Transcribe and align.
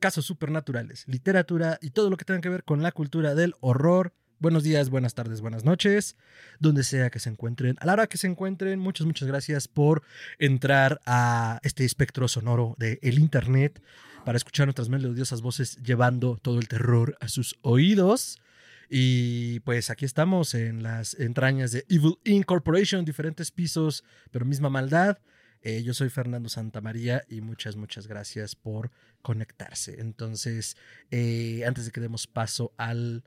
casos 0.00 0.24
supernaturales, 0.24 1.04
literatura 1.06 1.78
y 1.80 1.90
todo 1.90 2.10
lo 2.10 2.16
que 2.16 2.24
tenga 2.24 2.40
que 2.40 2.48
ver 2.48 2.64
con 2.64 2.82
la 2.82 2.90
cultura 2.90 3.34
del 3.34 3.54
horror. 3.60 4.14
Buenos 4.38 4.62
días, 4.62 4.88
buenas 4.88 5.14
tardes, 5.14 5.42
buenas 5.42 5.64
noches, 5.64 6.16
donde 6.58 6.82
sea 6.82 7.10
que 7.10 7.18
se 7.20 7.28
encuentren. 7.28 7.76
A 7.80 7.86
la 7.86 7.92
hora 7.92 8.06
que 8.06 8.16
se 8.16 8.26
encuentren, 8.26 8.78
muchas, 8.78 9.06
muchas 9.06 9.28
gracias 9.28 9.68
por 9.68 10.02
entrar 10.38 11.02
a 11.04 11.60
este 11.62 11.84
espectro 11.84 12.26
sonoro 12.26 12.74
del 12.78 12.98
el 13.02 13.18
Internet 13.18 13.82
para 14.24 14.38
escuchar 14.38 14.66
nuestras 14.66 14.88
melodiosas 14.88 15.42
voces 15.42 15.76
llevando 15.82 16.38
todo 16.40 16.58
el 16.58 16.68
terror 16.68 17.16
a 17.20 17.28
sus 17.28 17.58
oídos. 17.60 18.40
Y 18.88 19.60
pues 19.60 19.90
aquí 19.90 20.06
estamos 20.06 20.54
en 20.54 20.82
las 20.82 21.14
entrañas 21.20 21.72
de 21.72 21.84
Evil 21.90 22.18
Incorporation, 22.24 23.04
diferentes 23.04 23.50
pisos, 23.50 24.02
pero 24.30 24.46
misma 24.46 24.70
maldad. 24.70 25.18
Eh, 25.62 25.82
yo 25.82 25.92
soy 25.92 26.08
Fernando 26.08 26.48
Santamaría 26.48 27.24
y 27.28 27.40
muchas, 27.40 27.76
muchas 27.76 28.06
gracias 28.06 28.54
por 28.54 28.90
conectarse. 29.22 30.00
Entonces, 30.00 30.76
eh, 31.10 31.64
antes 31.66 31.84
de 31.84 31.90
que 31.90 32.00
demos 32.00 32.26
paso 32.26 32.72
al 32.76 33.24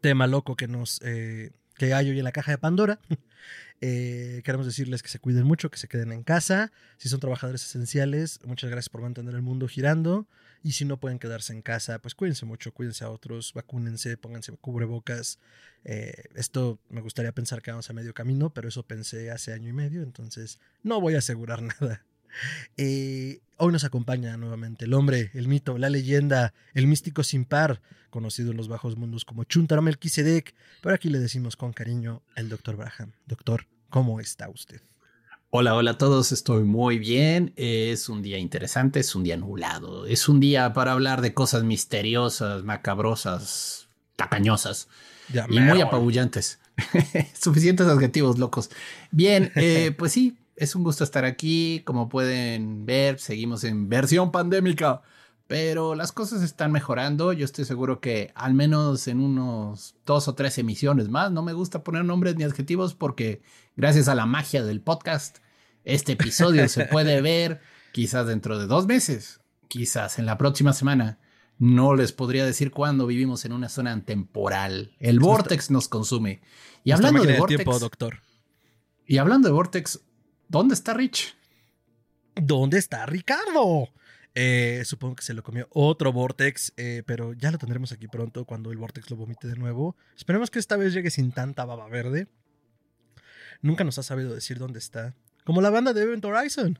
tema 0.00 0.26
loco 0.26 0.56
que 0.56 0.66
nos 0.66 1.00
eh, 1.02 1.52
que 1.76 1.94
hay 1.94 2.10
hoy 2.10 2.18
en 2.18 2.24
la 2.24 2.32
caja 2.32 2.52
de 2.52 2.58
Pandora, 2.58 3.00
queremos 3.80 4.66
decirles 4.66 5.02
que 5.02 5.08
se 5.08 5.18
cuiden 5.18 5.44
mucho, 5.44 5.70
que 5.70 5.78
se 5.78 5.88
queden 5.88 6.12
en 6.12 6.22
casa. 6.22 6.72
Si 6.96 7.08
son 7.08 7.20
trabajadores 7.20 7.64
esenciales, 7.64 8.40
muchas 8.44 8.70
gracias 8.70 8.88
por 8.88 9.02
mantener 9.02 9.34
el 9.34 9.42
mundo 9.42 9.68
girando. 9.68 10.26
Y 10.64 10.72
si 10.72 10.86
no 10.86 10.96
pueden 10.96 11.18
quedarse 11.18 11.52
en 11.52 11.60
casa, 11.60 11.98
pues 11.98 12.14
cuídense 12.14 12.46
mucho, 12.46 12.72
cuídense 12.72 13.04
a 13.04 13.10
otros, 13.10 13.52
vacúnense, 13.52 14.16
pónganse 14.16 14.50
cubrebocas. 14.56 15.38
Eh, 15.84 16.24
esto 16.34 16.80
me 16.88 17.02
gustaría 17.02 17.32
pensar 17.32 17.60
que 17.60 17.70
vamos 17.70 17.90
a 17.90 17.92
medio 17.92 18.14
camino, 18.14 18.48
pero 18.48 18.68
eso 18.68 18.82
pensé 18.82 19.30
hace 19.30 19.52
año 19.52 19.68
y 19.68 19.74
medio, 19.74 20.02
entonces 20.02 20.58
no 20.82 21.02
voy 21.02 21.16
a 21.16 21.18
asegurar 21.18 21.60
nada. 21.80 22.02
Eh, 22.78 23.40
hoy 23.58 23.72
nos 23.72 23.84
acompaña 23.84 24.38
nuevamente 24.38 24.86
el 24.86 24.94
hombre, 24.94 25.30
el 25.34 25.48
mito, 25.48 25.76
la 25.76 25.90
leyenda, 25.90 26.54
el 26.72 26.86
místico 26.86 27.22
sin 27.22 27.44
par, 27.44 27.82
conocido 28.08 28.50
en 28.50 28.56
los 28.56 28.68
bajos 28.68 28.96
mundos 28.96 29.26
como 29.26 29.44
Chuntaro 29.44 29.82
Melquisedec, 29.82 30.54
pero 30.80 30.94
aquí 30.94 31.10
le 31.10 31.18
decimos 31.18 31.56
con 31.56 31.74
cariño 31.74 32.22
el 32.36 32.48
doctor 32.48 32.76
Braham. 32.76 33.12
Doctor, 33.26 33.66
¿cómo 33.90 34.18
está 34.18 34.48
usted? 34.48 34.80
Hola, 35.56 35.76
hola 35.76 35.92
a 35.92 35.98
todos, 35.98 36.32
estoy 36.32 36.64
muy 36.64 36.98
bien. 36.98 37.52
Es 37.54 38.08
un 38.08 38.22
día 38.22 38.38
interesante, 38.38 38.98
es 38.98 39.14
un 39.14 39.22
día 39.22 39.36
nublado, 39.36 40.04
es 40.04 40.28
un 40.28 40.40
día 40.40 40.72
para 40.72 40.90
hablar 40.90 41.20
de 41.20 41.32
cosas 41.32 41.62
misteriosas, 41.62 42.64
macabrosas, 42.64 43.86
tacañosas 44.16 44.88
y 45.48 45.60
muy 45.60 45.80
apabullantes. 45.80 46.58
Suficientes 47.40 47.86
adjetivos 47.86 48.40
locos. 48.40 48.68
Bien, 49.12 49.52
eh, 49.54 49.94
pues 49.96 50.10
sí, 50.10 50.36
es 50.56 50.74
un 50.74 50.82
gusto 50.82 51.04
estar 51.04 51.24
aquí. 51.24 51.82
Como 51.84 52.08
pueden 52.08 52.84
ver, 52.84 53.20
seguimos 53.20 53.62
en 53.62 53.88
versión 53.88 54.32
pandémica, 54.32 55.02
pero 55.46 55.94
las 55.94 56.10
cosas 56.10 56.42
están 56.42 56.72
mejorando. 56.72 57.32
Yo 57.32 57.44
estoy 57.44 57.64
seguro 57.64 58.00
que 58.00 58.32
al 58.34 58.54
menos 58.54 59.06
en 59.06 59.20
unos 59.20 59.94
dos 60.04 60.26
o 60.26 60.34
tres 60.34 60.58
emisiones 60.58 61.10
más, 61.10 61.30
no 61.30 61.42
me 61.42 61.52
gusta 61.52 61.84
poner 61.84 62.04
nombres 62.04 62.34
ni 62.34 62.42
adjetivos 62.42 62.94
porque 62.94 63.40
gracias 63.76 64.08
a 64.08 64.16
la 64.16 64.26
magia 64.26 64.64
del 64.64 64.80
podcast, 64.80 65.43
este 65.84 66.12
episodio 66.12 66.68
se 66.68 66.86
puede 66.86 67.20
ver 67.22 67.60
quizás 67.92 68.26
dentro 68.26 68.58
de 68.58 68.66
dos 68.66 68.86
meses, 68.86 69.40
quizás 69.68 70.18
en 70.18 70.26
la 70.26 70.38
próxima 70.38 70.72
semana. 70.72 71.18
No 71.58 71.94
les 71.94 72.12
podría 72.12 72.44
decir 72.44 72.72
cuándo 72.72 73.06
vivimos 73.06 73.44
en 73.44 73.52
una 73.52 73.68
zona 73.68 74.04
temporal. 74.04 74.92
El 74.98 75.20
vortex 75.20 75.70
nos 75.70 75.88
consume. 75.88 76.42
Y 76.82 76.90
hablando 76.90 77.22
de 77.22 77.38
vortex, 77.38 77.80
doctor. 77.80 78.20
Y 79.06 79.18
hablando 79.18 79.48
de 79.48 79.52
vortex, 79.52 80.00
¿dónde 80.48 80.74
está 80.74 80.94
Rich? 80.94 81.36
¿Dónde 82.34 82.78
está 82.78 83.06
Ricardo? 83.06 83.88
Eh, 84.34 84.82
supongo 84.84 85.14
que 85.16 85.22
se 85.22 85.32
lo 85.32 85.44
comió 85.44 85.68
otro 85.70 86.12
Vortex, 86.12 86.72
eh, 86.76 87.04
pero 87.06 87.34
ya 87.34 87.52
lo 87.52 87.58
tendremos 87.58 87.92
aquí 87.92 88.08
pronto 88.08 88.44
cuando 88.44 88.72
el 88.72 88.78
Vortex 88.78 89.08
lo 89.10 89.16
vomite 89.16 89.46
de 89.46 89.54
nuevo. 89.54 89.96
Esperemos 90.16 90.50
que 90.50 90.58
esta 90.58 90.76
vez 90.76 90.92
llegue 90.92 91.10
sin 91.10 91.30
tanta 91.30 91.64
baba 91.64 91.88
verde. 91.88 92.26
Nunca 93.62 93.84
nos 93.84 93.98
ha 93.98 94.02
sabido 94.02 94.34
decir 94.34 94.58
dónde 94.58 94.80
está. 94.80 95.14
Como 95.44 95.60
la 95.60 95.70
banda 95.70 95.92
de 95.92 96.02
Event 96.02 96.24
Horizon. 96.24 96.78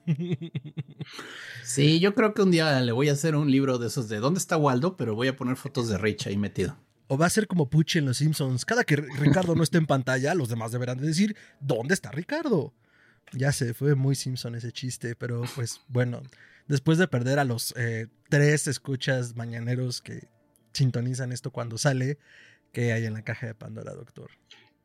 sí, 1.65 2.01
yo 2.01 2.15
creo 2.15 2.33
que 2.33 2.43
un 2.43 2.51
día 2.51 2.81
le 2.81 2.93
voy 2.93 3.11
a 3.11 3.13
hacer 3.13 3.37
un 3.37 3.51
libro 3.51 3.79
de 3.79 3.89
esos 3.89 4.09
de 4.09 4.19
¿Dónde 4.19 4.39
está 4.39 4.57
Waldo? 4.57 4.97
Pero 4.97 5.15
voy 5.15 5.29
a 5.29 5.37
poner 5.37 5.57
fotos 5.57 5.89
de 5.89 5.99
Rich 5.99 6.27
ahí 6.27 6.39
metido. 6.39 6.79
O 7.09 7.19
va 7.19 7.27
a 7.27 7.31
ser 7.31 7.47
como 7.47 7.69
Pucci 7.69 7.99
en 7.99 8.07
Los 8.07 8.17
Simpsons. 8.17 8.65
Cada 8.65 8.85
que 8.85 8.97
Ricardo 8.97 9.55
no 9.55 9.63
esté 9.63 9.77
en 9.77 9.87
pantalla, 9.87 10.35
los 10.35 10.49
demás 10.49 10.73
deberán 10.73 10.99
de 10.99 11.07
decir 11.07 11.37
¿Dónde 11.61 11.93
está 11.93 12.11
Ricardo? 12.11 12.73
Ya 13.33 13.53
sé, 13.53 13.75
fue 13.75 13.95
muy 13.95 14.15
Simpson 14.15 14.55
ese 14.55 14.73
chiste, 14.73 15.15
pero 15.15 15.43
pues 15.55 15.81
bueno, 15.89 16.23
después 16.69 16.99
de 16.99 17.09
perder 17.09 17.39
a 17.39 17.45
los 17.45 17.75
eh, 17.77 18.07
tres 18.29 18.67
escuchas 18.67 19.35
mañaneros 19.37 20.01
que 20.01 20.29
sintonizan 20.73 21.33
esto 21.33 21.51
cuando 21.51 21.79
sale, 21.79 22.19
¿qué 22.73 22.93
hay 22.93 23.05
en 23.07 23.15
la 23.15 23.23
caja 23.23 23.47
de 23.47 23.55
Pandora, 23.55 23.95
doctor? 23.95 24.31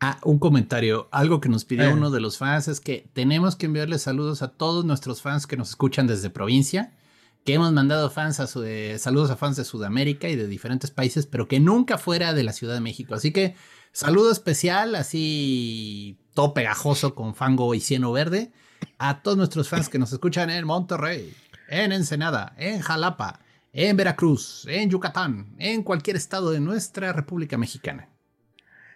Ah, 0.02 0.20
un 0.24 0.40
comentario. 0.40 1.10
Algo 1.12 1.42
que 1.42 1.50
nos 1.50 1.66
pidió 1.66 1.86
eh. 1.86 1.94
uno 1.94 2.10
de 2.10 2.22
los 2.22 2.38
fans 2.38 2.70
es 2.70 2.80
que 2.80 3.10
tenemos 3.14 3.56
que 3.58 3.66
enviarle 3.66 4.00
saludos 4.00 4.42
a 4.42 4.50
todos 4.50 4.86
nuestros 4.86 5.22
fans 5.22 5.46
que 5.46 5.58
nos 5.58 5.70
escuchan 5.70 6.08
desde 6.08 6.30
provincia, 6.30 6.94
que 7.44 7.56
hemos 7.56 7.74
mandado 7.74 8.10
fans 8.10 8.40
a 8.40 8.48
su, 8.48 8.66
saludos 8.98 9.30
a 9.30 9.36
fans 9.36 9.58
de 9.58 9.66
Sudamérica 9.66 10.30
y 10.30 10.38
de 10.38 10.48
diferentes 10.48 10.90
países, 10.92 11.26
pero 11.26 11.50
que 11.50 11.60
nunca 11.60 11.98
fuera 11.98 12.34
de 12.34 12.44
la 12.44 12.54
Ciudad 12.54 12.76
de 12.76 12.80
México. 12.80 13.14
Así 13.14 13.32
que 13.34 13.56
saludo 13.92 14.32
especial, 14.32 14.96
así 14.96 16.18
todo 16.34 16.54
pegajoso 16.54 17.14
con 17.14 17.36
fango 17.36 17.74
y 17.76 17.81
cieno 17.81 18.14
verde, 18.14 18.54
a 18.98 19.22
todos 19.22 19.38
nuestros 19.38 19.68
fans 19.68 19.90
que 19.90 20.00
nos 20.00 20.14
escuchan 20.14 20.50
en 20.50 20.66
Monterrey, 20.66 21.34
en 21.68 21.92
Ensenada, 21.92 22.54
en 22.58 22.80
Jalapa, 22.80 23.42
en 23.74 23.98
Veracruz, 23.98 24.66
en 24.70 24.90
Yucatán, 24.90 25.56
en 25.58 25.84
cualquier 25.84 26.16
estado 26.16 26.52
de 26.52 26.62
nuestra 26.62 27.12
República 27.12 27.58
Mexicana. 27.58 28.09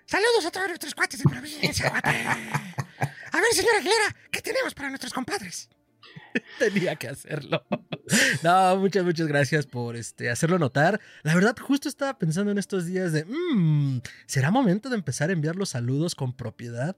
Saludos 0.06 0.46
a 0.46 0.52
todos 0.52 0.68
nuestros 0.68 0.96
cuates 0.96 1.20
de 1.20 1.30
provincia. 1.30 1.88
A 1.88 3.42
ver, 3.42 3.54
señora 3.54 3.78
Aguilera, 3.78 4.16
¿qué 4.32 4.42
tenemos 4.42 4.74
para 4.74 4.90
nuestros 4.90 5.14
compadres? 5.14 5.70
Tenía 6.60 6.96
que 6.96 7.08
hacerlo. 7.08 7.64
No, 8.44 8.78
muchas, 8.78 9.04
muchas 9.04 9.28
gracias 9.28 9.66
por 9.66 9.96
este, 9.96 10.30
hacerlo 10.30 10.60
notar. 10.60 11.00
La 11.24 11.34
verdad, 11.34 11.56
justo 11.60 11.90
estaba 11.90 12.18
pensando 12.18 12.52
en 12.52 12.58
estos 12.58 12.86
días 12.86 13.12
de, 13.12 13.26
mmm, 13.26 14.00
¿será 14.26 14.52
momento 14.52 14.90
de 14.90 14.96
empezar 14.96 15.30
a 15.30 15.34
enviar 15.34 15.56
los 15.56 15.70
saludos 15.70 16.16
con 16.16 16.34
propiedad? 16.36 16.96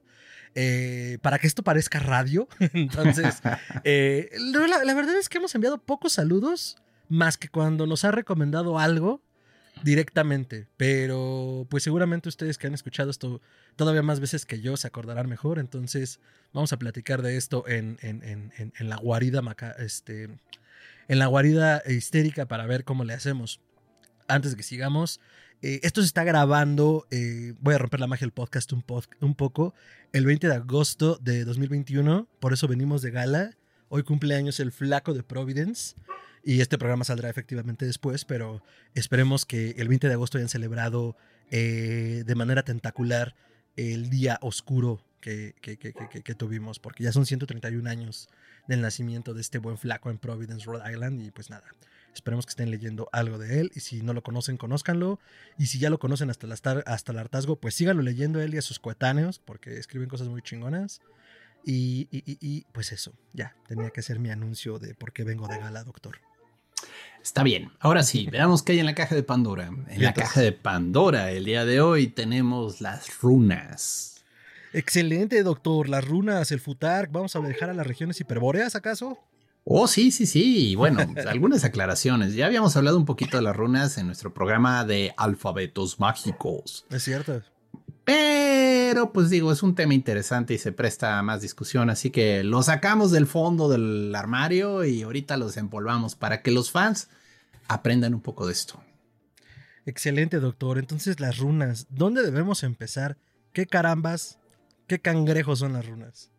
Eh, 0.54 1.18
para 1.22 1.38
que 1.38 1.46
esto 1.46 1.62
parezca 1.62 1.98
radio. 1.98 2.48
Entonces, 2.72 3.40
eh, 3.84 4.30
la, 4.38 4.84
la, 4.84 4.94
verdad 4.94 5.16
es 5.16 5.28
que 5.28 5.38
hemos 5.38 5.54
enviado 5.54 5.78
pocos 5.78 6.14
saludos, 6.14 6.76
más 7.08 7.36
que 7.36 7.48
cuando 7.48 7.86
nos 7.86 8.04
ha 8.04 8.10
recomendado 8.10 8.78
algo 8.78 9.22
directamente, 9.82 10.66
pero 10.76 11.66
pues 11.70 11.82
seguramente 11.82 12.28
ustedes 12.28 12.58
que 12.58 12.66
han 12.66 12.74
escuchado 12.74 13.10
esto 13.10 13.40
todavía 13.76 14.02
más 14.02 14.20
veces 14.20 14.46
que 14.46 14.60
yo 14.60 14.76
se 14.76 14.86
acordarán 14.86 15.28
mejor, 15.28 15.58
entonces 15.58 16.20
vamos 16.52 16.72
a 16.72 16.78
platicar 16.78 17.22
de 17.22 17.36
esto 17.36 17.66
en, 17.68 17.98
en, 18.00 18.88
la 18.88 18.96
guarida 18.96 19.42
este, 19.78 20.28
en 21.08 21.18
la 21.18 21.26
guarida 21.26 21.82
histérica 21.86 22.46
para 22.46 22.66
ver 22.66 22.84
cómo 22.84 23.04
le 23.04 23.14
hacemos. 23.14 23.60
Antes 24.28 24.52
de 24.52 24.56
que 24.56 24.62
sigamos, 24.62 25.20
eh, 25.62 25.80
esto 25.82 26.00
se 26.00 26.06
está 26.06 26.24
grabando, 26.24 27.06
eh, 27.10 27.54
voy 27.60 27.74
a 27.74 27.78
romper 27.78 28.00
la 28.00 28.06
magia 28.06 28.24
del 28.24 28.32
podcast 28.32 28.72
un, 28.72 28.84
un 29.20 29.34
poco, 29.34 29.74
el 30.12 30.26
20 30.26 30.48
de 30.48 30.54
agosto 30.54 31.18
de 31.20 31.44
2021, 31.44 32.26
por 32.40 32.52
eso 32.52 32.66
venimos 32.66 33.02
de 33.02 33.10
gala. 33.10 33.56
Hoy 33.88 34.02
cumpleaños 34.02 34.58
el 34.58 34.72
flaco 34.72 35.14
de 35.14 35.22
Providence. 35.22 35.94
Y 36.48 36.60
este 36.60 36.78
programa 36.78 37.02
saldrá 37.02 37.28
efectivamente 37.28 37.86
después, 37.86 38.24
pero 38.24 38.62
esperemos 38.94 39.44
que 39.44 39.70
el 39.78 39.88
20 39.88 40.06
de 40.06 40.14
agosto 40.14 40.38
hayan 40.38 40.48
celebrado 40.48 41.16
eh, 41.50 42.22
de 42.24 42.34
manera 42.36 42.62
tentacular 42.62 43.34
el 43.74 44.10
día 44.10 44.38
oscuro 44.40 45.04
que, 45.20 45.56
que, 45.60 46.34
tuvimos, 46.36 46.78
porque 46.78 47.02
ya 47.02 47.10
son 47.10 47.26
131 47.26 47.90
años 47.90 48.28
del 48.68 48.80
nacimiento 48.80 49.34
de 49.34 49.40
este 49.40 49.58
buen 49.58 49.76
flaco 49.76 50.08
en 50.08 50.18
Providence, 50.18 50.66
Rhode 50.66 50.88
Island, 50.88 51.20
y 51.20 51.32
pues 51.32 51.50
nada. 51.50 51.64
Esperemos 52.14 52.46
que 52.46 52.50
estén 52.50 52.70
leyendo 52.70 53.08
algo 53.10 53.38
de 53.38 53.58
él. 53.58 53.72
Y 53.74 53.80
si 53.80 54.02
no 54.02 54.14
lo 54.14 54.22
conocen, 54.22 54.56
conózcanlo. 54.56 55.18
Y 55.58 55.66
si 55.66 55.80
ya 55.80 55.90
lo 55.90 55.98
conocen 55.98 56.30
hasta, 56.30 56.46
hasta 56.86 57.12
el 57.12 57.18
hartazgo, 57.18 57.56
pues 57.56 57.74
síganlo 57.74 58.02
leyendo 58.02 58.40
él 58.40 58.54
y 58.54 58.58
a 58.58 58.62
sus 58.62 58.78
coetáneos, 58.78 59.40
porque 59.40 59.78
escriben 59.78 60.08
cosas 60.08 60.28
muy 60.28 60.42
chingonas. 60.42 61.00
Y, 61.64 62.06
y, 62.12 62.18
y, 62.18 62.38
y, 62.40 62.66
pues 62.70 62.92
eso, 62.92 63.12
ya, 63.32 63.56
tenía 63.66 63.90
que 63.90 64.00
ser 64.00 64.20
mi 64.20 64.30
anuncio 64.30 64.78
de 64.78 64.94
por 64.94 65.12
qué 65.12 65.24
vengo 65.24 65.48
de 65.48 65.58
gala, 65.58 65.82
doctor. 65.82 66.20
Está 67.22 67.42
bien. 67.42 67.72
Ahora 67.80 68.02
sí, 68.02 68.28
veamos 68.32 68.62
qué 68.62 68.72
hay 68.72 68.78
en 68.78 68.86
la 68.86 68.94
caja 68.94 69.14
de 69.14 69.22
Pandora. 69.22 69.70
En 69.88 70.02
la 70.02 70.14
caja 70.14 70.40
de 70.40 70.52
Pandora, 70.52 71.32
el 71.32 71.44
día 71.44 71.64
de 71.64 71.80
hoy 71.80 72.06
tenemos 72.06 72.80
las 72.80 73.20
runas. 73.20 74.24
Excelente, 74.72 75.42
doctor. 75.42 75.88
Las 75.88 76.06
runas, 76.06 76.52
el 76.52 76.60
futar. 76.60 77.08
¿Vamos 77.10 77.34
a 77.34 77.40
dejar 77.40 77.70
a 77.70 77.74
las 77.74 77.86
regiones 77.86 78.20
hiperbóreas, 78.20 78.76
acaso? 78.76 79.18
Oh, 79.64 79.88
sí, 79.88 80.12
sí, 80.12 80.26
sí. 80.26 80.76
Bueno, 80.76 81.00
algunas 81.28 81.64
aclaraciones. 81.64 82.34
Ya 82.34 82.46
habíamos 82.46 82.76
hablado 82.76 82.96
un 82.96 83.04
poquito 83.04 83.36
de 83.36 83.42
las 83.42 83.56
runas 83.56 83.98
en 83.98 84.06
nuestro 84.06 84.32
programa 84.32 84.84
de 84.84 85.12
alfabetos 85.16 85.98
mágicos. 85.98 86.86
Es 86.90 87.02
cierto. 87.02 87.42
Pero, 88.06 89.12
pues 89.12 89.30
digo, 89.30 89.50
es 89.50 89.64
un 89.64 89.74
tema 89.74 89.92
interesante 89.92 90.54
y 90.54 90.58
se 90.58 90.70
presta 90.70 91.18
a 91.18 91.22
más 91.24 91.40
discusión, 91.42 91.90
así 91.90 92.10
que 92.10 92.44
lo 92.44 92.62
sacamos 92.62 93.10
del 93.10 93.26
fondo 93.26 93.68
del 93.68 94.14
armario 94.14 94.84
y 94.84 95.02
ahorita 95.02 95.36
los 95.36 95.56
empolvamos 95.56 96.14
para 96.14 96.40
que 96.40 96.52
los 96.52 96.70
fans 96.70 97.08
aprendan 97.66 98.14
un 98.14 98.20
poco 98.20 98.46
de 98.46 98.52
esto. 98.52 98.80
Excelente, 99.86 100.38
doctor. 100.38 100.78
Entonces, 100.78 101.18
las 101.18 101.38
runas, 101.38 101.88
¿dónde 101.90 102.22
debemos 102.22 102.62
empezar? 102.62 103.18
¿Qué 103.52 103.66
carambas, 103.66 104.38
qué 104.86 105.00
cangrejos 105.00 105.58
son 105.58 105.72
las 105.72 105.84
runas? 105.84 106.30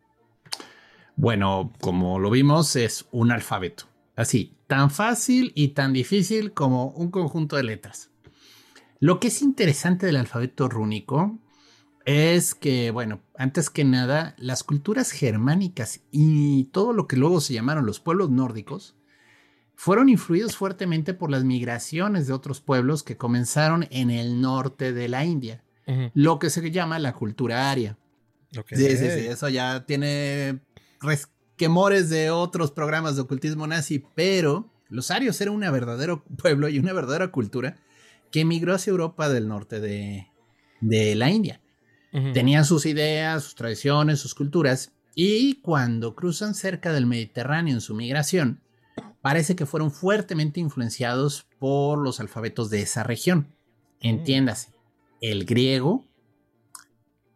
Bueno, 1.16 1.74
como 1.82 2.18
lo 2.18 2.30
vimos, 2.30 2.76
es 2.76 3.04
un 3.10 3.30
alfabeto. 3.30 3.84
Así, 4.16 4.56
tan 4.68 4.90
fácil 4.90 5.52
y 5.54 5.68
tan 5.68 5.92
difícil 5.92 6.54
como 6.54 6.92
un 6.92 7.10
conjunto 7.10 7.56
de 7.56 7.64
letras. 7.64 8.10
Lo 9.00 9.20
que 9.20 9.28
es 9.28 9.42
interesante 9.42 10.06
del 10.06 10.16
alfabeto 10.16 10.66
rúnico 10.70 11.38
es 12.08 12.54
que, 12.54 12.90
bueno, 12.90 13.20
antes 13.36 13.68
que 13.68 13.84
nada, 13.84 14.34
las 14.38 14.64
culturas 14.64 15.10
germánicas 15.10 16.00
y 16.10 16.64
todo 16.72 16.94
lo 16.94 17.06
que 17.06 17.18
luego 17.18 17.42
se 17.42 17.52
llamaron 17.52 17.84
los 17.84 18.00
pueblos 18.00 18.30
nórdicos 18.30 18.96
fueron 19.74 20.08
influidos 20.08 20.56
fuertemente 20.56 21.12
por 21.12 21.30
las 21.30 21.44
migraciones 21.44 22.26
de 22.26 22.32
otros 22.32 22.62
pueblos 22.62 23.02
que 23.02 23.18
comenzaron 23.18 23.86
en 23.90 24.10
el 24.10 24.40
norte 24.40 24.94
de 24.94 25.08
la 25.08 25.26
India, 25.26 25.62
lo 26.14 26.38
que 26.38 26.48
se 26.48 26.70
llama 26.70 26.98
la 26.98 27.12
cultura 27.12 27.70
aria. 27.70 27.98
Sí, 28.52 28.96
sí, 28.96 28.96
sí, 28.96 29.26
eso 29.26 29.50
ya 29.50 29.84
tiene 29.84 30.60
resquemores 31.02 32.08
de 32.08 32.30
otros 32.30 32.70
programas 32.70 33.16
de 33.16 33.22
ocultismo 33.22 33.66
nazi, 33.66 34.02
pero 34.14 34.72
los 34.88 35.10
arios 35.10 35.38
eran 35.42 35.56
un 35.56 35.60
verdadero 35.60 36.24
pueblo 36.24 36.70
y 36.70 36.78
una 36.78 36.94
verdadera 36.94 37.28
cultura 37.28 37.76
que 38.32 38.40
emigró 38.40 38.74
hacia 38.74 38.92
Europa 38.92 39.28
del 39.28 39.46
norte 39.46 39.78
de, 39.78 40.28
de 40.80 41.14
la 41.14 41.30
India. 41.30 41.60
Tenían 42.10 42.64
sus 42.64 42.86
ideas, 42.86 43.44
sus 43.44 43.54
tradiciones, 43.54 44.18
sus 44.18 44.34
culturas, 44.34 44.92
y 45.14 45.60
cuando 45.60 46.14
cruzan 46.14 46.54
cerca 46.54 46.92
del 46.92 47.06
Mediterráneo 47.06 47.74
en 47.74 47.80
su 47.80 47.94
migración, 47.94 48.62
parece 49.20 49.56
que 49.56 49.66
fueron 49.66 49.90
fuertemente 49.90 50.60
influenciados 50.60 51.46
por 51.58 51.98
los 51.98 52.20
alfabetos 52.20 52.70
de 52.70 52.82
esa 52.82 53.02
región. 53.02 53.54
Entiéndase, 54.00 54.72
el 55.20 55.44
griego 55.44 56.06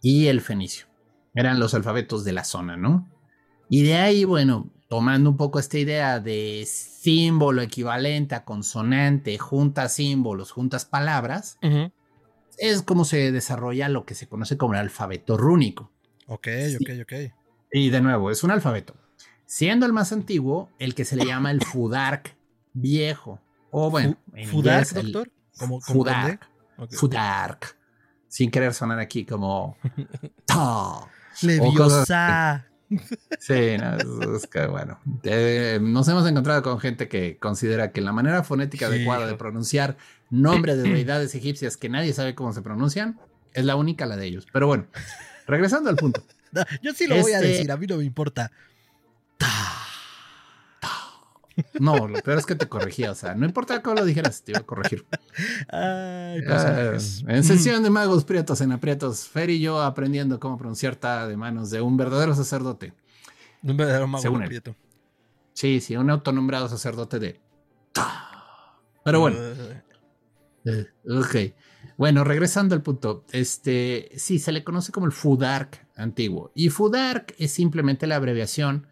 y 0.00 0.28
el 0.28 0.40
fenicio. 0.40 0.86
Eran 1.34 1.58
los 1.58 1.74
alfabetos 1.74 2.24
de 2.24 2.32
la 2.32 2.44
zona, 2.44 2.76
¿no? 2.76 3.08
Y 3.68 3.82
de 3.82 3.94
ahí, 3.94 4.24
bueno, 4.24 4.70
tomando 4.88 5.30
un 5.30 5.36
poco 5.36 5.58
esta 5.58 5.78
idea 5.78 6.20
de 6.20 6.64
símbolo 6.66 7.62
equivalente 7.62 8.34
a 8.34 8.44
consonante, 8.44 9.38
juntas 9.38 9.94
símbolos, 9.94 10.50
juntas 10.50 10.84
palabras, 10.84 11.58
es 12.58 12.82
como 12.82 13.04
se 13.04 13.32
desarrolla 13.32 13.88
lo 13.88 14.04
que 14.04 14.14
se 14.14 14.28
conoce 14.28 14.56
como 14.56 14.74
el 14.74 14.80
alfabeto 14.80 15.36
rúnico. 15.36 15.90
Ok, 16.26 16.48
ok, 16.80 16.90
ok. 17.02 17.12
Y 17.72 17.90
de 17.90 18.00
nuevo, 18.00 18.30
es 18.30 18.44
un 18.44 18.50
alfabeto. 18.50 18.94
Siendo 19.46 19.86
el 19.86 19.92
más 19.92 20.12
antiguo, 20.12 20.70
el 20.78 20.94
que 20.94 21.04
se 21.04 21.16
le 21.16 21.26
llama 21.26 21.50
el 21.50 21.60
Fudark 21.64 22.36
viejo. 22.72 23.40
O 23.70 23.90
bueno, 23.90 24.16
¿Fudark, 24.50 24.88
doctor? 24.90 25.30
¿Cómo, 25.58 25.80
Fudark. 25.80 26.48
Fudark. 26.90 27.76
Sin 28.28 28.50
querer 28.50 28.74
sonar 28.74 28.98
aquí 28.98 29.24
como. 29.24 29.76
Leviosa. 31.42 32.66
Sí, 33.38 33.76
no, 33.78 34.36
es 34.36 34.46
que 34.46 34.66
bueno, 34.66 34.98
nos 35.80 36.08
hemos 36.08 36.28
encontrado 36.28 36.62
con 36.62 36.78
gente 36.78 37.08
que 37.08 37.38
considera 37.38 37.90
que 37.92 38.02
la 38.02 38.12
manera 38.12 38.42
fonética 38.42 38.86
adecuada 38.86 39.26
de 39.26 39.34
pronunciar 39.34 39.96
nombres 40.32 40.82
de 40.82 40.88
deidades 40.92 41.34
egipcias 41.36 41.76
que 41.76 41.88
nadie 41.88 42.12
sabe 42.12 42.34
cómo 42.34 42.52
se 42.52 42.62
pronuncian 42.62 43.20
es 43.54 43.64
la 43.64 43.76
única 43.76 44.06
la 44.06 44.16
de 44.16 44.26
ellos. 44.26 44.46
Pero 44.52 44.66
bueno, 44.66 44.86
regresando 45.46 45.90
al 45.90 45.96
punto. 45.96 46.24
yo 46.82 46.92
sí 46.92 47.06
lo 47.06 47.20
voy 47.20 47.32
a 47.32 47.36
este 47.36 47.48
decir, 47.48 47.70
a 47.70 47.76
mí 47.76 47.86
no 47.86 47.98
me 47.98 48.04
importa. 48.04 48.50
No, 51.78 52.08
lo 52.08 52.18
peor 52.20 52.38
es 52.38 52.46
que 52.46 52.54
te 52.54 52.66
corregía, 52.66 53.10
o 53.10 53.14
sea, 53.14 53.34
no 53.34 53.44
importa 53.44 53.82
cómo 53.82 53.96
lo 53.96 54.04
dijeras, 54.04 54.42
te 54.42 54.52
iba 54.52 54.60
a 54.60 54.64
corregir. 54.64 55.04
Ay, 55.68 56.40
ah, 56.48 56.96
en 57.26 57.44
sesión 57.44 57.82
de 57.82 57.90
magos 57.90 58.24
prietos 58.24 58.60
en 58.62 58.72
aprietos, 58.72 59.28
Fer 59.28 59.50
y 59.50 59.60
yo 59.60 59.82
aprendiendo 59.82 60.40
cómo 60.40 60.56
pronunciar 60.56 60.96
ta 60.96 61.26
de 61.26 61.36
manos 61.36 61.70
de 61.70 61.80
un 61.80 61.96
verdadero 61.96 62.34
sacerdote. 62.34 62.94
Un 63.62 63.76
verdadero 63.76 64.06
mago 64.06 64.38
prieto. 64.46 64.74
Sí, 65.52 65.80
sí, 65.80 65.96
un 65.96 66.08
autonombrado 66.08 66.68
sacerdote 66.68 67.18
de 67.18 67.40
Pero 69.04 69.20
bueno. 69.20 69.36
Ok. 71.08 71.36
Bueno, 71.96 72.24
regresando 72.24 72.74
al 72.74 72.82
punto, 72.82 73.24
este, 73.32 74.10
sí, 74.16 74.38
se 74.38 74.52
le 74.52 74.64
conoce 74.64 74.92
como 74.92 75.06
el 75.06 75.12
Fudark 75.12 75.86
antiguo. 75.96 76.50
Y 76.54 76.70
Fudark 76.70 77.34
es 77.38 77.52
simplemente 77.52 78.06
la 78.06 78.16
abreviación 78.16 78.86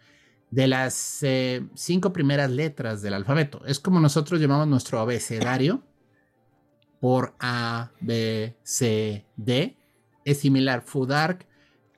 de 0.50 0.67
las 0.67 1.22
eh, 1.22 1.67
cinco 1.75 2.12
primeras 2.12 2.50
letras 2.50 3.02
del 3.02 3.14
alfabeto. 3.14 3.64
Es 3.67 3.78
como 3.81 4.00
nosotros 4.00 4.40
llamamos 4.40 4.69
nuestro 4.69 4.99
abecedario 4.99 5.82
por 7.00 7.34
A, 7.40 7.93
B, 8.00 8.56
C, 8.62 9.26
D. 9.37 9.76
Es 10.25 10.38
similar. 10.38 10.82
Fudark 10.82 11.46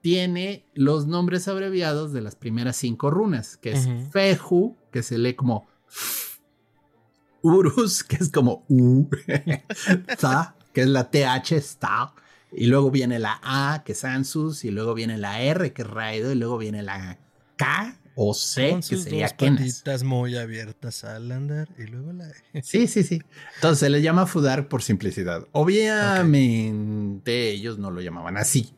tiene 0.01 0.67
los 0.75 1.07
nombres 1.07 1.49
abreviados 1.49 2.13
de 2.13 2.21
las 2.21 2.37
primeras 2.37 2.77
cinco 2.77 3.11
runas, 3.11 3.57
que 3.57 3.73
es 3.73 3.89
Feju, 4.11 4.77
que 4.91 5.03
se 5.03 5.19
lee 5.19 5.35
como 5.35 5.67
Urus, 7.43 8.05
que 8.05 8.17
es 8.17 8.31
como 8.31 8.65
U, 8.69 9.09
que 10.73 10.81
es 10.81 10.89
la 10.89 11.11
TH, 11.11 11.61
Sta, 11.61 12.15
y 12.53 12.67
luego 12.67 12.91
viene 12.91 13.19
la 13.19 13.41
A, 13.43 13.83
que 13.85 13.93
es 13.93 14.05
Ansus, 14.05 14.65
y 14.65 14.71
luego 14.71 14.94
viene 14.94 15.19
la 15.19 15.41
R, 15.43 15.73
que 15.73 15.83
es 15.83 15.89
Raido, 15.89 16.32
y 16.32 16.34
luego 16.37 16.58
viene 16.58 16.82
la 16.82 17.19
K, 17.56 17.99
o 18.15 18.34
C, 18.34 18.79
que 18.87 18.96
sería 18.96 19.34
dos 19.84 20.05
muy 20.05 20.37
abiertas 20.37 21.03
al 21.05 21.32
andar 21.32 21.69
y 21.79 21.84
luego 21.87 22.13
la 22.13 22.29
e. 22.29 22.34
Sí, 22.63 22.87
sí, 22.87 23.03
sí. 23.03 23.22
Entonces 23.56 23.79
se 23.81 23.89
le 23.91 24.03
llama 24.03 24.27
Fudar 24.27 24.69
por 24.69 24.82
simplicidad. 24.82 25.49
Obviamente 25.53 27.51
ellos 27.51 27.79
no 27.79 27.91
lo 27.91 28.03
llamaban 28.03 28.37
así. 28.37 28.75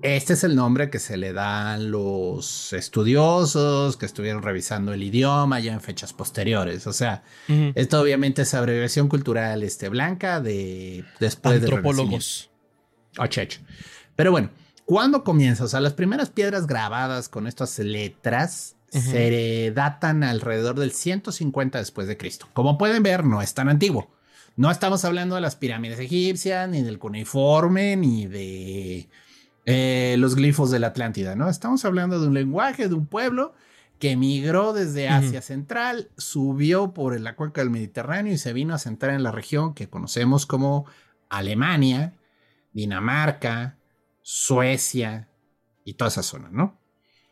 Este 0.00 0.32
es 0.32 0.42
el 0.44 0.56
nombre 0.56 0.90
que 0.90 0.98
se 0.98 1.16
le 1.16 1.32
dan 1.32 1.90
los 1.90 2.72
estudiosos 2.72 3.96
que 3.96 4.06
estuvieron 4.06 4.42
revisando 4.42 4.92
el 4.92 5.02
idioma 5.02 5.60
ya 5.60 5.72
en 5.72 5.80
fechas 5.80 6.12
posteriores. 6.12 6.86
O 6.86 6.92
sea, 6.92 7.22
esto 7.74 8.00
obviamente 8.00 8.42
es 8.42 8.54
abreviación 8.54 9.08
cultural 9.08 9.62
este, 9.62 9.88
blanca 9.88 10.40
de 10.40 11.04
después 11.20 11.60
de 11.60 11.66
antropólogos. 11.66 12.50
Oh, 13.18 13.26
Pero 14.16 14.30
bueno, 14.30 14.50
¿Cuándo 14.84 15.24
comienza? 15.24 15.64
O 15.64 15.68
sea, 15.68 15.80
las 15.80 15.94
primeras 15.94 16.30
piedras 16.30 16.66
grabadas 16.66 17.28
con 17.28 17.46
estas 17.46 17.78
letras 17.78 18.76
se 18.90 19.72
datan 19.74 20.22
alrededor 20.22 20.78
del 20.78 20.92
150 20.92 21.78
después 21.78 22.06
de 22.06 22.18
Cristo. 22.18 22.46
Como 22.52 22.76
pueden 22.76 23.02
ver, 23.02 23.24
no 23.24 23.40
es 23.40 23.54
tan 23.54 23.68
antiguo. 23.70 24.10
No 24.56 24.70
estamos 24.70 25.04
hablando 25.06 25.34
de 25.34 25.40
las 25.40 25.56
pirámides 25.56 25.98
egipcias, 25.98 26.68
ni 26.68 26.82
del 26.82 26.98
cuneiforme, 26.98 27.96
ni 27.96 28.26
de 28.26 29.08
eh, 29.64 30.16
los 30.18 30.34
glifos 30.34 30.70
de 30.70 30.78
la 30.78 30.88
Atlántida, 30.88 31.36
¿no? 31.36 31.48
Estamos 31.48 31.84
hablando 31.84 32.20
de 32.20 32.26
un 32.26 32.34
lenguaje, 32.34 32.88
de 32.88 32.94
un 32.94 33.06
pueblo 33.06 33.54
que 33.98 34.10
emigró 34.10 34.72
desde 34.72 35.08
Asia 35.08 35.40
Central, 35.42 36.10
subió 36.16 36.92
por 36.92 37.20
la 37.20 37.36
cuenca 37.36 37.60
del 37.60 37.70
Mediterráneo 37.70 38.32
y 38.32 38.38
se 38.38 38.52
vino 38.52 38.74
a 38.74 38.78
sentar 38.78 39.10
en 39.10 39.22
la 39.22 39.30
región 39.30 39.74
que 39.74 39.88
conocemos 39.88 40.44
como 40.44 40.86
Alemania, 41.28 42.14
Dinamarca, 42.72 43.78
Suecia 44.22 45.28
y 45.84 45.94
toda 45.94 46.08
esa 46.08 46.24
zona, 46.24 46.48
¿no? 46.50 46.80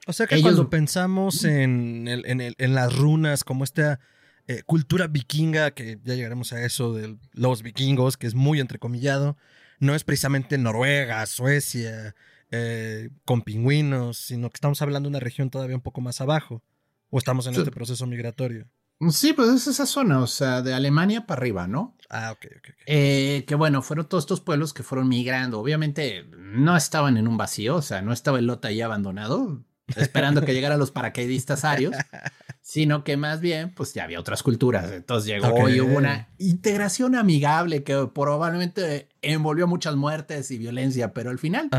O 0.06 0.12
sea 0.12 0.28
que 0.28 0.40
cuando 0.40 0.70
pensamos 0.70 1.44
en, 1.44 2.06
en, 2.06 2.74
las 2.74 2.96
runas, 2.96 3.42
como 3.42 3.64
esta 3.64 3.98
eh, 4.46 4.62
cultura 4.64 5.08
vikinga, 5.08 5.72
que 5.72 5.98
ya 6.04 6.14
llegaremos 6.14 6.52
a 6.52 6.62
eso 6.64 6.94
de 6.94 7.16
los 7.32 7.62
vikingos, 7.62 8.16
que 8.16 8.26
es 8.26 8.34
muy 8.34 8.60
entrecomillado, 8.60 9.36
no 9.80 9.94
es 9.94 10.04
precisamente 10.04 10.56
Noruega, 10.58 11.26
Suecia, 11.26 12.14
eh, 12.50 13.10
con 13.24 13.42
pingüinos, 13.42 14.18
sino 14.18 14.50
que 14.50 14.56
estamos 14.56 14.80
hablando 14.82 15.08
de 15.08 15.16
una 15.16 15.20
región 15.20 15.50
todavía 15.50 15.76
un 15.76 15.82
poco 15.82 16.00
más 16.00 16.20
abajo. 16.20 16.62
¿O 17.10 17.18
estamos 17.18 17.46
en 17.48 17.54
este 17.54 17.72
proceso 17.72 18.06
migratorio? 18.06 18.68
Sí, 19.10 19.32
pues 19.32 19.48
es 19.48 19.66
esa 19.66 19.86
zona, 19.86 20.20
o 20.20 20.26
sea, 20.26 20.60
de 20.60 20.74
Alemania 20.74 21.26
para 21.26 21.40
arriba, 21.40 21.66
¿no? 21.66 21.96
Ah, 22.10 22.32
ok, 22.32 22.46
ok. 22.58 22.68
Eh, 22.86 23.44
que 23.48 23.54
bueno, 23.54 23.82
fueron 23.82 24.08
todos 24.08 24.24
estos 24.24 24.42
pueblos 24.42 24.74
que 24.74 24.82
fueron 24.82 25.08
migrando. 25.08 25.58
Obviamente 25.58 26.26
no 26.36 26.76
estaban 26.76 27.16
en 27.16 27.26
un 27.26 27.38
vacío, 27.38 27.76
o 27.76 27.82
sea, 27.82 28.02
no 28.02 28.12
estaba 28.12 28.38
el 28.38 28.46
lote 28.46 28.68
ahí 28.68 28.82
abandonado, 28.82 29.64
esperando 29.96 30.44
que 30.44 30.54
llegaran 30.54 30.78
los 30.78 30.90
paracaidistas 30.90 31.64
arios, 31.64 31.94
sino 32.62 33.04
que 33.04 33.16
más 33.16 33.40
bien, 33.40 33.72
pues 33.74 33.94
ya 33.94 34.04
había 34.04 34.20
otras 34.20 34.42
culturas. 34.42 34.90
Entonces 34.92 35.26
llegó 35.26 35.68
y 35.68 35.80
hubo 35.80 35.96
una 35.96 36.28
integración 36.38 37.14
amigable 37.14 37.82
que 37.82 38.08
probablemente 38.14 39.08
envolvió 39.22 39.66
muchas 39.66 39.96
muertes 39.96 40.50
y 40.50 40.58
violencia, 40.58 41.12
pero 41.12 41.30
al 41.30 41.38
final 41.38 41.70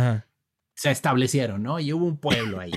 se 0.75 0.91
establecieron, 0.91 1.63
¿no? 1.63 1.79
Y 1.79 1.93
hubo 1.93 2.05
un 2.05 2.17
pueblo 2.17 2.59
ahí. 2.59 2.71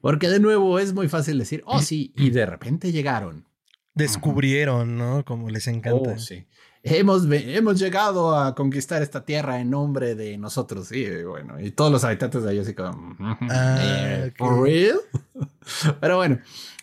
Porque 0.00 0.28
de 0.28 0.40
nuevo 0.40 0.78
es 0.78 0.92
muy 0.92 1.08
fácil 1.08 1.38
decir, 1.38 1.62
oh 1.66 1.80
sí, 1.80 2.12
y 2.16 2.30
de 2.30 2.46
repente 2.46 2.92
llegaron. 2.92 3.46
Descubrieron, 3.94 4.96
¿no? 4.96 5.24
Como 5.24 5.48
les 5.48 5.66
encanta. 5.68 6.12
Oh, 6.12 6.18
sí. 6.18 6.46
Hemos, 6.88 7.26
hemos 7.28 7.80
llegado 7.80 8.38
a 8.38 8.54
conquistar 8.54 9.02
esta 9.02 9.24
tierra 9.24 9.60
en 9.60 9.70
nombre 9.70 10.14
de 10.14 10.38
nosotros, 10.38 10.86
sí, 10.86 11.04
bueno, 11.24 11.58
y 11.58 11.72
todos 11.72 11.90
los 11.90 12.04
habitantes 12.04 12.44
de 12.44 12.50
ahí 12.50 12.58
así 12.60 12.74
como, 12.74 13.16
ah, 13.50 13.78
eh, 13.82 14.32
¿for 14.36 14.62
real? 14.62 15.00
Pero 16.00 16.18
bueno, 16.18 16.38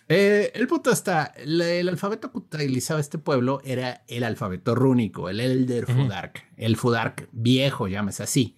eh, 0.10 0.52
el 0.56 0.68
punto 0.68 0.92
está, 0.92 1.34
el, 1.38 1.88
alfabeto 1.88 2.34
que 2.34 2.38
utilizaba 2.38 3.00
este 3.00 3.18
pueblo 3.18 3.62
era 3.64 4.04
el 4.10 4.26
alfabeto 4.26 4.76
rúnico, 4.76 5.30
el 5.30 5.40
Elder 5.40 5.86
Fudark, 5.86 6.52
el 6.58 6.76
Fudark 6.76 7.30
viejo, 7.32 7.88
llámese 7.88 8.24
así, 8.24 8.58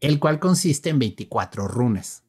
el 0.00 0.18
cual 0.18 0.38
consiste 0.38 0.88
en 0.88 0.98
24 0.98 1.68
runas, 1.68 2.24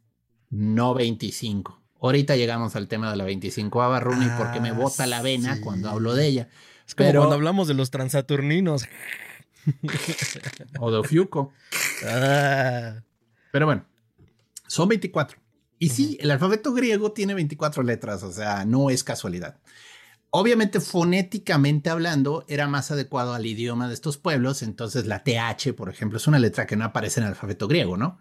no 0.50 0.94
25. 0.94 1.82
Ahorita 2.02 2.36
llegamos 2.36 2.76
al 2.76 2.90
tema 2.90 3.10
de 3.12 3.16
la 3.16 3.24
25 3.24 4.00
runa 4.02 4.26
y 4.26 4.38
porque 4.38 4.60
me 4.60 4.70
ah, 4.70 4.74
bota 4.74 5.08
la 5.08 5.22
vena 5.22 5.62
cuando 5.62 5.90
hablo 5.90 6.16
de 6.16 6.28
ella. 6.28 6.50
Es 6.92 6.96
como 6.96 7.10
cuando 7.10 7.36
hablamos 7.36 7.70
de 7.70 7.74
los 7.74 7.90
transaturninos. 7.90 8.84
o 10.80 10.92
de 10.92 10.98
Ofiuco. 10.98 11.54
Ah. 12.06 13.02
Pero 13.54 13.66
bueno, 13.66 13.86
son 14.68 14.90
24. 14.90 15.38
Y 15.80 15.88
sí, 15.88 16.18
el 16.20 16.32
alfabeto 16.32 16.74
griego 16.74 17.14
tiene 17.14 17.34
24 17.34 17.82
letras, 17.84 18.24
o 18.24 18.32
sea, 18.32 18.66
no 18.66 18.90
es 18.90 19.06
casualidad. 19.06 19.58
Obviamente, 20.32 20.82
fonéticamente 20.82 21.90
hablando, 21.90 22.44
era 22.50 22.68
más 22.68 22.92
adecuado 22.92 23.34
al 23.34 23.46
idioma 23.46 23.88
de 23.88 23.94
estos 23.94 24.18
pueblos, 24.18 24.62
entonces 24.62 25.06
la 25.06 25.24
TH, 25.24 25.74
por 25.74 25.90
ejemplo, 25.90 26.18
es 26.18 26.28
una 26.28 26.40
letra 26.40 26.66
que 26.66 26.76
no 26.76 26.84
aparece 26.84 27.22
en 27.22 27.26
el 27.26 27.30
alfabeto 27.30 27.70
griego, 27.70 27.96
¿no? 27.96 28.20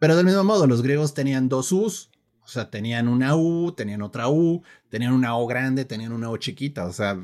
Pero 0.00 0.16
del 0.16 0.26
mismo 0.26 0.42
modo, 0.42 0.66
los 0.66 0.82
griegos 0.82 1.14
tenían 1.14 1.48
dos 1.48 1.70
U's, 1.70 2.10
o 2.50 2.52
sea, 2.52 2.68
tenían 2.68 3.06
una 3.06 3.36
U, 3.36 3.72
tenían 3.76 4.02
otra 4.02 4.28
U, 4.28 4.64
tenían 4.88 5.12
una 5.12 5.36
O 5.36 5.46
grande, 5.46 5.84
tenían 5.84 6.12
una 6.12 6.30
O 6.30 6.36
chiquita, 6.36 6.84
o 6.86 6.92
sea, 6.92 7.16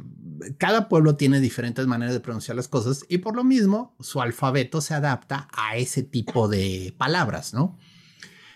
cada 0.57 0.89
pueblo 0.89 1.17
tiene 1.17 1.41
diferentes 1.41 1.85
maneras 1.89 2.15
de 2.15 2.21
pronunciar 2.21 2.57
las 2.57 2.69
cosas 2.69 3.05
y 3.09 3.19
por 3.19 3.35
lo 3.35 3.43
mismo 3.43 3.97
su 3.99 4.21
alfabeto 4.21 4.81
se 4.81 4.95
adapta 4.95 5.49
a 5.53 5.77
ese 5.77 6.05
tipo 6.05 6.47
de 6.47 6.95
palabras, 6.97 7.55
¿no? 7.55 7.77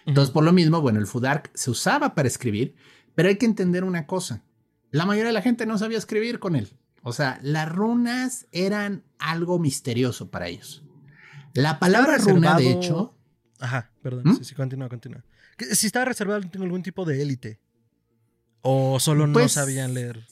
Entonces, 0.06 0.32
por 0.32 0.44
lo 0.44 0.52
mismo, 0.52 0.80
bueno, 0.80 1.00
el 1.00 1.08
Fudark 1.08 1.50
se 1.54 1.72
usaba 1.72 2.14
para 2.14 2.28
escribir, 2.28 2.76
pero 3.16 3.28
hay 3.28 3.36
que 3.36 3.46
entender 3.46 3.82
una 3.82 4.06
cosa. 4.06 4.44
La 4.92 5.06
mayoría 5.06 5.28
de 5.28 5.34
la 5.34 5.42
gente 5.42 5.66
no 5.66 5.76
sabía 5.76 5.98
escribir 5.98 6.38
con 6.38 6.54
él. 6.54 6.68
O 7.02 7.12
sea, 7.12 7.40
las 7.42 7.68
runas 7.68 8.46
eran 8.52 9.02
algo 9.18 9.58
misterioso 9.58 10.30
para 10.30 10.46
ellos. 10.46 10.84
La 11.52 11.80
palabra 11.80 12.16
runa, 12.18 12.56
de 12.56 12.70
hecho. 12.70 13.14
Ajá, 13.58 13.90
perdón. 14.02 14.22
¿Mm? 14.24 14.36
Sí, 14.36 14.44
sí, 14.44 14.54
continúa, 14.54 14.88
continúa. 14.88 15.24
Si 15.72 15.86
estaba 15.86 16.06
reservado 16.06 16.40
en 16.40 16.62
algún 16.62 16.82
tipo 16.82 17.04
de 17.04 17.22
élite. 17.22 17.60
O 18.62 19.00
solo 19.00 19.26
no 19.26 19.34
pues 19.34 19.52
sabían 19.52 19.94
leer. 19.94 20.26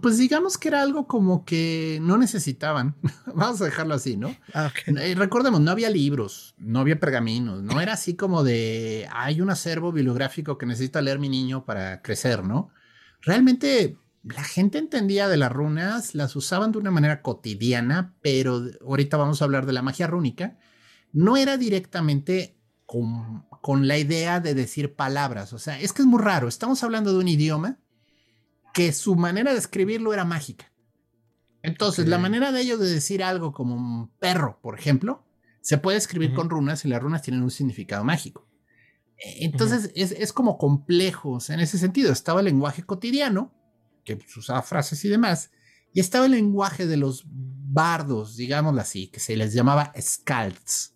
Pues 0.00 0.18
digamos 0.18 0.56
que 0.56 0.68
era 0.68 0.82
algo 0.82 1.06
como 1.08 1.44
que 1.44 1.98
no 2.00 2.16
necesitaban. 2.16 2.94
Vamos 3.34 3.60
a 3.60 3.64
dejarlo 3.64 3.94
así, 3.94 4.16
¿no? 4.16 4.34
Ah, 4.52 4.72
eh, 4.86 5.14
recordemos, 5.16 5.60
no 5.60 5.70
había 5.70 5.90
libros, 5.90 6.54
no 6.58 6.78
había 6.78 7.00
pergaminos, 7.00 7.62
no 7.62 7.80
era 7.80 7.94
así 7.94 8.14
como 8.14 8.44
de 8.44 9.08
hay 9.12 9.40
un 9.40 9.50
acervo 9.50 9.90
bibliográfico 9.90 10.58
que 10.58 10.66
necesita 10.66 11.02
leer 11.02 11.18
mi 11.18 11.28
niño 11.28 11.64
para 11.64 12.02
crecer, 12.02 12.44
¿no? 12.44 12.70
Realmente 13.20 13.98
la 14.22 14.44
gente 14.44 14.78
entendía 14.78 15.28
de 15.28 15.36
las 15.36 15.50
runas, 15.52 16.14
las 16.14 16.36
usaban 16.36 16.70
de 16.72 16.78
una 16.78 16.90
manera 16.90 17.20
cotidiana, 17.20 18.14
pero 18.22 18.62
ahorita 18.80 19.16
vamos 19.16 19.42
a 19.42 19.44
hablar 19.44 19.66
de 19.66 19.72
la 19.72 19.82
magia 19.82 20.06
rúnica. 20.06 20.56
No 21.12 21.36
era 21.36 21.56
directamente 21.56 22.56
con, 23.64 23.88
la 23.88 23.96
idea 23.96 24.40
de 24.40 24.52
decir 24.52 24.94
palabras, 24.94 25.54
o 25.54 25.58
sea, 25.58 25.80
es 25.80 25.94
que 25.94 26.02
es 26.02 26.06
muy 26.06 26.20
raro. 26.20 26.48
Estamos 26.48 26.84
hablando 26.84 27.14
de 27.14 27.18
un 27.18 27.28
idioma 27.28 27.78
que 28.74 28.92
su 28.92 29.16
manera 29.16 29.52
de 29.52 29.58
escribirlo 29.58 30.12
era 30.12 30.26
mágica. 30.26 30.70
Entonces, 31.62 32.06
la 32.06 32.18
manera 32.18 32.52
de 32.52 32.60
ellos 32.60 32.78
de 32.78 32.90
decir 32.90 33.24
algo 33.24 33.54
como 33.54 33.74
un 33.74 34.10
perro, 34.18 34.60
por 34.60 34.78
ejemplo, 34.78 35.24
se 35.62 35.78
puede 35.78 35.96
escribir 35.96 36.34
con 36.34 36.50
runas 36.50 36.84
y 36.84 36.88
las 36.88 37.02
runas 37.02 37.22
tienen 37.22 37.42
un 37.42 37.50
significado 37.50 38.04
mágico. 38.04 38.46
E, 39.16 39.46
entonces, 39.46 39.90
es, 39.94 40.32
como 40.34 40.58
complejo. 40.58 41.38
en 41.48 41.60
ese 41.60 41.78
sentido, 41.78 42.12
estaba 42.12 42.40
el 42.40 42.46
lenguaje 42.46 42.82
cotidiano, 42.82 43.50
que 44.04 44.18
pues, 44.18 44.36
usaba 44.36 44.60
frases 44.60 45.02
y 45.06 45.08
demás, 45.08 45.52
y 45.94 46.00
estaba 46.00 46.26
el 46.26 46.32
lenguaje 46.32 46.86
de 46.86 46.98
los 46.98 47.24
bardos, 47.26 48.36
digámoslo 48.36 48.82
así, 48.82 49.08
que 49.08 49.20
se 49.20 49.36
les 49.36 49.54
llamaba 49.54 49.90
scalds. 49.98 50.93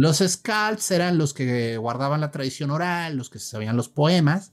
Los 0.00 0.18
scalds 0.18 0.90
eran 0.90 1.18
los 1.18 1.34
que 1.34 1.76
guardaban 1.76 2.20
la 2.20 2.30
tradición 2.30 2.70
oral, 2.70 3.16
los 3.16 3.28
que 3.28 3.38
sabían 3.38 3.76
los 3.76 3.88
poemas, 3.88 4.52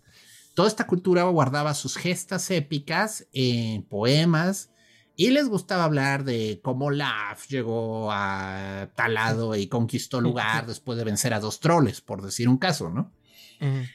Toda 0.58 0.70
esta 0.70 0.88
cultura 0.88 1.22
guardaba 1.26 1.76
sus 1.76 1.98
gestas 1.98 2.50
épicas 2.50 3.28
en 3.32 3.84
poemas 3.84 4.72
y 5.16 5.30
les 5.30 5.48
gustaba 5.48 5.84
hablar 5.84 6.24
de 6.24 6.62
cómo 6.64 6.90
Laf 6.90 7.46
llegó 7.48 8.12
a 8.12 8.90
tal 8.96 9.14
lado 9.14 9.56
y 9.56 9.68
conquistó 9.68 10.20
lugar 10.20 10.66
después 10.66 10.98
de 10.98 11.04
vencer 11.04 11.36
a 11.36 11.40
dos 11.40 11.60
troles, 11.60 12.02
por 12.02 12.24
decir 12.24 12.50
un 12.50 12.58
caso, 12.58 12.90
¿no? 12.90 13.14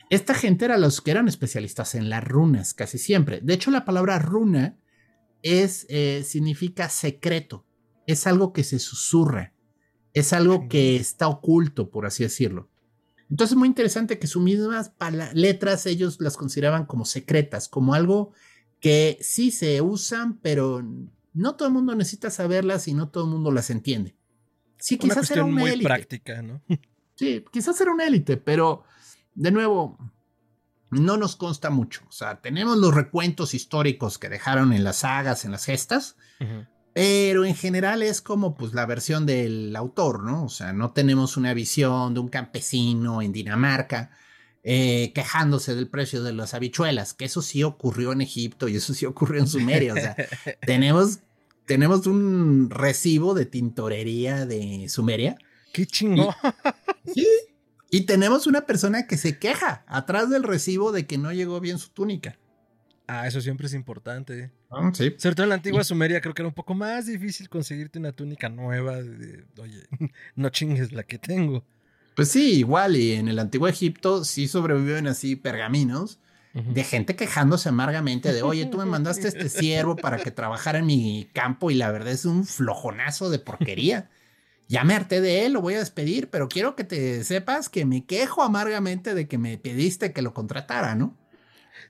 Esta 0.08 0.34
gente 0.34 0.64
era 0.66 0.78
los 0.78 1.00
que 1.00 1.10
eran 1.10 1.26
especialistas 1.26 1.96
en 1.96 2.08
las 2.08 2.22
runas, 2.22 2.74
casi 2.74 2.96
siempre. 2.96 3.40
De 3.42 3.54
hecho, 3.54 3.72
la 3.72 3.84
palabra 3.84 4.20
runa 4.20 4.78
es, 5.42 5.84
eh, 5.88 6.22
significa 6.24 6.88
secreto. 6.88 7.66
Es 8.06 8.28
algo 8.28 8.52
que 8.52 8.62
se 8.62 8.78
susurra. 8.78 9.52
Es 10.14 10.32
algo 10.32 10.68
que 10.68 10.96
está 10.96 11.28
oculto, 11.28 11.90
por 11.90 12.06
así 12.06 12.22
decirlo. 12.22 12.68
Entonces 13.30 13.52
es 13.52 13.58
muy 13.58 13.68
interesante 13.68 14.18
que 14.18 14.26
sus 14.26 14.42
mismas 14.42 14.92
letras 15.32 15.86
ellos 15.86 16.20
las 16.20 16.36
consideraban 16.36 16.84
como 16.84 17.06
secretas, 17.06 17.68
como 17.68 17.94
algo 17.94 18.32
que 18.78 19.16
sí 19.22 19.50
se 19.50 19.80
usan, 19.80 20.38
pero 20.38 20.84
no 21.32 21.54
todo 21.54 21.68
el 21.68 21.74
mundo 21.74 21.94
necesita 21.94 22.30
saberlas 22.30 22.88
y 22.88 22.94
no 22.94 23.08
todo 23.08 23.24
el 23.24 23.30
mundo 23.30 23.50
las 23.50 23.70
entiende. 23.70 24.16
Sí, 24.78 24.98
quizás 24.98 25.30
era 25.30 25.44
una 25.44 25.60
muy 25.60 25.82
práctica, 25.82 26.42
¿no? 26.42 26.62
Sí, 27.14 27.44
quizás 27.52 27.80
era 27.80 27.92
una 27.92 28.06
élite, 28.06 28.38
pero 28.38 28.84
de 29.34 29.50
nuevo, 29.50 29.98
no 30.90 31.16
nos 31.16 31.36
consta 31.36 31.70
mucho. 31.70 32.02
O 32.08 32.12
sea, 32.12 32.40
tenemos 32.40 32.78
los 32.78 32.94
recuentos 32.94 33.54
históricos 33.54 34.18
que 34.18 34.28
dejaron 34.28 34.72
en 34.72 34.82
las 34.82 34.96
sagas, 34.96 35.44
en 35.44 35.52
las 35.52 35.64
gestas, 35.64 36.16
pero 36.94 37.44
en 37.44 37.54
general 37.54 38.02
es 38.02 38.20
como 38.20 38.54
pues 38.54 38.74
la 38.74 38.86
versión 38.86 39.26
del 39.26 39.74
autor, 39.76 40.24
¿no? 40.24 40.44
O 40.44 40.48
sea, 40.48 40.72
no 40.72 40.92
tenemos 40.92 41.36
una 41.36 41.54
visión 41.54 42.14
de 42.14 42.20
un 42.20 42.28
campesino 42.28 43.22
en 43.22 43.32
Dinamarca 43.32 44.10
eh, 44.64 45.12
quejándose 45.14 45.74
del 45.74 45.88
precio 45.88 46.22
de 46.22 46.32
las 46.32 46.54
habichuelas, 46.54 47.14
que 47.14 47.24
eso 47.24 47.42
sí 47.42 47.64
ocurrió 47.64 48.12
en 48.12 48.20
Egipto 48.20 48.68
y 48.68 48.76
eso 48.76 48.94
sí 48.94 49.06
ocurrió 49.06 49.40
en 49.40 49.48
Sumeria. 49.48 49.92
O 49.94 49.96
sea, 49.96 50.14
tenemos, 50.66 51.18
tenemos 51.66 52.06
un 52.06 52.70
recibo 52.70 53.34
de 53.34 53.46
tintorería 53.46 54.46
de 54.46 54.88
Sumeria. 54.88 55.36
¡Qué 55.72 55.86
chingo! 55.86 56.34
sí. 57.12 57.26
Y 57.90 58.02
tenemos 58.02 58.46
una 58.46 58.62
persona 58.62 59.06
que 59.06 59.16
se 59.16 59.38
queja 59.38 59.84
atrás 59.86 60.30
del 60.30 60.44
recibo 60.44 60.92
de 60.92 61.06
que 61.06 61.18
no 61.18 61.32
llegó 61.32 61.60
bien 61.60 61.78
su 61.78 61.90
túnica. 61.90 62.38
Ah, 63.14 63.26
eso 63.26 63.42
siempre 63.42 63.66
es 63.66 63.74
importante. 63.74 64.50
Ah, 64.70 64.90
sí. 64.94 65.14
Sobre 65.18 65.34
todo 65.34 65.44
en 65.44 65.50
la 65.50 65.56
antigua 65.56 65.84
Sumeria 65.84 66.22
creo 66.22 66.32
que 66.32 66.40
era 66.40 66.48
un 66.48 66.54
poco 66.54 66.72
más 66.72 67.04
difícil 67.06 67.50
conseguirte 67.50 67.98
una 67.98 68.12
túnica 68.12 68.48
nueva. 68.48 69.00
oye, 69.58 69.82
no 70.34 70.48
chingues 70.48 70.92
la 70.92 71.02
que 71.02 71.18
tengo. 71.18 71.62
Pues 72.16 72.30
sí, 72.30 72.54
igual, 72.54 72.96
y 72.96 73.12
en 73.12 73.28
el 73.28 73.38
antiguo 73.38 73.68
Egipto 73.68 74.24
sí 74.24 74.48
sobreviven 74.48 75.06
así 75.06 75.36
pergaminos 75.36 76.20
de 76.54 76.84
gente 76.84 77.16
quejándose 77.16 77.70
amargamente 77.70 78.32
de, 78.32 78.42
oye, 78.42 78.66
tú 78.66 78.78
me 78.78 78.84
mandaste 78.86 79.28
este 79.28 79.50
siervo 79.50 79.96
para 79.96 80.18
que 80.18 80.30
trabajara 80.30 80.78
en 80.78 80.86
mi 80.86 81.28
campo 81.34 81.70
y 81.70 81.74
la 81.74 81.90
verdad 81.90 82.12
es 82.12 82.24
un 82.24 82.46
flojonazo 82.46 83.28
de 83.28 83.38
porquería. 83.38 84.10
Ya 84.68 84.84
me 84.84 84.94
harté 84.94 85.20
de 85.20 85.44
él, 85.44 85.52
lo 85.52 85.60
voy 85.60 85.74
a 85.74 85.80
despedir, 85.80 86.30
pero 86.30 86.48
quiero 86.48 86.76
que 86.76 86.84
te 86.84 87.24
sepas 87.24 87.68
que 87.68 87.84
me 87.84 88.06
quejo 88.06 88.42
amargamente 88.42 89.14
de 89.14 89.28
que 89.28 89.36
me 89.36 89.58
pediste 89.58 90.14
que 90.14 90.22
lo 90.22 90.32
contratara, 90.32 90.94
¿no? 90.94 91.21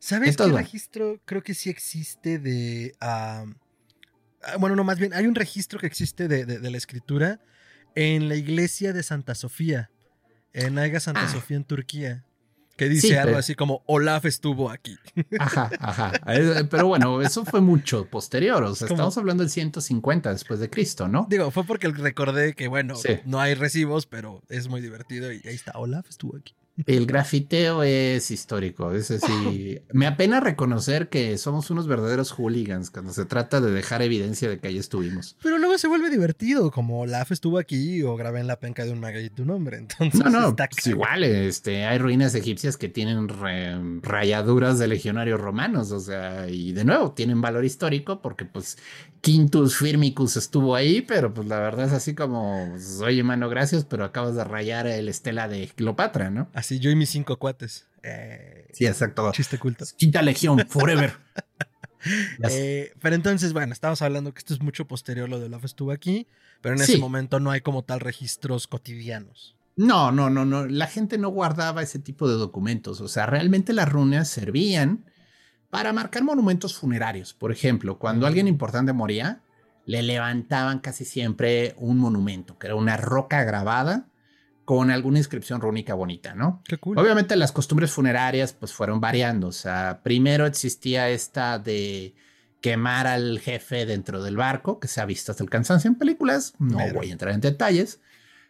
¿Sabes 0.03 0.37
qué 0.37 0.49
registro 0.49 1.21
creo 1.25 1.45
que 1.45 1.55
sí 1.55 1.71
existe 1.71 2.41
de... 2.41 2.93
Ah, 3.01 3.45
bueno, 4.59 4.75
no, 4.75 4.83
más 4.83 4.99
bien, 4.99 5.15
hay 5.15 5.29
un 5.29 5.37
registro 5.37 5.79
que 5.79 5.87
existe 5.87 6.27
de, 6.27 6.59
la 6.59 6.77
escritura 6.77 7.41
en 7.95 8.29
la 8.29 8.35
iglesia 8.35 8.93
de 8.93 9.05
Santa 9.05 9.37
Sofía, 9.37 9.93
en 10.55 10.77
Aiga 10.77 10.99
Santa 10.99 11.23
ah. 11.27 11.29
Sofía 11.29 11.57
en 11.57 11.65
Turquía. 11.65 12.25
Que 12.77 12.89
dice 12.89 13.17
algo 13.17 13.37
así 13.37 13.55
como 13.55 13.85
Olaf 13.87 14.25
estuvo 14.25 14.71
aquí. 14.71 14.99
Ajá, 15.39 15.71
ajá. 15.79 16.13
Pero 16.69 16.89
bueno, 16.89 17.23
eso 17.23 17.45
fue 17.45 17.61
mucho 17.61 18.07
posterior. 18.07 18.65
O 18.65 18.75
sea, 18.75 18.89
estamos 18.89 19.17
hablando 19.19 19.45
del 19.45 19.51
150 19.51 20.33
después 20.33 20.59
de 20.59 20.69
Cristo, 20.69 21.07
¿no? 21.07 21.29
Digo, 21.31 21.53
fue 21.53 21.63
porque 21.63 21.87
recordé 21.89 22.55
que, 22.55 22.67
bueno, 22.67 22.95
no 23.25 23.41
hay 23.41 23.55
recibos, 23.55 24.07
pero 24.07 24.43
es 24.49 24.67
muy 24.67 24.81
divertido 24.81 25.33
y 25.33 25.43
ahí 25.47 25.55
está, 25.55 25.73
Olaf 25.79 26.09
estuvo 26.09 26.37
aquí. 26.37 26.57
El 26.87 27.07
grafiteo 27.07 27.83
es 27.83 28.31
histórico, 28.31 28.93
es 28.93 29.11
así. 29.11 29.81
Me 29.93 30.07
apena 30.07 30.41
reconocer 30.41 31.11
que 31.11 31.37
somos 31.37 31.71
unos 31.71 31.87
verdaderos 31.87 32.33
hooligans 32.33 32.91
cuando 32.91 33.13
se 33.13 33.27
trata 33.27 33.61
de 33.61 33.71
dejar 33.71 34.01
evidencia 34.01 34.49
de 34.49 34.59
que 34.59 34.69
ahí 34.69 34.79
estuvimos. 34.79 35.37
Pero 35.43 35.59
luego 35.59 35.77
se 35.77 35.87
vuelve 35.87 36.09
divertido, 36.09 36.71
como 36.71 37.05
Laf 37.05 37.31
estuvo 37.31 37.59
aquí 37.59 38.03
o 38.03 38.17
grabé 38.17 38.41
en 38.41 38.47
la 38.47 38.59
penca 38.59 38.85
de 38.85 38.93
un 38.93 39.01
maga 39.01 39.21
y 39.21 39.29
tu 39.29 39.45
nombre. 39.45 39.77
Entonces, 39.79 40.19
no, 40.19 40.31
no, 40.31 40.57
pues 40.57 40.87
igual, 40.87 41.25
este, 41.25 41.85
hay 41.85 41.99
ruinas 41.99 42.35
egipcias 42.35 42.79
que 42.79 42.89
tienen 42.89 43.29
rayaduras 44.03 44.79
de 44.79 44.89
legionarios 44.89 45.41
romanos, 45.41 45.93
o 45.93 46.01
sea, 46.01 46.49
y 46.49 46.73
de 46.73 46.85
nuevo, 46.85 47.13
tienen 47.13 47.43
valor 47.43 47.65
histórico 47.65 48.23
porque 48.23 48.47
pues 48.47 48.79
Quintus 49.23 49.77
Firmicus 49.77 50.37
estuvo 50.37 50.75
ahí, 50.75 51.01
pero 51.01 51.33
pues 51.33 51.47
la 51.47 51.61
verdad 51.61 51.87
es 51.87 51.93
así 51.93 52.13
como, 52.13 52.67
pues, 52.73 53.01
oye, 53.01 53.23
mano, 53.23 53.49
gracias, 53.49 53.85
pero 53.85 54.05
acabas 54.05 54.35
de 54.35 54.43
rayar 54.43 54.89
el 54.89 55.09
estela 55.09 55.47
de 55.47 55.69
Cleopatra, 55.69 56.29
¿no? 56.29 56.49
Así 56.55 56.81
yo 56.81 56.91
y 56.91 56.97
mis 56.97 57.11
cinco 57.11 57.39
cuates. 57.39 57.87
Eh, 58.03 58.67
sí, 58.73 58.85
exacto. 58.85 59.31
Chiste 59.31 59.59
culto. 59.59 59.85
Quinta 59.97 60.21
Legión, 60.23 60.59
forever. 60.69 61.15
Eh, 62.51 62.93
pero 63.01 63.15
entonces, 63.15 63.53
bueno, 63.53 63.73
estamos 63.73 64.03
hablando 64.03 64.35
que 64.35 64.41
esto 64.41 64.55
es 64.55 64.61
mucho 64.61 64.89
posterior, 64.89 65.29
lo 65.29 65.39
de 65.39 65.49
Love 65.49 65.67
estuvo 65.67 65.93
aquí, 65.93 66.27
pero 66.61 66.75
en 66.75 66.83
ese 66.83 66.99
momento 66.99 67.39
no 67.39 67.53
hay 67.53 67.61
como 67.61 67.85
tal 67.85 68.01
registros 68.01 68.67
cotidianos. 68.67 69.55
No, 69.77 70.11
no, 70.11 70.29
no, 70.29 70.45
no. 70.45 70.67
La 70.67 70.89
gente 70.89 71.17
no 71.17 71.29
guardaba 71.29 71.81
ese 71.81 72.01
tipo 72.01 72.29
de 72.29 72.35
documentos. 72.35 73.01
O 73.01 73.07
sea, 73.07 73.27
realmente 73.27 73.73
las 73.73 73.89
runas 73.89 74.27
servían 74.27 75.05
para 75.73 75.95
marcar 75.95 76.23
monumentos 76.23 76.77
funerarios. 76.77 77.33
Por 77.33 77.51
ejemplo, 77.51 77.99
cuando 77.99 78.27
alguien 78.27 78.47
importante 78.47 78.93
moría, 78.93 79.41
le 79.87 80.03
levantaban 80.03 80.81
casi 80.81 81.07
siempre 81.07 81.75
un 81.79 81.97
monumento, 81.97 82.59
que 82.59 82.67
era 82.67 82.77
una 82.77 82.99
roca 82.99 83.43
grabada 83.43 84.07
con 84.67 84.91
alguna 84.91 85.17
inscripción 85.17 85.63
rúnica 85.63 85.95
bonita, 85.95 86.35
¿no? 86.35 86.61
Qué 86.67 86.77
cool. 86.77 86.99
Obviamente 86.99 87.37
las 87.37 87.53
costumbres 87.53 87.91
funerarias 87.91 88.53
pues 88.53 88.75
fueron 88.75 89.01
variando. 89.01 89.49
O 89.49 89.53
sea, 89.53 90.01
primero 90.03 90.45
existía 90.45 91.09
esta 91.09 91.59
de 91.59 92.15
quemar 92.61 93.07
al 93.07 93.41
jefe 93.41 93.87
dentro 93.87 94.23
del 94.23 94.37
barco, 94.37 94.79
que 94.79 94.89
se 94.89 95.01
ha 95.01 95.07
visto 95.07 95.33
hasta 95.33 95.43
el 95.43 95.49
cansancio 95.49 95.89
en 95.89 95.95
películas. 95.95 96.53
No 96.59 96.81
voy 96.93 97.09
a 97.09 97.13
entrar 97.13 97.33
en 97.33 97.41
detalles 97.41 97.99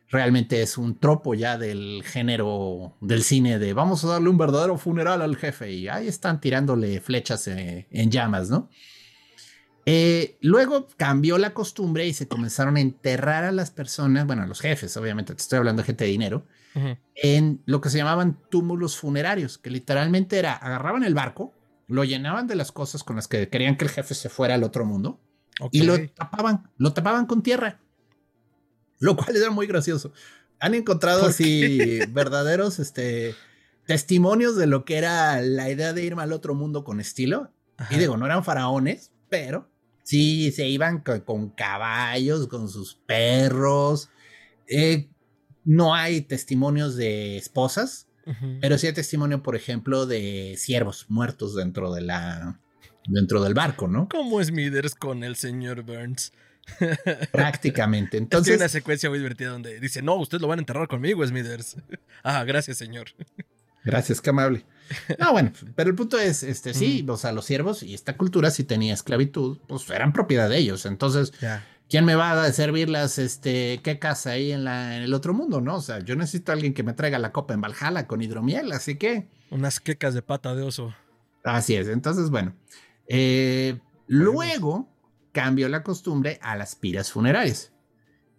realmente 0.09 0.63
es 0.63 0.79
un 0.79 0.99
tropo 0.99 1.35
ya 1.35 1.57
del 1.59 2.03
género 2.05 2.97
del 3.01 3.23
cine 3.23 3.59
de 3.59 3.73
vamos 3.73 4.05
a 4.05 4.09
darle 4.09 4.29
un 4.29 4.39
verdadero 4.39 4.77
funeral 4.77 5.23
al 5.23 5.37
jefe 5.37 5.73
y 5.73 5.89
ahí 5.89 6.07
están 6.07 6.41
tirándole 6.41 7.01
flechas 7.01 7.49
eh, 7.49 7.87
en 7.91 8.11
llamas, 8.11 8.51
¿no? 8.51 8.69
Eh, 9.85 10.37
luego 10.41 10.87
cambió 10.97 11.39
la 11.39 11.55
costumbre 11.55 12.07
y 12.07 12.13
se 12.13 12.29
comenzaron 12.29 12.77
a 12.77 12.81
enterrar 12.81 13.43
a 13.45 13.53
las 13.53 13.73
personas, 13.73 14.27
bueno, 14.27 14.43
a 14.43 14.47
los 14.47 14.61
jefes, 14.61 14.97
obviamente, 14.97 15.35
te 15.35 15.43
estoy 15.43 15.59
hablando 15.59 15.83
de 15.83 15.87
gente 15.87 16.05
de 16.05 16.11
dinero, 16.11 16.47
en 17.17 17.61
lo 17.67 17.81
que 17.81 17.91
se 17.91 17.99
llamaban 17.99 18.39
túmulos 18.49 18.97
funerarios, 18.97 19.59
que 19.59 19.71
literalmente 19.71 20.39
era, 20.39 20.55
agarraban 20.55 21.03
el 21.03 21.15
barco, 21.15 21.53
lo 21.89 22.05
llenaban 22.05 22.47
de 22.47 22.55
las 22.55 22.73
cosas 22.73 23.03
con 23.03 23.17
las 23.17 23.29
que 23.29 23.49
querían 23.49 23.77
que 23.77 23.85
el 23.85 23.91
jefe 23.91 24.15
se 24.15 24.29
fuera 24.29 24.55
al 24.55 24.63
otro 24.63 24.87
mundo 24.87 25.21
y 25.71 25.83
lo 25.83 25.99
tapaban, 26.11 26.71
lo 26.79 26.93
tapaban 26.93 27.27
con 27.27 27.43
tierra 27.43 27.81
lo 29.07 29.17
cual 29.17 29.37
era 29.37 29.51
muy 29.51 29.67
gracioso. 29.67 30.13
Han 30.61 30.75
encontrado 30.75 31.27
así 31.27 31.99
verdaderos 32.11 32.79
este, 32.79 33.35
testimonios 33.85 34.57
de 34.57 34.69
lo 34.69 34.85
que 34.85 34.97
era 34.97 35.43
la 35.43 35.69
idea 35.71 35.93
de 35.93 36.05
irme 36.05 36.23
al 36.23 36.33
otro 36.33 36.55
mundo 36.55 36.85
con 36.85 37.01
estilo. 37.01 37.51
Y 37.91 37.97
digo, 37.97 38.17
no 38.17 38.27
eran 38.27 38.45
faraones, 38.45 39.11
pero 39.29 39.69
sí 40.05 40.53
se 40.53 40.69
iban 40.69 41.01
con, 41.01 41.51
caballos, 41.51 42.47
con 42.47 42.69
sus 42.69 42.95
perros. 42.95 44.09
Eh, 44.69 45.09
no 45.65 45.97
hay 45.97 46.21
testimonios 46.21 46.95
de 46.95 47.37
esposas, 47.37 48.07
pero 48.61 48.79
sí 48.79 48.87
hay 48.87 48.93
testimonio, 48.93 49.43
por 49.43 49.57
ejemplo, 49.57 50.07
de 50.07 50.55
siervos 50.57 51.07
muertos 51.09 51.57
dentro 51.57 51.93
de 51.93 52.03
la 52.03 52.61
dentro 53.09 53.43
del 53.43 53.55
barco, 53.55 53.89
¿no? 53.89 54.09
¿Cómo 54.09 54.41
es 54.41 54.53
Miders 54.53 54.95
con 54.95 55.25
el 55.25 55.35
señor 55.35 55.83
Burns? 55.83 56.33
Prácticamente. 57.33 58.17
Entonces. 58.17 58.53
hay 58.53 58.57
una 58.59 58.69
secuencia 58.69 59.09
muy 59.09 59.19
divertida 59.19 59.51
donde 59.51 59.81
dice: 59.81 60.03
No, 60.03 60.17
usted 60.17 60.41
lo 60.41 60.49
van 60.49 60.59
a 60.59 60.63
enterrar 60.63 60.89
conmigo, 60.89 61.27
Smithers. 61.27 61.77
ah, 62.23 62.45
gracias, 62.45 62.79
señor. 62.79 63.09
Gracias, 63.85 64.21
qué 64.21 64.31
amable. 64.31 64.65
No, 65.19 65.33
bueno, 65.33 65.53
pero 65.75 65.91
el 65.91 65.97
punto 65.97 66.19
es: 66.19 66.43
este 66.43 66.75
sí, 66.75 67.05
o 67.09 67.17
sea, 67.17 67.33
los 67.33 67.47
siervos 67.47 67.83
y 67.83 67.95
esta 67.95 68.17
cultura, 68.17 68.51
si 68.51 68.65
tenía 68.65 68.93
esclavitud, 68.93 69.59
pues 69.67 69.89
eran 69.89 70.13
propiedad 70.13 70.51
de 70.51 70.59
ellos. 70.59 70.85
Entonces, 70.85 71.33
¿quién 71.89 72.05
me 72.05 72.15
va 72.15 72.45
a 72.45 72.53
servir 72.53 72.91
las 72.91 73.19
este, 73.19 73.81
quecas 73.83 74.27
ahí 74.27 74.53
en, 74.53 74.65
la, 74.65 74.97
en 74.97 75.03
el 75.05 75.15
otro 75.15 75.33
mundo? 75.33 75.63
No, 75.63 75.77
o 75.77 75.81
sea, 75.81 76.01
yo 76.01 76.15
necesito 76.15 76.53
a 76.53 76.57
alguien 76.57 76.75
que 76.75 76.83
me 76.83 76.93
traiga 76.93 77.19
la 77.19 77.33
copa 77.33 77.55
en 77.55 77.63
Valhalla 77.63 78.07
con 78.07 78.21
hidromiel, 78.21 78.71
así 78.73 78.97
que. 78.97 79.29
Unas 79.51 79.81
quecas 79.81 80.13
de 80.13 80.21
pata 80.21 80.55
de 80.55 80.63
oso. 80.63 80.95
Así 81.43 81.75
es. 81.75 81.89
Entonces, 81.89 82.29
bueno. 82.29 82.55
Eh, 83.09 83.79
luego 84.07 84.92
cambió 85.33 85.69
la 85.69 85.83
costumbre 85.83 86.39
a 86.43 86.57
las 86.57 86.77
piras 86.77 87.11
funerarias, 87.11 87.73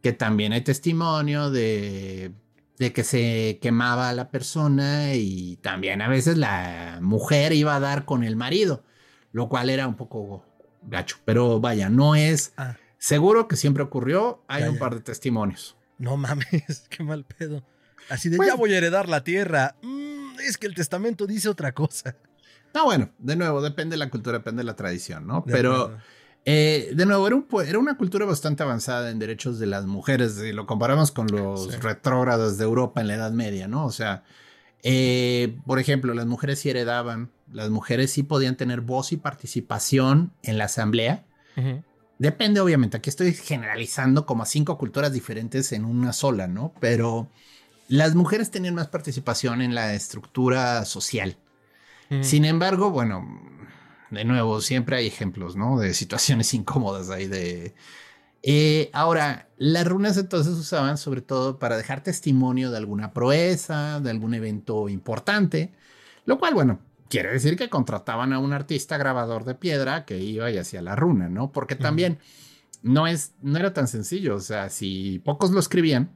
que 0.01 0.13
también 0.13 0.53
hay 0.53 0.61
testimonio 0.61 1.49
de, 1.49 2.31
de 2.77 2.93
que 2.93 3.03
se 3.03 3.59
quemaba 3.61 4.09
a 4.09 4.13
la 4.13 4.29
persona 4.29 5.15
y 5.15 5.57
también 5.57 6.01
a 6.01 6.07
veces 6.07 6.37
la 6.37 6.99
mujer 7.01 7.53
iba 7.53 7.75
a 7.75 7.79
dar 7.79 8.05
con 8.05 8.23
el 8.23 8.35
marido, 8.35 8.83
lo 9.31 9.49
cual 9.49 9.69
era 9.69 9.87
un 9.87 9.95
poco 9.95 10.45
gacho, 10.83 11.17
pero 11.25 11.59
vaya, 11.59 11.89
no 11.89 12.15
es 12.15 12.53
ah. 12.57 12.77
seguro 12.97 13.47
que 13.47 13.55
siempre 13.55 13.83
ocurrió, 13.83 14.43
hay 14.47 14.63
un 14.63 14.77
par 14.77 14.95
de 14.95 15.01
testimonios. 15.01 15.77
No 15.97 16.17
mames, 16.17 16.87
qué 16.89 17.03
mal 17.03 17.25
pedo. 17.25 17.63
Así 18.09 18.29
de 18.29 18.37
pues 18.37 18.49
ya 18.49 18.55
voy 18.55 18.73
a 18.73 18.77
heredar 18.77 19.07
la 19.07 19.23
tierra. 19.23 19.75
Mm, 19.81 20.39
es 20.41 20.57
que 20.57 20.67
el 20.67 20.75
testamento 20.75 21.25
dice 21.25 21.47
otra 21.47 21.73
cosa. 21.73 22.17
No, 22.73 22.85
bueno, 22.85 23.11
de 23.19 23.35
nuevo, 23.35 23.61
depende 23.61 23.93
de 23.93 23.97
la 23.97 24.09
cultura, 24.09 24.39
depende 24.39 24.61
de 24.61 24.65
la 24.65 24.75
tradición, 24.75 25.27
¿no? 25.27 25.45
Pero 25.45 25.95
eh, 26.45 26.91
de 26.93 27.05
nuevo, 27.05 27.27
era, 27.27 27.41
era, 27.67 27.79
una 27.79 27.97
cultura 27.97 28.25
bastante 28.25 28.63
avanzada 28.63 29.09
en 29.09 29.19
derechos 29.19 29.59
de 29.59 29.65
las 29.65 29.85
mujeres, 29.85 30.35
si 30.35 30.51
lo 30.51 30.65
comparamos 30.65 31.11
con 31.11 31.27
los 31.27 31.81
retrógrados 31.81 32.57
de 32.57 32.65
Europa 32.65 33.01
en 33.01 33.07
la 33.07 33.15
Edad 33.15 33.31
Media, 33.31 33.67
¿no? 33.67 33.85
O 33.85 33.91
sea, 33.91 34.23
eh, 34.83 35.57
por 35.65 35.79
ejemplo, 35.79 36.13
las 36.13 36.25
mujeres 36.25 36.59
sí 36.59 36.69
heredaban, 36.69 37.31
las 37.51 37.69
mujeres 37.69 38.11
sí 38.11 38.23
podían 38.23 38.57
tener 38.57 38.81
voz 38.81 39.13
y 39.13 39.17
participación 39.17 40.33
en 40.43 40.57
la 40.57 40.65
asamblea. 40.65 41.23
Depende, 42.19 42.59
obviamente, 42.59 42.97
aquí 42.97 43.09
estoy 43.09 43.33
generalizando 43.33 44.25
como 44.25 44.43
a 44.43 44.45
cinco 44.45 44.77
culturas 44.77 45.13
diferentes 45.13 45.71
en 45.71 45.85
una 45.85 46.11
sola, 46.11 46.47
¿no? 46.47 46.73
Pero 46.79 47.29
las 47.87 48.15
mujeres 48.15 48.51
tenían 48.51 48.75
más 48.75 48.87
participación 48.87 49.61
en 49.61 49.75
la 49.75 49.93
estructura 49.93 50.83
social. 50.85 51.37
Sin 52.21 52.45
embargo, 52.45 52.91
bueno, 52.91 53.27
de 54.13 54.25
nuevo, 54.25 54.61
siempre 54.61 54.97
hay 54.97 55.07
ejemplos, 55.07 55.55
¿no? 55.55 55.79
De 55.79 55.93
situaciones 55.93 56.53
incómodas 56.53 57.09
ahí 57.09 57.27
de... 57.27 57.73
Eh, 58.45 58.89
ahora, 58.91 59.47
las 59.57 59.87
runas 59.87 60.17
entonces 60.17 60.53
usaban 60.53 60.97
sobre 60.97 61.21
todo 61.21 61.59
para 61.59 61.77
dejar 61.77 62.03
testimonio 62.03 62.71
de 62.71 62.77
alguna 62.77 63.13
proeza, 63.13 64.01
de 64.01 64.09
algún 64.09 64.33
evento 64.33 64.89
importante, 64.89 65.71
lo 66.25 66.37
cual, 66.39 66.53
bueno, 66.53 66.79
quiere 67.09 67.31
decir 67.31 67.55
que 67.55 67.69
contrataban 67.69 68.33
a 68.33 68.39
un 68.39 68.51
artista 68.51 68.97
grabador 68.97 69.45
de 69.45 69.55
piedra 69.55 70.03
que 70.03 70.19
iba 70.19 70.51
y 70.51 70.57
hacía 70.57 70.81
la 70.81 70.95
runa, 70.97 71.29
¿no? 71.29 71.53
Porque 71.53 71.75
también 71.75 72.19
no, 72.81 73.07
es, 73.07 73.33
no 73.41 73.57
era 73.59 73.73
tan 73.73 73.87
sencillo, 73.87 74.35
o 74.35 74.41
sea, 74.41 74.69
si 74.69 75.19
pocos 75.19 75.51
lo 75.51 75.59
escribían, 75.61 76.11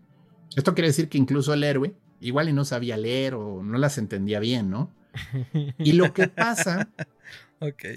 esto 0.56 0.74
quiere 0.74 0.90
decir 0.90 1.08
que 1.08 1.18
incluso 1.18 1.54
el 1.54 1.64
héroe 1.64 1.96
igual 2.20 2.50
y 2.50 2.54
no 2.54 2.66
sabía 2.66 2.98
leer 2.98 3.36
o 3.36 3.64
no 3.64 3.78
las 3.78 3.98
entendía 3.98 4.40
bien, 4.40 4.70
¿no? 4.70 4.92
Y 5.78 5.94
lo 5.94 6.14
que 6.14 6.28
pasa 6.28 6.90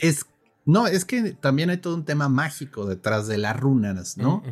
Es, 0.00 0.26
no, 0.64 0.86
es 0.86 1.04
que 1.04 1.32
también 1.32 1.70
hay 1.70 1.78
todo 1.78 1.94
un 1.94 2.04
tema 2.04 2.28
mágico 2.28 2.86
detrás 2.86 3.26
de 3.26 3.38
las 3.38 3.58
runas, 3.58 4.16
¿no? 4.16 4.42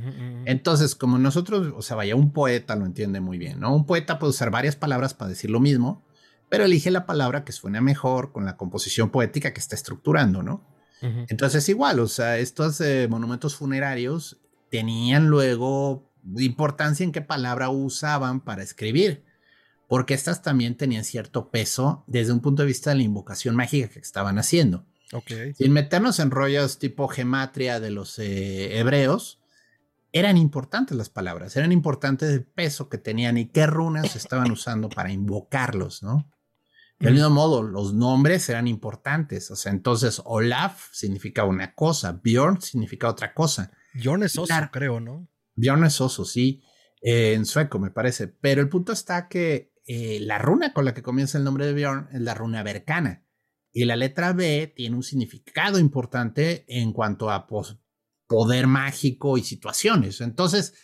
Entonces, 0.47 0.95
como 0.95 1.19
nosotros, 1.19 1.73
o 1.77 1.83
sea, 1.83 1.97
vaya, 1.97 2.17
un 2.17 2.33
poeta 2.33 2.77
lo 2.77 2.87
entiende 2.87 3.21
muy 3.21 3.39
bien, 3.39 3.61
¿no? 3.61 3.75
Un 3.75 3.87
poeta 3.87 4.19
puede 4.19 4.31
usar 4.31 4.51
varias 4.51 4.77
palabras 4.77 5.15
para 5.15 5.29
decir 5.29 5.51
lo 5.51 5.61
mismo, 5.61 6.03
pero 6.49 6.65
elige 6.65 6.91
la 6.91 7.07
palabra 7.07 7.45
que 7.45 7.53
suena 7.53 7.81
mejor 7.81 8.33
con 8.33 8.45
la 8.45 8.57
composición 8.57 9.11
poética 9.11 9.53
que 9.53 9.61
está 9.61 9.77
estructurando, 9.77 10.43
¿no? 10.43 10.67
Entonces, 11.29 11.69
igual, 11.69 12.01
o 12.01 12.09
sea, 12.09 12.39
estos 12.39 12.81
eh, 12.81 13.07
monumentos 13.09 13.55
funerarios 13.55 14.41
tenían 14.69 15.29
luego 15.29 16.11
importancia 16.37 17.05
en 17.05 17.13
qué 17.13 17.21
palabra 17.21 17.71
usaban 17.71 18.41
para 18.41 18.65
escribir, 18.65 19.25
porque 19.87 20.15
estas 20.15 20.43
también 20.43 20.77
tenían 20.77 21.05
cierto 21.05 21.51
peso 21.51 22.03
desde 22.09 22.33
un 22.33 22.41
punto 22.41 22.63
de 22.63 22.67
vista 22.67 22.91
de 22.91 22.97
la 22.97 23.03
invocación 23.05 23.55
mágica 23.55 23.89
que 23.89 24.01
estaban 24.01 24.39
haciendo. 24.39 24.85
Sin 25.57 25.73
meternos 25.73 26.19
en 26.19 26.31
rollos 26.31 26.79
tipo 26.79 27.09
gematria 27.09 27.81
de 27.81 27.91
los 27.91 28.19
eh, 28.19 28.79
hebreos, 28.79 29.41
eran 30.13 30.37
importantes 30.37 30.97
las 30.97 31.11
palabras, 31.11 31.57
eran 31.57 31.73
importantes 31.73 32.31
el 32.31 32.45
peso 32.45 32.89
que 32.89 32.99
tenían 32.99 33.37
y 33.37 33.47
qué 33.47 33.67
runas 33.67 34.17
estaban 34.17 34.51
usando 34.51 34.89
para 34.89 35.13
invocarlos, 35.13 36.03
¿no? 36.03 36.31
Del 36.99 37.15
mismo 37.15 37.31
modo, 37.31 37.63
los 37.63 37.95
nombres 37.95 38.49
eran 38.49 38.67
importantes. 38.67 39.51
O 39.53 39.57
sea, 39.57 39.71
entonces 39.71 40.21
Olaf 40.25 40.89
significa 40.93 41.45
una 41.45 41.75
cosa, 41.75 42.21
Bjorn 42.25 42.61
significa 42.61 43.09
otra 43.09 43.35
cosa. 43.35 43.71
Bjorn 43.95 44.25
es 44.25 44.37
oso, 44.37 44.53
creo, 44.73 44.99
¿no? 44.99 45.29
Bjorn 45.55 45.85
es 45.85 46.01
oso, 46.01 46.25
sí. 46.25 46.63
Eh, 47.01 47.35
en 47.35 47.47
sueco, 47.47 47.79
me 47.79 47.91
parece. 47.91 48.27
Pero 48.27 48.61
el 48.61 48.69
punto 48.69 48.93
está 48.93 49.29
que 49.29 49.73
eh, 49.87 50.19
la 50.21 50.39
runa 50.39 50.73
con 50.73 50.85
la 50.85 50.93
que 50.93 51.03
comienza 51.03 51.39
el 51.39 51.45
nombre 51.45 51.67
de 51.67 51.73
Bjorn 51.73 52.09
es 52.13 52.21
la 52.21 52.35
runa 52.35 52.65
bercana. 52.65 53.23
Y 53.73 53.85
la 53.85 53.97
letra 53.97 54.33
B 54.33 54.73
tiene 54.75 54.97
un 54.97 55.03
significado 55.03 55.79
importante 55.79 56.65
en 56.69 56.93
cuanto 56.93 57.31
a 57.31 57.47
poder 58.27 58.67
mágico 58.67 59.39
y 59.39 59.43
situaciones. 59.43 60.21
Entonces, 60.21 60.75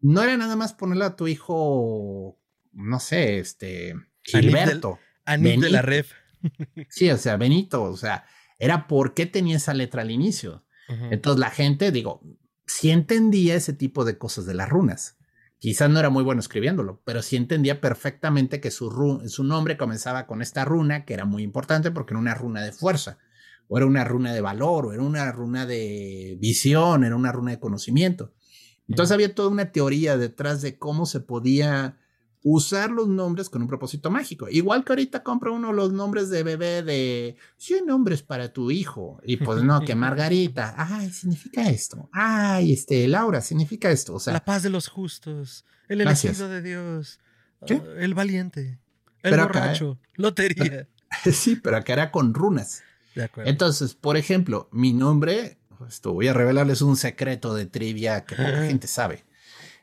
no 0.00 0.22
era 0.22 0.36
nada 0.36 0.56
más 0.56 0.72
ponerle 0.72 1.04
a 1.04 1.16
tu 1.16 1.28
hijo, 1.28 2.40
no 2.72 3.00
sé, 3.00 3.38
este, 3.38 3.94
Gilberto. 4.22 4.98
Anit 5.24 5.60
de 5.60 5.70
la 5.70 5.82
ref. 5.82 6.12
sí, 6.88 7.10
o 7.10 7.18
sea, 7.18 7.36
Benito, 7.36 7.82
o 7.82 7.96
sea, 7.96 8.24
era 8.58 8.86
por 8.86 9.14
qué 9.14 9.26
tenía 9.26 9.56
esa 9.56 9.74
letra 9.74 10.02
al 10.02 10.10
inicio. 10.10 10.64
Entonces 10.88 11.38
la 11.38 11.50
gente, 11.50 11.92
digo, 11.92 12.20
sí 12.66 12.90
entendía 12.90 13.54
ese 13.54 13.72
tipo 13.72 14.04
de 14.04 14.18
cosas 14.18 14.44
de 14.44 14.54
las 14.54 14.68
runas. 14.68 15.19
Quizás 15.60 15.90
no 15.90 15.98
era 15.98 16.08
muy 16.08 16.24
bueno 16.24 16.40
escribiéndolo, 16.40 17.02
pero 17.04 17.20
sí 17.20 17.36
entendía 17.36 17.82
perfectamente 17.82 18.62
que 18.62 18.70
su, 18.70 19.22
su 19.26 19.44
nombre 19.44 19.76
comenzaba 19.76 20.26
con 20.26 20.40
esta 20.40 20.64
runa, 20.64 21.04
que 21.04 21.12
era 21.12 21.26
muy 21.26 21.42
importante 21.42 21.90
porque 21.90 22.14
era 22.14 22.18
una 22.18 22.34
runa 22.34 22.62
de 22.62 22.72
fuerza, 22.72 23.18
o 23.68 23.76
era 23.76 23.86
una 23.86 24.02
runa 24.02 24.32
de 24.32 24.40
valor, 24.40 24.86
o 24.86 24.92
era 24.94 25.02
una 25.02 25.30
runa 25.30 25.66
de 25.66 26.38
visión, 26.40 27.04
era 27.04 27.14
una 27.14 27.30
runa 27.30 27.50
de 27.50 27.60
conocimiento. 27.60 28.32
Entonces 28.88 29.12
había 29.12 29.34
toda 29.34 29.50
una 29.50 29.70
teoría 29.70 30.16
detrás 30.16 30.62
de 30.62 30.78
cómo 30.78 31.04
se 31.04 31.20
podía 31.20 31.99
usar 32.42 32.90
los 32.90 33.08
nombres 33.08 33.50
con 33.50 33.62
un 33.62 33.68
propósito 33.68 34.10
mágico. 34.10 34.48
Igual 34.48 34.84
que 34.84 34.92
ahorita 34.92 35.22
compra 35.22 35.50
uno 35.50 35.72
los 35.72 35.92
nombres 35.92 36.30
de 36.30 36.42
bebé 36.42 36.82
de 36.82 37.36
100 37.58 37.86
nombres 37.86 38.22
para 38.22 38.52
tu 38.52 38.70
hijo. 38.70 39.20
Y 39.24 39.36
pues 39.36 39.62
no, 39.62 39.80
que 39.82 39.94
Margarita, 39.96 40.74
ay, 40.76 41.10
significa 41.10 41.68
esto. 41.68 42.08
Ay, 42.12 42.72
este, 42.72 43.06
Laura, 43.08 43.40
significa 43.40 43.90
esto. 43.90 44.14
O 44.14 44.20
sea, 44.20 44.32
la 44.32 44.44
paz 44.44 44.62
de 44.62 44.70
los 44.70 44.88
justos, 44.88 45.64
el 45.88 46.00
elegido 46.00 46.48
de 46.48 46.62
Dios, 46.62 47.20
ah, 47.62 47.66
el 47.98 48.14
valiente, 48.14 48.78
el 49.22 49.38
borracho, 49.38 49.98
lotería. 50.14 50.88
sí, 51.32 51.56
pero 51.56 51.76
acá 51.76 51.92
era 51.92 52.10
con 52.10 52.32
runas. 52.34 52.82
De 53.14 53.24
acuerdo. 53.24 53.50
Entonces, 53.50 53.94
por 53.94 54.16
ejemplo, 54.16 54.68
mi 54.72 54.92
nombre, 54.92 55.58
esto 55.86 56.12
voy 56.12 56.28
a 56.28 56.32
revelarles 56.32 56.80
un 56.80 56.96
secreto 56.96 57.54
de 57.54 57.66
trivia 57.66 58.24
que 58.24 58.36
poca 58.36 58.62
gente 58.66 58.86
sabe. 58.86 59.24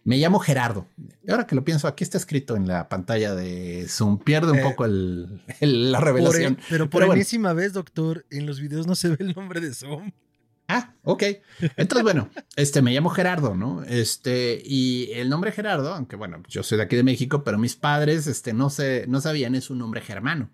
Me 0.08 0.18
llamo 0.18 0.40
Gerardo. 0.40 0.88
Ahora 1.28 1.46
que 1.48 1.54
lo 1.54 1.66
pienso, 1.66 1.86
aquí 1.86 2.06
está 2.06 2.18
escrito 2.18 2.56
en 2.56 2.66
la 2.66 2.88
pantalla 2.88 3.36
de 3.36 3.88
Zoom. 3.90 4.20
Pierde 4.20 4.54
un 4.54 4.60
eh, 4.60 4.64
poco 4.64 4.88
la 4.88 6.00
revelación. 6.00 6.58
pero 6.70 6.90
por 6.90 7.04
enésima 7.04 7.52
vez, 7.52 7.74
doctor, 7.74 8.26
en 8.30 8.46
los 8.46 8.62
videos 8.62 8.88
no 8.88 8.96
se 8.96 9.10
ve 9.10 9.18
el 9.20 9.34
nombre 9.34 9.60
de 9.60 9.74
Zoom. 9.74 10.14
Ah, 10.70 10.94
ok. 11.04 11.24
Entonces, 11.76 12.04
bueno, 12.04 12.30
este 12.56 12.82
me 12.82 12.94
llamo 12.94 13.10
Gerardo, 13.10 13.54
¿no? 13.54 13.84
Este, 13.84 14.62
y 14.64 15.12
el 15.12 15.28
nombre 15.28 15.52
Gerardo, 15.52 15.94
aunque 15.94 16.16
bueno, 16.16 16.42
yo 16.48 16.64
soy 16.64 16.78
de 16.78 16.86
aquí 16.86 16.96
de 16.96 17.04
México, 17.04 17.44
pero 17.44 17.58
mis 17.58 17.76
padres, 17.76 18.28
este, 18.28 18.54
no 18.54 18.70
sé, 18.70 19.04
no 19.10 19.20
sabían, 19.20 19.56
es 19.56 19.70
un 19.70 19.80
nombre 19.80 20.00
germano. 20.00 20.50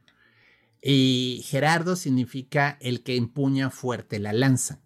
Y 0.82 1.44
Gerardo 1.46 1.96
significa 1.96 2.80
el 2.82 3.04
que 3.04 3.18
empuña 3.18 3.70
fuerte 3.70 4.18
la 4.18 4.34
lanza. 4.34 4.83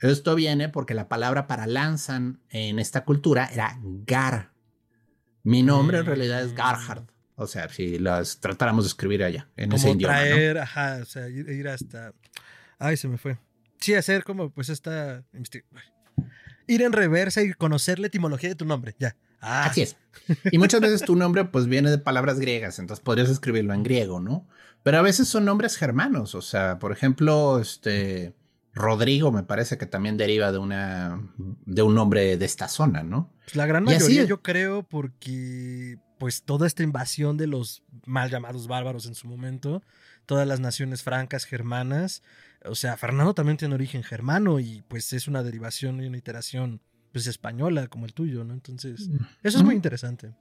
Esto 0.00 0.34
viene 0.34 0.68
porque 0.68 0.94
la 0.94 1.08
palabra 1.08 1.46
para 1.46 1.66
lanzan 1.66 2.40
en 2.50 2.78
esta 2.78 3.04
cultura 3.04 3.48
era 3.52 3.78
Gar. 4.06 4.52
Mi 5.42 5.62
nombre 5.62 5.98
en 5.98 6.06
realidad 6.06 6.42
es 6.42 6.54
Garhard. 6.54 7.04
O 7.36 7.46
sea, 7.46 7.68
si 7.68 7.98
las 7.98 8.40
tratáramos 8.40 8.84
de 8.84 8.88
escribir 8.88 9.24
allá, 9.24 9.48
en 9.56 9.72
ese 9.72 9.90
idioma. 9.90 10.14
Traer, 10.14 10.58
ajá, 10.58 11.00
o 11.02 11.04
sea, 11.04 11.28
ir, 11.28 11.68
hasta. 11.68 12.14
Ay, 12.78 12.96
se 12.96 13.08
me 13.08 13.18
fue. 13.18 13.38
Sí, 13.80 13.94
hacer 13.94 14.22
como, 14.22 14.50
pues, 14.50 14.68
esta. 14.68 15.24
Ir 16.66 16.82
en 16.82 16.92
reversa 16.92 17.42
y 17.42 17.52
conocer 17.52 17.98
la 17.98 18.06
etimología 18.06 18.50
de 18.50 18.54
tu 18.54 18.64
nombre, 18.64 18.94
ya. 18.98 19.16
Ah. 19.40 19.66
Así 19.66 19.82
es. 19.82 19.96
Y 20.50 20.58
muchas 20.58 20.80
veces 20.80 21.02
tu 21.02 21.16
nombre, 21.16 21.44
pues, 21.44 21.66
viene 21.66 21.90
de 21.90 21.98
palabras 21.98 22.38
griegas, 22.38 22.78
entonces 22.78 23.02
podrías 23.04 23.28
escribirlo 23.28 23.74
en 23.74 23.82
griego, 23.82 24.20
¿no? 24.20 24.46
Pero 24.84 24.98
a 24.98 25.02
veces 25.02 25.28
son 25.28 25.44
nombres 25.44 25.76
germanos, 25.76 26.34
o 26.34 26.42
sea, 26.42 26.78
por 26.78 26.92
ejemplo, 26.92 27.58
este. 27.58 28.32
Rodrigo 28.74 29.30
me 29.30 29.44
parece 29.44 29.78
que 29.78 29.86
también 29.86 30.16
deriva 30.16 30.50
de 30.50 30.58
una 30.58 31.20
de 31.36 31.82
un 31.82 31.94
nombre 31.94 32.36
de 32.36 32.44
esta 32.44 32.68
zona, 32.68 33.02
¿no? 33.02 33.32
Pues 33.44 33.56
la 33.56 33.66
gran 33.66 33.84
mayoría 33.84 34.24
yo 34.24 34.42
creo 34.42 34.82
porque 34.82 35.98
pues 36.18 36.42
toda 36.42 36.66
esta 36.66 36.82
invasión 36.82 37.36
de 37.36 37.46
los 37.46 37.82
mal 38.04 38.30
llamados 38.30 38.66
bárbaros 38.66 39.06
en 39.06 39.14
su 39.14 39.28
momento, 39.28 39.82
todas 40.26 40.46
las 40.46 40.60
naciones 40.60 41.02
francas 41.02 41.44
germanas, 41.44 42.22
o 42.64 42.74
sea, 42.74 42.96
Fernando 42.96 43.34
también 43.34 43.58
tiene 43.58 43.74
origen 43.74 44.02
germano 44.02 44.58
y 44.58 44.82
pues 44.88 45.12
es 45.12 45.28
una 45.28 45.42
derivación 45.42 46.02
y 46.02 46.06
una 46.06 46.18
iteración 46.18 46.80
pues 47.14 47.28
española 47.28 47.86
como 47.86 48.06
el 48.06 48.12
tuyo, 48.12 48.42
¿no? 48.42 48.54
Entonces, 48.54 49.08
mm. 49.08 49.16
eso 49.44 49.58
es 49.58 49.62
muy 49.62 49.76
interesante. 49.76 50.34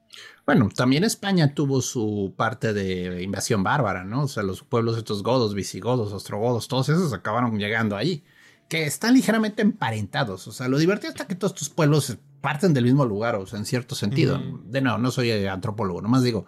Bueno, 0.44 0.70
también 0.76 1.04
España 1.04 1.54
tuvo 1.54 1.84
su 1.84 2.34
parte 2.36 2.74
de 2.74 3.22
invasión 3.22 3.62
bárbara, 3.62 4.04
¿no? 4.04 4.24
O 4.24 4.28
sea, 4.28 4.42
los 4.42 4.64
pueblos 4.64 4.98
estos 4.98 5.22
godos, 5.22 5.54
visigodos, 5.54 6.12
ostrogodos, 6.12 6.68
todos 6.68 6.90
esos 6.90 7.14
acabaron 7.14 7.60
llegando 7.60 7.96
ahí, 7.96 8.24
que 8.70 8.86
están 8.88 9.14
ligeramente 9.14 9.62
emparentados. 9.62 10.48
O 10.48 10.52
sea, 10.52 10.68
lo 10.68 10.80
divertido 10.80 11.12
está 11.12 11.28
que 11.28 11.36
todos 11.36 11.54
estos 11.54 11.70
pueblos 11.70 12.18
parten 12.42 12.74
del 12.74 12.86
mismo 12.86 13.06
lugar, 13.06 13.36
o 13.36 13.46
sea, 13.46 13.60
en 13.60 13.66
cierto 13.66 13.94
sentido. 13.94 14.42
De 14.66 14.82
no, 14.82 14.98
no 14.98 15.12
soy 15.12 15.32
antropólogo, 15.46 16.02
nomás 16.02 16.24
digo, 16.24 16.48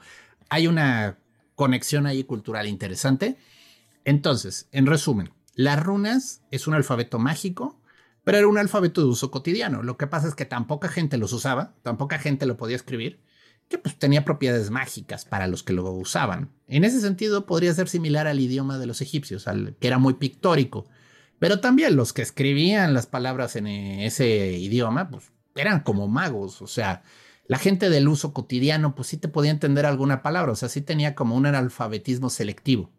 hay 0.49 0.65
una 0.65 1.19
conexión 1.53 2.07
ahí 2.07 2.23
cultural 2.23 2.65
interesante. 2.65 3.38
Entonces, 4.05 4.69
en 4.71 4.88
resumen, 4.88 5.29
las 5.53 5.83
runas 5.83 6.41
es 6.49 6.65
un 6.65 6.73
alfabeto 6.73 7.19
mágico 7.19 7.79
pero 8.25 8.39
era 8.39 8.47
un 8.47 8.57
alfabeto 8.57 9.01
de 9.01 9.07
uso 9.07 9.31
cotidiano. 9.31 9.83
Lo 9.83 9.97
que 9.97 10.07
pasa 10.07 10.27
es 10.27 10.35
que 10.35 10.45
tan 10.45 10.67
poca 10.67 10.89
gente 10.89 11.17
los 11.17 11.31
usaba, 11.31 11.75
tan 11.83 11.95
poca 11.95 12.19
gente 12.19 12.45
lo 12.45 12.57
podía 12.57 12.75
escribir, 12.75 13.21
que 13.69 13.77
pues 13.77 13.97
tenía 13.97 14.25
propiedades 14.25 14.71
mágicas 14.71 15.25
para 15.25 15.47
los 15.47 15.63
que 15.63 15.73
lo 15.73 15.89
usaban. 15.93 16.51
En 16.67 16.83
ese 16.83 16.99
sentido 16.99 17.45
podría 17.45 17.73
ser 17.73 17.88
similar 17.88 18.27
al 18.27 18.39
idioma 18.39 18.79
de 18.79 18.88
los 18.88 19.01
egipcios, 19.01 19.47
al, 19.47 19.75
que 19.79 19.88
era 19.88 19.99
muy 19.99 20.15
pictórico. 20.15 20.88
Pero 21.38 21.59
también 21.59 21.95
los 21.95 22.13
que 22.13 22.23
escribían 22.23 22.95
las 22.95 23.05
palabras 23.05 23.55
en 23.55 23.67
ese 23.67 24.57
idioma, 24.57 25.09
pues 25.09 25.31
eran 25.53 25.81
como 25.81 26.07
magos, 26.07 26.61
o 26.63 26.67
sea, 26.67 27.03
la 27.47 27.59
gente 27.59 27.91
del 27.91 28.07
uso 28.07 28.33
cotidiano, 28.33 28.95
pues 28.95 29.09
sí 29.09 29.17
te 29.17 29.27
podía 29.27 29.51
entender 29.51 29.85
alguna 29.85 30.23
palabra, 30.23 30.51
o 30.51 30.55
sea, 30.55 30.67
sí 30.67 30.81
tenía 30.81 31.13
como 31.13 31.35
un 31.35 31.45
analfabetismo 31.45 32.31
selectivo 32.31 32.91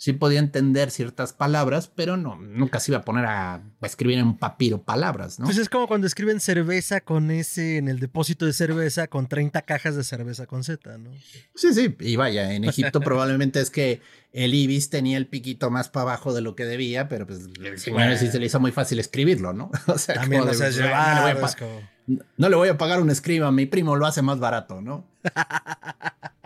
sí 0.00 0.14
podía 0.14 0.38
entender 0.38 0.90
ciertas 0.90 1.34
palabras, 1.34 1.92
pero 1.94 2.16
no, 2.16 2.34
nunca 2.36 2.80
se 2.80 2.90
iba 2.90 3.00
a 3.00 3.04
poner 3.04 3.26
a, 3.26 3.62
escribir 3.82 4.18
en 4.18 4.28
un 4.28 4.38
papiro 4.38 4.82
palabras, 4.82 5.38
¿no? 5.38 5.44
Pues 5.44 5.58
es 5.58 5.68
como 5.68 5.86
cuando 5.86 6.06
escriben 6.06 6.40
cerveza 6.40 7.02
con 7.02 7.30
ese 7.30 7.76
en 7.76 7.86
el 7.86 8.00
depósito 8.00 8.46
de 8.46 8.54
cerveza 8.54 9.08
con 9.08 9.28
30 9.28 9.60
cajas 9.60 9.96
de 9.96 10.02
cerveza 10.02 10.46
con 10.46 10.64
Z, 10.64 10.96
¿no? 10.96 11.10
Sí, 11.54 11.74
sí, 11.74 11.94
y 12.00 12.16
vaya, 12.16 12.54
en 12.54 12.64
Egipto 12.64 13.00
probablemente 13.02 13.60
es 13.60 13.68
que 13.68 14.00
el 14.32 14.54
ibis 14.54 14.88
tenía 14.88 15.18
el 15.18 15.26
piquito 15.26 15.70
más 15.70 15.90
para 15.90 16.04
abajo 16.04 16.32
de 16.32 16.40
lo 16.40 16.56
que 16.56 16.64
debía, 16.64 17.10
pero 17.10 17.26
pues 17.26 17.50
bueno, 17.90 18.16
sí 18.16 18.28
se 18.28 18.38
le 18.38 18.46
hizo 18.46 18.58
muy 18.58 18.72
fácil 18.72 18.98
escribirlo, 19.00 19.52
¿no? 19.52 19.70
O 19.86 19.98
sea, 19.98 20.14
También 20.14 20.44
no, 20.46 22.16
no 22.38 22.48
le 22.48 22.56
voy 22.56 22.70
a 22.70 22.78
pagar 22.78 23.02
un 23.02 23.10
escriba, 23.10 23.52
mi 23.52 23.66
primo 23.66 23.96
lo 23.96 24.06
hace 24.06 24.22
más 24.22 24.38
barato, 24.38 24.80
¿no? 24.80 25.06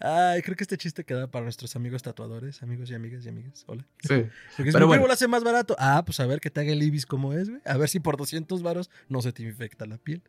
Ay, 0.00 0.42
creo 0.42 0.56
que 0.56 0.64
este 0.64 0.76
chiste 0.76 1.04
queda 1.04 1.30
para 1.30 1.44
nuestros 1.44 1.76
amigos 1.76 2.02
tatuadores, 2.02 2.62
amigos 2.62 2.90
y 2.90 2.94
amigas 2.94 3.24
y 3.24 3.28
amigas. 3.28 3.64
Hola. 3.66 3.86
Sí. 4.02 4.26
Porque 4.56 4.70
si 4.70 4.72
Pero 4.72 4.86
bueno. 4.86 5.06
lo 5.06 5.12
hace 5.12 5.28
más 5.28 5.44
barato. 5.44 5.76
Ah, 5.78 6.02
pues 6.04 6.20
a 6.20 6.26
ver 6.26 6.40
que 6.40 6.50
te 6.50 6.60
haga 6.60 6.72
el 6.72 6.82
ibis 6.82 7.06
como 7.06 7.32
es, 7.32 7.48
güey. 7.48 7.60
A 7.64 7.76
ver 7.76 7.88
si 7.88 8.00
por 8.00 8.16
200 8.16 8.62
varos 8.62 8.90
no 9.08 9.22
se 9.22 9.32
te 9.32 9.42
infecta 9.42 9.86
la 9.86 9.98
piel. 9.98 10.22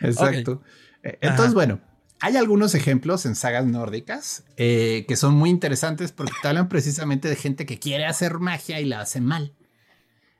Exacto. 0.00 0.62
Eh, 1.02 1.18
entonces, 1.20 1.54
bueno, 1.54 1.80
hay 2.20 2.36
algunos 2.36 2.74
ejemplos 2.74 3.26
en 3.26 3.34
sagas 3.34 3.66
nórdicas 3.66 4.44
eh, 4.56 5.04
que 5.08 5.16
son 5.16 5.34
muy 5.34 5.50
interesantes 5.50 6.12
porque 6.12 6.32
te 6.40 6.48
hablan 6.48 6.68
precisamente 6.68 7.28
de 7.28 7.36
gente 7.36 7.66
que 7.66 7.78
quiere 7.78 8.06
hacer 8.06 8.38
magia 8.38 8.80
y 8.80 8.84
la 8.84 9.00
hace 9.00 9.20
mal. 9.20 9.54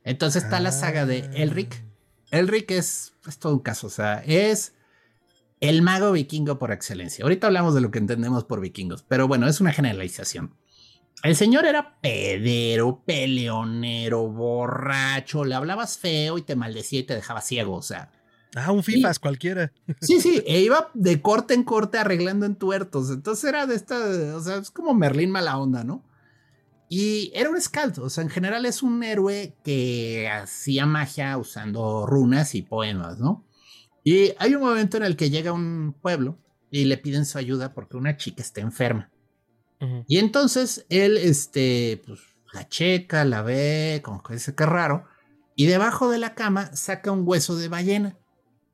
Entonces 0.04 0.44
está 0.44 0.60
la 0.60 0.72
saga 0.72 1.06
de 1.06 1.28
Elric. 1.34 1.74
Ah. 1.74 2.38
Elric 2.38 2.70
es, 2.70 3.14
es 3.26 3.38
todo 3.38 3.54
un 3.54 3.60
caso, 3.60 3.88
o 3.88 3.90
sea, 3.90 4.22
es 4.26 4.74
el 5.62 5.81
mago 5.81 6.11
vikingo 6.11 6.59
por 6.59 6.72
excelencia. 6.72 7.22
Ahorita 7.22 7.46
hablamos 7.46 7.72
de 7.72 7.81
lo 7.81 7.92
que 7.92 8.01
entendemos 8.01 8.44
por 8.44 8.61
vikingos, 8.61 9.05
pero 9.05 9.29
bueno, 9.29 9.46
es 9.46 9.61
una 9.61 9.72
generalización. 9.72 10.57
El 11.22 11.37
señor 11.37 11.66
era 11.66 12.01
pedero, 12.01 13.05
peleonero, 13.07 14.27
borracho, 14.27 15.44
le 15.44 15.55
hablabas 15.55 15.98
feo 15.98 16.37
y 16.37 16.42
te 16.42 16.57
maldecía 16.57 16.98
y 16.98 17.05
te 17.05 17.14
dejaba 17.14 17.40
ciego, 17.40 17.77
o 17.77 17.83
sea. 17.83 18.11
Ah, 18.57 18.72
un 18.72 18.83
FIFAS 18.83 19.20
cualquiera. 19.20 19.72
Sí, 20.01 20.20
sí, 20.20 20.42
e 20.48 20.61
iba 20.61 20.90
de 20.94 21.22
corte 21.22 21.55
en 21.55 21.62
corte 21.62 21.96
arreglando 21.96 22.44
entuertos. 22.44 23.11
Entonces 23.11 23.44
era 23.44 23.64
de 23.66 23.77
esta, 23.77 23.96
o 24.35 24.40
sea, 24.40 24.57
es 24.57 24.72
como 24.72 24.94
Merlín 24.94 25.31
mala 25.31 25.59
onda, 25.59 25.85
¿no? 25.85 26.05
Y 26.88 27.31
era 27.37 27.48
un 27.51 27.61
scald, 27.61 28.01
o 28.01 28.11
sea, 28.11 28.25
en 28.25 28.31
general 28.31 28.66
es 28.66 28.83
un 28.83 29.03
héroe 29.05 29.55
que 29.64 30.29
hacía 30.29 30.87
magia 30.87 31.38
usando 31.38 32.05
runas 32.05 32.57
y 32.57 32.62
poemas, 32.62 33.20
¿no? 33.20 33.46
Y 34.04 34.32
hay 34.38 34.54
un 34.54 34.62
momento 34.62 34.96
en 34.96 35.04
el 35.04 35.16
que 35.16 35.30
llega 35.30 35.52
un 35.52 35.94
pueblo 36.00 36.38
y 36.70 36.84
le 36.86 36.98
piden 36.98 37.26
su 37.26 37.38
ayuda 37.38 37.72
porque 37.74 37.96
una 37.96 38.16
chica 38.16 38.42
está 38.42 38.60
enferma. 38.60 39.10
Y 40.06 40.18
entonces 40.18 40.86
él, 40.90 41.16
este, 41.16 42.00
pues 42.06 42.20
la 42.52 42.68
checa, 42.68 43.24
la 43.24 43.42
ve, 43.42 44.00
como 44.04 44.22
que 44.22 44.34
dice 44.34 44.54
que 44.54 44.64
raro, 44.64 45.06
y 45.56 45.66
debajo 45.66 46.08
de 46.08 46.18
la 46.18 46.34
cama 46.34 46.74
saca 46.76 47.10
un 47.10 47.22
hueso 47.26 47.56
de 47.56 47.68
ballena. 47.68 48.16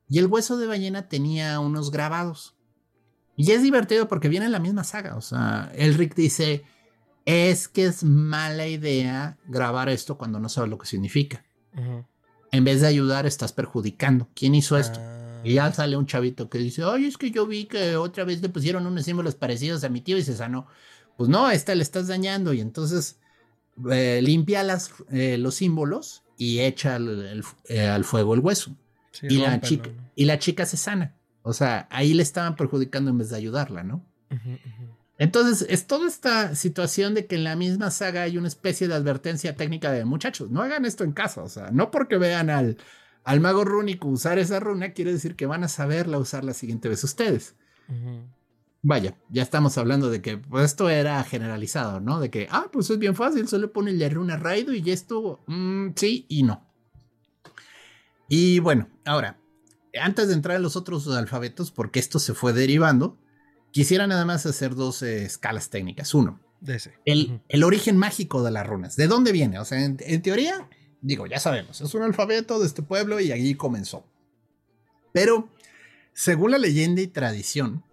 Y 0.07 0.19
el 0.19 0.27
hueso 0.27 0.57
de 0.57 0.67
ballena 0.67 1.07
tenía 1.07 1.59
unos 1.59 1.89
grabados. 1.91 2.55
Y 3.35 3.51
es 3.51 3.63
divertido 3.63 4.07
porque 4.07 4.29
viene 4.29 4.45
en 4.45 4.51
la 4.51 4.59
misma 4.59 4.83
saga. 4.83 5.15
O 5.15 5.21
sea, 5.21 5.71
Elric 5.73 6.13
dice, 6.13 6.63
es 7.25 7.67
que 7.67 7.85
es 7.85 8.03
mala 8.03 8.67
idea 8.67 9.37
grabar 9.47 9.89
esto 9.89 10.17
cuando 10.17 10.39
no 10.39 10.49
sabes 10.49 10.69
lo 10.69 10.77
que 10.77 10.87
significa. 10.87 11.45
En 12.51 12.63
vez 12.63 12.81
de 12.81 12.87
ayudar, 12.87 13.25
estás 13.25 13.53
perjudicando. 13.53 14.27
¿Quién 14.33 14.55
hizo 14.55 14.77
esto? 14.77 14.99
Y 15.43 15.53
ya 15.55 15.71
sale 15.71 15.95
un 15.95 16.05
chavito 16.05 16.49
que 16.49 16.57
dice, 16.57 16.83
ay, 16.83 17.05
es 17.05 17.17
que 17.17 17.31
yo 17.31 17.45
vi 17.45 17.65
que 17.65 17.95
otra 17.95 18.23
vez 18.23 18.41
le 18.41 18.49
pusieron 18.49 18.85
unos 18.85 19.05
símbolos 19.05 19.35
parecidos 19.35 19.83
a 19.83 19.89
mi 19.89 20.01
tío 20.01 20.17
y 20.17 20.23
se 20.23 20.35
sanó. 20.35 20.67
Pues 21.17 21.29
no, 21.29 21.49
esta 21.51 21.75
le 21.75 21.83
estás 21.83 22.07
dañando 22.07 22.53
y 22.53 22.61
entonces 22.61 23.19
eh, 23.89 24.19
limpia 24.21 24.63
las, 24.63 24.91
eh, 25.11 25.37
los 25.37 25.55
símbolos 25.55 26.23
y 26.37 26.59
echa 26.59 26.97
eh, 27.67 27.87
al 27.87 28.03
fuego 28.03 28.33
el 28.33 28.39
hueso. 28.41 28.75
y, 29.21 29.37
la 29.37 29.59
chica, 29.61 29.89
y 30.15 30.25
la 30.25 30.39
chica 30.39 30.65
se 30.65 30.77
sana. 30.77 31.15
O 31.41 31.53
sea, 31.53 31.87
ahí 31.89 32.13
le 32.13 32.23
estaban 32.23 32.55
perjudicando 32.55 33.11
en 33.11 33.17
vez 33.17 33.29
de 33.29 33.37
ayudarla, 33.37 33.83
¿no? 33.83 34.05
Entonces, 35.17 35.65
es 35.69 35.87
toda 35.87 36.07
esta 36.07 36.55
situación 36.55 37.13
de 37.13 37.25
que 37.25 37.35
en 37.35 37.43
la 37.43 37.55
misma 37.55 37.91
saga 37.91 38.23
hay 38.23 38.37
una 38.37 38.47
especie 38.47 38.87
de 38.87 38.93
advertencia 38.93 39.55
técnica 39.55 39.91
de 39.91 40.05
muchachos, 40.05 40.49
no 40.51 40.61
hagan 40.61 40.85
esto 40.85 41.03
en 41.03 41.11
casa, 41.11 41.43
o 41.43 41.49
sea, 41.49 41.71
no 41.71 41.91
porque 41.91 42.17
vean 42.17 42.49
al, 42.49 42.77
al 43.29 43.41
mago 43.41 43.63
rúnico 43.63 44.07
usar 44.07 44.39
esa 44.39 44.59
runa, 44.59 44.93
quiere 44.93 45.13
decir 45.13 45.35
que 45.35 45.45
van 45.45 45.63
a 45.63 45.67
saberla 45.67 46.17
usar 46.17 46.43
la 46.43 46.55
siguiente 46.55 46.89
vez 46.89 47.03
ustedes. 47.03 47.53
Vaya, 48.81 49.19
ya 49.29 49.43
estamos 49.43 49.77
hablando 49.77 50.09
de 50.09 50.19
que 50.19 50.39
pues, 50.39 50.65
esto 50.65 50.89
era 50.89 51.23
generalizado, 51.23 51.99
¿no? 51.99 52.19
De 52.19 52.31
que, 52.31 52.47
ah, 52.49 52.71
pues 52.73 52.89
es 52.89 52.97
bien 52.97 53.13
fácil, 53.13 53.47
solo 53.47 53.71
pone 53.71 53.91
la 53.91 54.09
runa 54.09 54.35
Raido 54.35 54.73
y 54.73 54.81
ya 54.81 54.93
estuvo. 54.93 55.43
Mm, 55.45 55.89
sí 55.95 56.25
y 56.27 56.41
no. 56.41 56.65
Y 58.27 58.57
bueno, 58.61 58.89
ahora, 59.05 59.39
antes 60.01 60.29
de 60.29 60.33
entrar 60.33 60.57
en 60.57 60.63
los 60.63 60.75
otros 60.75 61.07
alfabetos, 61.07 61.69
porque 61.69 61.99
esto 61.99 62.17
se 62.17 62.33
fue 62.33 62.51
derivando, 62.51 63.19
quisiera 63.69 64.07
nada 64.07 64.25
más 64.25 64.47
hacer 64.47 64.73
dos 64.73 65.03
eh, 65.03 65.23
escalas 65.23 65.69
técnicas. 65.69 66.15
Uno, 66.15 66.39
El, 67.05 67.41
el, 67.47 67.63
origen 67.63 67.95
mágico 67.95 68.41
de 68.41 68.49
las 68.49 68.65
runas. 68.65 68.95
¿De 68.95 69.05
dónde 69.05 69.31
viene? 69.31 69.59
O 69.59 69.65
sea, 69.65 69.85
en, 69.85 70.21
teoría, 70.23 70.67
digo, 71.01 71.27
ya 71.27 71.39
sabemos, 71.39 71.81
es 71.81 71.93
un 71.93 72.03
alfabeto 72.03 72.59
de 72.59 72.67
este 72.67 72.81
pueblo 72.81 73.19
y 73.19 73.31
allí 73.31 73.55
comenzó. 73.55 74.05
Pero, 75.13 75.49
según 76.13 76.51
la 76.51 76.57
leyenda 76.57 77.01
y 77.01 77.07
tradición, 77.07 77.83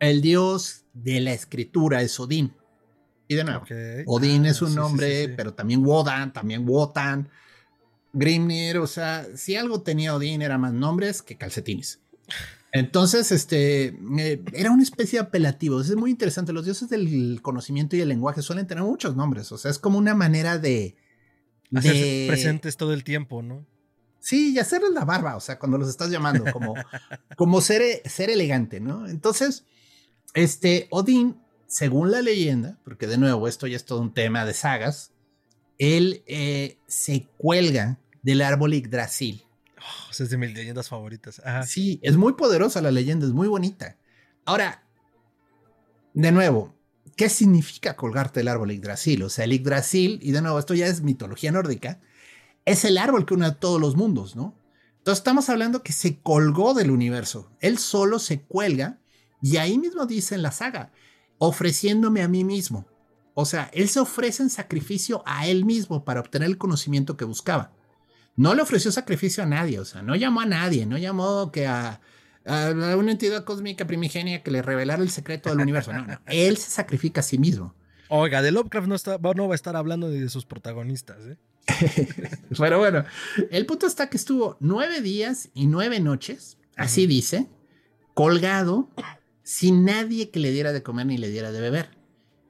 el 0.00 0.20
dios 0.20 0.84
de 0.94 1.20
la 1.20 1.32
escritura 1.32 2.02
es 2.02 2.18
Odín. 2.20 2.54
Y 3.26 3.34
de 3.34 3.44
nuevo, 3.44 3.64
Odín 4.06 4.46
ah, 4.46 4.50
es 4.50 4.62
un 4.62 4.74
nombre, 4.74 5.28
pero 5.30 5.52
también 5.52 5.84
Wodan, 5.84 6.32
también 6.32 6.66
Wotan, 6.66 7.28
Grimnir, 8.12 8.78
o 8.78 8.86
sea, 8.86 9.26
si 9.36 9.54
algo 9.56 9.82
tenía 9.82 10.14
Odín 10.14 10.40
era 10.40 10.56
más 10.56 10.72
nombres 10.72 11.20
que 11.20 11.36
calcetines. 11.36 12.00
Entonces, 12.72 13.32
este, 13.32 13.98
eh, 14.18 14.42
era 14.52 14.70
una 14.70 14.82
especie 14.82 15.18
de 15.18 15.26
apelativo. 15.26 15.80
Es 15.80 15.94
muy 15.96 16.10
interesante. 16.10 16.52
Los 16.52 16.64
dioses 16.64 16.88
del 16.88 17.40
conocimiento 17.42 17.96
y 17.96 18.00
el 18.00 18.08
lenguaje 18.08 18.42
suelen 18.42 18.66
tener 18.66 18.84
muchos 18.84 19.16
nombres. 19.16 19.50
O 19.52 19.58
sea, 19.58 19.70
es 19.70 19.78
como 19.78 19.98
una 19.98 20.14
manera 20.14 20.58
de... 20.58 20.96
Hacerse 21.74 22.26
presentes 22.28 22.76
todo 22.76 22.92
el 22.92 23.04
tiempo, 23.04 23.42
¿no? 23.42 23.66
Sí, 24.20 24.54
y 24.54 24.58
hacerles 24.58 24.90
la 24.92 25.04
barba, 25.04 25.36
o 25.36 25.40
sea, 25.40 25.58
cuando 25.58 25.78
los 25.78 25.88
estás 25.88 26.10
llamando, 26.10 26.44
como, 26.52 26.74
como 27.36 27.60
ser, 27.60 28.02
ser 28.08 28.30
elegante, 28.30 28.80
¿no? 28.80 29.08
Entonces, 29.08 29.64
este, 30.34 30.88
Odín, 30.90 31.40
según 31.66 32.10
la 32.10 32.22
leyenda, 32.22 32.78
porque 32.84 33.06
de 33.06 33.18
nuevo 33.18 33.48
esto 33.48 33.66
ya 33.66 33.76
es 33.76 33.84
todo 33.84 34.00
un 34.00 34.12
tema 34.12 34.44
de 34.44 34.54
sagas, 34.54 35.12
él 35.78 36.22
eh, 36.26 36.78
se 36.86 37.26
cuelga 37.36 37.98
del 38.22 38.42
árbol 38.42 38.74
Yggdrasil. 38.74 39.44
Oh, 39.78 40.10
es 40.10 40.30
de 40.30 40.36
mis 40.36 40.52
leyendas 40.52 40.88
favoritas. 40.88 41.40
Sí, 41.66 42.00
es 42.02 42.16
muy 42.16 42.32
poderosa 42.34 42.82
la 42.82 42.90
leyenda, 42.90 43.26
es 43.26 43.32
muy 43.32 43.48
bonita. 43.48 43.96
Ahora, 44.44 44.82
de 46.14 46.32
nuevo, 46.32 46.74
¿qué 47.18 47.28
significa 47.28 47.96
colgarte 47.96 48.40
del 48.40 48.48
árbol 48.48 48.70
Yggdrasil? 48.70 49.24
O 49.24 49.28
sea, 49.28 49.44
el 49.44 49.52
Yggdrasil, 49.52 50.20
y 50.22 50.30
de 50.30 50.40
nuevo, 50.40 50.58
esto 50.58 50.72
ya 50.72 50.86
es 50.86 51.02
mitología 51.02 51.50
nórdica, 51.50 52.00
es 52.64 52.84
el 52.84 52.96
árbol 52.96 53.26
que 53.26 53.34
une 53.34 53.44
a 53.44 53.58
todos 53.58 53.80
los 53.80 53.96
mundos, 53.96 54.36
¿no? 54.36 54.56
Entonces 54.98 55.18
estamos 55.18 55.48
hablando 55.48 55.82
que 55.82 55.92
se 55.92 56.20
colgó 56.20 56.74
del 56.74 56.92
universo. 56.92 57.50
Él 57.60 57.78
solo 57.78 58.20
se 58.20 58.42
cuelga 58.42 59.00
y 59.42 59.56
ahí 59.56 59.78
mismo 59.78 60.06
dice 60.06 60.36
en 60.36 60.42
la 60.42 60.52
saga, 60.52 60.92
ofreciéndome 61.38 62.22
a 62.22 62.28
mí 62.28 62.44
mismo. 62.44 62.86
O 63.34 63.44
sea, 63.44 63.68
él 63.74 63.88
se 63.88 64.00
ofrece 64.00 64.44
en 64.44 64.50
sacrificio 64.50 65.22
a 65.26 65.48
él 65.48 65.64
mismo 65.64 66.04
para 66.04 66.20
obtener 66.20 66.48
el 66.48 66.58
conocimiento 66.58 67.16
que 67.16 67.24
buscaba. 67.24 67.72
No 68.36 68.54
le 68.54 68.62
ofreció 68.62 68.92
sacrificio 68.92 69.42
a 69.42 69.46
nadie, 69.46 69.80
o 69.80 69.84
sea, 69.84 70.02
no 70.02 70.14
llamó 70.14 70.42
a 70.42 70.46
nadie, 70.46 70.86
no 70.86 70.98
llamó 70.98 71.50
que 71.50 71.66
a, 71.66 72.00
una 72.48 73.10
entidad 73.12 73.44
cósmica 73.44 73.86
primigenia 73.86 74.42
que 74.42 74.50
le 74.50 74.62
revelara 74.62 75.02
el 75.02 75.10
secreto 75.10 75.50
del 75.50 75.60
universo. 75.60 75.92
No, 75.92 76.06
no, 76.06 76.20
él 76.26 76.56
se 76.56 76.70
sacrifica 76.70 77.20
a 77.20 77.24
sí 77.24 77.38
mismo. 77.38 77.74
Oiga, 78.08 78.40
de 78.40 78.50
Lovecraft 78.52 78.88
no, 78.88 78.94
está, 78.94 79.18
no 79.18 79.48
va 79.48 79.54
a 79.54 79.56
estar 79.56 79.76
hablando 79.76 80.08
de 80.08 80.28
sus 80.28 80.46
protagonistas, 80.46 81.18
¿eh? 81.26 81.36
Pero 82.58 82.78
bueno, 82.78 83.04
el 83.50 83.66
punto 83.66 83.86
está 83.86 84.08
que 84.08 84.16
estuvo 84.16 84.56
nueve 84.60 85.02
días 85.02 85.50
y 85.52 85.66
nueve 85.66 86.00
noches, 86.00 86.56
así 86.76 87.06
dice, 87.06 87.48
colgado, 88.14 88.88
sin 89.42 89.84
nadie 89.84 90.30
que 90.30 90.40
le 90.40 90.50
diera 90.50 90.72
de 90.72 90.82
comer 90.82 91.06
ni 91.06 91.18
le 91.18 91.28
diera 91.28 91.52
de 91.52 91.60
beber. 91.60 91.90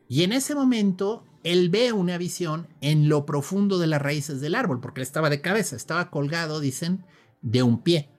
Y 0.09 0.23
en 0.23 0.33
ese 0.33 0.55
momento 0.55 1.25
él 1.43 1.69
ve 1.69 1.93
una 1.93 2.19
visión 2.19 2.69
en 2.81 3.09
lo 3.09 3.27
profundo 3.27 3.79
de 3.79 3.89
las 3.89 4.01
raíces 4.01 4.41
del 4.41 4.55
árbol, 4.55 4.81
porque 4.81 5.01
él 5.01 5.07
estaba 5.07 5.31
de 5.31 5.41
cabeza, 5.41 5.77
estaba 5.77 6.11
colgado, 6.11 6.61
dicen, 6.61 7.05
de 7.43 7.63
un 7.63 7.83
pie. 7.83 8.11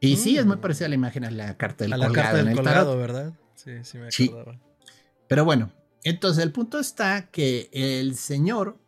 Y 0.00 0.16
sí, 0.16 0.36
es 0.36 0.46
muy 0.46 0.56
mm. 0.56 0.60
parecida 0.60 0.86
a 0.86 0.88
la 0.90 0.94
imagen 0.94 1.24
a 1.24 1.30
la 1.30 1.56
carta 1.56 1.84
del 1.84 1.92
a 1.92 1.96
la 1.96 2.12
carta 2.12 2.42
del 2.42 2.54
colgado, 2.54 2.98
¿verdad? 2.98 3.32
Sí, 3.54 3.72
sí 3.82 3.98
me 3.98 4.08
acordaba. 4.08 4.60
Pero 5.28 5.44
bueno, 5.44 5.72
entonces 6.04 6.44
el 6.44 6.52
punto 6.52 6.78
está 6.78 7.30
que 7.30 7.68
el 7.72 8.16
señor 8.16 8.78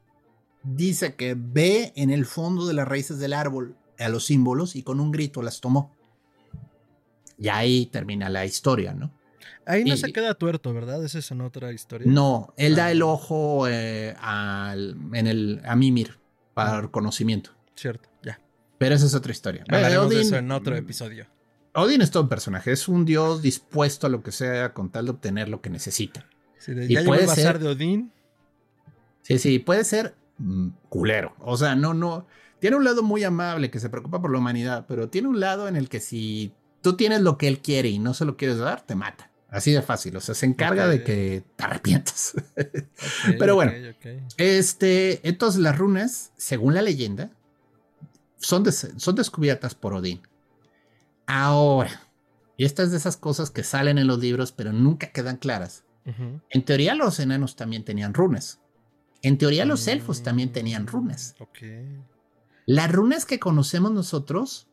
dice 0.63 1.15
que 1.15 1.35
ve 1.37 1.93
en 1.97 2.11
el 2.11 2.27
fondo 2.27 2.67
de 2.67 2.75
las 2.75 2.87
raíces 2.87 3.19
del 3.19 3.33
árbol 3.33 3.77
a 3.99 4.09
los 4.09 4.27
símbolos 4.27 4.77
y 4.77 4.83
con 4.83 5.01
un 5.01 5.11
grito 5.11 5.43
las 5.43 5.61
tomó. 5.61 5.97
Y 7.39 7.49
ahí 7.49 7.87
termina 7.87 8.29
la 8.29 8.45
historia, 8.45 8.95
¿no? 8.95 9.13
Ahí 9.65 9.85
no 9.85 9.97
se 9.97 10.13
queda 10.13 10.35
tuerto, 10.35 10.73
¿verdad? 10.73 11.05
Esa 11.05 11.19
es 11.19 11.31
en 11.31 11.43
otra 11.43 11.73
historia. 11.73 12.11
No, 12.11 12.55
él 12.57 12.75
da 12.75 12.87
ah. 12.87 12.91
el 12.91 13.03
ojo 13.03 13.69
eh, 13.69 14.15
al, 14.19 14.97
en 15.13 15.27
el, 15.27 15.61
a 15.65 15.77
Mimir 15.77 16.19
para 16.55 16.79
ah. 16.79 16.91
conocimiento. 16.91 17.51
Cierto. 17.75 18.08
Pero 18.79 18.95
esa 18.95 19.07
es 19.07 19.15
otra 19.15 19.33
historia. 19.33 19.65
Hablaremos 19.69 20.11
de 20.11 20.21
eso 20.21 20.37
en 20.37 20.51
otro 20.51 20.77
episodio. 20.77 21.27
Odin 21.75 22.03
es 22.03 22.11
todo 22.11 22.25
un 22.25 22.29
personaje, 22.29 22.73
es 22.73 22.89
un 22.89 23.05
dios 23.05 23.43
dispuesto 23.43 24.07
a 24.07 24.11
lo 24.11 24.23
que 24.23 24.33
sea 24.33 24.73
con 24.73 24.91
tal 24.91 25.07
de 25.07 25.11
obtener 25.13 25.49
lo 25.49 25.61
que 25.61 25.71
necesita. 25.71 26.27
Sí, 26.59 26.73
y 26.73 26.95
ya 26.95 27.05
puede 27.05 27.27
ser 27.29 27.59
de 27.59 27.69
Odín. 27.69 28.13
Sí, 29.23 29.39
sí, 29.39 29.59
puede 29.59 29.85
ser 29.85 30.15
mm, 30.39 30.69
culero. 30.89 31.35
O 31.41 31.57
sea, 31.57 31.77
no, 31.77 31.95
no. 31.95 32.27
Tiene 32.59 32.77
un 32.77 32.85
lado 32.85 33.03
muy 33.03 33.23
amable 33.23 33.71
que 33.71 33.79
se 33.79 33.91
preocupa 33.91 34.21
por 34.21 34.33
la 34.33 34.39
humanidad, 34.39 34.87
pero 34.89 35.09
tiene 35.09 35.29
un 35.29 35.39
lado 35.39 35.69
en 35.69 35.77
el 35.77 35.89
que 35.89 36.01
si 36.01 36.53
tú 36.81 36.97
tienes 36.97 37.21
lo 37.21 37.39
que 37.39 37.47
él 37.47 37.61
quiere 37.61 37.89
y 37.89 37.99
no 37.99 38.15
se 38.15 38.25
lo 38.25 38.37
quieres 38.37 38.59
dar, 38.59 38.85
te 38.85 38.95
mata. 38.95 39.31
Así 39.51 39.73
de 39.73 39.83
fácil. 39.83 40.17
O 40.17 40.21
sea, 40.21 40.35
se 40.35 40.47
encarga 40.47 40.89
de 40.89 41.05
que 41.05 41.43
te 41.57 41.65
arrepientas. 41.65 42.35
Pero 43.39 43.55
bueno, 43.55 43.73
este, 44.37 45.27
entonces 45.27 45.61
las 45.61 45.79
runas, 45.79 46.33
según 46.37 46.75
la 46.75 46.83
leyenda, 46.83 47.31
son, 48.39 48.65
son 48.73 49.15
descubiertas 49.15 49.75
por 49.75 49.95
Odín. 49.95 50.21
Ahora, 51.27 52.09
y 52.57 52.65
estas 52.65 52.91
de 52.91 52.97
esas 52.97 53.17
cosas 53.17 53.51
que 53.51 53.63
salen 53.63 53.99
en 53.99 54.07
los 54.07 54.19
libros, 54.19 54.53
pero 54.53 54.73
nunca 54.73 55.13
quedan 55.13 55.37
claras. 55.37 55.85
En 56.49 56.65
teoría, 56.65 56.95
los 56.95 57.21
enanos 57.21 57.55
también 57.55 57.85
tenían 57.85 58.15
runas. 58.15 58.61
En 59.21 59.37
teoría, 59.37 59.67
los 59.67 59.87
elfos 59.89 60.23
también 60.23 60.53
tenían 60.53 60.87
runas. 60.87 61.37
Las 62.65 62.91
runas 62.91 63.27
que 63.27 63.39
conocemos 63.39 63.93
nosotros 63.93 64.69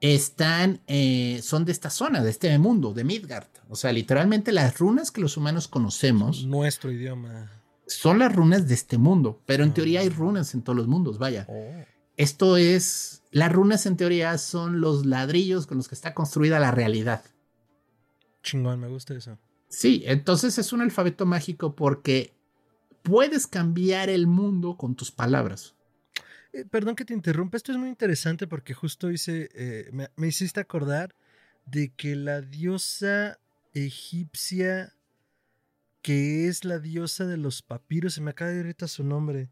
están, 0.00 0.80
eh, 0.88 1.40
son 1.42 1.64
de 1.64 1.72
esta 1.72 1.88
zona, 1.88 2.22
de 2.22 2.30
este 2.30 2.58
mundo, 2.58 2.92
de 2.92 3.04
Midgard. 3.04 3.46
O 3.68 3.76
sea, 3.76 3.92
literalmente 3.92 4.50
las 4.50 4.78
runas 4.78 5.12
que 5.12 5.20
los 5.20 5.36
humanos 5.36 5.68
conocemos. 5.68 6.44
Nuestro 6.44 6.90
idioma. 6.90 7.50
Son 7.86 8.18
las 8.18 8.34
runas 8.34 8.66
de 8.66 8.74
este 8.74 8.98
mundo, 8.98 9.40
pero 9.46 9.62
en 9.62 9.72
teoría 9.72 10.00
hay 10.00 10.08
ah. 10.08 10.14
runas 10.16 10.54
en 10.54 10.62
todos 10.62 10.76
los 10.76 10.88
mundos, 10.88 11.18
vaya. 11.18 11.46
Oh. 11.48 11.84
Esto 12.16 12.56
es, 12.56 13.22
las 13.30 13.52
runas 13.52 13.86
en 13.86 13.96
teoría 13.96 14.36
son 14.38 14.80
los 14.80 15.06
ladrillos 15.06 15.66
con 15.66 15.78
los 15.78 15.88
que 15.88 15.94
está 15.94 16.14
construida 16.14 16.60
la 16.60 16.70
realidad. 16.70 17.24
Chingón, 18.42 18.80
me 18.80 18.88
gusta 18.88 19.14
eso. 19.14 19.38
Sí, 19.68 20.02
entonces 20.06 20.58
es 20.58 20.72
un 20.72 20.82
alfabeto 20.82 21.24
mágico 21.24 21.74
porque 21.74 22.34
puedes 23.02 23.46
cambiar 23.46 24.10
el 24.10 24.26
mundo 24.26 24.76
con 24.76 24.94
tus 24.94 25.10
palabras. 25.10 25.74
Eh, 26.52 26.66
perdón 26.66 26.96
que 26.96 27.04
te 27.04 27.14
interrumpa, 27.14 27.56
esto 27.56 27.72
es 27.72 27.78
muy 27.78 27.88
interesante 27.88 28.46
porque 28.46 28.74
justo 28.74 29.10
hice, 29.10 29.48
eh, 29.54 29.90
me, 30.16 30.26
hiciste 30.26 30.60
acordar 30.60 31.14
de 31.64 31.90
que 31.94 32.14
la 32.14 32.42
diosa 32.42 33.38
egipcia, 33.72 34.92
que 36.02 36.48
es 36.48 36.64
la 36.64 36.78
diosa 36.78 37.24
de 37.24 37.38
los 37.38 37.62
papiros, 37.62 38.14
se 38.14 38.20
me 38.20 38.30
acaba 38.30 38.50
de 38.50 38.58
ir 38.58 38.64
ahorita 38.64 38.88
su 38.88 39.04
nombre, 39.04 39.48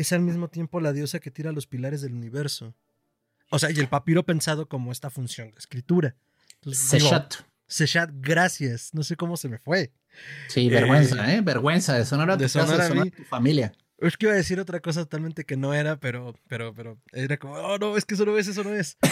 es 0.00 0.12
al 0.12 0.20
mismo 0.20 0.48
tiempo 0.48 0.80
la 0.80 0.92
diosa 0.92 1.18
que 1.18 1.30
tira 1.30 1.50
los 1.50 1.66
pilares 1.66 2.02
del 2.02 2.12
universo. 2.12 2.74
O 3.50 3.58
sea, 3.58 3.70
y 3.70 3.78
el 3.78 3.88
papiro 3.88 4.24
pensado 4.24 4.68
como 4.68 4.92
esta 4.92 5.10
función 5.10 5.50
de 5.50 5.58
escritura. 5.58 6.14
Seshat. 6.70 7.34
Seshat, 7.66 8.10
gracias. 8.14 8.94
No 8.94 9.02
sé 9.02 9.16
cómo 9.16 9.36
se 9.36 9.48
me 9.48 9.58
fue. 9.58 9.92
Sí, 10.48 10.68
vergüenza, 10.68 11.34
¿eh? 11.34 11.40
Vergüenza 11.40 11.94
de 11.94 12.04
sonar 12.04 12.30
a 12.30 12.36
tu, 12.36 12.42
de 12.42 12.48
sonar 12.48 12.80
a 12.80 12.88
tu 12.88 13.24
familia. 13.24 13.72
Es 13.98 14.16
que 14.16 14.26
iba 14.26 14.32
a 14.32 14.36
decir 14.36 14.60
otra 14.60 14.78
cosa 14.78 15.00
totalmente 15.00 15.44
que 15.44 15.56
no 15.56 15.74
era, 15.74 15.98
pero, 15.98 16.38
pero, 16.46 16.72
pero 16.72 16.98
era 17.12 17.36
como, 17.36 17.54
oh, 17.54 17.78
no, 17.78 17.96
es 17.96 18.04
que 18.04 18.14
eso 18.14 18.24
no 18.24 18.38
es, 18.38 18.46
eso 18.46 18.62
no 18.62 18.74
es. 18.74 18.96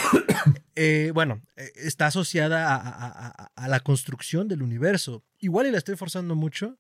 Eh, 0.79 1.11
bueno, 1.15 1.41
eh, 1.57 1.73
está 1.77 2.09
asociada 2.09 2.75
a, 2.77 3.51
a, 3.57 3.69
la 3.69 3.81
construcción 3.81 4.47
del 4.47 4.63
universo. 4.63 5.25
Igual 5.39 5.67
y 5.67 5.71
la 5.71 5.79
estoy 5.79 5.97
forzando 5.97 6.35
mucho, 6.35 6.77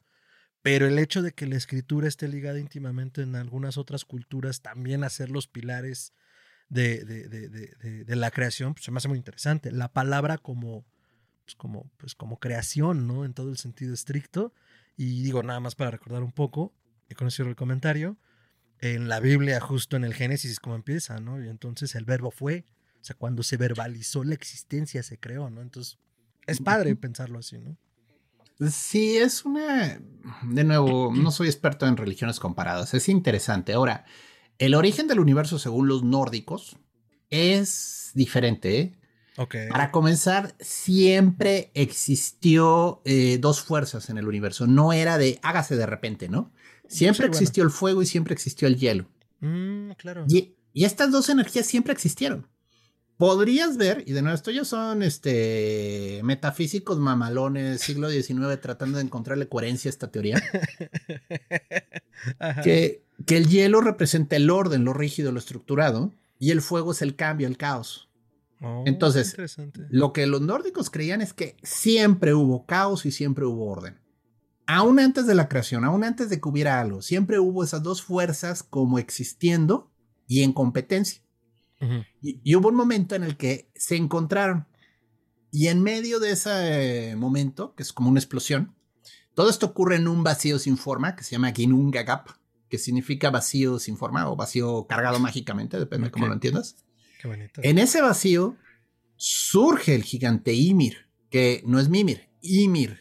pero 0.66 0.88
el 0.88 0.98
hecho 0.98 1.22
de 1.22 1.30
que 1.30 1.46
la 1.46 1.54
escritura 1.54 2.08
esté 2.08 2.26
ligada 2.26 2.58
íntimamente 2.58 3.22
en 3.22 3.36
algunas 3.36 3.78
otras 3.78 4.04
culturas, 4.04 4.62
también 4.62 5.04
a 5.04 5.10
ser 5.10 5.30
los 5.30 5.46
pilares 5.46 6.12
de, 6.68 7.04
de, 7.04 7.28
de, 7.28 8.04
de 8.04 8.16
la 8.16 8.32
creación, 8.32 8.74
pues 8.74 8.84
se 8.84 8.90
me 8.90 8.96
hace 8.96 9.06
muy 9.06 9.16
interesante. 9.16 9.70
La 9.70 9.92
palabra 9.92 10.38
como, 10.38 10.84
pues 11.44 11.54
como, 11.54 11.88
pues 11.98 12.16
como 12.16 12.40
creación, 12.40 13.06
¿no? 13.06 13.24
En 13.24 13.32
todo 13.32 13.50
el 13.50 13.58
sentido 13.58 13.94
estricto. 13.94 14.52
Y 14.96 15.22
digo, 15.22 15.44
nada 15.44 15.60
más 15.60 15.76
para 15.76 15.92
recordar 15.92 16.24
un 16.24 16.32
poco, 16.32 16.74
he 17.08 17.14
conocido 17.14 17.48
el 17.48 17.54
comentario, 17.54 18.18
en 18.80 19.06
la 19.06 19.20
Biblia, 19.20 19.60
justo 19.60 19.96
en 19.96 20.02
el 20.02 20.14
Génesis, 20.14 20.50
es 20.50 20.58
como 20.58 20.74
empieza, 20.74 21.20
¿no? 21.20 21.40
Y 21.40 21.48
entonces 21.48 21.94
el 21.94 22.06
verbo 22.06 22.32
fue, 22.32 22.64
o 23.00 23.04
sea, 23.04 23.14
cuando 23.14 23.44
se 23.44 23.56
verbalizó 23.56 24.24
la 24.24 24.34
existencia 24.34 25.04
se 25.04 25.16
creó, 25.20 25.48
¿no? 25.48 25.62
Entonces, 25.62 26.00
es 26.48 26.60
padre 26.60 26.96
pensarlo 26.96 27.38
así, 27.38 27.56
¿no? 27.56 27.78
Sí, 28.70 29.16
es 29.16 29.44
una... 29.44 30.00
De 30.42 30.64
nuevo, 30.64 31.12
no 31.14 31.30
soy 31.30 31.46
experto 31.48 31.86
en 31.86 31.96
religiones 31.96 32.40
comparadas, 32.40 32.94
es 32.94 33.08
interesante. 33.08 33.74
Ahora, 33.74 34.04
el 34.58 34.74
origen 34.74 35.06
del 35.06 35.20
universo 35.20 35.58
según 35.58 35.88
los 35.88 36.02
nórdicos 36.02 36.76
es 37.30 38.10
diferente, 38.14 38.78
¿eh? 38.80 38.98
Para 39.68 39.90
comenzar, 39.90 40.54
siempre 40.60 41.70
existió 41.74 43.02
eh, 43.04 43.36
dos 43.38 43.60
fuerzas 43.60 44.08
en 44.08 44.16
el 44.16 44.26
universo. 44.26 44.66
No 44.66 44.94
era 44.94 45.18
de 45.18 45.38
hágase 45.42 45.76
de 45.76 45.84
repente, 45.84 46.28
¿no? 46.30 46.52
Siempre 46.88 47.26
existió 47.26 47.62
el 47.62 47.70
fuego 47.70 48.00
y 48.00 48.06
siempre 48.06 48.32
existió 48.32 48.66
el 48.66 48.76
hielo. 48.76 49.10
Mm, 49.40 49.90
claro. 49.92 50.24
Y, 50.28 50.54
estas 50.72 51.10
dos 51.10 51.28
energías 51.28 51.66
siempre 51.66 51.92
existieron. 51.92 52.48
Podrías 53.18 53.78
ver, 53.78 54.04
y 54.06 54.12
de 54.12 54.20
nuevo, 54.20 54.34
esto 54.34 54.50
ya 54.50 54.64
son 54.64 55.02
este, 55.02 56.20
metafísicos 56.22 56.98
mamalones, 56.98 57.80
siglo 57.80 58.10
XIX, 58.10 58.60
tratando 58.60 58.98
de 58.98 59.04
encontrarle 59.04 59.48
coherencia 59.48 59.88
a 59.88 59.90
esta 59.90 60.10
teoría. 60.10 60.42
que, 62.62 63.02
que 63.24 63.36
el 63.38 63.48
hielo 63.48 63.80
representa 63.80 64.36
el 64.36 64.50
orden, 64.50 64.84
lo 64.84 64.92
rígido, 64.92 65.32
lo 65.32 65.38
estructurado, 65.38 66.12
y 66.38 66.50
el 66.50 66.60
fuego 66.60 66.92
es 66.92 67.00
el 67.00 67.16
cambio, 67.16 67.46
el 67.46 67.56
caos. 67.56 68.10
Oh, 68.60 68.84
Entonces, 68.86 69.34
lo 69.90 70.12
que 70.12 70.26
los 70.26 70.42
nórdicos 70.42 70.90
creían 70.90 71.22
es 71.22 71.32
que 71.32 71.56
siempre 71.62 72.34
hubo 72.34 72.66
caos 72.66 73.06
y 73.06 73.12
siempre 73.12 73.46
hubo 73.46 73.66
orden. 73.66 73.98
Aún 74.66 74.98
antes 74.98 75.26
de 75.26 75.34
la 75.34 75.48
creación, 75.48 75.84
aún 75.84 76.04
antes 76.04 76.28
de 76.28 76.40
que 76.40 76.48
hubiera 76.48 76.80
algo, 76.80 77.00
siempre 77.00 77.38
hubo 77.38 77.62
esas 77.62 77.82
dos 77.82 78.02
fuerzas 78.02 78.62
como 78.62 78.98
existiendo 78.98 79.90
y 80.26 80.42
en 80.42 80.52
competencia. 80.52 81.22
Y, 82.20 82.54
hubo 82.54 82.68
un 82.68 82.74
momento 82.74 83.14
en 83.14 83.22
el 83.22 83.36
que 83.36 83.70
se 83.74 83.96
encontraron. 83.96 84.66
Y 85.50 85.68
en 85.68 85.82
medio 85.82 86.20
de 86.20 86.32
ese 86.32 87.14
momento, 87.16 87.74
que 87.74 87.82
es 87.82 87.92
como 87.92 88.10
una 88.10 88.20
explosión, 88.20 88.74
todo 89.34 89.50
esto 89.50 89.66
ocurre 89.66 89.96
en 89.96 90.08
un 90.08 90.22
vacío 90.22 90.58
sin 90.58 90.76
forma 90.76 91.16
que 91.16 91.24
se 91.24 91.32
llama 91.32 91.52
Ginnungagap, 91.52 92.28
que 92.68 92.78
significa 92.78 93.30
vacío 93.30 93.78
sin 93.78 93.96
forma 93.96 94.28
o 94.30 94.36
vacío 94.36 94.86
cargado 94.86 95.20
mágicamente, 95.20 95.78
depende 95.78 96.06
de 96.06 96.10
cómo 96.10 96.26
lo 96.26 96.34
entiendas. 96.34 96.76
En 97.62 97.78
ese 97.78 98.00
vacío 98.00 98.56
surge 99.16 99.94
el 99.94 100.02
gigante 100.02 100.52
Ymir, 100.52 101.08
que 101.30 101.62
no 101.66 101.80
es 101.80 101.88
Mimir, 101.88 102.28
Ymir, 102.42 103.00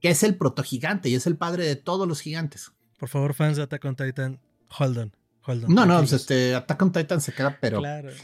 que 0.00 0.10
es 0.10 0.22
el 0.22 0.36
protogigante 0.36 1.08
y 1.08 1.14
es 1.14 1.26
el 1.26 1.36
padre 1.36 1.64
de 1.64 1.76
todos 1.76 2.06
los 2.06 2.20
gigantes. 2.20 2.72
Por 2.98 3.08
favor, 3.08 3.34
fans 3.34 3.56
de 3.56 3.62
Attack 3.62 3.84
on 3.84 3.96
Titan, 3.96 4.40
hold 4.78 4.98
on. 4.98 5.12
No, 5.54 5.86
no, 5.86 5.98
pues 5.98 6.12
este 6.12 6.54
Attack 6.54 6.82
on 6.82 6.92
Titan 6.92 7.20
se 7.20 7.32
queda, 7.32 7.58
pero 7.60 7.82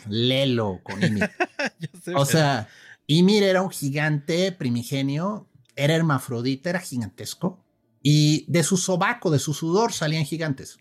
lelo 0.08 0.80
con 0.82 1.02
Ymir. 1.02 1.30
o 2.16 2.24
sea, 2.24 2.68
Ymir 3.06 3.42
era 3.42 3.62
un 3.62 3.70
gigante 3.70 4.52
primigenio, 4.52 5.48
era 5.76 5.94
hermafrodita, 5.94 6.70
era 6.70 6.80
gigantesco. 6.80 7.64
Y 8.02 8.44
de 8.52 8.62
su 8.62 8.76
sobaco, 8.76 9.30
de 9.30 9.38
su 9.38 9.54
sudor 9.54 9.92
salían 9.92 10.24
gigantes. 10.24 10.78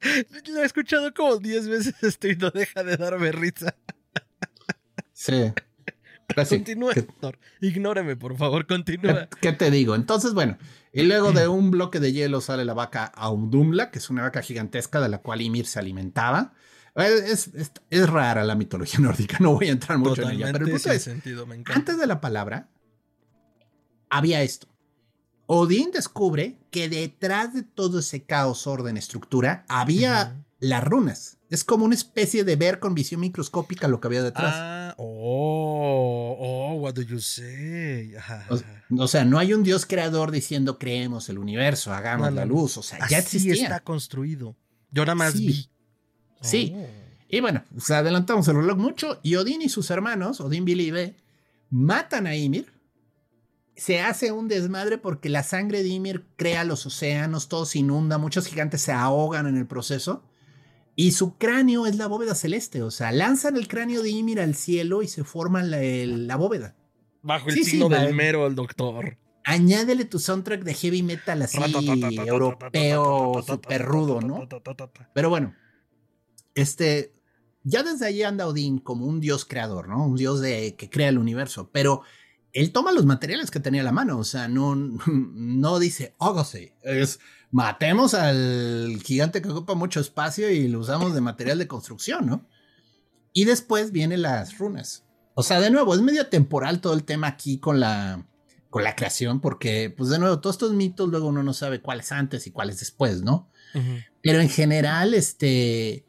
Lo 0.48 0.62
he 0.62 0.64
escuchado 0.64 1.12
como 1.12 1.36
10 1.36 1.68
veces 1.68 1.94
esto 2.02 2.28
y 2.28 2.36
no 2.36 2.50
deja 2.50 2.82
de 2.82 2.96
darme 2.96 3.32
risa. 3.32 3.76
Sí. 5.12 5.52
Continúa, 6.34 6.92
Ignóreme, 7.60 8.16
por 8.16 8.36
favor, 8.36 8.66
continúa. 8.66 9.28
¿Qué, 9.40 9.52
te 9.52 9.70
digo? 9.70 9.94
Entonces, 9.94 10.34
bueno, 10.34 10.58
y 10.92 11.02
luego 11.02 11.32
de 11.32 11.48
un 11.48 11.70
bloque 11.70 12.00
de 12.00 12.12
hielo 12.12 12.40
sale 12.40 12.64
la 12.64 12.74
vaca 12.74 13.04
Audumla, 13.04 13.90
que 13.90 13.98
es 13.98 14.10
una 14.10 14.22
vaca 14.22 14.42
gigantesca 14.42 15.00
de 15.00 15.08
la 15.08 15.18
cual 15.18 15.40
Ymir 15.40 15.66
se 15.66 15.78
alimentaba. 15.78 16.52
Es, 16.96 17.50
es, 17.90 18.08
rara 18.08 18.44
la 18.44 18.54
mitología 18.54 19.00
nórdica, 19.00 19.38
no 19.40 19.54
voy 19.54 19.68
a 19.68 19.72
entrar 19.72 19.98
mucho 19.98 20.22
en 20.22 20.30
ella. 20.30 20.52
Pero 20.52 20.66
el 20.66 20.72
punto 20.72 20.90
es, 20.90 21.02
sentido, 21.02 21.46
antes 21.66 21.98
de 21.98 22.06
la 22.06 22.20
palabra, 22.20 22.68
había 24.08 24.42
esto. 24.42 24.66
Odín 25.46 25.92
descubre 25.92 26.58
que 26.70 26.88
detrás 26.88 27.54
de 27.54 27.62
todo 27.62 28.00
ese 28.00 28.24
caos, 28.24 28.66
orden, 28.66 28.96
estructura, 28.96 29.64
había 29.68 30.44
las 30.58 30.82
runas. 30.84 31.38
Es 31.48 31.62
como 31.62 31.84
una 31.84 31.94
especie 31.94 32.44
de 32.44 32.56
ver 32.56 32.80
con 32.80 32.94
visión 32.94 33.20
microscópica 33.20 33.88
lo 33.88 34.00
que 34.00 34.08
había 34.08 34.22
detrás. 34.22 34.52
Ah, 34.56 34.94
oh, 34.98 36.36
oh, 36.38 36.74
what 36.80 36.94
do 36.94 37.02
you 37.02 37.20
say? 37.20 38.14
O, 38.98 39.06
sea, 39.06 39.24
no 39.24 39.38
hay 39.38 39.52
un 39.52 39.62
dios 39.62 39.86
creador 39.86 40.30
diciendo 40.30 40.78
creemos 40.78 41.28
el 41.28 41.38
universo, 41.38 41.92
hagamos 41.92 42.32
la 42.32 42.44
luz. 42.44 42.76
O 42.76 42.82
sea, 42.82 43.06
ya 43.08 43.18
existía. 43.18 43.54
está 43.54 43.80
construido. 43.80 44.56
Yo 44.90 45.04
nada 45.04 45.14
más 45.14 45.38
vi. 45.38 45.68
Sí. 46.40 46.72
Oh. 46.74 46.86
Y 47.28 47.40
bueno, 47.40 47.64
pues 47.72 47.90
adelantamos 47.90 48.46
el 48.48 48.56
reloj 48.56 48.78
mucho 48.78 49.20
y 49.22 49.36
Odín 49.36 49.62
y 49.62 49.68
sus 49.68 49.90
hermanos, 49.90 50.40
Odín, 50.40 50.64
Billy 50.64 50.86
y 50.86 50.90
B, 50.90 51.16
matan 51.70 52.26
a 52.26 52.36
Ymir 52.36 52.76
se 53.76 54.00
hace 54.00 54.32
un 54.32 54.48
desmadre 54.48 54.98
porque 54.98 55.28
la 55.28 55.42
sangre 55.42 55.82
de 55.82 55.90
Ymir 55.90 56.24
crea 56.36 56.64
los 56.64 56.86
océanos, 56.86 57.48
todo 57.48 57.66
se 57.66 57.78
inunda, 57.80 58.18
muchos 58.18 58.46
gigantes 58.46 58.80
se 58.80 58.92
ahogan 58.92 59.46
en 59.46 59.56
el 59.56 59.66
proceso. 59.66 60.24
Y 60.98 61.12
su 61.12 61.36
cráneo 61.36 61.86
es 61.86 61.96
la 61.96 62.06
bóveda 62.06 62.34
celeste, 62.34 62.82
o 62.82 62.90
sea, 62.90 63.12
lanzan 63.12 63.56
el 63.56 63.68
cráneo 63.68 64.02
de 64.02 64.08
Ymir 64.08 64.40
al 64.40 64.54
cielo 64.54 65.02
y 65.02 65.08
se 65.08 65.24
forma 65.24 65.62
la, 65.62 66.36
bóveda. 66.36 66.74
Bajo 67.22 67.50
el 67.50 67.62
signo 67.62 67.90
del 67.90 68.14
mero 68.14 68.46
al 68.46 68.54
doctor. 68.54 69.18
Añádele 69.44 70.06
tu 70.06 70.18
soundtrack 70.18 70.64
de 70.64 70.74
heavy 70.74 71.02
metal 71.02 71.42
así 71.42 71.58
europeo, 72.26 73.44
super 73.46 73.82
rudo, 73.82 74.22
¿no? 74.22 74.48
Pero 75.12 75.28
bueno, 75.28 75.54
este, 76.54 77.14
ya 77.62 77.82
desde 77.82 78.06
allí 78.06 78.22
anda 78.22 78.46
Odín 78.46 78.78
como 78.78 79.06
un 79.06 79.20
dios 79.20 79.44
creador, 79.44 79.88
¿no? 79.88 80.06
Un 80.06 80.16
dios 80.16 80.40
de, 80.40 80.76
que 80.76 80.88
crea 80.88 81.10
el 81.10 81.18
universo, 81.18 81.70
pero 81.72 82.02
él 82.52 82.72
toma 82.72 82.90
los 82.90 83.04
materiales 83.04 83.50
que 83.50 83.60
tenía 83.60 83.82
a 83.82 83.84
la 83.84 83.92
mano, 83.92 84.18
o 84.18 84.24
sea, 84.24 84.48
no, 84.48 84.74
no 84.74 85.78
dice, 85.78 86.16
hágase, 86.18 86.74
es 86.82 87.20
matemos 87.56 88.12
al 88.12 89.00
gigante 89.02 89.40
que 89.40 89.48
ocupa 89.48 89.74
mucho 89.74 89.98
espacio 89.98 90.50
y 90.50 90.68
lo 90.68 90.80
usamos 90.80 91.14
de 91.14 91.22
material 91.22 91.58
de 91.58 91.66
construcción, 91.66 92.26
¿no? 92.26 92.46
Y 93.32 93.46
después 93.46 93.92
vienen 93.92 94.20
las 94.20 94.58
runas. 94.58 95.06
O 95.32 95.42
sea, 95.42 95.58
de 95.58 95.70
nuevo, 95.70 95.94
es 95.94 96.02
medio 96.02 96.26
temporal 96.26 96.82
todo 96.82 96.92
el 96.92 97.04
tema 97.04 97.28
aquí 97.28 97.58
con 97.58 97.80
la, 97.80 98.26
con 98.68 98.84
la 98.84 98.94
creación, 98.94 99.40
porque, 99.40 99.88
pues 99.88 100.10
de 100.10 100.18
nuevo, 100.18 100.38
todos 100.38 100.56
estos 100.56 100.74
mitos 100.74 101.08
luego 101.08 101.28
uno 101.28 101.42
no 101.42 101.54
sabe 101.54 101.80
cuál 101.80 102.00
es 102.00 102.12
antes 102.12 102.46
y 102.46 102.50
cuál 102.50 102.68
es 102.68 102.78
después, 102.78 103.22
¿no? 103.22 103.50
Pero 104.22 104.40
en 104.40 104.50
general, 104.50 105.14
este, 105.14 106.05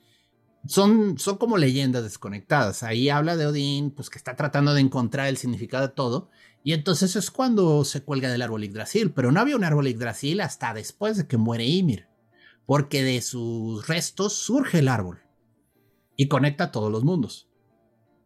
son, 0.68 1.18
son 1.18 1.38
como 1.38 1.58
leyendas 1.58 2.04
desconectadas. 2.04 2.84
Ahí 2.84 3.10
habla 3.10 3.36
de 3.36 3.46
Odín, 3.46 3.92
pues 3.92 4.10
que 4.10 4.18
está 4.18 4.36
tratando 4.36 4.74
de 4.74 4.82
encontrar 4.82 5.28
el 5.28 5.38
significado 5.38 5.88
de 5.88 5.94
todo. 5.94 6.30
Y 6.64 6.74
entonces 6.74 7.16
es 7.16 7.32
cuando 7.32 7.86
se 7.86 8.04
cuelga 8.04 8.30
del 8.30 8.42
árbol 8.42 8.64
Yggdrasil. 8.64 9.12
Pero 9.12 9.32
no 9.32 9.40
había 9.40 9.56
un 9.56 9.64
árbol 9.64 9.88
Yggdrasil 9.88 10.42
hasta 10.42 10.74
después 10.74 11.18
de 11.18 11.28
que 11.28 11.38
muere 11.38 11.66
Ymir. 11.66 12.08
Porque 12.66 13.04
de 13.04 13.22
sus 13.22 13.88
restos 13.88 14.34
surge 14.34 14.80
el 14.80 14.88
árbol. 14.88 15.22
Y 16.16 16.28
conecta 16.28 16.66
a 16.66 16.72
todos 16.72 16.92
los 16.92 17.04
mundos. 17.04 17.50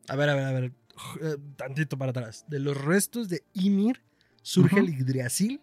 A 0.07 0.15
ver, 0.15 0.29
a 0.29 0.35
ver, 0.35 0.45
a 0.45 0.51
ver. 0.51 0.73
Eh, 1.21 1.37
tantito 1.55 1.97
para 1.97 2.11
atrás. 2.11 2.45
De 2.47 2.59
los 2.59 2.75
restos 2.75 3.29
de 3.29 3.43
Ymir 3.53 4.01
surge 4.41 4.79
el 4.79 4.87
Yggdrasil. 4.87 5.61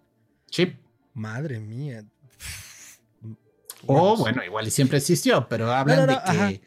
Sí. 0.51 0.77
Madre 1.15 1.59
mía. 1.61 2.05
O 3.87 4.17
bueno, 4.17 4.45
igual 4.45 4.67
y 4.67 4.71
siempre 4.71 4.99
existió, 4.99 5.49
pero 5.49 5.73
hablan 5.73 6.07
de 6.07 6.19
que 6.31 6.61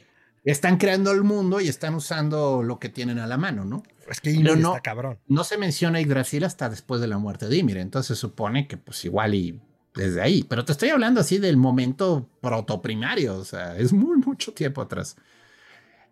están 0.44 0.78
creando 0.78 1.12
el 1.12 1.24
mundo 1.24 1.60
y 1.62 1.68
están 1.68 1.94
usando 1.96 2.64
lo 2.64 2.80
que 2.80 2.90
tienen 2.90 3.20
a 3.20 3.28
la 3.28 3.38
mano, 3.38 3.66
¿no? 3.66 3.84
Es 4.10 4.20
que 4.20 4.32
Ymir 4.32 4.58
no, 4.58 4.70
está 4.70 4.82
cabrón. 4.82 5.20
No 5.28 5.44
se 5.44 5.58
menciona 5.58 6.02
Yggdrasil 6.02 6.44
hasta 6.44 6.70
después 6.70 7.00
de 7.00 7.08
la 7.08 7.18
muerte 7.18 7.48
de 7.48 7.58
Ymir, 7.58 7.78
entonces 7.78 8.18
se 8.18 8.22
supone 8.22 8.68
que 8.68 8.78
pues 8.78 9.06
igual 9.06 9.36
y 9.36 9.60
desde 9.94 10.22
ahí. 10.22 10.44
Pero 10.44 10.66
te 10.66 10.72
estoy 10.72 10.90
hablando 10.90 11.22
así 11.22 11.38
del 11.38 11.58
momento 11.58 12.30
protoprimario, 12.42 13.38
o 13.38 13.46
sea, 13.46 13.78
es 13.78 13.94
muy 13.94 14.18
mucho 14.18 14.54
tiempo 14.54 14.82
atrás. 14.82 15.16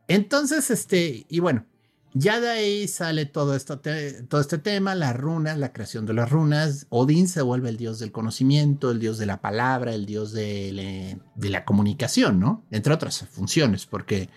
Entonces, 0.08 0.72
este, 0.72 1.26
y 1.30 1.40
bueno, 1.40 1.66
ya 2.14 2.40
de 2.40 2.50
ahí 2.50 2.88
sale 2.88 3.26
todo, 3.26 3.56
esto 3.56 3.80
todo 3.80 4.42
este 4.42 4.58
tema, 4.58 4.96
las 4.96 5.16
runas, 5.16 5.58
la 5.58 5.74
creación 5.74 6.06
de 6.08 6.14
las 6.14 6.30
runas. 6.30 6.88
Odín 6.90 7.28
se 7.28 7.44
vuelve 7.44 7.70
el 7.70 7.78
dios 7.78 8.00
del 8.00 8.12
conocimiento, 8.12 8.90
el 8.90 9.00
dios 9.00 9.20
de 9.20 9.28
la 9.28 9.42
palabra, 9.42 9.94
el 9.94 10.06
dios 10.08 10.32
de, 10.32 11.20
la 11.36 11.66
comunicación, 11.66 12.40
¿no? 12.40 12.64
Entre 12.72 12.94
otras 12.94 13.20
funciones, 13.30 13.86
porque, 13.86 14.30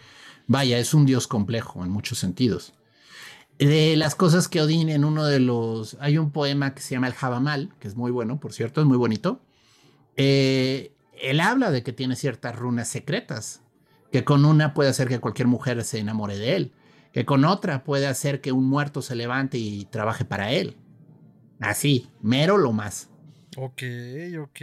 vaya, 0.46 0.78
es 0.78 0.92
un 0.92 1.06
dios 1.06 1.26
complejo 1.26 1.82
en 1.82 1.90
muchos 1.90 2.18
sentidos. 2.18 2.74
De 3.58 3.96
las 3.96 4.16
cosas 4.16 4.48
que 4.48 4.60
Odín 4.60 4.88
en 4.88 5.04
uno 5.04 5.24
de 5.24 5.40
los... 5.40 5.96
Hay 6.00 6.18
un 6.18 6.30
poema 6.30 6.74
que 6.74 6.82
se 6.82 6.94
llama 6.94 7.06
El 7.06 7.14
Jabamal, 7.14 7.72
que 7.78 7.88
es 7.88 7.96
muy 7.96 8.10
bueno, 8.10 8.38
por 8.38 8.52
cierto, 8.52 8.80
es 8.82 8.86
muy 8.86 8.98
bonito. 8.98 9.40
Eh, 10.16 10.92
él 11.22 11.40
habla 11.40 11.70
de 11.70 11.82
que 11.82 11.92
tiene 11.92 12.16
ciertas 12.16 12.54
runas 12.54 12.88
secretas, 12.88 13.62
que 14.10 14.24
con 14.24 14.44
una 14.44 14.74
puede 14.74 14.90
hacer 14.90 15.08
que 15.08 15.20
cualquier 15.20 15.48
mujer 15.48 15.82
se 15.84 15.98
enamore 15.98 16.36
de 16.36 16.56
él 16.56 16.72
que 17.12 17.24
con 17.24 17.44
otra 17.44 17.84
puede 17.84 18.06
hacer 18.06 18.40
que 18.40 18.52
un 18.52 18.68
muerto 18.68 19.02
se 19.02 19.14
levante 19.14 19.58
y 19.58 19.84
trabaje 19.86 20.24
para 20.24 20.52
él. 20.52 20.76
Así, 21.60 22.10
mero 22.20 22.56
lo 22.56 22.72
más. 22.72 23.10
Ok, 23.56 23.82
ok. 24.40 24.60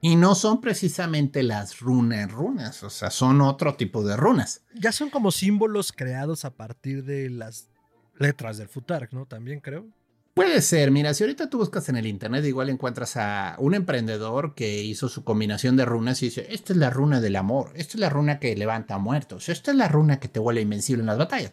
Y 0.00 0.16
no 0.16 0.34
son 0.34 0.60
precisamente 0.60 1.42
las 1.42 1.80
runas 1.80 2.30
runas, 2.30 2.82
o 2.82 2.90
sea, 2.90 3.10
son 3.10 3.40
otro 3.40 3.74
tipo 3.76 4.04
de 4.04 4.16
runas. 4.16 4.62
Ya 4.74 4.92
son 4.92 5.08
como 5.08 5.30
símbolos 5.30 5.92
creados 5.92 6.44
a 6.44 6.54
partir 6.54 7.04
de 7.04 7.30
las 7.30 7.70
letras 8.18 8.58
del 8.58 8.68
Futark, 8.68 9.12
¿no? 9.12 9.26
También 9.26 9.60
creo. 9.60 9.86
Puede 10.34 10.62
ser, 10.62 10.90
mira, 10.90 11.14
si 11.14 11.22
ahorita 11.22 11.48
tú 11.48 11.58
buscas 11.58 11.88
en 11.88 11.96
el 11.96 12.06
internet, 12.06 12.44
igual 12.44 12.68
encuentras 12.68 13.16
a 13.16 13.54
un 13.60 13.72
emprendedor 13.72 14.56
que 14.56 14.82
hizo 14.82 15.08
su 15.08 15.22
combinación 15.22 15.76
de 15.76 15.84
runas 15.84 16.20
y 16.22 16.26
dice, 16.26 16.48
esta 16.50 16.72
es 16.72 16.76
la 16.76 16.90
runa 16.90 17.20
del 17.20 17.36
amor, 17.36 17.70
esta 17.76 17.94
es 17.94 18.00
la 18.00 18.10
runa 18.10 18.40
que 18.40 18.56
levanta 18.56 18.98
muertos, 18.98 19.48
esta 19.48 19.70
es 19.70 19.76
la 19.76 19.86
runa 19.86 20.18
que 20.18 20.26
te 20.26 20.40
vuelve 20.40 20.60
invencible 20.60 21.02
en 21.02 21.06
las 21.06 21.18
batallas. 21.18 21.52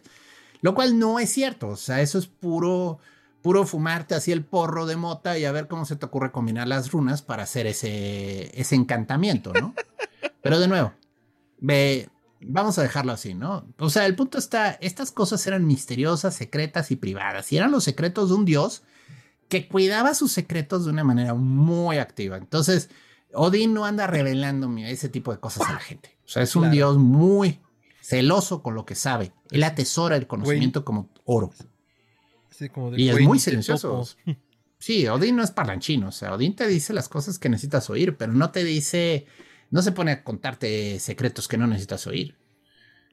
Lo 0.62 0.74
cual 0.74 0.98
no 0.98 1.20
es 1.20 1.30
cierto, 1.30 1.68
o 1.68 1.76
sea, 1.76 2.00
eso 2.00 2.18
es 2.18 2.26
puro, 2.26 2.98
puro 3.40 3.64
fumarte 3.66 4.16
así 4.16 4.32
el 4.32 4.44
porro 4.44 4.84
de 4.84 4.96
mota 4.96 5.38
y 5.38 5.44
a 5.44 5.52
ver 5.52 5.68
cómo 5.68 5.84
se 5.84 5.94
te 5.94 6.06
ocurre 6.06 6.32
combinar 6.32 6.66
las 6.66 6.90
runas 6.90 7.22
para 7.22 7.44
hacer 7.44 7.68
ese, 7.68 8.50
ese 8.60 8.74
encantamiento, 8.74 9.52
¿no? 9.52 9.74
Pero 10.42 10.58
de 10.58 10.66
nuevo, 10.66 10.92
ve, 11.58 12.08
vamos 12.46 12.78
a 12.78 12.82
dejarlo 12.82 13.12
así, 13.12 13.34
¿no? 13.34 13.66
O 13.78 13.90
sea, 13.90 14.06
el 14.06 14.14
punto 14.14 14.38
está, 14.38 14.72
estas 14.80 15.10
cosas 15.10 15.46
eran 15.46 15.66
misteriosas, 15.66 16.34
secretas 16.34 16.90
y 16.90 16.96
privadas, 16.96 17.52
y 17.52 17.56
eran 17.56 17.70
los 17.70 17.84
secretos 17.84 18.28
de 18.28 18.34
un 18.34 18.44
dios 18.44 18.82
que 19.48 19.68
cuidaba 19.68 20.14
sus 20.14 20.32
secretos 20.32 20.84
de 20.84 20.90
una 20.90 21.04
manera 21.04 21.34
muy 21.34 21.98
activa. 21.98 22.36
Entonces, 22.36 22.88
Odín 23.34 23.74
no 23.74 23.84
anda 23.84 24.06
revelando 24.06 24.70
ese 24.78 25.08
tipo 25.08 25.32
de 25.32 25.40
cosas 25.40 25.68
a 25.68 25.74
la 25.74 25.78
gente. 25.78 26.16
O 26.24 26.28
sea, 26.28 26.42
es 26.42 26.56
un 26.56 26.70
dios 26.70 26.96
muy 26.98 27.60
celoso 28.00 28.62
con 28.62 28.74
lo 28.74 28.84
que 28.84 28.94
sabe. 28.94 29.32
Él 29.50 29.62
atesora 29.64 30.16
el 30.16 30.26
conocimiento 30.26 30.84
como 30.84 31.10
oro. 31.24 31.50
y 32.96 33.08
es 33.08 33.20
muy 33.20 33.38
silencioso. 33.38 34.06
Sí, 34.78 35.06
Odín 35.06 35.36
no 35.36 35.44
es 35.44 35.50
parlanchino. 35.50 36.08
O 36.08 36.12
sea, 36.12 36.34
Odín 36.34 36.56
te 36.56 36.66
dice 36.66 36.92
las 36.92 37.08
cosas 37.08 37.38
que 37.38 37.48
necesitas 37.48 37.88
oír, 37.88 38.16
pero 38.16 38.32
no 38.32 38.50
te 38.50 38.64
dice 38.64 39.26
no 39.72 39.82
se 39.82 39.90
pone 39.90 40.12
a 40.12 40.22
contarte 40.22 41.00
secretos 41.00 41.48
que 41.48 41.56
no 41.56 41.66
necesitas 41.66 42.06
oír. 42.06 42.36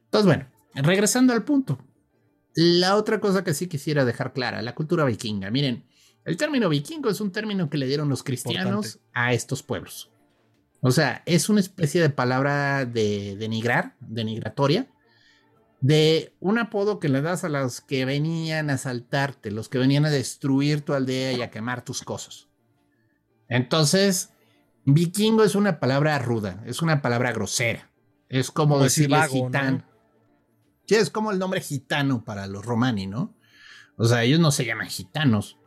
Entonces, 0.03 0.25
bueno, 0.25 0.47
regresando 0.75 1.33
al 1.33 1.43
punto. 1.43 1.79
La 2.53 2.97
otra 2.97 3.21
cosa 3.21 3.45
que 3.45 3.53
sí 3.53 3.67
quisiera 3.67 4.03
dejar 4.03 4.33
clara, 4.33 4.61
la 4.61 4.75
cultura 4.75 5.05
vikinga. 5.05 5.49
Miren, 5.51 5.85
el 6.25 6.35
término 6.35 6.67
vikingo 6.67 7.09
es 7.09 7.21
un 7.21 7.31
término 7.31 7.69
que 7.69 7.77
le 7.77 7.87
dieron 7.87 8.09
los 8.09 8.23
cristianos 8.23 8.99
a 9.13 9.31
estos 9.31 9.63
pueblos. 9.63 10.11
O 10.81 10.91
sea, 10.91 11.23
es 11.25 11.47
una 11.47 11.61
especie 11.61 12.01
de 12.01 12.09
palabra 12.09 12.85
de 12.85 13.37
denigrar, 13.37 13.95
denigratoria, 14.01 14.89
de 15.79 16.35
un 16.41 16.57
apodo 16.57 16.99
que 16.99 17.07
le 17.07 17.21
das 17.21 17.45
a 17.45 17.49
los 17.49 17.79
que 17.79 18.03
venían 18.03 18.69
a 18.69 18.73
asaltarte, 18.73 19.49
los 19.49 19.69
que 19.69 19.77
venían 19.77 20.05
a 20.05 20.09
destruir 20.09 20.81
tu 20.81 20.93
aldea 20.93 21.31
y 21.31 21.41
a 21.41 21.51
quemar 21.51 21.85
tus 21.85 22.03
cosas. 22.03 22.49
Entonces, 23.47 24.33
Vikingo 24.93 25.43
es 25.43 25.55
una 25.55 25.79
palabra 25.79 26.17
ruda, 26.19 26.63
es 26.65 26.81
una 26.81 27.01
palabra 27.01 27.31
grosera. 27.31 27.89
Es 28.29 28.51
como, 28.51 28.79
decir 28.79 29.09
gitano. 29.29 29.83
Sí, 30.85 30.95
es 30.95 31.09
como 31.09 31.31
el 31.31 31.39
nombre 31.39 31.61
gitano 31.61 32.23
para 32.23 32.47
los 32.47 32.65
romani, 32.65 33.07
¿no? 33.07 33.35
O 33.97 34.05
sea, 34.05 34.23
ellos 34.23 34.39
no 34.39 34.51
se 34.51 34.65
llaman 34.65 34.87
gitanos, 34.87 35.57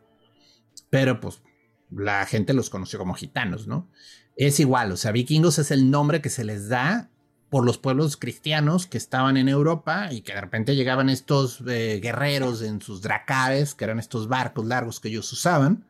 pero 0.90 1.20
pues 1.20 1.42
la 1.90 2.24
gente 2.26 2.54
los 2.54 2.70
conoció 2.70 2.98
como 2.98 3.14
gitanos, 3.14 3.66
¿no? 3.66 3.90
Es 4.36 4.60
igual, 4.60 4.92
o 4.92 4.96
sea, 4.96 5.12
vikingos 5.12 5.58
es 5.58 5.70
el 5.70 5.90
nombre 5.90 6.22
que 6.22 6.30
se 6.30 6.44
les 6.44 6.68
da 6.68 7.10
por 7.50 7.66
los 7.66 7.76
pueblos 7.76 8.16
cristianos 8.16 8.86
que 8.86 8.96
estaban 8.96 9.36
en 9.36 9.48
Europa 9.48 10.08
y 10.10 10.22
que 10.22 10.32
de 10.32 10.40
repente 10.40 10.74
llegaban 10.74 11.10
estos 11.10 11.62
eh, 11.68 12.00
guerreros 12.02 12.62
en 12.62 12.80
sus 12.80 13.02
dracares, 13.02 13.74
que 13.74 13.84
eran 13.84 13.98
estos 13.98 14.26
barcos 14.26 14.64
largos 14.64 15.00
que 15.00 15.08
ellos 15.08 15.30
usaban, 15.30 15.86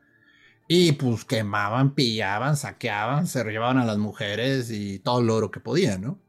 y 0.67 0.93
pues 0.93 1.25
quemaban, 1.25 1.93
pillaban, 1.93 2.57
saqueaban, 2.57 3.27
se 3.27 3.43
llevaban 3.43 3.77
a 3.77 3.85
las 3.85 3.97
mujeres 3.97 4.71
y 4.71 4.99
todo 4.99 5.19
el 5.19 5.29
oro 5.29 5.51
que 5.51 5.59
podían, 5.59 6.01
¿no? 6.01 6.19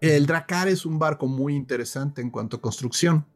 El 0.00 0.26
Dracar 0.26 0.68
es 0.68 0.86
un 0.86 0.98
barco 0.98 1.26
muy 1.26 1.56
interesante 1.56 2.20
en 2.20 2.30
cuanto 2.30 2.56
a 2.56 2.60
construcción. 2.60 3.26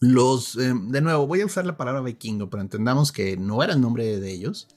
Los, 0.00 0.56
eh, 0.56 0.72
de 0.74 1.00
nuevo, 1.00 1.26
voy 1.26 1.40
a 1.40 1.46
usar 1.46 1.66
la 1.66 1.76
palabra 1.76 2.00
vikingo, 2.00 2.50
pero 2.50 2.62
entendamos 2.62 3.12
que 3.12 3.36
no 3.36 3.62
era 3.62 3.74
el 3.74 3.80
nombre 3.80 4.18
de 4.18 4.30
ellos. 4.30 4.68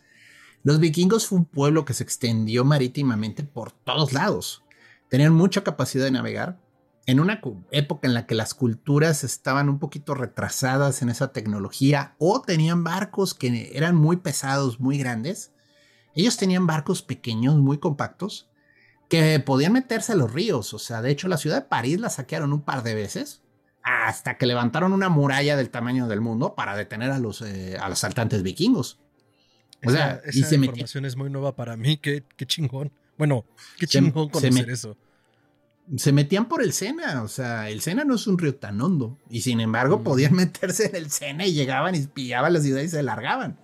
Los 0.64 0.80
vikingos 0.80 1.28
fue 1.28 1.40
un 1.40 1.46
pueblo 1.46 1.86
que 1.86 1.94
se 1.94 2.04
extendió 2.04 2.64
marítimamente 2.66 3.44
por 3.44 3.72
todos 3.72 4.14
lados. 4.14 4.64
Tenían 5.10 5.34
mucha 5.34 5.64
capacidad 5.64 6.06
de 6.06 6.12
navegar, 6.12 6.60
en 7.08 7.20
una 7.20 7.42
época 7.72 8.08
en 8.08 8.14
la 8.14 8.26
que 8.26 8.36
las 8.36 8.54
culturas 8.54 9.24
estaban 9.24 9.70
un 9.70 9.80
poquito 9.80 10.14
retrasadas 10.14 11.02
en 11.02 11.10
esa 11.10 11.32
tecnología 11.32 12.16
o 12.20 12.42
tenían 12.42 12.84
barcos 12.84 13.34
que 13.34 13.72
eran 13.74 13.96
muy 13.96 14.18
pesados, 14.18 14.80
muy 14.80 14.98
grandes, 14.98 15.52
ellos 16.14 16.38
tenían 16.38 16.68
barcos 16.68 17.02
pequeños, 17.02 17.56
muy 17.58 17.80
compactos, 17.80 18.50
que 19.10 19.40
podían 19.40 19.74
meterse 19.74 20.12
a 20.12 20.16
los 20.16 20.32
ríos. 20.32 20.74
O 20.74 20.80
sea, 20.80 21.02
de 21.02 21.12
hecho, 21.12 21.28
la 21.28 21.38
ciudad 21.38 21.58
de 21.58 21.68
París 21.68 22.00
la 22.00 22.10
saquearon 22.10 22.54
un 22.54 22.62
par 22.62 22.84
de 22.84 22.94
veces 22.96 23.42
hasta 23.84 24.38
que 24.38 24.46
levantaron 24.46 24.94
una 24.94 25.10
muralla 25.10 25.58
del 25.58 25.70
tamaño 25.70 26.08
del 26.08 26.22
mundo 26.22 26.54
para 26.54 26.76
detener 26.76 27.12
a 27.12 27.18
los, 27.18 27.42
eh, 27.42 27.78
a 27.80 27.90
los 27.90 27.98
asaltantes 27.98 28.44
vikingos. 28.44 29.00
O 29.84 29.90
sea, 29.90 30.22
esa 30.26 30.54
información 30.54 31.06
es 31.06 31.16
muy 31.16 31.32
nueva 31.32 31.56
para 31.56 31.76
mí. 31.76 31.98
Qué, 31.98 32.24
qué 32.38 32.46
chingón. 32.46 32.92
Bueno, 33.18 33.46
qué 33.80 33.88
chingón 33.88 34.30
conocer 34.30 34.70
eso 34.70 34.96
se 35.98 36.12
metían 36.12 36.48
por 36.48 36.62
el 36.62 36.74
Sena, 36.74 37.22
o 37.24 37.28
sea, 37.28 37.70
el 37.70 37.82
Sena 37.82 38.04
no 38.04 38.16
es 38.16 38.28
un 38.28 38.38
río 38.38 38.56
tan 38.56 38.82
hondo, 38.82 39.18
y 39.30 39.42
sin 39.42 39.60
embargo 39.60 40.00
mm. 40.00 40.04
podían 40.04 40.34
meterse 40.36 40.88
en 40.88 40.96
el 40.96 41.12
Sena 41.12 41.46
y 41.46 41.54
llegaban 41.54 41.96
y 41.96 42.02
pillaban 42.08 42.54
la 42.54 42.62
ciudad 42.62 42.82
y 42.82 42.90
se 42.90 43.04
largaban, 43.04 43.60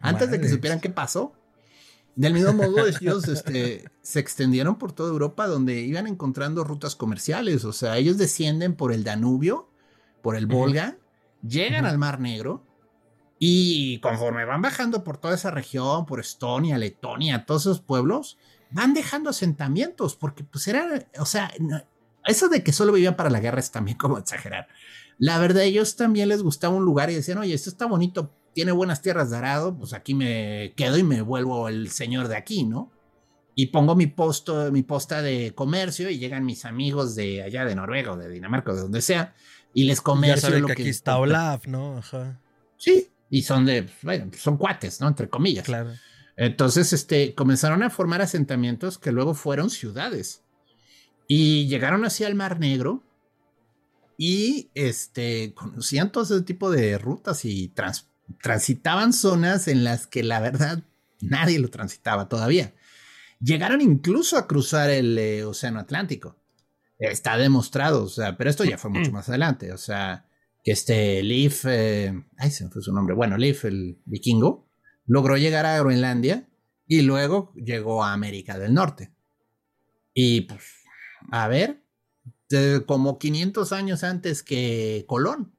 antes 0.00 0.30
de 0.30 0.40
que 0.40 0.48
supieran 0.48 0.80
qué 0.80 0.90
pasó. 0.90 1.32
Del 2.16 2.34
mismo 2.34 2.52
modo, 2.52 2.84
ellos 2.84 3.28
este, 3.28 3.84
se 4.02 4.18
extendieron 4.18 4.76
por 4.76 4.90
toda 4.90 5.10
Europa 5.10 5.46
donde 5.46 5.80
iban 5.80 6.08
encontrando 6.08 6.64
rutas 6.64 6.96
comerciales, 6.96 7.64
o 7.64 7.72
sea, 7.72 7.96
ellos 7.96 8.18
descienden 8.18 8.74
por 8.74 8.92
el 8.92 9.04
Danubio, 9.04 9.70
por 10.20 10.34
el 10.34 10.46
Volga, 10.46 10.96
llegan 11.46 11.86
al 11.86 11.96
Mar 11.96 12.18
Negro, 12.18 12.64
y 13.38 14.00
conforme 14.00 14.44
van 14.44 14.62
bajando 14.62 15.04
por 15.04 15.18
toda 15.18 15.34
esa 15.34 15.52
región, 15.52 16.06
por 16.06 16.18
Estonia, 16.18 16.76
Letonia, 16.76 17.46
todos 17.46 17.62
esos 17.62 17.80
pueblos, 17.80 18.36
van 18.70 18.94
dejando 18.94 19.30
asentamientos, 19.30 20.16
porque 20.16 20.44
pues 20.44 20.68
era, 20.68 21.06
o 21.18 21.26
sea, 21.26 21.50
eso 22.26 22.48
de 22.48 22.62
que 22.62 22.72
solo 22.72 22.92
vivían 22.92 23.16
para 23.16 23.30
la 23.30 23.40
guerra 23.40 23.60
es 23.60 23.70
también 23.70 23.96
como 23.96 24.18
exagerar. 24.18 24.68
La 25.18 25.38
verdad, 25.38 25.62
ellos 25.62 25.96
también 25.96 26.28
les 26.28 26.42
gustaba 26.42 26.74
un 26.74 26.84
lugar 26.84 27.10
y 27.10 27.14
decían, 27.14 27.38
oye, 27.38 27.54
esto 27.54 27.70
está 27.70 27.86
bonito, 27.86 28.34
tiene 28.52 28.72
buenas 28.72 29.02
tierras 29.02 29.30
de 29.30 29.36
arado, 29.36 29.76
pues 29.76 29.92
aquí 29.92 30.14
me 30.14 30.72
quedo 30.76 30.96
y 30.96 31.02
me 31.02 31.22
vuelvo 31.22 31.68
el 31.68 31.90
señor 31.90 32.28
de 32.28 32.36
aquí, 32.36 32.64
¿no? 32.64 32.92
Y 33.54 33.66
pongo 33.66 33.96
mi, 33.96 34.06
posto, 34.06 34.70
mi 34.70 34.84
posta 34.84 35.20
de 35.20 35.52
comercio 35.54 36.10
y 36.10 36.18
llegan 36.18 36.44
mis 36.44 36.64
amigos 36.64 37.16
de 37.16 37.42
allá 37.42 37.64
de 37.64 37.74
Noruega 37.74 38.12
o 38.12 38.16
de 38.16 38.28
Dinamarca 38.28 38.70
o 38.70 38.74
de 38.76 38.82
donde 38.82 39.02
sea 39.02 39.34
y 39.74 39.84
les 39.84 40.00
comercio. 40.00 40.50
Ya 40.50 40.58
lo 40.58 40.66
que, 40.68 40.74
aquí 40.74 40.88
está 40.88 41.18
Olaf, 41.18 41.66
¿no? 41.66 41.98
Ajá. 41.98 42.40
Sí, 42.76 43.08
y 43.30 43.42
son 43.42 43.66
de, 43.66 43.88
bueno, 44.02 44.30
son 44.38 44.56
cuates, 44.56 45.00
¿no? 45.00 45.08
Entre 45.08 45.28
comillas. 45.28 45.64
Claro. 45.64 45.90
Entonces, 46.38 46.92
este, 46.92 47.34
comenzaron 47.34 47.82
a 47.82 47.90
formar 47.90 48.22
asentamientos 48.22 48.96
que 48.96 49.10
luego 49.10 49.34
fueron 49.34 49.70
ciudades. 49.70 50.44
Y 51.26 51.66
llegaron 51.66 52.04
hacia 52.04 52.28
el 52.28 52.36
Mar 52.36 52.60
Negro 52.60 53.02
y 54.16 54.70
este, 54.74 55.52
conocían 55.54 56.12
todo 56.12 56.22
ese 56.22 56.42
tipo 56.42 56.70
de 56.70 56.96
rutas 56.96 57.44
y 57.44 57.74
transitaban 58.40 59.12
zonas 59.12 59.66
en 59.66 59.82
las 59.82 60.06
que 60.06 60.22
la 60.22 60.38
verdad 60.38 60.84
nadie 61.20 61.58
lo 61.58 61.70
transitaba 61.70 62.28
todavía. 62.28 62.72
Llegaron 63.40 63.80
incluso 63.80 64.38
a 64.38 64.46
cruzar 64.46 64.90
el 64.90 65.18
eh, 65.18 65.44
Océano 65.44 65.80
Atlántico. 65.80 66.36
Está 67.00 67.36
demostrado, 67.36 68.04
o 68.04 68.08
sea, 68.08 68.36
pero 68.36 68.48
esto 68.48 68.62
ya 68.62 68.78
fue 68.78 68.90
mucho 68.90 69.10
más 69.10 69.28
adelante. 69.28 69.72
O 69.72 69.78
sea, 69.78 70.24
que 70.62 70.70
este 70.70 71.20
Leaf, 71.24 71.64
eh, 71.66 72.12
ay, 72.36 72.50
se 72.52 72.64
me 72.64 72.70
fue 72.70 72.80
su 72.80 72.92
nombre. 72.92 73.16
Bueno, 73.16 73.36
Leaf, 73.36 73.64
el 73.64 73.98
vikingo, 74.04 74.67
logró 75.08 75.36
llegar 75.36 75.66
a 75.66 75.76
Groenlandia 75.78 76.48
y 76.86 77.02
luego 77.02 77.52
llegó 77.56 78.04
a 78.04 78.12
América 78.12 78.58
del 78.58 78.74
Norte. 78.74 79.10
Y 80.14 80.42
pues, 80.42 80.62
a 81.32 81.48
ver, 81.48 81.82
como 82.86 83.18
500 83.18 83.72
años 83.72 84.04
antes 84.04 84.44
que 84.44 85.04
Colón. 85.08 85.56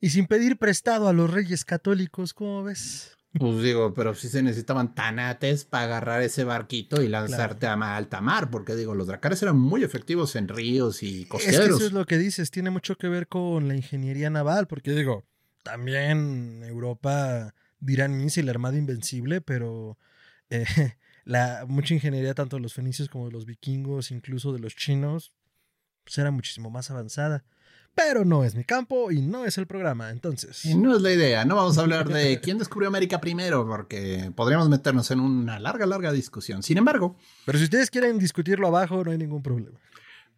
Y 0.00 0.10
sin 0.10 0.26
pedir 0.26 0.58
prestado 0.58 1.08
a 1.08 1.12
los 1.12 1.30
reyes 1.30 1.64
católicos, 1.64 2.34
¿cómo 2.34 2.62
ves? 2.62 3.16
Pues 3.36 3.62
digo, 3.62 3.94
pero 3.94 4.14
si 4.14 4.28
se 4.28 4.42
necesitaban 4.42 4.94
tanates 4.94 5.64
para 5.64 5.84
agarrar 5.84 6.22
ese 6.22 6.44
barquito 6.44 7.02
y 7.02 7.08
lanzarte 7.08 7.66
a 7.66 7.96
alta 7.96 8.20
mar, 8.20 8.48
porque 8.48 8.76
digo, 8.76 8.94
los 8.94 9.08
dracares 9.08 9.42
eran 9.42 9.58
muy 9.58 9.82
efectivos 9.82 10.36
en 10.36 10.46
ríos 10.46 11.02
y 11.02 11.24
costeros. 11.26 11.54
Es 11.54 11.68
que 11.68 11.74
eso 11.74 11.86
es 11.86 11.92
lo 11.92 12.06
que 12.06 12.18
dices, 12.18 12.52
tiene 12.52 12.70
mucho 12.70 12.94
que 12.96 13.08
ver 13.08 13.26
con 13.26 13.66
la 13.66 13.74
ingeniería 13.74 14.30
naval, 14.30 14.68
porque 14.68 14.92
digo, 14.92 15.24
también 15.64 16.62
Europa 16.64 17.54
dirán 17.84 18.16
Mince 18.16 18.40
y 18.40 18.44
la 18.44 18.50
Armada 18.50 18.76
Invencible, 18.76 19.40
pero 19.40 19.98
eh, 20.50 20.64
la 21.24 21.64
mucha 21.68 21.94
ingeniería 21.94 22.34
tanto 22.34 22.56
de 22.56 22.62
los 22.62 22.74
fenicios 22.74 23.08
como 23.08 23.26
de 23.26 23.32
los 23.32 23.46
vikingos, 23.46 24.10
incluso 24.10 24.52
de 24.52 24.58
los 24.58 24.74
chinos, 24.76 25.32
pues 26.04 26.18
era 26.18 26.30
muchísimo 26.30 26.70
más 26.70 26.90
avanzada 26.90 27.44
pero 27.94 28.24
no 28.24 28.44
es 28.44 28.54
mi 28.54 28.64
campo 28.64 29.10
y 29.10 29.20
no 29.20 29.44
es 29.44 29.56
el 29.56 29.66
programa, 29.66 30.10
entonces. 30.10 30.64
Y 30.64 30.74
no 30.74 30.96
es 30.96 31.02
la 31.02 31.12
idea, 31.12 31.44
no 31.44 31.54
vamos 31.56 31.78
a 31.78 31.82
hablar 31.82 32.08
de 32.08 32.40
quién 32.42 32.58
descubrió 32.58 32.88
América 32.88 33.20
primero, 33.20 33.66
porque 33.66 34.32
podríamos 34.34 34.68
meternos 34.68 35.10
en 35.10 35.20
una 35.20 35.60
larga, 35.60 35.86
larga 35.86 36.12
discusión. 36.12 36.62
Sin 36.62 36.78
embargo. 36.78 37.16
Pero 37.46 37.58
si 37.58 37.64
ustedes 37.64 37.90
quieren 37.90 38.18
discutirlo 38.18 38.66
abajo, 38.66 39.04
no 39.04 39.12
hay 39.12 39.18
ningún 39.18 39.42
problema. 39.42 39.78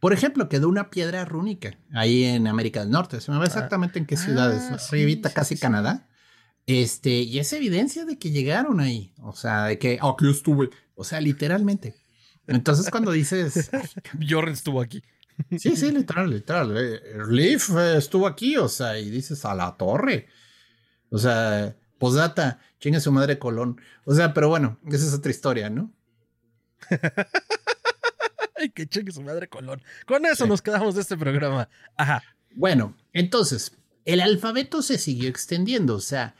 Por 0.01 0.13
ejemplo, 0.13 0.49
quedó 0.51 0.69
una 0.69 0.91
piedra 0.91 1.25
rúnica 1.25 1.79
ahí 1.95 2.25
en 2.25 2.47
América 2.47 2.81
del 2.81 2.91
Norte. 2.91 3.21
Se 3.23 3.31
me 3.31 3.39
ve 3.39 3.45
ah. 3.45 3.47
exactamente 3.47 3.99
en 3.99 4.05
qué 4.05 4.17
ciudades. 4.19 4.63
Ah, 4.71 5.31
casi 5.35 5.57
Canadá. 5.57 6.07
Este, 6.67 7.11
y 7.11 7.39
es 7.39 7.53
evidencia 7.53 8.05
de 8.05 8.19
que 8.19 8.31
llegaron 8.31 8.81
ahí. 8.81 9.13
O 9.23 9.33
sea, 9.33 9.67
de 9.67 9.79
que 9.79 9.99
aquí 10.03 10.31
estuve. 10.31 10.71
O 10.95 11.05
sea, 11.05 11.21
literalmente. 11.21 11.95
Entonces, 12.47 12.91
cuando 12.91 13.13
dices. 13.13 13.71
Bjorn 14.15 14.53
estuvo 14.53 14.81
aquí. 14.81 15.03
Sí, 15.59 15.77
sí, 15.77 15.93
literal, 15.93 16.31
literal. 16.31 16.77
Eh, 16.77 17.01
Leaf 17.29 17.71
eh, 17.71 17.97
estuvo 17.99 18.27
aquí, 18.27 18.57
o 18.57 18.69
sea, 18.69 18.99
y 18.99 19.11
dices 19.11 19.45
a 19.45 19.55
la 19.55 19.77
torre. 19.77 20.29
O 21.11 21.19
sea, 21.19 21.77
posdata, 21.99 22.61
chingue 22.81 23.01
su 23.01 23.13
madre 23.13 23.39
Colón. 23.39 23.81
O 24.05 24.15
sea, 24.15 24.35
pero 24.35 24.49
bueno, 24.49 24.79
esa 24.87 25.07
es 25.07 25.15
otra 25.15 25.31
historia, 25.31 25.71
¿no? 25.71 25.93
Ay, 28.57 28.71
que 28.71 28.87
chingue 28.87 29.13
su 29.13 29.23
madre 29.23 29.49
Colón. 29.49 29.83
Con 30.07 30.25
eso 30.27 30.47
nos 30.47 30.63
quedamos 30.63 30.95
de 30.95 31.03
este 31.03 31.17
programa. 31.17 31.69
Ajá. 31.97 32.23
Bueno, 32.55 32.97
entonces, 33.13 33.77
el 34.07 34.21
alfabeto 34.21 34.81
se 34.81 34.97
siguió 34.97 35.29
extendiendo, 35.29 35.97
o 35.97 36.01
sea, 36.01 36.35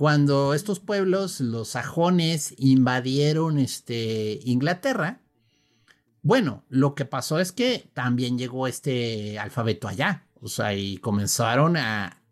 cuando 0.00 0.54
estos 0.54 0.80
pueblos, 0.80 1.42
los 1.42 1.68
sajones, 1.68 2.54
invadieron 2.56 3.58
este, 3.58 4.40
Inglaterra, 4.44 5.20
bueno, 6.22 6.64
lo 6.70 6.94
que 6.94 7.04
pasó 7.04 7.38
es 7.38 7.52
que 7.52 7.90
también 7.92 8.38
llegó 8.38 8.66
este 8.66 9.38
alfabeto 9.38 9.88
allá, 9.88 10.26
o 10.40 10.48
sea, 10.48 10.72
y 10.72 10.96
comenzaron 10.96 11.76
a, 11.76 12.22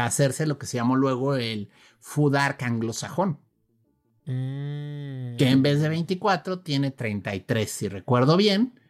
hacerse 0.00 0.48
lo 0.48 0.58
que 0.58 0.66
se 0.66 0.78
llamó 0.78 0.96
luego 0.96 1.36
el 1.36 1.70
Fudark 2.00 2.60
anglosajón. 2.64 3.38
Mm. 4.26 5.36
Que 5.36 5.48
en 5.48 5.62
vez 5.62 5.80
de 5.80 5.90
24 5.90 6.58
tiene 6.58 6.90
33, 6.90 7.70
si 7.70 7.86
recuerdo 7.86 8.36
bien. 8.36 8.80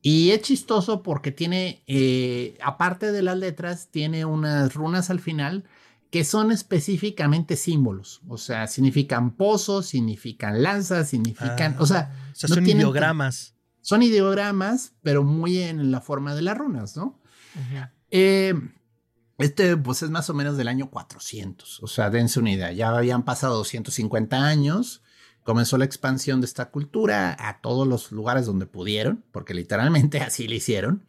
Y 0.00 0.30
es 0.30 0.42
chistoso 0.42 1.02
porque 1.02 1.32
tiene, 1.32 1.82
eh, 1.88 2.56
aparte 2.62 3.10
de 3.10 3.22
las 3.22 3.36
letras, 3.36 3.88
tiene 3.90 4.24
unas 4.24 4.74
runas 4.74 5.10
al 5.10 5.18
final 5.18 5.64
que 6.10 6.24
son 6.24 6.50
específicamente 6.50 7.56
símbolos. 7.56 8.20
O 8.28 8.36
sea, 8.36 8.66
significan 8.66 9.36
pozos, 9.36 9.86
significan 9.86 10.62
lanzas, 10.62 11.08
significan. 11.08 11.76
o 11.78 11.86
sea, 11.86 12.12
ah, 12.12 12.32
son 12.34 12.66
ideogramas. 12.66 13.54
Son 13.80 14.02
ideogramas, 14.02 14.94
pero 15.02 15.24
muy 15.24 15.58
en 15.58 15.90
la 15.90 16.00
forma 16.00 16.34
de 16.34 16.42
las 16.42 16.58
runas, 16.58 16.96
¿no? 16.96 17.18
Eh, 18.10 18.54
este, 19.38 19.76
pues 19.76 20.02
es 20.02 20.10
más 20.10 20.28
o 20.28 20.34
menos 20.34 20.56
del 20.56 20.68
año 20.68 20.90
400, 20.90 21.82
o 21.82 21.86
sea, 21.86 22.10
dense 22.10 22.38
una 22.38 22.50
idea, 22.50 22.72
ya 22.72 22.90
habían 22.90 23.24
pasado 23.24 23.56
250 23.56 24.36
años, 24.36 25.02
comenzó 25.44 25.78
la 25.78 25.86
expansión 25.86 26.40
de 26.40 26.46
esta 26.46 26.70
cultura 26.70 27.36
a 27.38 27.60
todos 27.62 27.88
los 27.88 28.12
lugares 28.12 28.44
donde 28.44 28.66
pudieron, 28.66 29.24
porque 29.32 29.54
literalmente 29.54 30.20
así 30.20 30.46
lo 30.46 30.54
hicieron. 30.54 31.06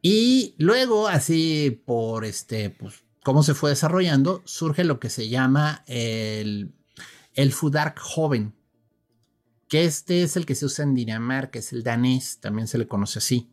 Y 0.00 0.54
luego, 0.58 1.08
así 1.08 1.82
por 1.84 2.24
este, 2.24 2.70
pues, 2.70 3.04
cómo 3.24 3.42
se 3.42 3.54
fue 3.54 3.70
desarrollando, 3.70 4.42
surge 4.44 4.84
lo 4.84 5.00
que 5.00 5.10
se 5.10 5.28
llama 5.28 5.82
el, 5.86 6.72
el 7.32 7.52
Fudark 7.52 7.98
joven, 7.98 8.54
que 9.66 9.84
este 9.84 10.22
es 10.22 10.36
el 10.36 10.46
que 10.46 10.54
se 10.54 10.66
usa 10.66 10.84
en 10.84 10.94
Dinamarca, 10.94 11.58
es 11.58 11.72
el 11.72 11.82
danés, 11.82 12.38
también 12.38 12.68
se 12.68 12.78
le 12.78 12.86
conoce 12.86 13.18
así. 13.18 13.50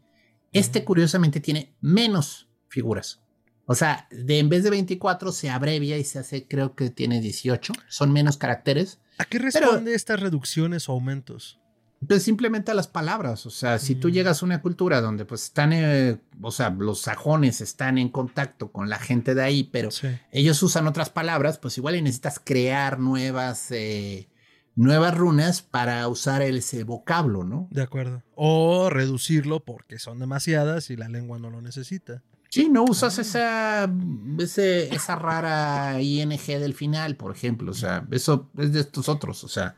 Este 0.51 0.83
curiosamente 0.83 1.39
tiene 1.39 1.73
menos 1.79 2.49
figuras. 2.67 3.21
O 3.65 3.73
sea, 3.73 4.09
de, 4.11 4.39
en 4.39 4.49
vez 4.49 4.65
de 4.65 4.71
24 4.71 5.31
se 5.31 5.49
abrevia 5.49 5.97
y 5.97 6.03
se 6.03 6.19
hace, 6.19 6.45
creo 6.45 6.75
que 6.75 6.89
tiene 6.89 7.21
18. 7.21 7.71
Son 7.87 8.11
menos 8.11 8.35
caracteres. 8.35 8.99
¿A 9.17 9.23
qué 9.23 9.39
responde 9.39 9.95
estas 9.95 10.19
reducciones 10.19 10.89
o 10.89 10.91
aumentos? 10.91 11.60
Pues 12.07 12.23
simplemente 12.23 12.71
a 12.71 12.73
las 12.73 12.87
palabras. 12.87 13.45
O 13.45 13.49
sea, 13.49 13.77
si 13.77 13.95
tú 13.95 14.09
mm. 14.09 14.11
llegas 14.11 14.41
a 14.41 14.45
una 14.45 14.61
cultura 14.61 15.01
donde 15.01 15.25
pues 15.25 15.43
están, 15.43 15.71
eh, 15.73 16.17
o 16.41 16.51
sea, 16.51 16.69
los 16.71 17.01
sajones 17.01 17.61
están 17.61 17.97
en 17.97 18.09
contacto 18.09 18.71
con 18.71 18.89
la 18.89 18.97
gente 18.97 19.35
de 19.35 19.43
ahí, 19.43 19.63
pero 19.63 19.89
ellos 20.31 20.61
usan 20.63 20.87
otras 20.87 21.09
palabras, 21.09 21.57
pues 21.57 21.77
igual 21.77 22.01
necesitas 22.03 22.41
crear 22.43 22.99
nuevas 22.99 23.71
eh, 23.71 24.27
nuevas 24.75 25.15
runas 25.15 25.61
para 25.61 26.07
usar 26.07 26.41
ese 26.41 26.83
vocablo, 26.83 27.43
¿no? 27.43 27.67
De 27.71 27.81
acuerdo. 27.81 28.23
O 28.35 28.89
reducirlo 28.89 29.59
porque 29.59 29.99
son 29.99 30.19
demasiadas 30.19 30.89
y 30.89 30.95
la 30.95 31.09
lengua 31.09 31.39
no 31.39 31.49
lo 31.49 31.61
necesita. 31.61 32.23
Sí, 32.49 32.67
no 32.67 32.83
usas 32.83 33.17
esa, 33.17 33.89
esa 34.37 35.15
rara 35.15 36.01
ING 36.01 36.29
del 36.47 36.73
final, 36.73 37.15
por 37.15 37.33
ejemplo. 37.33 37.71
O 37.71 37.73
sea, 37.73 38.05
eso 38.11 38.49
es 38.57 38.73
de 38.73 38.81
estos 38.81 39.07
otros. 39.07 39.45
O 39.45 39.47
sea, 39.47 39.75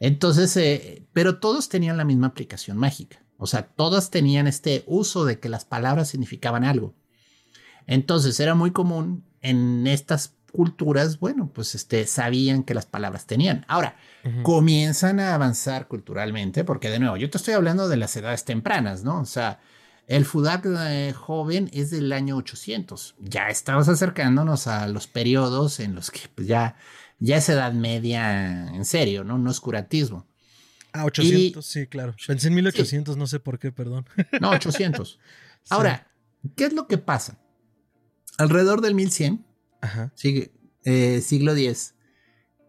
entonces, 0.00 0.56
eh, 0.56 1.06
pero 1.12 1.38
todos 1.38 1.68
tenían 1.68 1.96
la 1.96 2.04
misma 2.04 2.28
aplicación 2.28 2.76
mágica. 2.76 3.24
O 3.36 3.46
sea, 3.46 3.62
todas 3.68 4.10
tenían 4.10 4.46
este 4.46 4.84
uso 4.86 5.24
de 5.24 5.38
que 5.38 5.48
las 5.48 5.64
palabras 5.64 6.08
significaban 6.08 6.64
algo. 6.64 6.94
Entonces, 7.86 8.38
era 8.40 8.54
muy 8.54 8.72
común 8.72 9.24
en 9.40 9.86
estas 9.86 10.34
culturas, 10.52 11.20
bueno, 11.20 11.50
pues 11.52 11.74
este, 11.74 12.06
sabían 12.06 12.62
que 12.64 12.74
las 12.74 12.86
palabras 12.86 13.26
tenían. 13.26 13.64
Ahora, 13.68 13.96
comienzan 14.42 15.20
a 15.20 15.34
avanzar 15.34 15.88
culturalmente, 15.88 16.64
porque 16.64 16.90
de 16.90 16.98
nuevo, 16.98 17.16
yo 17.16 17.30
te 17.30 17.38
estoy 17.38 17.54
hablando 17.54 17.88
de 17.88 17.96
las 17.96 18.16
edades 18.16 18.44
tempranas, 18.44 19.04
¿no? 19.04 19.20
O 19.20 19.24
sea, 19.24 19.60
el 20.06 20.24
Fudak 20.24 20.66
eh, 20.66 21.12
joven 21.14 21.70
es 21.72 21.90
del 21.90 22.12
año 22.12 22.36
800. 22.36 23.16
Ya 23.20 23.48
estamos 23.48 23.88
acercándonos 23.88 24.66
a 24.66 24.88
los 24.88 25.06
periodos 25.06 25.80
en 25.80 25.94
los 25.94 26.10
que 26.10 26.20
pues, 26.34 26.48
ya, 26.48 26.76
ya 27.18 27.36
es 27.36 27.48
edad 27.48 27.72
media 27.72 28.68
en 28.68 28.84
serio, 28.84 29.24
¿no? 29.24 29.38
No 29.38 29.50
es 29.50 29.60
curatismo. 29.60 30.26
Ah, 30.92 31.04
800, 31.04 31.64
sí, 31.64 31.86
claro. 31.86 32.14
Pensé 32.26 32.48
en 32.48 32.54
1800, 32.54 33.16
no 33.16 33.26
sé 33.26 33.40
por 33.40 33.58
qué, 33.58 33.72
perdón. 33.72 34.06
No, 34.40 34.50
800. 34.50 35.18
Ahora, 35.70 36.10
¿qué 36.56 36.66
es 36.66 36.72
lo 36.72 36.86
que 36.86 36.98
pasa? 36.98 37.38
Alrededor 38.38 38.80
del 38.80 38.94
1100, 38.94 39.44
Ajá. 39.80 40.12
Sigue, 40.14 40.52
eh, 40.84 41.20
siglo 41.20 41.54
X, 41.54 41.94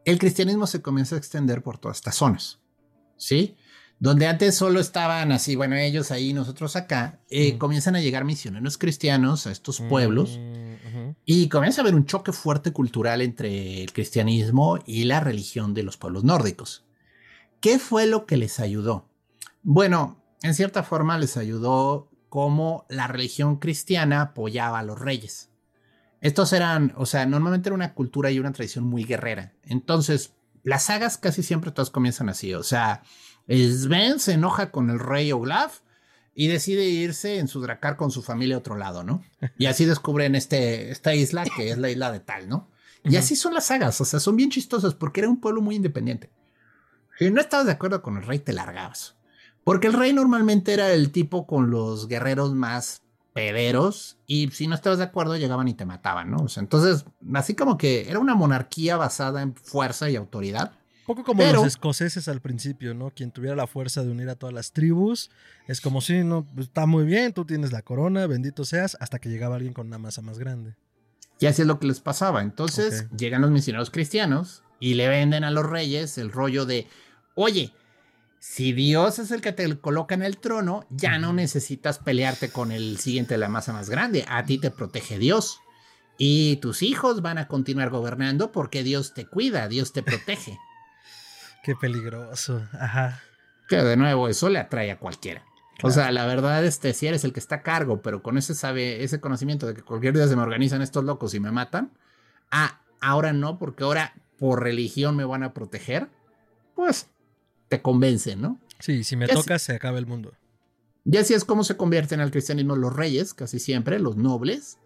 el 0.06 0.20
cristianismo 0.20 0.68
se 0.68 0.82
comienza 0.82 1.16
a 1.16 1.18
extender 1.18 1.62
por 1.62 1.78
todas 1.78 1.98
estas 1.98 2.16
zonas, 2.16 2.60
¿sí? 3.18 3.56
Donde 4.00 4.28
antes 4.28 4.56
solo 4.56 4.80
estaban 4.80 5.32
así, 5.32 5.56
bueno, 5.56 5.76
ellos 5.76 6.12
ahí, 6.12 6.34
nosotros 6.34 6.76
acá, 6.76 7.20
eh, 7.30 7.58
comienzan 7.58 7.96
a 7.96 8.02
llegar 8.02 8.24
misioneros 8.26 8.78
cristianos 8.78 9.46
a 9.46 9.52
estos 9.52 9.82
pueblos 9.82 10.40
mm, 10.40 10.69
y 11.26 11.50
comienza 11.50 11.82
a 11.82 11.84
haber 11.84 11.96
un 11.96 12.06
choque 12.06 12.32
fuerte 12.32 12.72
cultural 12.72 13.22
entre 13.22 13.84
el 13.84 13.94
cristianismo 13.94 14.80
y 14.86 15.04
la 15.04 15.20
religión 15.20 15.74
de 15.74 15.84
los 15.84 15.98
pueblos 15.98 16.24
nórdicos. 16.24 16.86
¿Qué 17.62 17.78
fue 17.78 18.08
lo 18.08 18.26
que 18.26 18.38
les 18.38 18.60
ayudó? 18.60 19.10
Bueno, 19.62 20.24
en 20.42 20.54
cierta 20.54 20.84
forma 20.84 21.18
les 21.18 21.38
ayudó 21.38 22.10
como 22.30 22.86
la 22.90 23.08
religión 23.08 23.58
cristiana 23.58 24.22
apoyaba 24.22 24.80
a 24.80 24.84
los 24.84 25.00
reyes. 25.00 25.50
Estos 26.22 26.54
eran, 26.54 26.94
o 26.96 27.06
sea, 27.06 27.26
normalmente 27.26 27.70
era 27.70 27.76
una 27.76 27.94
cultura 27.94 28.32
y 28.32 28.40
una 28.40 28.52
tradición 28.52 28.86
muy 28.86 29.04
guerrera. 29.04 29.54
Entonces, 29.64 30.34
las 30.64 30.84
sagas 30.84 31.18
casi 31.18 31.44
siempre 31.44 31.72
todas 31.72 31.90
comienzan 31.90 32.30
así. 32.30 32.54
O 32.54 32.64
sea, 32.64 33.04
Sven 33.48 34.20
se 34.20 34.34
enoja 34.34 34.72
con 34.72 34.90
el 34.90 35.00
rey 35.00 35.32
Olaf 35.32 35.80
y 36.40 36.48
decide 36.48 36.86
irse 36.86 37.38
en 37.38 37.50
su 37.50 37.60
dracar 37.60 37.98
con 37.98 38.12
su 38.12 38.22
familia 38.22 38.56
a 38.56 38.60
otro 38.60 38.78
lado, 38.78 39.04
¿no? 39.04 39.22
Y 39.58 39.66
así 39.66 39.84
descubren 39.84 40.36
este, 40.36 40.90
esta 40.90 41.14
isla 41.14 41.44
que 41.44 41.70
es 41.70 41.78
la 41.78 41.90
isla 41.90 42.14
de 42.14 42.22
tal, 42.22 42.48
¿no? 42.48 42.70
Y 43.04 43.18
así 43.18 43.36
son 43.36 43.54
las 43.54 43.66
sagas, 43.66 44.00
o 44.00 44.06
sea, 44.06 44.22
son 44.22 44.38
bien 44.38 44.50
chistosas 44.50 44.94
porque 44.94 45.20
era 45.20 45.28
un 45.28 45.42
pueblo 45.42 45.60
muy 45.60 45.76
independiente. 45.76 46.30
Si 47.18 47.30
no 47.30 47.42
estabas 47.42 47.66
de 47.66 47.74
acuerdo 47.74 48.02
con 48.02 48.16
el 48.16 48.24
rey, 48.24 48.40
te 48.40 48.54
largabas. 48.54 49.18
Porque 49.66 49.88
el 49.88 49.94
rey 49.94 50.14
normalmente 50.14 50.72
era 50.72 50.94
el 50.94 51.12
tipo 51.12 51.46
con 51.46 51.72
los 51.72 52.08
guerreros 52.08 52.54
más 52.56 53.02
pederos 53.34 54.18
y 54.26 54.50
si 54.52 54.68
no 54.68 54.76
estabas 54.76 55.00
de 55.00 55.04
acuerdo 55.04 55.36
llegaban 55.36 55.68
y 55.68 55.74
te 55.74 55.84
mataban, 55.84 56.32
¿no? 56.32 56.38
O 56.38 56.48
sea, 56.48 56.64
entonces, 56.64 57.04
así 57.34 57.54
como 57.54 57.78
que 57.78 58.10
era 58.10 58.18
una 58.18 58.36
monarquía 58.36 58.96
basada 58.96 59.42
en 59.42 59.56
fuerza 59.56 60.10
y 60.10 60.16
autoridad. 60.16 60.72
Poco 61.10 61.24
como 61.24 61.42
los 61.42 61.66
escoceses 61.66 62.28
al 62.28 62.40
principio, 62.40 62.94
¿no? 62.94 63.10
Quien 63.10 63.32
tuviera 63.32 63.56
la 63.56 63.66
fuerza 63.66 64.04
de 64.04 64.12
unir 64.12 64.30
a 64.30 64.36
todas 64.36 64.54
las 64.54 64.74
tribus. 64.74 65.32
Es 65.68 65.82
como 65.82 66.02
si, 66.02 66.24
no, 66.24 66.46
pues, 66.54 66.68
está 66.68 66.86
muy 66.86 67.04
bien, 67.04 67.34
tú 67.34 67.46
tienes 67.46 67.72
la 67.72 67.82
corona, 67.82 68.28
bendito 68.28 68.64
seas, 68.64 68.96
hasta 69.00 69.18
que 69.18 69.28
llegaba 69.28 69.56
alguien 69.56 69.74
con 69.74 69.88
una 69.88 69.98
masa 69.98 70.22
más 70.22 70.38
grande. 70.38 70.76
Y 71.40 71.48
así 71.48 71.64
es 71.64 71.68
lo 71.68 71.80
que 71.80 71.88
les 71.88 72.00
pasaba. 72.00 72.44
Entonces 72.44 73.08
llegan 73.18 73.42
los 73.42 73.50
misioneros 73.50 73.90
cristianos 73.90 74.62
y 74.80 74.94
le 74.94 75.08
venden 75.08 75.44
a 75.44 75.50
los 75.50 75.66
reyes 75.66 76.20
el 76.20 76.32
rollo 76.32 76.68
de, 76.68 76.86
oye, 77.34 77.74
si 78.38 78.72
Dios 78.72 79.18
es 79.18 79.32
el 79.32 79.42
que 79.42 79.52
te 79.52 79.80
coloca 79.80 80.14
en 80.14 80.22
el 80.22 80.38
trono, 80.38 80.86
ya 80.92 81.18
no 81.18 81.34
necesitas 81.34 81.98
pelearte 81.98 82.52
con 82.52 82.72
el 82.72 83.00
siguiente 83.00 83.34
de 83.34 83.40
la 83.40 83.50
masa 83.50 83.74
más 83.74 83.90
grande. 83.90 84.26
A 84.28 84.46
ti 84.46 84.60
te 84.60 84.70
protege 84.70 85.18
Dios. 85.18 85.60
Y 86.20 86.58
tus 86.58 86.84
hijos 86.84 87.24
van 87.24 87.40
a 87.40 87.48
continuar 87.48 87.90
gobernando 87.90 88.52
porque 88.52 88.84
Dios 88.84 89.16
te 89.16 89.26
cuida, 89.26 89.68
Dios 89.68 89.92
te 89.92 90.04
protege. 90.04 90.60
Qué 91.64 91.76
peligroso. 91.76 92.68
Ajá. 92.74 93.22
Que 93.68 93.78
de 93.78 93.98
nuevo, 93.98 94.28
eso 94.28 94.50
le 94.50 94.60
atrae 94.60 94.92
a 94.92 95.00
cualquiera. 95.00 95.44
O 95.84 95.92
sea, 95.92 96.12
la 96.12 96.26
verdad, 96.26 96.66
este, 96.66 96.94
si 96.94 97.08
eres 97.08 97.24
el 97.24 97.32
que 97.32 97.40
está 97.40 97.56
a 97.56 97.62
cargo, 97.62 98.02
pero 98.02 98.22
con 98.22 98.38
ese 98.38 98.54
sabe, 98.54 99.04
ese 99.04 99.22
conocimiento 99.22 99.66
de 99.66 99.74
que 99.74 99.82
cualquier 99.82 100.14
día 100.14 100.28
se 100.28 100.36
me 100.36 100.42
organizan 100.42 100.82
estos 100.82 101.06
locos 101.06 101.34
y 101.34 101.40
me 101.40 101.52
matan. 101.52 101.92
Ah, 102.52 102.82
ahora 103.00 103.32
no, 103.32 103.58
porque 103.58 103.84
ahora 103.84 104.14
por 104.38 104.62
religión 104.62 105.16
me 105.16 105.24
van 105.24 105.44
a 105.44 105.54
proteger. 105.54 106.10
Pues 106.76 107.08
te 107.70 107.82
convence, 107.82 108.36
¿no? 108.36 108.60
Sí, 108.80 109.04
si 109.04 109.16
me 109.16 109.28
toca, 109.28 109.60
se 109.60 109.74
acaba 109.74 110.00
el 110.00 110.06
mundo. 110.06 110.34
Y 111.06 111.18
así 111.18 111.34
es 111.34 111.46
como 111.46 111.64
se 111.64 111.78
convierten 111.78 112.20
al 112.20 112.32
cristianismo 112.32 112.76
los 112.76 112.94
reyes, 112.94 113.34
casi 113.34 113.60
siempre, 113.60 114.00
los 114.00 114.18
nobles, 114.18 114.80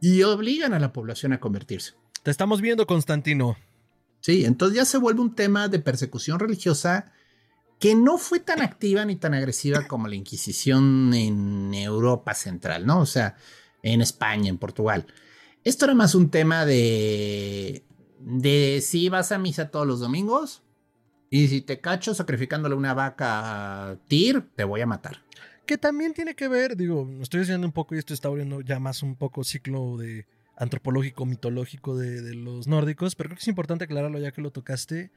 y 0.00 0.22
obligan 0.22 0.74
a 0.74 0.80
la 0.80 0.92
población 0.92 1.32
a 1.32 1.40
convertirse. 1.40 1.94
Te 2.22 2.30
estamos 2.30 2.60
viendo, 2.60 2.86
Constantino. 2.86 3.56
Sí, 4.20 4.44
entonces 4.44 4.76
ya 4.76 4.84
se 4.84 4.98
vuelve 4.98 5.20
un 5.20 5.34
tema 5.34 5.68
de 5.68 5.78
persecución 5.78 6.38
religiosa 6.38 7.12
que 7.78 7.94
no 7.94 8.18
fue 8.18 8.40
tan 8.40 8.60
activa 8.60 9.04
ni 9.06 9.16
tan 9.16 9.32
agresiva 9.32 9.88
como 9.88 10.06
la 10.06 10.14
Inquisición 10.14 11.14
en 11.14 11.72
Europa 11.72 12.34
Central, 12.34 12.86
¿no? 12.86 13.00
O 13.00 13.06
sea, 13.06 13.36
en 13.82 14.02
España, 14.02 14.50
en 14.50 14.58
Portugal. 14.58 15.06
Esto 15.64 15.86
era 15.86 15.94
más 15.94 16.14
un 16.14 16.30
tema 16.30 16.66
de, 16.66 17.82
de 18.18 18.82
si 18.82 19.08
vas 19.08 19.32
a 19.32 19.38
misa 19.38 19.70
todos 19.70 19.86
los 19.86 20.00
domingos 20.00 20.62
y 21.30 21.48
si 21.48 21.62
te 21.62 21.80
cacho 21.80 22.12
sacrificándole 22.14 22.74
una 22.74 22.92
vaca 22.92 23.90
a 23.90 23.96
Tir, 24.08 24.50
te 24.54 24.64
voy 24.64 24.82
a 24.82 24.86
matar. 24.86 25.22
Que 25.64 25.78
también 25.78 26.12
tiene 26.12 26.34
que 26.34 26.48
ver, 26.48 26.76
digo, 26.76 27.08
estoy 27.22 27.40
diciendo 27.40 27.66
un 27.66 27.72
poco 27.72 27.94
y 27.94 27.98
esto 27.98 28.12
está 28.12 28.28
abriendo 28.28 28.60
ya 28.60 28.78
más 28.78 29.02
un 29.02 29.16
poco 29.16 29.44
ciclo 29.44 29.96
de 29.96 30.26
antropológico, 30.60 31.24
mitológico 31.24 31.96
de, 31.96 32.34
los 32.34 32.68
nórdicos, 32.68 33.16
pero 33.16 33.30
creo 33.30 33.36
que 33.38 33.42
es 33.42 33.48
importante 33.48 33.84
aclararlo 33.84 34.18
ya 34.18 34.30
que 34.30 34.42
lo 34.42 34.50
tocaste. 34.50 35.10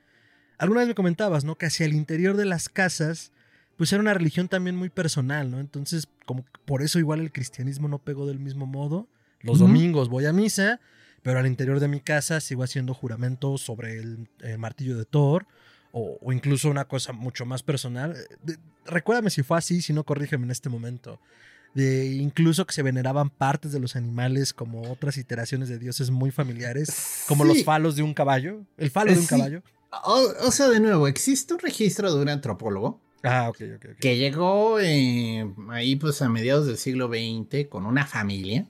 Alguna 0.57 0.79
vez 0.79 0.87
me 0.87 0.95
comentabas, 0.95 1.43
¿no? 1.43 1.57
Que 1.57 1.65
hacia 1.65 1.85
el 1.85 1.93
interior 1.93 2.37
de 2.37 2.45
las 2.45 2.69
casas, 2.69 3.33
pues 3.75 3.91
era 3.91 4.01
una 4.01 4.13
religión 4.13 4.47
también 4.47 4.77
muy 4.77 4.89
personal, 4.89 5.51
¿no? 5.51 5.59
Entonces, 5.59 6.07
como 6.25 6.45
por 6.63 6.81
eso 6.81 6.97
igual 6.97 7.19
el 7.19 7.33
cristianismo 7.33 7.89
no 7.89 7.99
pegó 7.99 8.25
del 8.25 8.39
mismo 8.39 8.65
modo. 8.65 9.09
Los 9.41 9.59
domingos 9.59 10.07
voy 10.07 10.25
a 10.25 10.31
misa, 10.31 10.79
pero 11.23 11.39
al 11.39 11.47
interior 11.47 11.81
de 11.81 11.89
mi 11.89 11.99
casa 11.99 12.39
sigo 12.39 12.63
haciendo 12.63 12.93
juramentos 12.93 13.59
sobre 13.59 13.99
el, 13.99 14.29
martillo 14.57 14.97
de 14.97 15.03
Thor, 15.03 15.45
o, 15.91 16.31
incluso 16.31 16.69
una 16.69 16.85
cosa 16.85 17.11
mucho 17.11 17.45
más 17.45 17.63
personal. 17.63 18.15
recuérdame 18.85 19.29
si 19.29 19.43
fue 19.43 19.57
así, 19.57 19.81
si 19.81 19.91
no, 19.91 20.05
corrígeme 20.05 20.45
en 20.45 20.51
este 20.51 20.69
momento 20.69 21.19
de 21.73 22.05
incluso 22.07 22.65
que 22.65 22.73
se 22.73 22.83
veneraban 22.83 23.29
partes 23.29 23.71
de 23.71 23.79
los 23.79 23.95
animales 23.95 24.53
como 24.53 24.91
otras 24.91 25.17
iteraciones 25.17 25.69
de 25.69 25.79
dioses 25.79 26.11
muy 26.11 26.31
familiares, 26.31 27.23
como 27.27 27.43
los 27.43 27.63
falos 27.63 27.95
de 27.95 28.03
un 28.03 28.13
caballo, 28.13 28.61
el 28.77 28.91
falo 28.91 29.11
de 29.11 29.19
un 29.19 29.25
caballo. 29.25 29.63
O, 30.05 30.51
sea, 30.51 30.69
de 30.69 30.79
nuevo, 30.79 31.07
existe 31.07 31.53
un 31.53 31.59
registro 31.59 32.13
de 32.13 32.21
un 32.21 32.29
antropólogo 32.29 32.99
ah, 33.23 33.51
que 33.99 34.17
llegó 34.17 34.79
eh, 34.79 35.51
ahí 35.69 35.95
pues 35.95 36.21
a 36.21 36.29
mediados 36.29 36.65
del 36.65 36.77
siglo 36.77 37.07
XX 37.07 37.67
con 37.69 37.85
una 37.85 38.05
familia 38.05 38.67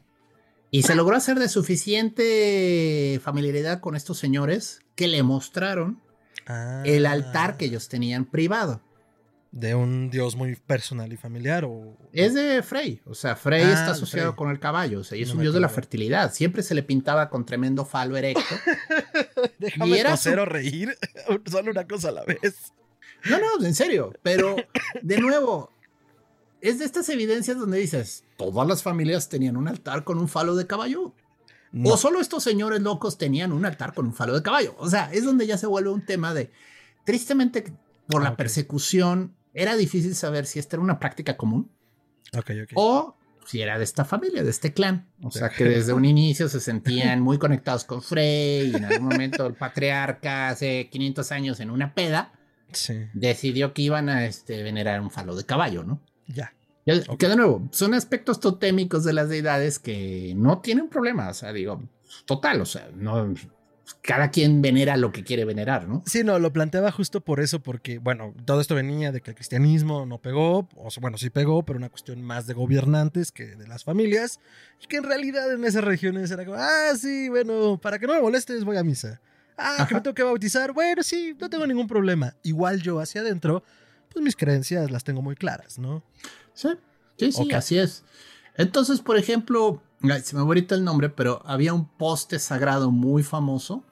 y 0.69 0.83
se 0.83 0.95
logró 0.95 1.15
hacer 1.15 1.39
de 1.39 1.47
suficiente 1.49 3.21
familiaridad 3.23 3.79
con 3.79 3.95
estos 3.95 4.17
señores 4.17 4.81
que 4.95 5.07
le 5.07 5.23
mostraron 5.23 6.01
el 6.83 7.05
altar 7.05 7.51
ah. 7.51 7.57
que 7.57 7.65
ellos 7.65 7.87
tenían 7.87 8.25
privado 8.25 8.81
de 9.53 9.75
un 9.75 10.09
dios 10.09 10.35
muy 10.35 10.55
personal 10.55 11.13
y 11.13 11.15
familiar 11.15 11.63
o 11.63 11.95
es 12.11 12.33
de 12.33 12.63
Frey, 12.63 13.01
o 13.05 13.13
sea, 13.13 13.35
Frey 13.35 13.61
ah, 13.61 13.73
está 13.73 13.91
asociado 13.91 14.35
con 14.35 14.49
el 14.49 14.59
caballo, 14.59 15.01
o 15.01 15.03
sea, 15.03 15.15
y 15.15 15.21
es 15.21 15.31
un 15.31 15.41
dios 15.41 15.53
de 15.53 15.59
la 15.59 15.69
fertilidad, 15.69 16.33
siempre 16.33 16.63
se 16.63 16.73
le 16.73 16.81
pintaba 16.81 17.29
con 17.29 17.45
tremendo 17.45 17.85
falo 17.85 18.17
erecto. 18.17 18.41
Déjame 19.59 19.89
y 19.89 19.99
era 19.99 20.15
reír, 20.45 20.97
solo 21.45 21.69
una 21.69 21.87
cosa 21.87 22.09
a 22.09 22.13
la 22.13 22.23
vez. 22.25 22.73
No, 23.29 23.37
no, 23.37 23.63
en 23.63 23.75
serio, 23.75 24.11
pero 24.23 24.55
de 25.03 25.21
nuevo 25.21 25.71
es 26.59 26.79
de 26.79 26.85
estas 26.85 27.07
evidencias 27.09 27.55
donde 27.55 27.77
dices, 27.77 28.23
todas 28.37 28.67
las 28.67 28.81
familias 28.81 29.29
tenían 29.29 29.55
un 29.55 29.67
altar 29.67 30.03
con 30.03 30.17
un 30.17 30.29
falo 30.29 30.55
de 30.55 30.65
caballo. 30.65 31.13
O 31.85 31.97
solo 31.97 32.19
estos 32.19 32.43
señores 32.43 32.81
locos 32.81 33.17
tenían 33.17 33.51
un 33.51 33.65
altar 33.65 33.95
con 33.95 34.05
un 34.05 34.13
falo 34.13 34.35
de 34.35 34.43
caballo. 34.43 34.75
O 34.77 34.89
sea, 34.89 35.11
es 35.11 35.25
donde 35.25 35.47
ya 35.47 35.57
se 35.57 35.65
vuelve 35.65 35.89
un 35.89 36.05
tema 36.05 36.31
de, 36.31 36.51
tristemente, 37.03 37.73
por 38.07 38.21
la 38.21 38.35
persecución 38.35 39.35
era 39.53 39.75
difícil 39.75 40.15
saber 40.15 40.45
si 40.45 40.59
esta 40.59 40.75
era 40.75 40.83
una 40.83 40.99
práctica 40.99 41.37
común 41.37 41.71
o 42.75 43.17
si 43.45 43.61
era 43.61 43.77
de 43.77 43.83
esta 43.83 44.05
familia, 44.05 44.43
de 44.43 44.49
este 44.49 44.73
clan. 44.73 45.07
O 45.21 45.31
sea, 45.31 45.49
que 45.49 45.65
desde 45.65 45.93
un 45.93 46.05
inicio 46.05 46.47
se 46.49 46.59
sentían 46.59 47.21
muy 47.21 47.37
conectados 47.37 47.83
con 47.83 48.01
Frey 48.01 48.71
y 48.71 48.75
en 48.75 48.85
algún 48.85 49.09
momento 49.09 49.45
el 49.45 49.53
patriarca 49.53 50.49
hace 50.49 50.89
500 50.89 51.31
años 51.31 51.59
en 51.59 51.69
una 51.69 51.93
peda 51.93 52.33
decidió 53.13 53.73
que 53.73 53.83
iban 53.83 54.09
a 54.09 54.25
este, 54.25 54.63
venerar 54.63 54.99
un 55.01 55.11
falo 55.11 55.35
de 55.35 55.45
caballo, 55.45 55.83
¿no? 55.83 56.01
Ya. 56.27 56.53
Que 56.85 57.27
de 57.27 57.35
nuevo, 57.35 57.69
son 57.71 57.93
aspectos 57.93 58.39
totémicos 58.39 59.03
de 59.03 59.13
las 59.13 59.29
deidades 59.29 59.79
que 59.79 60.33
no 60.35 60.59
tienen 60.59 60.89
problema, 60.89 61.29
o 61.29 61.33
sea, 61.33 61.53
digo, 61.53 61.81
total, 62.25 62.59
o 62.61 62.65
sea, 62.65 62.89
no, 62.93 63.33
cada 64.01 64.31
quien 64.31 64.61
venera 64.61 64.97
lo 64.97 65.11
que 65.11 65.23
quiere 65.23 65.45
venerar, 65.45 65.87
¿no? 65.87 66.03
Sí, 66.05 66.23
no, 66.23 66.39
lo 66.39 66.51
planteaba 66.53 66.91
justo 66.91 67.21
por 67.21 67.39
eso, 67.39 67.61
porque, 67.61 67.99
bueno, 67.99 68.33
todo 68.45 68.61
esto 68.61 68.75
venía 68.75 69.11
de 69.11 69.21
que 69.21 69.31
el 69.31 69.35
cristianismo 69.35 70.05
no 70.05 70.19
pegó, 70.19 70.69
o 70.75 70.89
bueno, 71.01 71.17
sí 71.17 71.29
pegó, 71.29 71.63
pero 71.63 71.77
una 71.77 71.89
cuestión 71.89 72.21
más 72.21 72.47
de 72.47 72.53
gobernantes 72.53 73.31
que 73.31 73.55
de 73.55 73.67
las 73.67 73.83
familias, 73.83 74.39
y 74.81 74.87
que 74.87 74.97
en 74.97 75.03
realidad 75.03 75.51
en 75.51 75.63
esas 75.65 75.83
regiones 75.83 76.31
era 76.31 76.45
como, 76.45 76.57
ah, 76.57 76.93
sí, 76.97 77.29
bueno, 77.29 77.79
para 77.81 77.99
que 77.99 78.07
no 78.07 78.13
me 78.13 78.21
molestes 78.21 78.63
voy 78.63 78.77
a 78.77 78.83
misa. 78.83 79.21
Ah, 79.57 79.85
que 79.87 79.93
me 79.93 80.01
tengo 80.01 80.15
que 80.15 80.23
bautizar, 80.23 80.73
bueno, 80.73 81.03
sí, 81.03 81.35
no 81.39 81.49
tengo 81.49 81.67
ningún 81.67 81.87
problema. 81.87 82.35
Igual 82.43 82.81
yo 82.81 82.99
hacia 82.99 83.21
adentro, 83.21 83.63
pues 84.11 84.23
mis 84.23 84.35
creencias 84.35 84.89
las 84.91 85.03
tengo 85.03 85.21
muy 85.21 85.35
claras, 85.35 85.77
¿no? 85.77 86.03
Sí, 86.53 86.69
sí, 87.17 87.31
sí, 87.31 87.51
así 87.53 87.77
es. 87.77 88.03
Entonces, 88.55 89.01
por 89.01 89.17
ejemplo, 89.17 89.81
se 90.23 90.35
me 90.35 90.41
ahorita 90.41 90.75
el 90.75 90.83
nombre, 90.83 91.09
pero 91.09 91.41
había 91.45 91.73
un 91.73 91.87
poste 91.87 92.39
sagrado 92.39 92.91
muy 92.91 93.23
famoso 93.23 93.83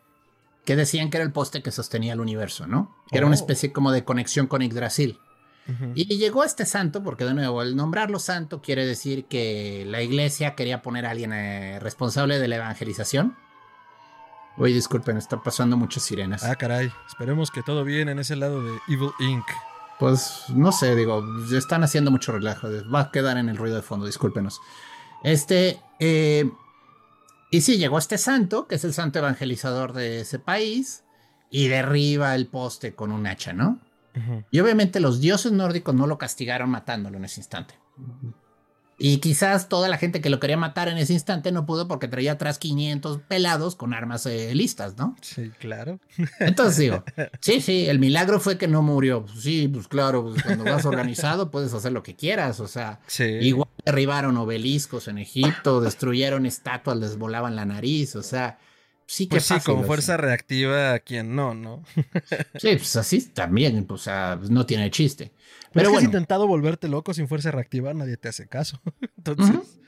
que 0.65 0.75
decían 0.75 1.09
que 1.09 1.17
era 1.17 1.25
el 1.25 1.31
poste 1.31 1.63
que 1.63 1.71
sostenía 1.71 2.13
el 2.13 2.19
universo, 2.19 2.67
¿no? 2.67 2.95
Que 3.09 3.17
era 3.17 3.27
una 3.27 3.35
oh. 3.35 3.39
especie 3.39 3.71
como 3.71 3.91
de 3.91 4.03
conexión 4.03 4.47
con 4.47 4.61
Yggdrasil. 4.61 5.19
Y 5.95 6.17
llegó 6.17 6.43
este 6.43 6.65
santo, 6.65 7.01
porque 7.01 7.23
de 7.23 7.33
nuevo, 7.33 7.61
el 7.61 7.77
nombrarlo 7.77 8.19
santo 8.19 8.61
quiere 8.61 8.85
decir 8.85 9.25
que 9.25 9.85
la 9.87 10.01
iglesia 10.01 10.53
quería 10.53 10.81
poner 10.81 11.05
a 11.05 11.11
alguien 11.11 11.31
eh, 11.31 11.79
responsable 11.79 12.39
de 12.39 12.47
la 12.49 12.57
evangelización. 12.57 13.37
Oye, 14.57 14.73
disculpen, 14.73 15.15
está 15.15 15.41
pasando 15.41 15.77
muchas 15.77 16.03
sirenas. 16.03 16.43
Ah, 16.43 16.55
caray. 16.55 16.91
Esperemos 17.07 17.51
que 17.51 17.63
todo 17.63 17.85
bien 17.85 18.09
en 18.09 18.19
ese 18.19 18.35
lado 18.35 18.61
de 18.61 18.77
Evil 18.89 19.11
Inc. 19.19 19.45
Pues 20.01 20.45
no 20.49 20.71
sé, 20.71 20.95
digo, 20.95 21.23
están 21.55 21.83
haciendo 21.83 22.09
mucho 22.09 22.31
relajo. 22.31 22.67
Va 22.91 23.01
a 23.01 23.11
quedar 23.11 23.37
en 23.37 23.49
el 23.49 23.57
ruido 23.57 23.75
de 23.75 23.83
fondo, 23.83 24.07
discúlpenos. 24.07 24.59
Este, 25.23 25.79
eh, 25.99 26.49
y 27.51 27.61
sí, 27.61 27.77
llegó 27.77 27.99
este 27.99 28.17
santo, 28.17 28.67
que 28.67 28.73
es 28.73 28.83
el 28.83 28.95
santo 28.95 29.19
evangelizador 29.19 29.93
de 29.93 30.21
ese 30.21 30.39
país, 30.39 31.03
y 31.51 31.67
derriba 31.67 32.33
el 32.33 32.47
poste 32.47 32.95
con 32.95 33.11
un 33.11 33.27
hacha, 33.27 33.53
¿no? 33.53 33.79
Y 34.49 34.59
obviamente 34.59 34.99
los 34.99 35.21
dioses 35.21 35.51
nórdicos 35.51 35.93
no 35.93 36.07
lo 36.07 36.17
castigaron 36.17 36.71
matándolo 36.71 37.17
en 37.17 37.25
ese 37.25 37.39
instante. 37.39 37.75
Y 39.03 39.17
quizás 39.17 39.67
toda 39.67 39.89
la 39.89 39.97
gente 39.97 40.21
que 40.21 40.29
lo 40.29 40.39
quería 40.39 40.57
matar 40.57 40.87
en 40.87 40.99
ese 40.99 41.13
instante 41.13 41.51
no 41.51 41.65
pudo 41.65 41.87
porque 41.87 42.07
traía 42.07 42.33
atrás 42.33 42.59
500 42.59 43.21
pelados 43.27 43.75
con 43.75 43.95
armas 43.95 44.27
eh, 44.27 44.53
listas, 44.53 44.95
¿no? 44.97 45.15
Sí, 45.21 45.49
claro. 45.59 45.99
Entonces 46.39 46.77
digo, 46.77 47.03
sí, 47.41 47.61
sí, 47.61 47.87
el 47.87 47.97
milagro 47.97 48.39
fue 48.39 48.59
que 48.59 48.67
no 48.67 48.83
murió. 48.83 49.25
Sí, 49.35 49.67
pues 49.67 49.87
claro, 49.87 50.23
pues 50.23 50.43
cuando 50.43 50.65
vas 50.65 50.85
organizado 50.85 51.49
puedes 51.49 51.73
hacer 51.73 51.91
lo 51.91 52.03
que 52.03 52.15
quieras. 52.15 52.59
O 52.59 52.67
sea, 52.67 52.99
igual 53.17 53.69
derribaron 53.83 54.37
obeliscos 54.37 55.07
en 55.07 55.17
Egipto, 55.17 55.81
destruyeron 55.81 56.45
estatuas, 56.45 56.97
les 56.97 57.17
volaban 57.17 57.55
la 57.55 57.65
nariz. 57.65 58.15
O 58.15 58.21
sea, 58.21 58.59
sí 59.07 59.25
que 59.25 59.37
pues 59.37 59.45
sí, 59.45 59.55
como 59.65 59.83
fuerza 59.83 60.15
reactiva, 60.17 60.99
quien 60.99 61.35
no, 61.35 61.55
¿no? 61.55 61.83
sí, 62.59 62.75
pues 62.75 62.95
así 62.97 63.21
también, 63.29 63.83
o 63.89 63.97
sea, 63.97 64.35
pues 64.37 64.51
no 64.51 64.67
tiene 64.67 64.91
chiste. 64.91 65.31
Pero, 65.73 65.97
has 65.97 66.03
intentado 66.03 66.47
volverte 66.47 66.87
loco 66.87 67.13
sin 67.13 67.27
fuerza 67.27 67.51
reactiva, 67.51 67.93
nadie 67.93 68.17
te 68.17 68.29
hace 68.29 68.47
caso. 68.47 68.81
Entonces. 69.17 69.79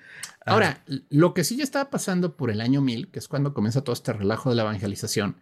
Ahora, 0.45 0.83
lo 1.09 1.33
que 1.33 1.43
sí 1.43 1.55
ya 1.55 1.63
estaba 1.63 1.89
pasando 1.89 2.35
por 2.35 2.51
el 2.51 2.59
año 2.59 2.81
1000, 2.81 3.11
que 3.11 3.19
es 3.19 3.27
cuando 3.27 3.53
comienza 3.53 3.81
todo 3.81 3.93
este 3.93 4.11
relajo 4.11 4.49
de 4.49 4.55
la 4.57 4.63
evangelización, 4.63 5.37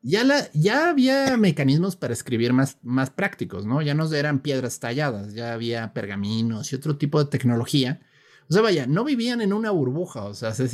ya, 0.00 0.22
la, 0.22 0.48
ya 0.52 0.88
había 0.88 1.36
mecanismos 1.36 1.96
para 1.96 2.12
escribir 2.12 2.52
más, 2.52 2.78
más 2.82 3.10
prácticos, 3.10 3.66
¿no? 3.66 3.82
Ya 3.82 3.94
no 3.94 4.12
eran 4.12 4.38
piedras 4.38 4.78
talladas, 4.78 5.34
ya 5.34 5.52
había 5.52 5.92
pergaminos 5.92 6.72
y 6.72 6.76
otro 6.76 6.96
tipo 6.96 7.22
de 7.22 7.28
tecnología. 7.28 8.00
O 8.48 8.52
sea, 8.52 8.62
vaya, 8.62 8.86
no 8.86 9.02
vivían 9.02 9.40
en 9.40 9.52
una 9.52 9.72
burbuja, 9.72 10.22
o 10.22 10.34
sea, 10.34 10.54
se, 10.54 10.68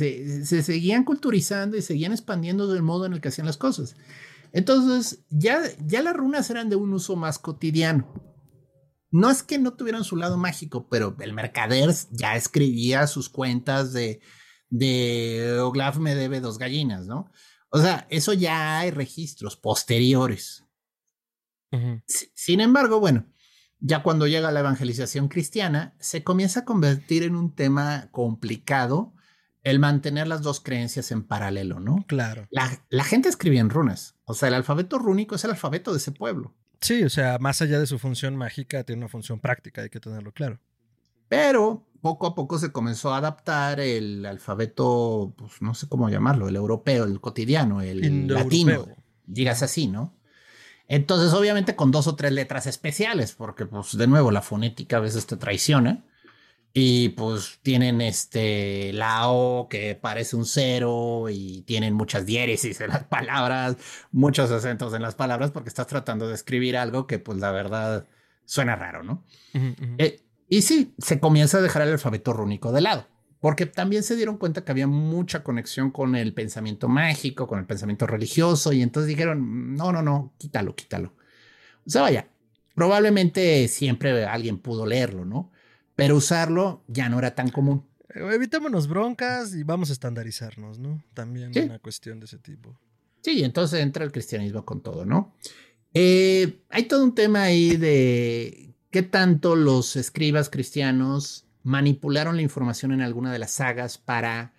se 0.45 0.61
seguían 0.61 1.03
culturizando 1.03 1.75
y 1.75 1.81
seguían 1.81 2.11
expandiendo 2.11 2.71
del 2.71 2.83
modo 2.83 3.07
en 3.07 3.13
el 3.13 3.21
que 3.21 3.29
hacían 3.29 3.47
las 3.47 3.57
cosas. 3.57 3.95
Entonces, 4.51 5.23
ya, 5.29 5.61
ya 5.83 6.03
las 6.03 6.15
runas 6.15 6.47
eran 6.51 6.69
de 6.69 6.75
un 6.75 6.93
uso 6.93 7.15
más 7.15 7.39
cotidiano. 7.39 8.32
No 9.13 9.29
es 9.29 9.43
que 9.43 9.59
no 9.59 9.75
tuvieran 9.75 10.03
su 10.03 10.15
lado 10.15 10.37
mágico, 10.37 10.89
pero 10.89 11.15
el 11.19 11.33
mercader 11.33 11.93
ya 12.09 12.35
escribía 12.35 13.05
sus 13.05 13.29
cuentas 13.29 13.93
de, 13.93 14.21
de 14.69 15.59
Oglaf 15.59 15.99
me 15.99 16.15
debe 16.15 16.39
dos 16.41 16.57
gallinas, 16.57 17.05
¿no? 17.05 17.31
O 17.69 17.79
sea, 17.79 18.07
eso 18.09 18.33
ya 18.33 18.79
hay 18.79 18.89
registros 18.89 19.55
posteriores. 19.55 20.65
Sin 22.33 22.59
embargo, 22.59 22.99
bueno, 22.99 23.27
ya 23.79 24.01
cuando 24.01 24.25
llega 24.25 24.51
la 24.51 24.61
evangelización 24.61 25.27
cristiana, 25.27 25.95
se 25.99 26.23
comienza 26.23 26.61
a 26.61 26.65
convertir 26.65 27.21
en 27.21 27.35
un 27.35 27.53
tema 27.53 28.09
complicado 28.11 29.13
el 29.61 29.77
mantener 29.77 30.27
las 30.27 30.41
dos 30.41 30.59
creencias 30.59 31.11
en 31.11 31.21
paralelo, 31.21 31.79
¿no? 31.79 32.03
Claro. 32.07 32.47
La, 32.49 32.83
la 32.89 33.03
gente 33.03 33.29
escribía 33.29 33.61
en 33.61 33.69
runas. 33.69 34.17
O 34.25 34.33
sea, 34.33 34.47
el 34.47 34.55
alfabeto 34.55 34.97
rúnico 34.97 35.35
es 35.35 35.43
el 35.43 35.51
alfabeto 35.51 35.91
de 35.91 35.97
ese 35.97 36.11
pueblo. 36.11 36.55
Sí, 36.83 37.03
o 37.03 37.09
sea, 37.09 37.39
más 37.39 37.61
allá 37.61 37.79
de 37.79 37.87
su 37.87 37.97
función 37.97 38.35
mágica, 38.35 38.83
tiene 38.83 38.99
una 38.99 39.07
función 39.07 39.39
práctica, 39.39 39.83
hay 39.83 39.89
que 39.89 40.01
tenerlo 40.01 40.33
claro. 40.33 40.59
Pero 41.29 41.87
poco 42.01 42.27
a 42.27 42.35
poco 42.35 42.59
se 42.59 42.73
comenzó 42.73 43.13
a 43.13 43.17
adaptar 43.17 43.79
el 43.79 44.25
alfabeto, 44.25 45.33
pues 45.37 45.61
no 45.61 45.73
sé 45.73 45.87
cómo 45.87 46.09
llamarlo, 46.09 46.49
el 46.49 46.57
europeo, 46.57 47.05
el 47.05 47.21
cotidiano, 47.21 47.81
el 47.81 48.27
latino, 48.27 48.85
digas 49.25 49.63
así, 49.63 49.87
¿no? 49.87 50.13
Entonces, 50.89 51.33
obviamente 51.33 51.77
con 51.77 51.91
dos 51.91 52.07
o 52.07 52.15
tres 52.15 52.33
letras 52.33 52.67
especiales, 52.67 53.31
porque 53.31 53.65
pues 53.65 53.97
de 53.97 54.05
nuevo 54.07 54.31
la 54.31 54.41
fonética 54.41 54.97
a 54.97 54.99
veces 54.99 55.25
te 55.25 55.37
traiciona. 55.37 56.03
Y 56.75 57.09
pues 57.09 57.59
tienen 57.61 58.01
este 58.01 58.91
la 58.93 59.29
O 59.29 59.69
que 59.69 59.93
parece 59.93 60.35
un 60.35 60.45
cero 60.45 61.25
y 61.29 61.61
tienen 61.61 61.93
muchas 61.93 62.25
diéresis 62.25 62.81
en 62.81 62.89
las 62.89 63.03
palabras, 63.09 63.77
muchos 64.11 64.49
acentos 64.49 64.93
en 64.95 65.03
las 65.03 65.13
palabras 65.13 65.51
porque 65.51 65.69
estás 65.69 65.85
tratando 65.85 66.27
de 66.27 66.33
escribir 66.33 66.75
algo 66.75 67.05
que 67.05 67.19
pues 67.19 67.37
la 67.37 67.51
verdad 67.51 68.07
suena 68.45 68.75
raro, 68.75 69.03
¿no? 69.03 69.23
Eh, 69.99 70.19
y 70.49 70.63
sí, 70.63 70.95
se 70.97 71.19
comienza 71.19 71.59
a 71.59 71.61
dejar 71.61 71.83
el 71.83 71.91
alfabeto 71.91 72.33
rúnico 72.33 72.71
de 72.71 72.81
lado, 72.81 73.07
porque 73.39 73.65
también 73.67 74.03
se 74.03 74.15
dieron 74.15 74.37
cuenta 74.37 74.65
que 74.65 74.71
había 74.71 74.87
mucha 74.87 75.43
conexión 75.43 75.91
con 75.91 76.15
el 76.15 76.33
pensamiento 76.33 76.87
mágico, 76.87 77.47
con 77.47 77.59
el 77.59 77.65
pensamiento 77.65 78.07
religioso 78.07 78.73
y 78.73 78.81
entonces 78.81 79.07
dijeron, 79.09 79.75
no, 79.75 79.91
no, 79.91 80.01
no, 80.01 80.33
quítalo, 80.39 80.75
quítalo. 80.75 81.13
O 81.85 81.89
sea, 81.89 82.01
vaya, 82.01 82.27
probablemente 82.73 83.67
siempre 83.67 84.25
alguien 84.25 84.57
pudo 84.57 84.87
leerlo, 84.87 85.23
¿no? 85.23 85.51
Pero 85.95 86.15
usarlo 86.15 86.83
ya 86.87 87.09
no 87.09 87.19
era 87.19 87.35
tan 87.35 87.49
común. 87.49 87.85
Eh, 88.13 88.21
evitémonos 88.33 88.87
broncas 88.87 89.53
y 89.55 89.63
vamos 89.63 89.89
a 89.89 89.93
estandarizarnos, 89.93 90.79
¿no? 90.79 91.03
También 91.13 91.51
una 91.65 91.79
cuestión 91.79 92.19
de 92.19 92.25
ese 92.25 92.37
tipo. 92.39 92.77
Sí, 93.21 93.43
entonces 93.43 93.79
entra 93.79 94.03
el 94.03 94.11
cristianismo 94.11 94.65
con 94.65 94.81
todo, 94.81 95.05
¿no? 95.05 95.33
Eh, 95.93 96.61
hay 96.69 96.83
todo 96.83 97.03
un 97.03 97.15
tema 97.15 97.43
ahí 97.43 97.77
de 97.77 98.73
qué 98.89 99.03
tanto 99.03 99.55
los 99.55 99.95
escribas 99.95 100.49
cristianos 100.49 101.45
manipularon 101.63 102.35
la 102.35 102.41
información 102.41 102.91
en 102.91 103.01
alguna 103.01 103.31
de 103.31 103.39
las 103.39 103.51
sagas 103.51 103.97
para, 103.97 104.53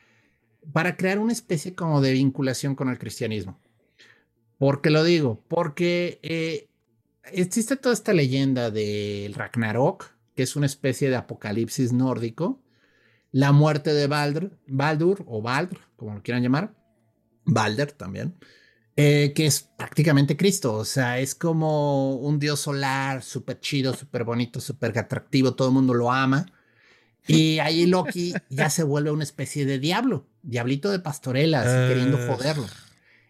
para 0.72 0.97
crear 0.97 1.18
una 1.18 1.32
especie 1.32 1.74
como 1.74 2.01
de 2.01 2.12
vinculación 2.12 2.74
con 2.74 2.89
el 2.89 2.99
cristianismo. 2.99 3.61
¿Por 4.59 4.80
qué 4.80 4.91
lo 4.91 5.05
digo? 5.05 5.43
Porque 5.49 6.20
eh, 6.22 6.68
existe 7.32 7.76
toda 7.76 7.93
esta 7.93 8.12
leyenda 8.12 8.70
del 8.70 9.35
Ragnarok, 9.35 10.13
que 10.35 10.43
es 10.43 10.57
una 10.57 10.66
especie 10.66 11.09
de 11.11 11.16
apocalipsis 11.16 11.93
nórdico, 11.93 12.62
la 13.30 13.53
muerte 13.53 13.93
de 13.93 14.07
Baldur, 14.07 14.59
Baldur 14.66 15.24
o 15.26 15.43
Baldr, 15.43 15.78
como 15.97 16.14
lo 16.14 16.22
quieran 16.22 16.43
llamar, 16.43 16.74
Balder 17.45 17.93
también, 17.93 18.37
eh, 18.97 19.32
que 19.35 19.47
es 19.47 19.62
prácticamente 19.76 20.37
Cristo, 20.37 20.74
o 20.74 20.85
sea, 20.85 21.18
es 21.18 21.35
como 21.35 22.14
un 22.14 22.39
dios 22.39 22.61
solar, 22.61 23.22
súper 23.24 23.59
chido, 23.59 23.93
súper 23.93 24.22
bonito, 24.22 24.61
súper 24.61 24.97
atractivo, 24.97 25.55
todo 25.55 25.68
el 25.68 25.74
mundo 25.74 25.95
lo 25.95 26.12
ama. 26.12 26.47
Y 27.26 27.59
ahí 27.59 27.87
Loki 27.87 28.35
ya 28.51 28.68
se 28.70 28.82
vuelve 28.82 29.11
una 29.11 29.24
especie 29.24 29.64
de 29.64 29.78
diablo, 29.78 30.28
diablito 30.43 30.91
de 30.91 31.01
pastorelas, 31.01 31.89
queriendo 31.89 32.18
ah. 32.18 32.26
joderlo. 32.28 32.66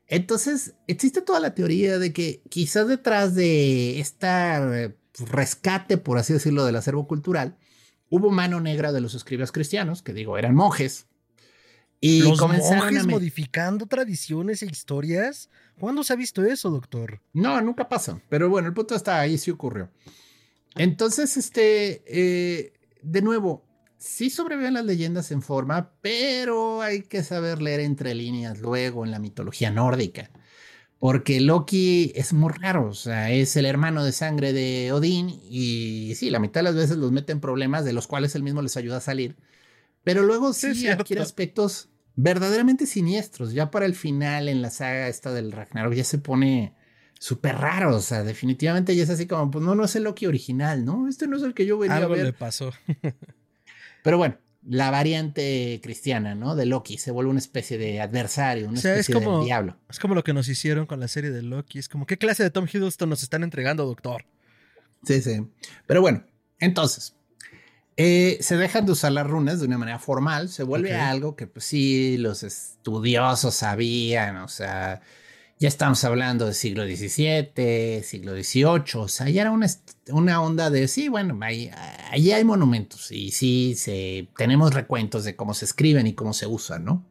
Entonces, 0.06 0.74
existe 0.86 1.22
toda 1.22 1.40
la 1.40 1.54
teoría 1.54 1.98
de 1.98 2.12
que 2.12 2.42
quizás 2.50 2.88
detrás 2.88 3.34
de 3.34 4.00
esta 4.00 4.92
rescate, 5.18 5.96
por 5.98 6.18
así 6.18 6.32
decirlo, 6.32 6.64
del 6.64 6.76
acervo 6.76 7.06
cultural, 7.06 7.56
hubo 8.10 8.30
mano 8.30 8.60
negra 8.60 8.92
de 8.92 9.00
los 9.00 9.14
escribas 9.14 9.52
cristianos, 9.52 10.02
que 10.02 10.12
digo, 10.12 10.38
eran 10.38 10.54
monjes. 10.54 11.06
Y 12.00 12.22
¿Los 12.22 12.40
monjes 12.40 13.06
modificando 13.06 13.86
tradiciones 13.86 14.62
e 14.62 14.66
historias? 14.66 15.48
¿Cuándo 15.78 16.04
se 16.04 16.12
ha 16.12 16.16
visto 16.16 16.44
eso, 16.44 16.70
doctor? 16.70 17.22
No, 17.32 17.60
nunca 17.62 17.88
pasa. 17.88 18.20
Pero 18.28 18.50
bueno, 18.50 18.68
el 18.68 18.74
punto 18.74 18.94
está 18.94 19.20
ahí, 19.20 19.38
sí 19.38 19.50
ocurrió. 19.50 19.90
Entonces, 20.76 21.36
este, 21.36 22.02
eh, 22.06 22.74
de 23.02 23.22
nuevo, 23.22 23.64
sí 23.96 24.28
sobreviven 24.28 24.74
las 24.74 24.84
leyendas 24.84 25.30
en 25.30 25.40
forma, 25.40 25.92
pero 26.02 26.82
hay 26.82 27.02
que 27.02 27.22
saber 27.22 27.62
leer 27.62 27.80
entre 27.80 28.14
líneas 28.14 28.58
luego 28.58 29.04
en 29.04 29.10
la 29.10 29.18
mitología 29.18 29.70
nórdica 29.70 30.30
porque 31.04 31.38
Loki 31.38 32.12
es 32.14 32.32
muy 32.32 32.50
raro, 32.50 32.88
o 32.88 32.94
sea, 32.94 33.30
es 33.30 33.56
el 33.56 33.66
hermano 33.66 34.02
de 34.04 34.12
sangre 34.12 34.54
de 34.54 34.90
Odín 34.90 35.38
y 35.50 36.14
sí, 36.16 36.30
la 36.30 36.38
mitad 36.38 36.60
de 36.60 36.64
las 36.64 36.74
veces 36.74 36.96
los 36.96 37.12
mete 37.12 37.30
en 37.30 37.40
problemas 37.40 37.84
de 37.84 37.92
los 37.92 38.06
cuales 38.06 38.34
él 38.34 38.42
mismo 38.42 38.62
les 38.62 38.78
ayuda 38.78 38.96
a 38.96 39.00
salir, 39.02 39.36
pero 40.02 40.22
luego 40.22 40.54
sí, 40.54 40.88
adquiere 40.88 41.20
aspectos 41.20 41.90
verdaderamente 42.16 42.86
siniestros, 42.86 43.52
ya 43.52 43.70
para 43.70 43.84
el 43.84 43.94
final 43.94 44.48
en 44.48 44.62
la 44.62 44.70
saga 44.70 45.08
esta 45.08 45.30
del 45.34 45.52
Ragnarok 45.52 45.92
ya 45.92 46.04
se 46.04 46.16
pone 46.16 46.72
súper 47.18 47.56
raro, 47.56 47.94
o 47.94 48.00
sea, 48.00 48.22
definitivamente 48.22 48.96
ya 48.96 49.02
es 49.02 49.10
así 49.10 49.26
como, 49.26 49.50
pues 49.50 49.62
no, 49.62 49.74
no 49.74 49.84
es 49.84 49.94
el 49.96 50.04
Loki 50.04 50.24
original, 50.24 50.86
¿no? 50.86 51.06
Este 51.06 51.28
no 51.28 51.36
es 51.36 51.42
el 51.42 51.52
que 51.52 51.66
yo 51.66 51.76
venía 51.76 51.98
a 51.98 52.06
ver. 52.06 52.24
le 52.24 52.32
pasó. 52.32 52.72
pero 54.02 54.16
bueno, 54.16 54.38
la 54.66 54.90
variante 54.90 55.80
cristiana, 55.82 56.34
¿no? 56.34 56.56
De 56.56 56.66
Loki. 56.66 56.98
Se 56.98 57.10
vuelve 57.10 57.30
una 57.30 57.38
especie 57.38 57.78
de 57.78 58.00
adversario, 58.00 58.68
una 58.68 58.78
especie 58.78 59.14
de 59.14 59.44
diablo. 59.44 59.76
Es 59.88 59.98
como 59.98 60.14
lo 60.14 60.24
que 60.24 60.32
nos 60.32 60.48
hicieron 60.48 60.86
con 60.86 61.00
la 61.00 61.08
serie 61.08 61.30
de 61.30 61.42
Loki. 61.42 61.78
Es 61.78 61.88
como, 61.88 62.06
¿qué 62.06 62.18
clase 62.18 62.42
de 62.42 62.50
Tom 62.50 62.66
Hiddleston 62.72 63.08
nos 63.08 63.22
están 63.22 63.42
entregando, 63.42 63.84
doctor? 63.84 64.24
Sí, 65.04 65.20
sí. 65.20 65.46
Pero 65.86 66.00
bueno, 66.00 66.24
entonces, 66.58 67.14
eh, 67.96 68.38
se 68.40 68.56
dejan 68.56 68.86
de 68.86 68.92
usar 68.92 69.12
las 69.12 69.26
runas 69.26 69.60
de 69.60 69.66
una 69.66 69.78
manera 69.78 69.98
formal. 69.98 70.48
Se 70.48 70.62
vuelve 70.62 70.94
algo 70.94 71.36
que, 71.36 71.46
pues 71.46 71.64
sí, 71.64 72.16
los 72.16 72.42
estudiosos 72.42 73.54
sabían, 73.54 74.36
o 74.38 74.48
sea 74.48 75.02
ya 75.64 75.68
estamos 75.68 76.04
hablando 76.04 76.44
del 76.44 76.52
siglo 76.52 76.84
XVII, 76.84 78.02
siglo 78.02 78.34
XVIII, 78.34 79.00
o 79.00 79.08
sea, 79.08 79.30
ya 79.30 79.40
era 79.40 79.50
una, 79.50 79.66
una 80.10 80.42
onda 80.42 80.68
de, 80.68 80.88
sí, 80.88 81.08
bueno, 81.08 81.38
ahí, 81.40 81.70
hay 82.12 82.44
monumentos 82.44 83.10
y 83.10 83.30
sí, 83.30 83.74
se, 83.74 84.28
tenemos 84.36 84.74
recuentos 84.74 85.24
de 85.24 85.36
cómo 85.36 85.54
se 85.54 85.64
escriben 85.64 86.06
y 86.06 86.12
cómo 86.12 86.34
se 86.34 86.46
usan, 86.46 86.84
¿no? 86.84 87.06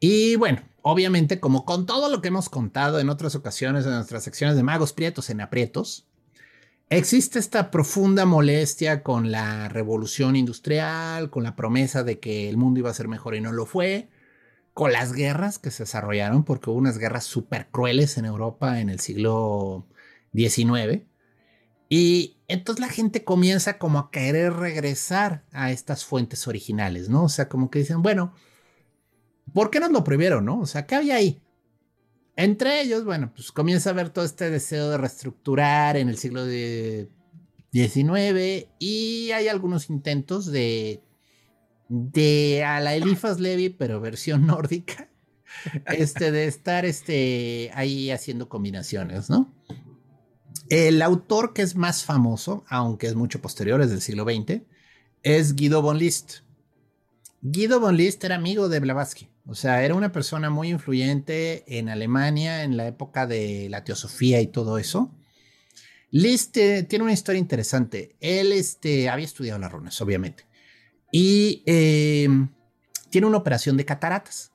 Y 0.00 0.36
bueno, 0.36 0.64
obviamente, 0.82 1.40
como 1.40 1.64
con 1.64 1.86
todo 1.86 2.10
lo 2.10 2.20
que 2.20 2.28
hemos 2.28 2.50
contado 2.50 3.00
en 3.00 3.08
otras 3.08 3.34
ocasiones 3.34 3.86
en 3.86 3.92
nuestras 3.92 4.22
secciones 4.22 4.54
de 4.54 4.62
magos 4.62 4.92
prietos 4.92 5.30
en 5.30 5.40
aprietos, 5.40 6.04
existe 6.90 7.38
esta 7.38 7.70
profunda 7.70 8.26
molestia 8.26 9.02
con 9.02 9.32
la 9.32 9.70
revolución 9.70 10.36
industrial, 10.36 11.30
con 11.30 11.42
la 11.42 11.56
promesa 11.56 12.02
de 12.02 12.20
que 12.20 12.50
el 12.50 12.58
mundo 12.58 12.80
iba 12.80 12.90
a 12.90 12.94
ser 12.94 13.08
mejor 13.08 13.34
y 13.34 13.40
no 13.40 13.50
lo 13.50 13.64
fue 13.64 14.10
con 14.74 14.92
las 14.92 15.12
guerras 15.12 15.58
que 15.58 15.70
se 15.70 15.84
desarrollaron, 15.84 16.44
porque 16.44 16.68
hubo 16.68 16.78
unas 16.78 16.98
guerras 16.98 17.24
súper 17.24 17.68
crueles 17.70 18.18
en 18.18 18.24
Europa 18.24 18.80
en 18.80 18.90
el 18.90 18.98
siglo 18.98 19.86
XIX. 20.34 21.04
Y 21.88 22.38
entonces 22.48 22.80
la 22.80 22.92
gente 22.92 23.24
comienza 23.24 23.78
como 23.78 24.00
a 24.00 24.10
querer 24.10 24.52
regresar 24.54 25.44
a 25.52 25.70
estas 25.70 26.04
fuentes 26.04 26.48
originales, 26.48 27.08
¿no? 27.08 27.24
O 27.24 27.28
sea, 27.28 27.48
como 27.48 27.70
que 27.70 27.78
dicen, 27.78 28.02
bueno, 28.02 28.34
¿por 29.52 29.70
qué 29.70 29.78
nos 29.78 29.92
lo 29.92 30.02
prohibieron, 30.02 30.44
no? 30.44 30.60
O 30.60 30.66
sea, 30.66 30.86
¿qué 30.86 30.96
había 30.96 31.14
ahí? 31.14 31.40
Entre 32.36 32.80
ellos, 32.80 33.04
bueno, 33.04 33.30
pues 33.32 33.52
comienza 33.52 33.90
a 33.90 33.92
haber 33.92 34.10
todo 34.10 34.24
este 34.24 34.50
deseo 34.50 34.90
de 34.90 34.98
reestructurar 34.98 35.96
en 35.96 36.08
el 36.08 36.18
siglo 36.18 36.44
XIX 36.46 38.66
y 38.80 39.30
hay 39.30 39.46
algunos 39.46 39.88
intentos 39.88 40.50
de 40.50 41.00
de 41.88 42.64
a 42.64 42.80
la 42.80 42.94
Elifas 42.94 43.40
Levi, 43.40 43.68
pero 43.68 44.00
versión 44.00 44.46
nórdica, 44.46 45.08
este, 45.86 46.30
de 46.32 46.46
estar 46.46 46.84
este, 46.84 47.70
ahí 47.74 48.10
haciendo 48.10 48.48
combinaciones, 48.48 49.30
¿no? 49.30 49.52
El 50.68 51.02
autor 51.02 51.52
que 51.52 51.62
es 51.62 51.76
más 51.76 52.04
famoso, 52.04 52.64
aunque 52.68 53.06
es 53.06 53.14
mucho 53.14 53.40
posterior, 53.40 53.82
es 53.82 53.90
del 53.90 54.00
siglo 54.00 54.24
XX, 54.24 54.62
es 55.22 55.54
Guido 55.54 55.82
von 55.82 55.98
List. 55.98 56.38
Guido 57.42 57.80
von 57.80 57.96
List 57.96 58.24
era 58.24 58.36
amigo 58.36 58.68
de 58.68 58.80
Blavatsky. 58.80 59.28
O 59.46 59.54
sea, 59.54 59.84
era 59.84 59.94
una 59.94 60.10
persona 60.10 60.48
muy 60.48 60.70
influyente 60.70 61.64
en 61.78 61.90
Alemania 61.90 62.62
en 62.62 62.78
la 62.78 62.86
época 62.86 63.26
de 63.26 63.68
la 63.68 63.84
teosofía 63.84 64.40
y 64.40 64.46
todo 64.46 64.78
eso. 64.78 65.14
List 66.10 66.56
eh, 66.56 66.84
tiene 66.84 67.02
una 67.02 67.12
historia 67.12 67.40
interesante. 67.40 68.16
Él 68.20 68.52
este, 68.52 69.10
había 69.10 69.26
estudiado 69.26 69.58
las 69.58 69.70
runas, 69.70 70.00
obviamente. 70.00 70.44
Y 71.16 71.62
eh, 71.66 72.28
tiene 73.08 73.28
una 73.28 73.36
operación 73.36 73.76
de 73.76 73.84
cataratas. 73.84 74.50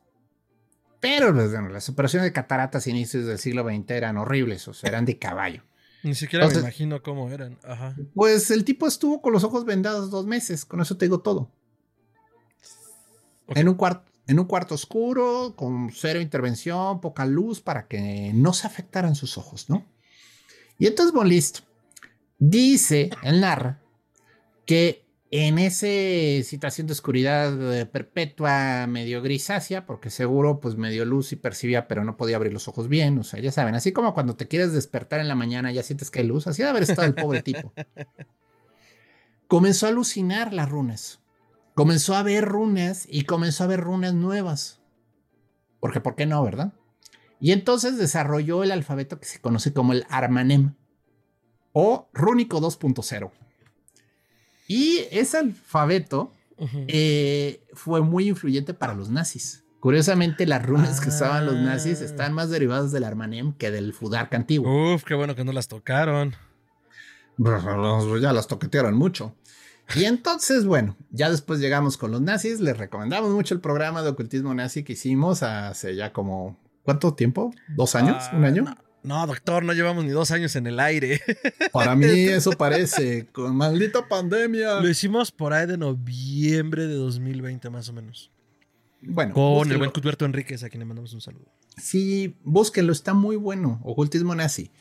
Pero 0.99 1.33
pues, 1.33 1.51
las 1.51 1.87
operaciones 1.87 2.25
de 2.25 2.33
cataratas 2.33 2.85
inicios 2.85 3.25
del 3.27 3.39
siglo 3.39 3.63
XX 3.63 3.91
eran 3.91 4.17
horribles, 4.17 4.67
o 4.67 4.73
sea, 4.73 4.89
eran 4.89 5.05
de 5.05 5.17
caballo. 5.17 5.63
Ni 6.03 6.15
siquiera 6.15 6.49
me 6.49 6.53
imagino 6.53 7.01
cómo 7.01 7.29
eran. 7.29 7.57
Ajá. 7.63 7.95
Pues 8.13 8.51
el 8.51 8.65
tipo 8.65 8.87
estuvo 8.87 9.21
con 9.21 9.31
los 9.31 9.45
ojos 9.45 9.63
vendados 9.63 10.11
dos 10.11 10.25
meses, 10.25 10.65
con 10.65 10.81
eso 10.81 10.97
te 10.97 11.05
digo 11.05 11.21
todo. 11.21 11.49
En, 13.47 13.69
un 13.69 13.75
cuarto, 13.75 14.11
en 14.27 14.37
un 14.37 14.45
cuarto 14.45 14.75
oscuro, 14.75 15.53
con 15.55 15.91
cero 15.93 16.19
intervención, 16.19 16.99
poca 16.99 17.25
luz, 17.25 17.61
para 17.61 17.87
que 17.87 18.33
no 18.33 18.51
se 18.51 18.67
afectaran 18.67 19.15
sus 19.15 19.37
ojos, 19.37 19.69
¿no? 19.69 19.85
Y 20.77 20.87
entonces 20.87 21.13
Von 21.13 21.29
dice, 22.37 23.11
él 23.23 23.39
narra, 23.39 23.81
que 24.65 25.08
en 25.31 25.59
esa 25.59 25.85
situación 26.43 26.87
de 26.87 26.93
oscuridad 26.93 27.73
eh, 27.73 27.85
perpetua, 27.85 28.87
medio 28.87 29.21
grisácea, 29.21 29.85
porque 29.85 30.09
seguro 30.09 30.59
pues 30.59 30.75
medio 30.75 31.05
luz 31.05 31.31
y 31.31 31.35
percibía, 31.35 31.87
pero 31.87 32.03
no 32.03 32.17
podía 32.17 32.35
abrir 32.35 32.51
los 32.51 32.67
ojos 32.67 32.87
bien, 32.87 33.17
o 33.19 33.23
sea, 33.23 33.39
ya 33.39 33.51
saben, 33.51 33.75
así 33.75 33.91
como 33.91 34.15
cuando 34.15 34.35
te 34.35 34.47
quieres 34.47 34.73
despertar 34.73 35.19
en 35.19 35.27
la 35.27 35.35
mañana 35.35 35.71
ya 35.71 35.83
sientes 35.83 36.09
que 36.09 36.21
hay 36.21 36.27
luz, 36.27 36.47
así 36.47 36.63
de 36.63 36.69
haber 36.69 36.83
estado 36.83 37.03
el 37.03 37.13
pobre 37.13 37.43
tipo. 37.43 37.73
Comenzó 39.47 39.85
a 39.85 39.89
alucinar 39.89 40.53
las 40.53 40.69
runas, 40.69 41.21
comenzó 41.73 42.15
a 42.15 42.23
ver 42.23 42.45
runas 42.45 43.07
y 43.09 43.23
comenzó 43.23 43.63
a 43.63 43.67
ver 43.67 43.81
runas 43.81 44.13
nuevas. 44.13 44.79
Porque, 45.79 46.01
¿por 46.01 46.15
qué 46.15 46.27
no, 46.27 46.43
verdad? 46.43 46.73
Y 47.39 47.51
entonces 47.51 47.97
desarrolló 47.97 48.63
el 48.63 48.71
alfabeto 48.71 49.19
que 49.19 49.25
se 49.25 49.41
conoce 49.41 49.73
como 49.73 49.93
el 49.93 50.05
Armanem 50.09 50.75
o 51.71 52.09
Rúnico 52.13 52.61
2.0. 52.61 53.31
Y 54.69 55.07
ese 55.09 55.39
alfabeto 55.39 56.31
eh, 56.87 57.65
fue 57.73 58.01
muy 58.01 58.29
influyente 58.29 58.75
para 58.75 58.93
los 58.93 59.09
nazis. 59.09 59.63
Curiosamente, 59.79 60.45
las 60.45 60.63
runas 60.63 61.01
que 61.01 61.09
usaban 61.09 61.47
los 61.47 61.55
nazis 61.55 62.01
ah. 62.01 62.05
están 62.05 62.33
más 62.33 62.51
derivadas 62.51 62.91
del 62.91 63.03
Armanem 63.03 63.53
que 63.53 63.71
del 63.71 63.93
Fudark 63.93 64.33
antiguo. 64.35 64.93
Uf, 64.93 65.03
qué 65.05 65.15
bueno 65.15 65.35
que 65.35 65.43
no 65.43 65.53
las 65.53 65.67
tocaron. 65.67 66.35
Ya 68.21 68.31
las 68.31 68.45
toquetearon 68.47 68.93
mucho. 68.93 69.35
Y 69.95 70.03
entonces, 70.03 70.65
bueno, 70.65 70.95
ya 71.09 71.31
después 71.31 71.59
llegamos 71.59 71.97
con 71.97 72.11
los 72.11 72.21
nazis. 72.21 72.59
Les 72.59 72.77
recomendamos 72.77 73.31
mucho 73.31 73.55
el 73.55 73.61
programa 73.61 74.03
de 74.03 74.09
ocultismo 74.09 74.53
nazi 74.53 74.83
que 74.83 74.93
hicimos 74.93 75.41
hace 75.41 75.95
ya 75.95 76.13
como, 76.13 76.59
¿cuánto 76.83 77.15
tiempo? 77.15 77.51
¿Dos 77.69 77.95
años? 77.95 78.23
¿Un 78.33 78.45
año? 78.45 78.65
Ah, 78.67 78.75
no, 78.77 78.88
doctor, 79.03 79.63
no 79.63 79.73
llevamos 79.73 80.03
ni 80.05 80.11
dos 80.11 80.31
años 80.31 80.55
en 80.55 80.67
el 80.67 80.79
aire. 80.79 81.21
Para 81.71 81.95
mí 81.95 82.05
eso 82.05 82.51
parece, 82.51 83.27
con 83.27 83.55
maldita 83.55 84.07
pandemia. 84.07 84.79
Lo 84.79 84.89
hicimos 84.89 85.31
por 85.31 85.53
ahí 85.53 85.67
de 85.67 85.77
noviembre 85.77 86.87
de 86.87 86.95
2020 86.95 87.69
más 87.69 87.89
o 87.89 87.93
menos. 87.93 88.31
Bueno. 89.01 89.33
Con 89.33 89.71
el 89.71 89.77
buen 89.77 89.91
Cuthberto 89.91 90.25
Enríquez, 90.25 90.63
a 90.63 90.69
quien 90.69 90.79
le 90.79 90.85
mandamos 90.85 91.13
un 91.13 91.21
saludo. 91.21 91.45
Sí, 91.77 92.35
búsquenlo, 92.43 92.91
está 92.91 93.13
muy 93.13 93.37
bueno. 93.37 93.79
Ocultismo 93.83 94.35
nazi. 94.35 94.71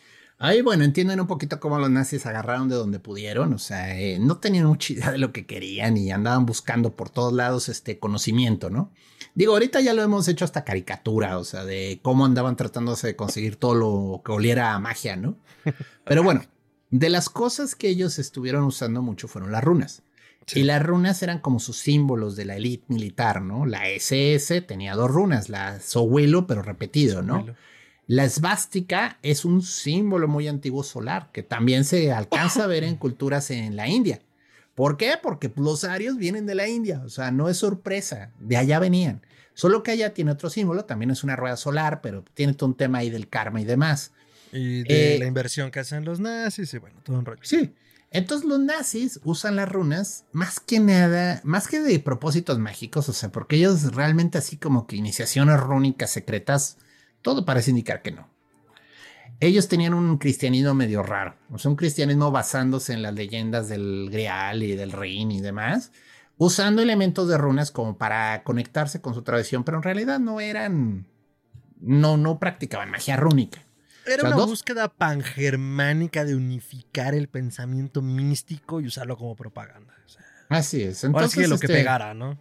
Ahí, 0.41 0.63
bueno, 0.63 0.85
entienden 0.85 1.21
un 1.21 1.27
poquito 1.27 1.59
cómo 1.59 1.79
los 1.79 1.91
nazis 1.91 2.25
agarraron 2.25 2.69
de 2.69 2.77
donde 2.77 3.01
pudieron, 3.01 3.53
o 3.53 3.59
sea, 3.59 3.99
eh, 3.99 4.21
no 4.21 4.39
tenían 4.39 4.67
mucha 4.67 4.93
idea 4.93 5.11
de 5.11 5.19
lo 5.19 5.33
que 5.33 5.47
querían 5.47 5.97
y 5.97 6.13
andaban 6.13 6.47
buscando 6.47 6.95
por 6.95 7.11
todos 7.11 7.33
lados 7.33 7.69
este 7.69 7.99
conocimiento, 7.99 8.71
¿no? 8.71 8.93
Digo, 9.35 9.55
ahorita 9.55 9.81
ya 9.81 9.95
lo 9.95 10.03
hemos 10.03 10.29
hecho 10.29 10.45
hasta 10.45 10.65
caricatura, 10.65 11.39
o 11.39 11.45
sea, 11.45 11.65
de 11.65 11.99
cómo 12.03 12.25
andaban 12.25 12.55
tratándose 12.55 13.09
de 13.09 13.17
conseguir 13.17 13.57
todo 13.57 13.75
lo 13.75 14.23
que 14.25 14.31
oliera 14.31 14.75
a 14.75 14.79
magia, 14.79 15.17
¿no? 15.17 15.37
Pero 16.05 16.23
bueno, 16.23 16.43
de 16.91 17.09
las 17.09 17.29
cosas 17.29 17.75
que 17.75 17.89
ellos 17.89 18.21
estuvieron 18.21 18.63
usando 18.63 19.03
mucho 19.03 19.27
fueron 19.27 19.51
las 19.51 19.65
runas. 19.65 20.03
Y 20.55 20.63
las 20.63 20.83
runas 20.83 21.23
eran 21.23 21.41
como 21.41 21.59
sus 21.59 21.77
símbolos 21.77 22.35
de 22.35 22.47
la 22.47 22.57
élite 22.57 22.87
militar, 22.89 23.43
¿no? 23.43 23.67
La 23.67 23.91
SS 23.91 24.63
tenía 24.63 24.95
dos 24.95 25.11
runas, 25.11 25.51
la 25.51 25.79
Sohuelo, 25.79 26.47
pero 26.47 26.63
repetido, 26.63 27.23
¿no? 27.23 27.45
La 28.09 28.25
esvástica 28.25 29.19
es 29.23 29.45
un 29.45 29.61
símbolo 29.61 30.29
muy 30.29 30.49
antiguo 30.49 30.83
solar 30.83 31.29
que 31.31 31.43
también 31.43 31.85
se 31.85 32.11
alcanza 32.11 32.65
a 32.65 32.67
ver 32.67 32.83
en 32.83 32.97
culturas 32.97 33.51
en 33.51 33.77
la 33.77 33.87
India. 33.87 34.19
¿Por 34.75 34.97
qué? 34.97 35.13
Porque 35.23 35.53
los 35.57 35.85
arios 35.85 36.17
vienen 36.17 36.47
de 36.47 36.55
la 36.55 36.69
India, 36.69 37.03
o 37.05 37.11
sea, 37.11 37.31
no 37.31 37.51
es 37.51 37.59
sorpresa, 37.59 38.33
de 38.41 38.57
allá 38.57 38.79
venían. 38.79 39.21
Solo 39.53 39.83
que 39.83 39.91
allá 39.91 40.15
tiene 40.15 40.31
otro 40.31 40.49
símbolo, 40.49 40.87
también 40.87 41.11
es 41.11 41.23
una 41.23 41.37
rueda 41.37 41.59
solar, 41.59 42.01
pero 42.01 42.25
tiene 42.33 42.55
todo 42.55 42.71
un 42.71 42.77
tema 42.77 42.99
ahí 42.99 43.11
del 43.11 43.29
karma 43.29 43.61
y 43.61 43.67
demás. 43.67 44.13
Y 44.53 44.85
de 44.85 45.17
eh, 45.17 45.19
la 45.19 45.27
inversión 45.27 45.71
que 45.71 45.81
hacen 45.81 46.07
los 46.07 46.19
nazis 46.19 46.73
y 46.73 46.79
bueno, 46.79 47.01
todo 47.03 47.19
un 47.19 47.27
rollo. 47.27 47.43
Sí. 47.43 47.75
Entonces 48.11 48.49
los 48.49 48.59
nazis 48.59 49.21
usan 49.23 49.57
las 49.57 49.69
runas 49.69 50.25
más 50.33 50.61
que 50.61 50.81
nada, 50.81 51.43
más 51.45 51.69
que 51.69 51.81
de 51.81 51.99
propósitos 51.99 52.59
mágicos, 52.59 53.07
o 53.11 53.13
sea, 53.13 53.31
porque 53.31 53.57
ellos 53.57 53.95
realmente 53.95 54.39
así 54.39 54.57
como 54.57 54.87
que 54.87 54.97
iniciaciones 54.97 55.61
rúnicas 55.61 56.11
secretas 56.11 56.79
todo 57.23 57.45
parece 57.45 57.71
indicar 57.71 58.03
que 58.03 58.13
no. 58.13 58.29
Ellos 59.41 59.69
tenían 59.69 59.95
un 59.95 60.19
cristianismo 60.19 60.75
medio 60.75 61.03
raro, 61.03 61.37
o 61.51 61.59
sea, 61.59 61.71
un 61.71 61.77
cristianismo 61.77 62.31
basándose 62.31 62.93
en 62.93 63.03
las 63.03 63.15
leyendas 63.15 63.69
del 63.69 64.09
Grial 64.11 64.63
y 64.63 64.75
del 64.75 64.91
Rin 64.91 65.31
y 65.31 65.41
demás, 65.41 65.93
usando 66.39 66.83
elementos 66.83 67.29
de 67.29 67.39
runas 67.39 67.71
como 67.71 67.97
para 67.97 68.43
conectarse 68.43 69.01
con 69.01 69.15
su 69.15 69.23
tradición, 69.23 69.63
pero 69.63 69.77
en 69.77 69.85
realidad 69.85 70.19
no 70.19 70.41
eran, 70.41 71.07
no, 71.81 72.17
no 72.17 72.41
practicaban 72.41 72.91
magia 72.91 73.17
rúnica. 73.17 73.61
Era 74.07 74.27
una 74.27 74.45
búsqueda 74.45 74.89
pangermánica 74.89 76.25
de 76.25 76.35
unificar 76.35 77.15
el 77.15 77.29
pensamiento 77.29 78.01
místico 78.01 78.81
y 78.81 78.87
usarlo 78.87 79.17
como 79.19 79.37
propaganda. 79.37 79.95
Así 80.49 80.83
es. 80.83 81.05
Entonces, 81.05 81.49
lo 81.49 81.59
que 81.59 81.67
este, 81.67 81.79
pegara, 81.79 82.15
¿no? 82.15 82.39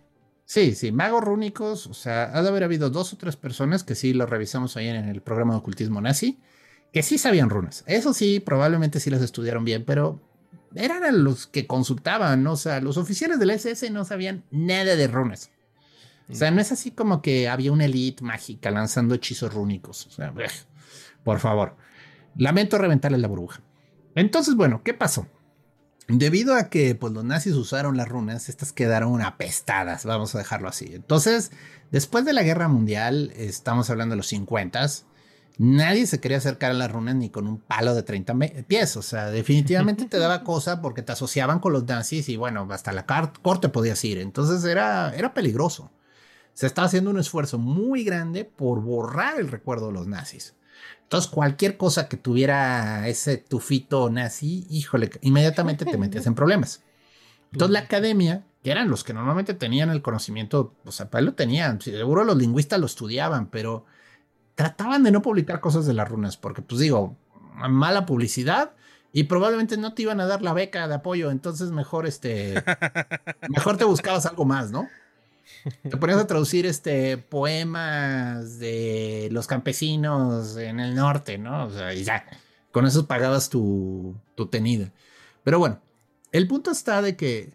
Sí, 0.48 0.76
sí, 0.76 0.94
magos 0.94 1.26
rúnicos, 1.26 1.88
o 1.88 1.94
sea, 1.94 2.32
ha 2.34 2.42
de 2.42 2.48
haber 2.48 2.64
habido 2.64 2.90
dos 2.90 3.12
o 3.12 3.18
tres 3.18 3.36
personas 3.36 3.84
que 3.84 3.96
sí 3.96 4.14
lo 4.14 4.26
revisamos 4.26 4.78
ahí 4.78 4.88
en 4.88 5.10
el 5.10 5.22
programa 5.22 5.54
de 5.54 5.60
ocultismo 5.60 6.00
nazi, 6.00 6.40
que 6.94 7.04
sí 7.04 7.18
sabían 7.18 7.50
runas. 7.50 7.84
Eso 7.86 8.14
sí, 8.14 8.40
probablemente 8.40 9.02
sí 9.02 9.10
las 9.10 9.22
estudiaron 9.22 9.66
bien, 9.66 9.84
pero 9.84 10.22
eran 10.74 11.26
los 11.26 11.48
que 11.48 11.68
consultaban, 11.68 12.44
¿no? 12.44 12.54
o 12.54 12.56
sea, 12.56 12.80
los 12.80 12.96
oficiales 12.96 13.40
del 13.40 13.50
SS 13.50 13.90
no 13.92 14.06
sabían 14.06 14.46
nada 14.50 14.96
de 14.96 15.08
runas. 15.08 15.52
O 16.30 16.34
sea, 16.34 16.50
no 16.50 16.62
es 16.62 16.72
así 16.72 16.92
como 16.92 17.22
que 17.22 17.50
había 17.50 17.74
una 17.74 17.84
elite 17.84 18.24
mágica 18.24 18.72
lanzando 18.72 19.16
hechizos 19.16 19.54
rúnicos. 19.54 20.08
O 20.08 20.12
sea, 20.12 20.34
por 21.26 21.40
favor. 21.40 21.76
Lamento 22.38 22.78
reventarle 22.78 23.18
la 23.18 23.28
burbuja. 23.28 23.62
Entonces, 24.16 24.56
bueno, 24.56 24.82
¿qué 24.82 24.94
pasó? 24.94 25.28
Debido 26.08 26.56
a 26.56 26.70
que 26.70 26.96
pues, 26.96 27.12
los 27.12 27.26
nazis 27.26 27.54
usaron 27.54 27.98
las 27.98 28.08
runas, 28.08 28.48
estas 28.48 28.72
quedaron 28.72 29.22
apestadas, 29.22 30.06
vamos 30.06 30.34
a 30.36 30.38
dejarlo 30.38 30.70
así. 30.70 30.92
Entonces, 30.94 31.52
después 31.92 32.24
de 32.24 32.32
la 32.32 32.44
guerra 32.44 32.70
mundial, 32.70 33.34
estamos 33.36 33.90
hablando 33.90 34.14
de 34.14 34.18
los 34.18 34.28
50, 34.28 34.88
nadie 35.58 36.08
se 36.08 36.22
quería 36.22 36.38
acercar 36.38 36.72
a 36.72 36.76
las 36.76 36.92
runas 36.92 37.16
ni 37.16 37.30
con 37.30 37.46
un 37.46 37.58
palo 37.58 37.94
de 37.94 38.04
30 38.04 38.36
pies. 38.68 38.96
O 38.96 39.02
sea, 39.02 39.30
definitivamente 39.32 40.06
te 40.06 40.18
daba 40.18 40.44
cosa 40.46 40.82
porque 40.82 41.02
te 41.02 41.12
asociaban 41.12 41.60
con 41.60 41.74
los 41.74 41.86
nazis 41.86 42.30
y 42.30 42.38
bueno, 42.38 42.66
hasta 42.72 42.94
la 42.94 43.06
corte 43.06 43.68
podías 43.68 44.02
ir. 44.06 44.20
Entonces 44.20 44.64
era, 44.64 45.14
era 45.14 45.34
peligroso. 45.34 45.92
Se 46.54 46.68
estaba 46.68 46.88
haciendo 46.88 47.10
un 47.10 47.20
esfuerzo 47.20 47.60
muy 47.60 48.06
grande 48.06 48.46
por 48.46 48.82
borrar 48.82 49.40
el 49.40 49.50
recuerdo 49.50 49.88
de 49.88 49.94
los 49.94 50.08
nazis. 50.08 50.56
Entonces, 51.04 51.30
cualquier 51.32 51.78
cosa 51.78 52.10
que 52.10 52.18
tuviera 52.18 53.08
ese 53.08 53.38
tufito 53.38 54.10
nazi, 54.10 54.68
híjole, 54.70 55.10
inmediatamente 55.22 55.86
te 55.86 55.98
metías 55.98 56.28
en 56.28 56.36
problemas. 56.36 56.84
Entonces, 57.52 57.72
la 57.72 57.80
academia, 57.80 58.46
que 58.62 58.72
eran 58.72 58.90
los 58.90 59.04
que 59.04 59.14
normalmente 59.14 59.54
tenían 59.54 59.90
el 59.90 60.02
conocimiento, 60.02 60.74
o 60.84 60.92
sea, 60.92 61.10
para 61.10 61.22
lo 61.22 61.34
tenían, 61.34 61.80
seguro 61.82 62.26
los 62.26 62.38
lingüistas 62.38 62.80
lo 62.80 62.86
estudiaban, 62.86 63.48
pero 63.48 63.86
trataban 64.56 65.04
de 65.04 65.12
no 65.12 65.22
publicar 65.22 65.62
cosas 65.62 65.86
de 65.86 65.94
las 65.94 66.10
runas, 66.10 66.36
porque, 66.36 66.62
pues 66.62 66.82
digo, 66.82 67.16
mala 67.70 68.06
publicidad 68.06 68.74
y 69.14 69.24
probablemente 69.24 69.78
no 69.78 69.94
te 69.94 70.02
iban 70.02 70.20
a 70.20 70.26
dar 70.26 70.42
la 70.42 70.54
beca 70.54 70.88
de 70.88 70.96
apoyo, 70.96 71.32
entonces 71.32 71.72
mejor 71.72 72.06
este, 72.06 72.56
mejor 73.50 73.78
te 73.78 73.86
buscabas 73.86 74.26
algo 74.26 74.46
más, 74.46 74.72
¿no? 74.72 74.90
Te 75.90 75.98
ponías 75.98 76.20
a 76.20 76.28
traducir 76.28 76.66
este 76.66 77.18
poemas 77.18 78.60
de 78.60 79.30
los 79.32 79.48
campesinos 79.48 80.58
en 80.58 80.80
el 80.80 80.96
norte, 80.96 81.38
¿no? 81.38 81.66
O 81.66 81.70
sea, 81.70 81.94
y 81.94 82.04
ya, 82.04 82.26
con 82.72 82.86
eso 82.86 83.08
pagabas 83.08 83.50
tu, 83.50 84.16
tu 84.36 84.48
tenida. 84.48 84.92
Pero 85.44 85.60
bueno, 85.60 85.82
el 86.32 86.48
punto 86.48 86.72
está 86.72 87.02
de 87.02 87.16
que 87.16 87.54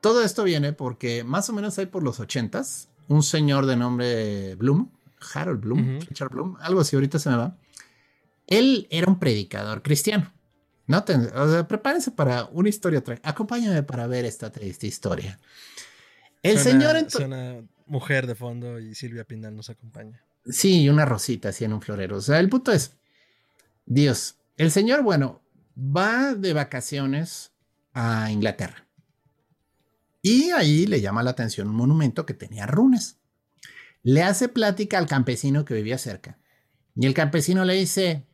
todo 0.00 0.22
esto 0.22 0.44
viene 0.44 0.72
porque 0.72 1.24
más 1.24 1.48
o 1.48 1.52
menos 1.52 1.78
hay 1.78 1.86
por 1.86 2.02
los 2.02 2.20
ochentas, 2.20 2.88
un 3.08 3.22
señor 3.22 3.66
de 3.66 3.76
nombre 3.76 4.54
Bloom, 4.56 4.90
Harold 5.34 5.60
Bloom, 5.60 6.00
Richard 6.00 6.30
Bloom, 6.30 6.56
algo 6.60 6.80
así, 6.80 6.96
ahorita 6.96 7.18
se 7.18 7.30
me 7.30 7.36
va. 7.36 7.56
Él 8.46 8.86
era 8.90 9.06
un 9.08 9.18
predicador 9.18 9.82
cristiano. 9.82 10.32
No 10.86 11.04
o 11.34 11.50
sea, 11.50 11.68
prepárense 11.68 12.10
para 12.10 12.46
una 12.46 12.70
historia. 12.70 13.04
Acompáñame 13.22 13.82
para 13.82 14.06
ver 14.06 14.24
esta 14.24 14.50
triste 14.50 14.86
historia. 14.86 15.38
El 16.42 16.58
señor 16.58 16.96
una 17.24 17.62
mujer 17.86 18.26
de 18.26 18.34
fondo 18.34 18.78
y 18.78 18.94
Silvia 18.94 19.24
Pindal 19.24 19.56
nos 19.56 19.70
acompaña. 19.70 20.22
Sí, 20.46 20.88
una 20.88 21.04
rosita 21.04 21.50
así 21.50 21.64
en 21.64 21.72
un 21.72 21.82
florero. 21.82 22.16
O 22.16 22.20
sea, 22.20 22.38
el 22.38 22.48
punto 22.48 22.72
es, 22.72 22.92
Dios, 23.86 24.36
el 24.56 24.70
señor, 24.70 25.02
bueno, 25.02 25.42
va 25.76 26.34
de 26.34 26.52
vacaciones 26.52 27.52
a 27.92 28.30
Inglaterra. 28.30 28.86
Y 30.22 30.50
ahí 30.50 30.86
le 30.86 31.00
llama 31.00 31.22
la 31.22 31.30
atención 31.30 31.68
un 31.68 31.76
monumento 31.76 32.26
que 32.26 32.34
tenía 32.34 32.66
runas. 32.66 33.18
Le 34.02 34.22
hace 34.22 34.48
plática 34.48 34.98
al 34.98 35.06
campesino 35.06 35.64
que 35.64 35.74
vivía 35.74 35.98
cerca. 35.98 36.38
Y 36.94 37.06
el 37.06 37.14
campesino 37.14 37.64
le 37.64 37.74
dice, 37.74 38.26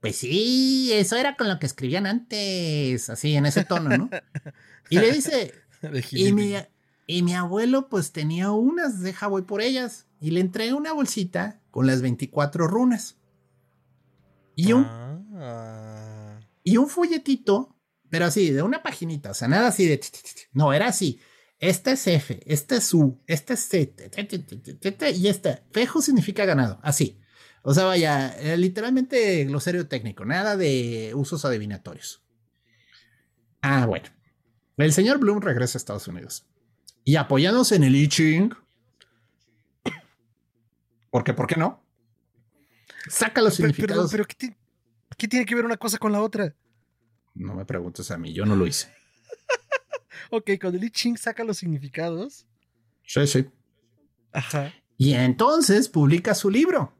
pues 0.00 0.16
sí, 0.16 0.90
eso 0.92 1.16
era 1.16 1.36
con 1.36 1.48
lo 1.48 1.58
que 1.58 1.66
escribían 1.66 2.06
antes, 2.06 3.08
así 3.10 3.34
en 3.34 3.46
ese 3.46 3.64
tono, 3.64 3.96
¿no? 3.96 4.10
Y 4.90 4.98
le 4.98 5.12
dice, 5.12 5.52
y 6.12 6.32
mi, 6.32 6.54
y 7.10 7.22
mi 7.22 7.34
abuelo 7.34 7.88
pues 7.88 8.12
tenía 8.12 8.50
unas, 8.50 9.00
deja 9.00 9.28
voy 9.28 9.42
por 9.42 9.62
ellas. 9.62 10.06
Y 10.20 10.30
le 10.30 10.40
entrega 10.40 10.74
una 10.74 10.92
bolsita 10.92 11.58
con 11.70 11.86
las 11.86 12.02
24 12.02 12.68
runas. 12.68 13.16
Y 14.54 14.74
un, 14.74 14.84
ah. 14.84 16.38
y 16.62 16.76
un 16.76 16.86
folletito, 16.86 17.74
pero 18.10 18.26
así, 18.26 18.50
de 18.50 18.60
una 18.60 18.82
paginita, 18.82 19.30
o 19.30 19.34
sea, 19.34 19.48
nada 19.48 19.68
así 19.68 19.86
de... 19.86 20.00
No, 20.52 20.74
era 20.74 20.88
así. 20.88 21.18
Este 21.58 21.92
es 21.92 22.06
F, 22.06 22.42
este 22.44 22.76
es 22.76 22.92
U, 22.92 23.22
este 23.26 23.54
es 23.54 23.60
C, 23.60 23.94
y 25.16 25.28
este. 25.28 25.62
Fejo 25.72 26.02
significa 26.02 26.44
ganado, 26.44 26.78
así. 26.82 27.20
O 27.62 27.72
sea, 27.72 27.84
vaya, 27.84 28.36
eh, 28.38 28.58
literalmente 28.58 29.44
glosario 29.46 29.88
técnico, 29.88 30.26
nada 30.26 30.58
de 30.58 31.12
usos 31.14 31.46
adivinatorios. 31.46 32.22
Ah, 33.62 33.86
bueno. 33.86 34.08
El 34.76 34.92
señor 34.92 35.18
Bloom 35.18 35.40
regresa 35.40 35.78
a 35.78 35.80
Estados 35.80 36.06
Unidos. 36.06 36.47
Y 37.08 37.16
apoyándose 37.16 37.74
en 37.74 37.84
el 37.84 37.96
I 37.96 38.06
Ching, 38.06 38.54
porque, 41.08 41.32
¿por 41.32 41.46
qué 41.46 41.56
no? 41.56 41.82
Saca 43.08 43.40
los 43.40 43.54
significados. 43.54 44.10
Pero, 44.10 44.26
¿qué, 44.26 44.54
¿qué, 45.16 45.26
tiene 45.26 45.46
que 45.46 45.54
ver 45.54 45.64
una 45.64 45.78
cosa 45.78 45.96
con 45.96 46.12
la 46.12 46.20
otra? 46.20 46.54
No 47.32 47.54
me 47.54 47.64
preguntes 47.64 48.10
a 48.10 48.18
mí, 48.18 48.34
yo 48.34 48.44
no 48.44 48.54
lo 48.54 48.66
hice. 48.66 48.92
ok, 50.30 50.50
cuando 50.60 50.76
el 50.76 50.84
I 50.84 50.90
Ching 50.90 51.16
saca 51.16 51.44
los 51.44 51.56
significados. 51.56 52.46
Sí, 53.06 53.26
sí. 53.26 53.46
Ajá. 54.30 54.74
Y 54.98 55.14
entonces 55.14 55.88
publica 55.88 56.34
su 56.34 56.50
libro. 56.50 56.92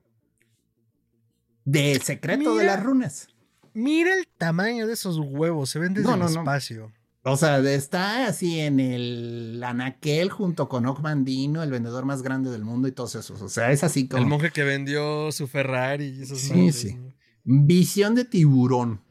De 1.67 2.01
secreto 2.01 2.57
de 2.57 2.65
las 2.65 2.83
runas. 2.83 3.29
Mira 3.75 4.15
el 4.15 4.27
tamaño 4.27 4.87
de 4.87 4.95
esos 4.95 5.19
huevos, 5.19 5.69
se 5.69 5.79
ven 5.79 5.93
desde 5.93 6.15
el 6.15 6.23
espacio. 6.23 6.95
O 7.31 7.37
sea, 7.37 7.59
está 7.59 8.27
así 8.27 8.61
en 8.61 8.81
el 8.81 9.63
anaquel 9.65 10.31
junto 10.31 10.69
con 10.69 10.87
Ogmandino, 10.87 11.63
el 11.63 11.71
vendedor 11.71 12.05
más 12.05 12.23
grande 12.23 12.51
del 12.51 12.65
mundo 12.65 12.89
y 12.89 12.93
todos 12.93 13.15
esos. 13.15 13.43
O 13.43 13.49
sea, 13.49 13.71
es 13.71 13.85
así 13.85 14.09
como. 14.09 14.23
El 14.23 14.29
monje 14.29 14.51
que 14.51 14.65
vendió 14.65 15.31
su 15.33 15.47
Ferrari 15.47 16.07
y 16.07 16.23
esos 16.23 16.41
Sí, 16.41 16.73
sí. 16.73 16.99
Visión 17.45 18.15
de 18.15 18.25
tiburón. 18.25 19.03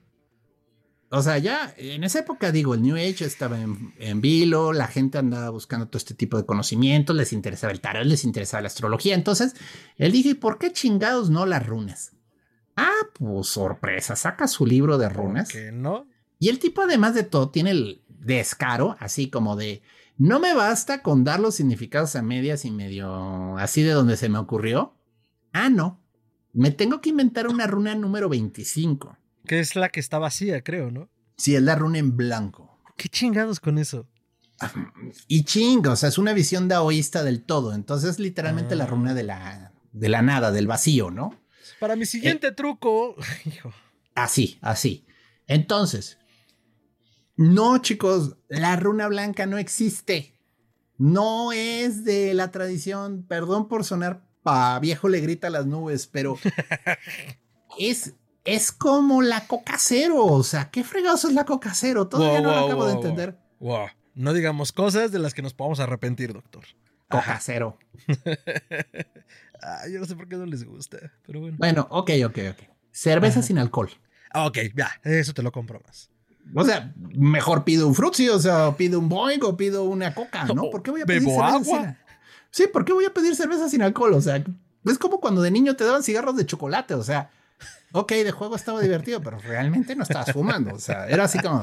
O 1.09 1.22
sea, 1.22 1.38
ya 1.38 1.74
en 1.78 2.03
esa 2.03 2.20
época, 2.20 2.51
digo, 2.51 2.74
el 2.74 2.82
New 2.82 2.97
Age 2.97 3.24
estaba 3.24 3.57
en, 3.59 4.22
vilo, 4.22 4.74
la 4.74 4.88
gente 4.88 5.18
andaba 5.18 5.49
buscando 5.49 5.88
todo 5.88 5.97
este 5.97 6.13
tipo 6.13 6.36
de 6.38 6.45
conocimientos, 6.45 7.15
les 7.15 7.32
interesaba 7.32 7.72
el 7.72 7.80
tarot, 7.80 8.05
les 8.05 8.26
interesaba 8.26 8.61
la 8.61 8.68
astrología. 8.68 9.15
Entonces, 9.15 9.55
él 9.95 10.11
dije, 10.11 10.36
¿por 10.36 10.59
qué 10.59 10.74
chingados 10.74 11.30
no 11.30 11.45
las 11.45 11.65
runas? 11.65 12.11
Ah, 12.76 13.07
pues 13.13 13.47
sorpresa, 13.47 14.18
saca 14.18 14.47
su 14.47 14.65
libro 14.65 14.97
de 14.97 15.07
runas. 15.07 15.47
¿Qué 15.49 15.72
no? 15.72 16.07
Y 16.40 16.50
el 16.50 16.60
tipo, 16.60 16.82
además 16.82 17.16
de 17.16 17.24
todo, 17.24 17.50
tiene 17.50 17.72
el 17.72 18.04
descaro, 18.08 18.96
así 19.00 19.30
como 19.30 19.56
de, 19.56 19.82
no 20.18 20.40
me 20.40 20.54
basta 20.54 21.02
con 21.02 21.24
dar 21.24 21.40
los 21.40 21.56
significados 21.56 22.16
a 22.16 22.22
medias 22.22 22.66
y 22.66 22.72
medio 22.72 23.58
así 23.58 23.84
de 23.84 23.92
donde 23.92 24.18
se 24.18 24.30
me 24.30 24.40
ocurrió. 24.40 24.96
Ah, 25.54 25.70
no. 25.70 26.04
Me 26.54 26.72
tengo 26.72 27.02
que 27.02 27.10
inventar 27.10 27.48
una 27.48 27.68
runa 27.68 27.96
número 27.96 28.30
25. 28.30 29.18
Que 29.46 29.60
es 29.60 29.76
la 29.76 29.90
que 29.90 30.00
está 30.00 30.20
vacía, 30.20 30.64
creo, 30.64 30.92
¿no? 30.92 31.10
Sí, 31.38 31.56
es 31.56 31.62
la 31.62 31.76
runa 31.76 32.00
en 32.00 32.18
blanco. 32.18 32.80
¿Qué 32.98 33.10
chingados 33.10 33.60
con 33.60 33.78
eso? 33.78 34.08
Y 35.28 35.44
chingo, 35.44 35.92
o 35.92 35.96
sea, 35.96 36.10
es 36.10 36.18
una 36.18 36.34
visión 36.34 36.68
daoísta 36.68 37.24
del 37.24 37.44
todo. 37.44 37.74
Entonces, 37.74 38.18
literalmente 38.18 38.76
la 38.76 38.88
runa 38.88 39.14
de 39.14 39.24
la, 39.24 39.72
de 39.92 40.10
la 40.10 40.24
nada, 40.24 40.52
del 40.52 40.66
vacío, 40.66 41.12
¿no? 41.12 41.40
Para 41.80 41.96
mi 41.96 42.06
siguiente 42.06 42.52
truco. 42.52 43.16
Así, 44.16 44.58
así. 44.62 45.06
Entonces, 45.46 46.18
no, 47.38 47.78
chicos, 47.78 48.38
la 48.50 48.76
runa 48.76 49.08
blanca 49.08 49.46
no 49.46 49.60
existe. 49.60 50.34
No 50.98 51.52
es 51.52 52.04
de 52.04 52.34
la 52.34 52.50
tradición, 52.50 53.24
perdón 53.28 53.68
por 53.68 53.84
sonar 53.84 54.28
pa 54.42 54.80
viejo 54.80 55.08
le 55.08 55.20
grita 55.22 55.48
a 55.48 55.52
las 55.52 55.68
nubes, 55.68 56.08
pero 56.08 56.38
es, 57.80 58.16
es 58.44 58.72
como 58.72 59.22
la 59.22 59.46
coca 59.46 59.76
cero. 59.78 60.26
O 60.26 60.44
sea, 60.44 60.72
¿qué 60.72 60.84
fregados 60.84 61.26
es 61.26 61.34
la 61.34 61.46
coca 61.46 61.76
cero? 61.76 62.08
Todavía 62.08 62.42
no 62.42 62.52
lo 62.52 62.66
acabo 62.66 62.88
de 62.88 62.94
entender. 62.94 63.38
No 64.16 64.34
digamos 64.34 64.72
cosas 64.72 65.12
de 65.12 65.20
las 65.20 65.36
que 65.36 65.44
nos 65.44 65.54
podamos 65.54 65.80
arrepentir, 65.80 66.34
doctor. 66.34 66.64
Coca 67.08 67.40
cero. 67.40 67.78
yo 69.92 70.00
no 70.00 70.06
sé 70.06 70.16
por 70.16 70.28
qué 70.28 70.38
no 70.38 70.48
les 70.48 70.64
gusta, 70.64 70.98
pero 71.26 71.42
bueno. 71.42 71.58
Bueno, 71.60 71.88
ok, 71.92 72.12
ok, 72.26 72.40
ok. 72.52 72.70
Cerveza 72.92 73.44
sin 73.44 73.60
alcohol. 73.60 73.92
Ok, 74.34 74.58
ya, 74.76 74.90
eso 75.04 75.36
te 75.36 75.44
lo 75.44 75.52
compro 75.52 75.80
más. 75.86 76.10
O 76.54 76.64
sea, 76.64 76.93
mejor 77.16 77.64
pido 77.64 77.88
un 77.88 77.95
frutzi, 77.95 78.30
o 78.30 78.39
sea, 78.39 78.76
pido 78.78 79.00
un 79.00 79.10
boing 79.10 79.43
o 79.43 79.58
pido 79.58 79.84
una 79.84 80.14
coca, 80.14 80.45
¿no? 80.45 80.70
¿Por 80.70 80.82
qué 80.82 80.91
voy 80.91 81.02
a 81.02 81.06
pedir 81.06 81.24
cerveza 81.24 81.48
agua? 81.48 81.98
Sí, 82.52 82.68
¿por 82.68 82.86
qué 82.86 82.93
voy 82.93 83.06
a 83.06 83.14
pedir 83.14 83.36
cerveza 83.36 83.70
sin 83.70 83.82
alcohol? 83.82 84.14
O 84.14 84.22
sea, 84.22 84.43
es 84.86 84.98
como 84.98 85.20
cuando 85.20 85.41
de 85.41 85.52
niño 85.52 85.76
te 85.76 85.84
daban 85.84 86.04
cigarros 86.04 86.36
de 86.36 86.45
chocolate, 86.45 86.93
o 86.93 87.04
sea, 87.04 87.30
ok, 87.91 88.12
de 88.12 88.32
juego 88.32 88.56
estaba 88.56 88.82
divertido, 88.82 89.22
pero 89.22 89.39
realmente 89.39 89.95
no 89.95 90.04
estabas 90.04 90.32
fumando, 90.32 90.74
o 90.74 90.80
sea, 90.80 91.08
era 91.08 91.26
así 91.26 91.39
como, 91.39 91.62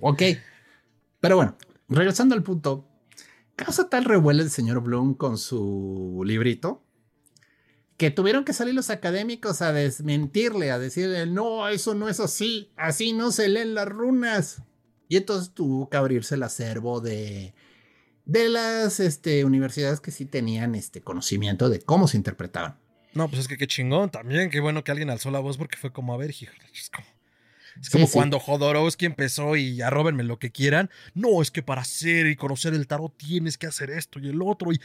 ok. 0.00 0.22
Pero 1.20 1.36
bueno, 1.36 1.56
regresando 1.88 2.34
al 2.34 2.42
punto, 2.42 2.86
causa 3.56 3.88
tal 3.88 4.04
revuelo 4.04 4.42
el 4.42 4.50
señor 4.50 4.80
Bloom 4.80 5.14
con 5.14 5.38
su 5.38 6.22
librito 6.24 6.82
que 7.96 8.10
tuvieron 8.10 8.44
que 8.44 8.52
salir 8.52 8.74
los 8.74 8.90
académicos 8.90 9.62
a 9.62 9.72
desmentirle, 9.72 10.70
a 10.70 10.78
decirle, 10.78 11.26
no, 11.26 11.68
eso 11.68 11.94
no 11.94 12.08
es 12.08 12.20
así, 12.20 12.70
así 12.76 13.12
no 13.12 13.32
se 13.32 13.48
leen 13.48 13.74
las 13.74 13.88
runas. 13.88 14.62
Y 15.08 15.16
entonces 15.16 15.52
tuvo 15.54 15.88
que 15.88 15.96
abrirse 15.96 16.34
el 16.34 16.42
acervo 16.42 17.00
de, 17.00 17.54
de 18.24 18.48
las 18.48 19.00
este, 19.00 19.44
universidades 19.44 20.00
que 20.00 20.10
sí 20.10 20.26
tenían 20.26 20.74
este 20.74 21.00
conocimiento 21.00 21.68
de 21.70 21.80
cómo 21.80 22.08
se 22.08 22.16
interpretaban. 22.16 22.76
No, 23.14 23.28
pues 23.28 23.40
es 23.40 23.48
que 23.48 23.56
qué 23.56 23.66
chingón 23.66 24.10
también, 24.10 24.50
qué 24.50 24.60
bueno 24.60 24.84
que 24.84 24.90
alguien 24.90 25.08
alzó 25.08 25.30
la 25.30 25.40
voz 25.40 25.56
porque 25.56 25.78
fue 25.78 25.90
como, 25.90 26.12
a 26.12 26.18
ver, 26.18 26.30
hijo, 26.30 26.52
como, 26.94 27.06
es 27.80 27.90
como 27.90 28.08
cuando 28.08 28.38
Jodorowsky 28.38 29.06
empezó 29.06 29.56
y 29.56 29.76
ya 29.76 29.90
róbenme 29.90 30.22
lo 30.22 30.38
que 30.38 30.50
quieran. 30.50 30.90
No, 31.14 31.42
es 31.42 31.50
que 31.50 31.62
para 31.62 31.82
hacer 31.82 32.26
y 32.26 32.36
conocer 32.36 32.74
el 32.74 32.86
tarot 32.86 33.16
tienes 33.16 33.58
que 33.58 33.66
hacer 33.66 33.90
esto 33.90 34.18
y 34.18 34.28
el 34.28 34.40
otro. 34.42 34.72
Y, 34.72 34.80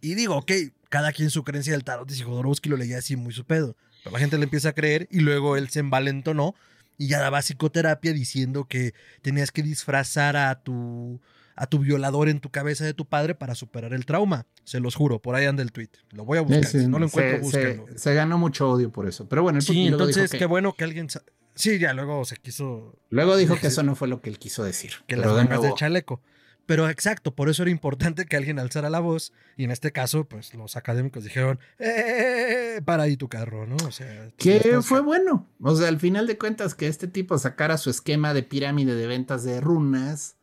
y, 0.00 0.14
digo, 0.14 0.36
ok, 0.36 0.52
cada 0.88 1.12
quien 1.12 1.30
su 1.30 1.44
creencia 1.44 1.72
del 1.72 1.84
tarot. 1.84 2.10
Y 2.10 2.14
si 2.14 2.22
Jodorowsky 2.22 2.68
lo 2.68 2.76
leía 2.76 2.98
así 2.98 3.16
muy 3.16 3.32
su 3.32 3.44
pedo. 3.44 3.76
Pero 4.02 4.14
la 4.14 4.20
gente 4.20 4.36
le 4.36 4.44
empieza 4.44 4.70
a 4.70 4.72
creer 4.72 5.08
y 5.10 5.20
luego 5.20 5.56
él 5.56 5.70
se 5.70 5.80
envalentonó 5.80 6.54
y 6.98 7.08
ya 7.08 7.20
daba 7.20 7.40
psicoterapia 7.40 8.12
diciendo 8.12 8.66
que 8.66 8.94
tenías 9.22 9.50
que 9.50 9.62
disfrazar 9.62 10.36
a 10.36 10.62
tu 10.62 11.20
a 11.56 11.66
tu 11.66 11.78
violador 11.78 12.28
en 12.28 12.40
tu 12.40 12.50
cabeza 12.50 12.84
de 12.84 12.94
tu 12.94 13.06
padre 13.06 13.34
para 13.34 13.54
superar 13.54 13.94
el 13.94 14.06
trauma. 14.06 14.46
Se 14.64 14.80
los 14.80 14.96
juro, 14.96 15.20
por 15.20 15.36
ahí 15.36 15.46
anda 15.46 15.62
el 15.62 15.70
tweet. 15.70 15.90
Lo 16.10 16.24
voy 16.24 16.38
a 16.38 16.40
buscar. 16.40 16.64
si 16.64 16.88
no 16.88 16.98
lo 16.98 17.06
encuentro, 17.06 17.48
se, 17.48 17.80
Se, 17.96 18.14
ganó 18.14 18.38
mucho 18.38 18.70
odio 18.70 18.90
por 18.90 19.06
eso. 19.06 19.28
Pero 19.28 19.44
bueno, 19.44 19.58
el 19.58 19.64
Sí, 19.64 19.86
entonces 19.86 20.30
qué 20.32 20.46
bueno 20.46 20.74
que 20.74 20.84
alguien 20.84 21.08
Sí, 21.54 21.78
ya 21.78 21.92
luego 21.92 22.24
se 22.24 22.36
quiso. 22.36 22.98
Luego 23.10 23.36
dijo 23.36 23.56
que 23.56 23.68
eso 23.68 23.82
no 23.82 23.94
fue 23.94 24.08
lo 24.08 24.20
que 24.20 24.30
él 24.30 24.38
quiso 24.38 24.64
decir. 24.64 24.92
Que 25.06 25.16
las 25.16 25.34
del 25.62 25.74
chaleco. 25.74 26.20
Pero 26.66 26.88
exacto, 26.88 27.34
por 27.34 27.50
eso 27.50 27.62
era 27.62 27.70
importante 27.70 28.24
que 28.24 28.36
alguien 28.36 28.58
alzara 28.58 28.88
la 28.88 29.00
voz. 29.00 29.32
Y 29.56 29.64
en 29.64 29.70
este 29.70 29.92
caso, 29.92 30.24
pues 30.24 30.54
los 30.54 30.76
académicos 30.76 31.22
dijeron: 31.22 31.60
¡Eh! 31.78 32.80
Para 32.84 33.02
ahí 33.02 33.16
tu 33.16 33.28
carro, 33.28 33.66
¿no? 33.66 33.76
O 33.86 33.92
sea. 33.92 34.30
Que 34.38 34.80
fue 34.82 35.00
bueno. 35.00 35.46
O 35.60 35.76
sea, 35.76 35.88
al 35.88 36.00
final 36.00 36.26
de 36.26 36.38
cuentas, 36.38 36.74
que 36.74 36.88
este 36.88 37.06
tipo 37.06 37.36
sacara 37.38 37.76
su 37.76 37.90
esquema 37.90 38.32
de 38.32 38.42
pirámide 38.42 38.94
de 38.94 39.06
ventas 39.06 39.44
de 39.44 39.60
runas 39.60 40.36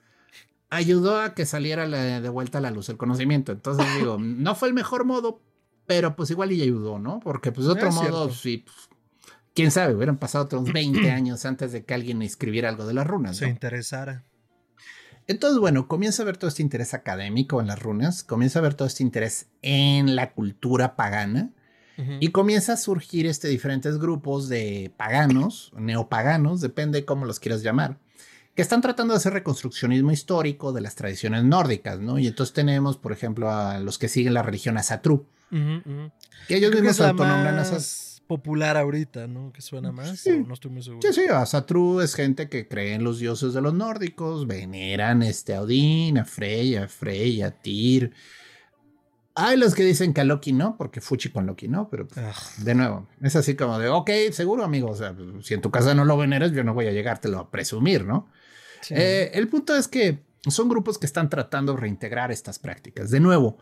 ayudó 0.69 1.19
a 1.19 1.33
que 1.33 1.45
saliera 1.45 1.87
de 1.87 2.29
vuelta 2.29 2.59
a 2.59 2.61
la 2.61 2.71
luz 2.71 2.89
el 2.89 2.97
conocimiento. 2.97 3.51
Entonces 3.51 3.85
digo, 3.97 4.17
no 4.19 4.55
fue 4.55 4.69
el 4.69 4.73
mejor 4.73 5.05
modo, 5.05 5.41
pero 5.85 6.15
pues 6.15 6.29
igual 6.31 6.51
y 6.51 6.61
ayudó, 6.61 6.97
¿no? 6.97 7.19
Porque 7.19 7.51
pues 7.51 7.67
de 7.67 7.73
otro 7.73 7.91
modo, 7.91 8.31
sí, 8.31 8.63
pues, 8.65 8.89
quién 9.53 9.71
sabe, 9.71 9.95
hubieran 9.95 10.17
pasado 10.17 10.45
otros 10.45 10.63
20 10.73 11.11
años 11.11 11.45
antes 11.45 11.71
de 11.71 11.83
que 11.83 11.93
alguien 11.93 12.21
escribiera 12.21 12.69
algo 12.69 12.85
de 12.85 12.93
las 12.93 13.07
runas. 13.07 13.37
Se 13.37 13.47
interesara. 13.47 14.23
Entonces, 15.27 15.59
bueno, 15.59 15.87
comienza 15.87 16.23
a 16.23 16.25
ver 16.25 16.37
todo 16.37 16.49
este 16.49 16.63
interés 16.63 16.93
académico 16.93 17.61
en 17.61 17.67
las 17.67 17.81
runas, 17.81 18.23
comienza 18.23 18.59
a 18.59 18.63
ver 18.63 18.73
todo 18.73 18.87
este 18.87 19.03
interés 19.03 19.47
en 19.61 20.15
la 20.15 20.33
cultura 20.33 20.95
pagana. 20.95 21.51
Y 22.19 22.29
comienza 22.29 22.73
a 22.73 22.77
surgir 22.77 23.27
este 23.27 23.47
diferentes 23.47 23.99
grupos 23.99 24.49
de 24.49 24.91
paganos, 24.97 25.71
neopaganos, 25.77 26.59
depende 26.59 27.05
cómo 27.05 27.27
los 27.27 27.39
quieras 27.39 27.61
llamar, 27.61 27.99
que 28.55 28.63
están 28.63 28.81
tratando 28.81 29.13
de 29.13 29.17
hacer 29.17 29.33
reconstruccionismo 29.33 30.11
histórico 30.11 30.73
de 30.73 30.81
las 30.81 30.95
tradiciones 30.95 31.43
nórdicas, 31.43 31.99
¿no? 31.99 32.17
Y 32.17 32.25
entonces 32.25 32.53
tenemos, 32.53 32.97
por 32.97 33.11
ejemplo, 33.11 33.51
a 33.51 33.79
los 33.79 33.99
que 33.99 34.07
siguen 34.07 34.33
la 34.33 34.41
religión 34.41 34.79
Asatru, 34.79 35.27
que 35.51 36.55
ellos 36.55 36.73
mismos 36.73 36.95
se 36.95 37.05
autonombran 37.05 37.59
esas 37.59 38.10
popular 38.31 38.77
ahorita, 38.77 39.27
¿no? 39.27 39.51
Que 39.51 39.61
suena 39.61 39.91
más, 39.91 40.21
sí. 40.21 40.45
no 40.47 40.53
estoy 40.53 40.71
muy 40.71 40.81
seguro. 40.81 41.01
Sí, 41.01 41.13
sí, 41.13 41.27
Asatru 41.27 41.99
es 41.99 42.15
gente 42.15 42.47
que 42.47 42.65
cree 42.65 42.93
en 42.93 43.03
los 43.03 43.19
dioses 43.19 43.53
de 43.53 43.59
los 43.59 43.73
nórdicos, 43.73 44.47
veneran 44.47 45.21
este, 45.21 45.53
a 45.53 45.63
Odín, 45.63 46.17
a 46.17 46.23
Freya, 46.23 46.85
a 46.85 46.87
Freya, 46.87 47.47
a 47.47 47.51
Tyr, 47.51 48.13
hay 49.35 49.57
los 49.57 49.75
que 49.75 49.83
dicen 49.83 50.13
que 50.13 50.21
a 50.21 50.23
Loki 50.23 50.53
no, 50.53 50.77
porque 50.77 51.01
Fuchi 51.01 51.29
con 51.29 51.45
Loki 51.45 51.67
no, 51.67 51.89
pero 51.89 52.07
pues, 52.07 52.63
de 52.63 52.73
nuevo, 52.73 53.09
es 53.21 53.35
así 53.35 53.55
como 53.55 53.79
de, 53.79 53.89
ok, 53.89 54.09
seguro 54.31 54.63
amigo, 54.63 54.89
o 54.89 54.95
sea, 54.95 55.13
si 55.41 55.53
en 55.53 55.61
tu 55.61 55.71
casa 55.71 55.93
no 55.93 56.05
lo 56.05 56.15
veneras, 56.15 56.53
yo 56.53 56.63
no 56.63 56.73
voy 56.73 56.87
a 56.87 56.91
llegártelo 56.91 57.37
a 57.37 57.51
presumir, 57.51 58.05
¿no? 58.05 58.29
Eh, 58.91 59.31
el 59.33 59.49
punto 59.49 59.75
es 59.75 59.89
que 59.89 60.23
son 60.47 60.69
grupos 60.69 60.97
que 60.97 61.05
están 61.05 61.29
tratando 61.29 61.73
de 61.73 61.81
reintegrar 61.81 62.31
estas 62.31 62.59
prácticas. 62.59 63.11
De 63.11 63.19
nuevo, 63.19 63.57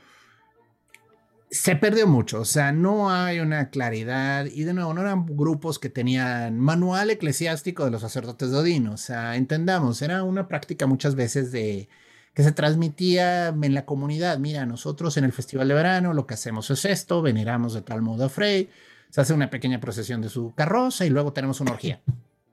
se 1.51 1.75
perdió 1.75 2.05
mucho, 2.07 2.41
o 2.41 2.45
sea, 2.45 2.71
no 2.71 3.11
hay 3.11 3.39
una 3.39 3.69
claridad 3.69 4.45
y 4.45 4.63
de 4.63 4.73
nuevo, 4.73 4.93
no 4.93 5.01
eran 5.01 5.25
grupos 5.25 5.79
que 5.79 5.89
tenían 5.89 6.59
manual 6.59 7.09
eclesiástico 7.09 7.85
de 7.85 7.91
los 7.91 8.01
sacerdotes 8.01 8.51
de 8.51 8.57
Odín, 8.57 8.87
o 8.87 8.97
sea, 8.97 9.35
entendamos, 9.35 10.01
era 10.01 10.23
una 10.23 10.47
práctica 10.47 10.85
muchas 10.85 11.15
veces 11.15 11.51
de 11.51 11.89
que 12.33 12.43
se 12.43 12.51
transmitía 12.51 13.47
en 13.49 13.73
la 13.73 13.85
comunidad. 13.85 14.37
Mira, 14.37 14.65
nosotros 14.65 15.17
en 15.17 15.25
el 15.25 15.33
Festival 15.33 15.67
de 15.67 15.73
Verano 15.73 16.13
lo 16.13 16.27
que 16.27 16.35
hacemos 16.35 16.69
es 16.69 16.85
esto, 16.85 17.21
veneramos 17.21 17.73
de 17.73 17.81
tal 17.81 18.01
modo 18.01 18.25
a 18.25 18.29
Frey, 18.29 18.69
se 19.09 19.21
hace 19.21 19.33
una 19.33 19.49
pequeña 19.49 19.79
procesión 19.79 20.21
de 20.21 20.29
su 20.29 20.53
carroza 20.55 21.05
y 21.05 21.09
luego 21.09 21.33
tenemos 21.33 21.59
una 21.61 21.71
orgía. 21.71 22.01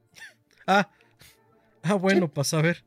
ah, 0.66 0.88
ah, 1.82 1.94
bueno, 1.94 2.32
pasa 2.32 2.58
a 2.58 2.62
ver. 2.62 2.84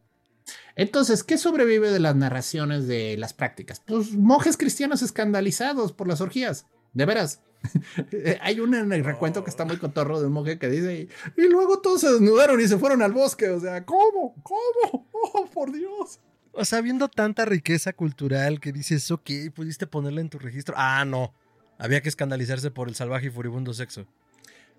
Entonces, 0.80 1.26
¿qué 1.26 1.38
sobrevive 1.38 1.92
de 1.92 2.00
las 2.00 2.16
narraciones 2.16 2.88
de 2.88 3.18
las 3.18 3.34
prácticas? 3.34 3.82
Pues 3.86 4.14
monjes 4.14 4.56
cristianos 4.56 5.02
escandalizados 5.02 5.92
por 5.92 6.08
las 6.08 6.22
orgías, 6.22 6.68
de 6.94 7.06
veras. 7.06 7.42
Hay 8.42 8.62
un 8.62 8.74
en 8.74 8.94
el 8.94 9.04
recuento 9.04 9.44
que 9.44 9.50
está 9.50 9.66
muy 9.66 9.76
cotorro 9.76 10.22
de 10.22 10.28
un 10.28 10.32
monje 10.32 10.58
que 10.58 10.70
dice, 10.70 11.10
y, 11.36 11.42
luego 11.50 11.82
todos 11.82 12.00
se 12.00 12.10
desnudaron 12.10 12.62
y 12.62 12.68
se 12.70 12.78
fueron 12.78 13.02
al 13.02 13.12
bosque. 13.12 13.50
O 13.50 13.60
sea, 13.60 13.86
¿cómo? 13.86 14.34
¿Cómo? 14.42 15.10
Oh, 15.34 15.46
por 15.48 15.74
Dios. 15.74 16.22
O 16.54 16.64
sea, 16.64 16.80
viendo 16.80 17.10
tanta 17.10 17.44
riqueza 17.44 17.92
cultural 17.92 18.62
que 18.62 18.72
dices, 18.72 19.12
ok, 19.12 19.30
pudiste 19.54 19.86
ponerla 19.86 20.22
en 20.22 20.30
tu 20.30 20.40
registro. 20.40 20.76
Ah, 20.78 21.04
no. 21.04 21.34
Había 21.78 22.00
que 22.00 22.08
escandalizarse 22.08 22.72
por 22.72 22.88
el 22.88 22.96
salvaje 22.96 23.28
y 23.28 23.30
furibundo 23.30 23.74
sexo. 23.74 24.08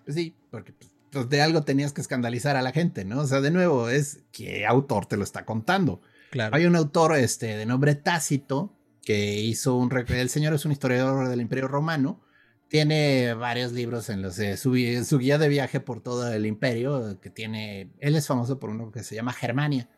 Sí, 0.09 0.35
porque 0.51 0.73
pues, 0.73 0.91
de 1.13 1.43
algo 1.43 1.63
tenías 1.63 1.93
que 1.93 2.01
escandalizar 2.01 2.57
a 2.57 2.63
la 2.63 2.73
gente, 2.73 3.05
¿no? 3.05 3.21
O 3.21 3.27
sea, 3.27 3.41
de 3.41 3.51
nuevo, 3.51 3.89
es 3.89 4.21
qué 4.33 4.67
autor 4.67 5.07
te 5.07 5.17
lo 5.17 5.25
está 5.25 5.45
contando. 5.45 6.01
Claro. 6.31 6.55
Hay 6.55 6.67
un 6.67 6.77
autor 6.77 7.17
este, 7.17 7.57
de 7.57 7.67
nombre 7.67 7.95
Tácito 7.95 8.77
que 9.03 9.41
hizo 9.41 9.77
un. 9.77 9.91
El 10.09 10.29
señor 10.29 10.55
es 10.55 10.65
un 10.65 10.73
historiador 10.73 11.29
del 11.29 11.41
Imperio 11.41 11.69
Romano. 11.69 12.21
Tiene 12.69 13.35
varios 13.35 13.73
libros 13.73 14.11
en 14.11 14.23
los 14.23 14.37
de 14.37 14.57
su, 14.57 14.77
su 15.05 15.19
guía 15.19 15.39
de 15.39 15.49
viaje 15.49 15.81
por 15.81 16.01
todo 16.01 16.33
el 16.33 16.47
imperio, 16.47 17.19
que 17.21 17.31
tiene. 17.31 17.91
Él 17.99 18.15
es 18.15 18.27
famoso 18.27 18.61
por 18.61 18.71
uno 18.71 18.93
que 18.93 19.03
se 19.03 19.17
llama 19.17 19.33
Germania 19.33 19.89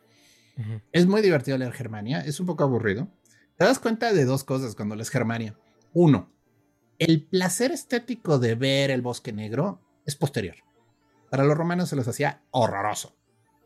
es 0.91 1.07
muy 1.07 1.21
divertido 1.21 1.57
leer 1.57 1.73
Germania, 1.73 2.21
es 2.21 2.39
un 2.39 2.45
poco 2.45 2.63
aburrido. 2.63 3.07
Te 3.57 3.65
das 3.65 3.79
cuenta 3.79 4.13
de 4.13 4.25
dos 4.25 4.43
cosas 4.43 4.75
cuando 4.75 4.95
lees 4.95 5.09
Germania. 5.09 5.57
Uno, 5.93 6.31
el 6.99 7.23
placer 7.23 7.71
estético 7.71 8.39
de 8.39 8.55
ver 8.55 8.91
el 8.91 9.01
bosque 9.01 9.33
negro 9.33 9.81
es 10.05 10.15
posterior. 10.15 10.55
Para 11.33 11.45
los 11.45 11.57
romanos 11.57 11.89
se 11.89 11.95
los 11.95 12.07
hacía 12.07 12.43
horroroso. 12.51 13.17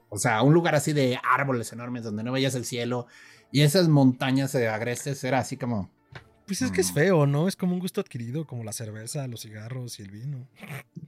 O 0.07 0.18
sea, 0.18 0.41
un 0.41 0.53
lugar 0.53 0.74
así 0.74 0.93
de 0.93 1.20
árboles 1.22 1.74
enormes 1.74 2.01
donde 2.01 2.24
no 2.24 2.32
veías 2.32 2.55
el 2.55 2.63
cielo 2.63 3.07
y 3.51 3.63
esas 3.63 3.89
montañas 3.89 4.53
de 4.53 4.70
agrestes 4.70 5.22
era 5.26 5.39
así 5.39 5.57
como 5.57 5.91
pues 6.45 6.61
es 6.61 6.72
que 6.72 6.80
es 6.80 6.91
mm. 6.91 6.93
feo, 6.93 7.28
¿no? 7.28 7.45
Es 7.49 7.57
como 7.57 7.74
un 7.74 7.82
gusto 7.82 7.99
adquirido, 7.99 8.47
como 8.47 8.63
la 8.63 8.72
cerveza, 8.72 9.28
los 9.28 9.41
cigarros 9.41 9.99
y 9.99 10.03
el 10.03 10.11
vino. 10.11 10.47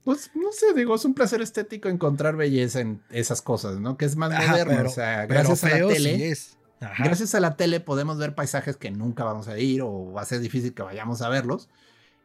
Pues 0.03 0.31
no 0.35 0.51
sé, 0.51 0.73
digo, 0.75 0.95
es 0.95 1.05
un 1.05 1.13
placer 1.13 1.41
estético 1.41 1.87
encontrar 1.87 2.35
belleza 2.35 2.81
en 2.81 3.01
esas 3.09 3.41
cosas, 3.41 3.79
¿no? 3.79 3.95
Que 3.95 4.03
es 4.03 4.17
más 4.17 4.29
moderno. 4.29 4.85
o 4.85 4.91
sea, 4.91 5.27
gracias 5.27 5.63
a 5.63 5.69
la 5.69 5.87
tele. 5.87 6.35
Gracias 6.81 7.35
a 7.35 7.39
la 7.39 7.55
tele 7.55 7.79
podemos 7.79 8.17
ver 8.17 8.35
paisajes 8.35 8.75
que 8.75 8.91
nunca 8.91 9.23
vamos 9.23 9.47
a 9.47 9.57
ir 9.57 9.81
o 9.81 10.11
va 10.11 10.23
a 10.23 10.25
ser 10.25 10.41
difícil 10.41 10.73
que 10.73 10.81
vayamos 10.81 11.21
a 11.21 11.29
verlos. 11.29 11.69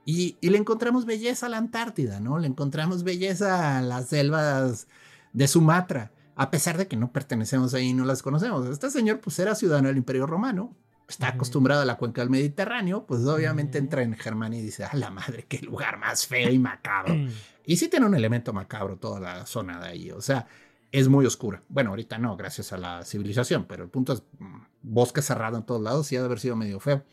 Y, 0.04 0.36
y 0.40 0.50
le 0.50 0.58
encontramos 0.58 1.06
belleza 1.06 1.46
a 1.46 1.48
la 1.48 1.58
Antártida, 1.58 2.20
¿no? 2.20 2.38
Le 2.38 2.46
encontramos 2.46 3.04
belleza 3.04 3.78
a 3.78 3.82
las 3.82 4.08
selvas 4.08 4.86
de 5.32 5.48
Sumatra, 5.48 6.12
a 6.36 6.50
pesar 6.50 6.76
de 6.76 6.88
que 6.88 6.96
no 6.96 7.12
pertenecemos 7.12 7.74
ahí 7.74 7.88
y 7.88 7.94
no 7.94 8.04
las 8.04 8.22
conocemos. 8.22 8.66
Este 8.68 8.90
señor, 8.90 9.20
pues, 9.20 9.38
era 9.38 9.54
ciudadano 9.54 9.88
del 9.88 9.96
Imperio 9.96 10.26
Romano, 10.26 10.74
está 11.08 11.28
acostumbrado 11.28 11.82
a 11.82 11.84
la 11.84 11.96
cuenca 11.96 12.22
del 12.22 12.30
Mediterráneo, 12.30 13.04
pues 13.06 13.24
obviamente 13.26 13.78
entra 13.78 14.02
en 14.02 14.14
Germania 14.14 14.60
y 14.60 14.62
dice, 14.62 14.84
a 14.84 14.94
la 14.94 15.10
madre, 15.10 15.46
qué 15.48 15.58
lugar 15.58 15.98
más 15.98 16.26
feo 16.26 16.50
y 16.50 16.58
macabro. 16.58 17.14
y 17.66 17.76
sí 17.76 17.88
tiene 17.88 18.06
un 18.06 18.14
elemento 18.14 18.52
macabro 18.52 18.96
toda 18.96 19.20
la 19.20 19.46
zona 19.46 19.78
de 19.80 19.88
ahí, 19.88 20.10
o 20.10 20.20
sea, 20.20 20.46
es 20.90 21.08
muy 21.08 21.26
oscura. 21.26 21.62
Bueno, 21.68 21.90
ahorita 21.90 22.18
no, 22.18 22.36
gracias 22.36 22.72
a 22.72 22.78
la 22.78 23.04
civilización, 23.04 23.66
pero 23.66 23.82
el 23.82 23.90
punto 23.90 24.12
es 24.12 24.22
mm, 24.38 24.60
bosque 24.82 25.22
cerrado 25.22 25.56
en 25.56 25.64
todos 25.64 25.82
lados 25.82 26.10
y 26.12 26.16
ha 26.16 26.20
de 26.20 26.26
haber 26.26 26.40
sido 26.40 26.56
medio 26.56 26.80
feo. 26.80 27.04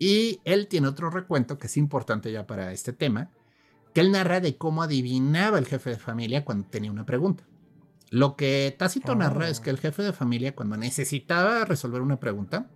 Y 0.00 0.40
él 0.44 0.66
tiene 0.66 0.88
otro 0.88 1.10
recuento 1.10 1.58
que 1.58 1.68
es 1.68 1.76
importante 1.76 2.32
ya 2.32 2.46
para 2.46 2.72
este 2.72 2.92
tema, 2.92 3.30
que 3.94 4.00
él 4.00 4.10
narra 4.10 4.40
de 4.40 4.56
cómo 4.56 4.82
adivinaba 4.82 5.58
el 5.58 5.66
jefe 5.66 5.90
de 5.90 5.98
familia 5.98 6.44
cuando 6.44 6.66
tenía 6.66 6.90
una 6.90 7.06
pregunta. 7.06 7.44
Lo 8.10 8.34
que 8.34 8.74
Tácito 8.76 9.14
narra 9.14 9.48
es 9.48 9.60
oh. 9.60 9.62
que 9.62 9.70
el 9.70 9.78
jefe 9.78 10.02
de 10.02 10.12
familia 10.12 10.56
cuando 10.56 10.76
necesitaba 10.76 11.64
resolver 11.64 12.00
una 12.00 12.18
pregunta, 12.18 12.68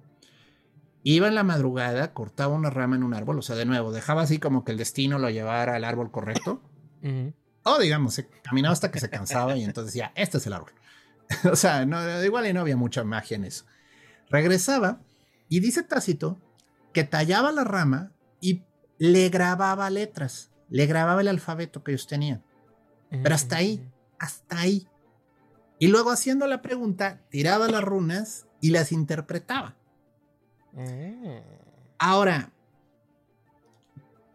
Iba 1.06 1.28
en 1.28 1.34
la 1.34 1.44
madrugada, 1.44 2.14
cortaba 2.14 2.54
una 2.54 2.70
rama 2.70 2.96
en 2.96 3.02
un 3.02 3.12
árbol, 3.12 3.38
o 3.38 3.42
sea, 3.42 3.56
de 3.56 3.66
nuevo, 3.66 3.92
dejaba 3.92 4.22
así 4.22 4.38
como 4.38 4.64
que 4.64 4.72
el 4.72 4.78
destino 4.78 5.18
lo 5.18 5.28
llevara 5.28 5.76
al 5.76 5.84
árbol 5.84 6.10
correcto. 6.10 6.62
O 7.62 7.78
digamos, 7.78 8.14
se 8.14 8.26
caminaba 8.42 8.72
hasta 8.72 8.90
que 8.90 8.98
se 8.98 9.10
cansaba 9.10 9.54
y 9.54 9.64
entonces 9.64 9.92
decía, 9.92 10.12
este 10.14 10.38
es 10.38 10.46
el 10.46 10.54
árbol. 10.54 10.72
o 11.52 11.56
sea, 11.56 11.84
no, 11.84 12.24
igual 12.24 12.46
y 12.46 12.54
no 12.54 12.62
había 12.62 12.78
mucha 12.78 13.04
magia 13.04 13.36
en 13.36 13.44
eso. 13.44 13.66
Regresaba 14.30 15.02
y 15.50 15.60
dice 15.60 15.82
Tácito 15.82 16.38
que 16.94 17.04
tallaba 17.04 17.52
la 17.52 17.64
rama 17.64 18.12
y 18.40 18.62
le 18.96 19.28
grababa 19.28 19.90
letras, 19.90 20.50
le 20.70 20.86
grababa 20.86 21.20
el 21.20 21.28
alfabeto 21.28 21.84
que 21.84 21.92
ellos 21.92 22.06
tenían. 22.06 22.42
Pero 23.10 23.34
hasta 23.34 23.56
ahí, 23.56 23.86
hasta 24.18 24.58
ahí. 24.58 24.88
Y 25.78 25.88
luego 25.88 26.10
haciendo 26.10 26.46
la 26.46 26.62
pregunta, 26.62 27.20
tiraba 27.28 27.68
las 27.68 27.84
runas 27.84 28.46
y 28.60 28.70
las 28.70 28.90
interpretaba. 28.92 29.76
Mm. 30.72 31.38
Ahora, 31.98 32.50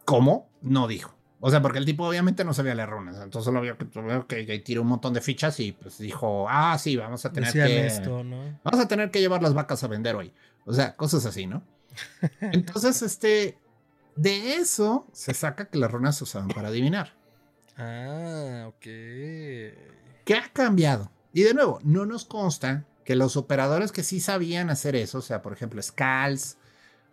¿cómo? 0.06 0.50
No 0.62 0.88
dijo. 0.88 1.16
O 1.42 1.50
sea, 1.50 1.62
porque 1.62 1.78
el 1.80 1.86
tipo 1.86 2.06
obviamente 2.06 2.44
no 2.44 2.54
sabía 2.54 2.76
leer 2.76 2.90
runas. 2.90 3.16
Entonces 3.16 3.46
solo 3.46 3.62
vio 3.62 3.78
que, 4.28 4.46
que, 4.46 4.60
tiró 4.60 4.82
un 4.82 4.90
montón 4.90 5.14
de 5.14 5.22
fichas 5.22 5.60
y 5.60 5.72
pues 5.72 5.98
dijo, 5.98 6.48
ah, 6.50 6.78
sí, 6.78 6.98
vamos 6.98 7.26
a 7.26 7.32
tener 7.32 7.52
que. 7.52 7.90
Vamos 8.64 8.80
a 8.80 8.88
tener 8.88 9.12
que 9.12 9.22
llevar 9.22 9.42
las 9.42 9.54
vacas 9.54 9.84
a 9.84 9.88
vender 9.88 10.16
hoy. 10.16 10.34
O 10.66 10.74
sea, 10.74 10.96
cosas 10.96 11.26
así, 11.26 11.48
¿no? 11.48 11.64
Entonces, 12.42 13.02
este. 13.02 13.58
De 14.16 14.56
eso 14.56 15.08
se 15.14 15.34
saca 15.36 15.66
que 15.66 15.78
las 15.78 15.92
runas 15.92 16.18
se 16.18 16.26
usaban 16.26 16.50
para 16.50 16.68
adivinar. 16.70 17.16
Ah, 17.78 18.66
ok. 18.68 18.82
¿Qué 18.82 20.36
ha 20.36 20.52
cambiado? 20.52 21.12
Y 21.32 21.44
de 21.44 21.54
nuevo, 21.54 21.80
no 21.84 22.06
nos 22.06 22.26
consta 22.26 22.86
que 23.06 23.16
los 23.16 23.38
operadores 23.38 23.92
que 23.92 24.04
sí 24.04 24.20
sabían 24.20 24.70
hacer 24.70 24.96
eso, 24.96 25.20
o 25.20 25.22
sea, 25.22 25.42
por 25.42 25.54
ejemplo, 25.54 25.82
Skulls, 25.82 26.58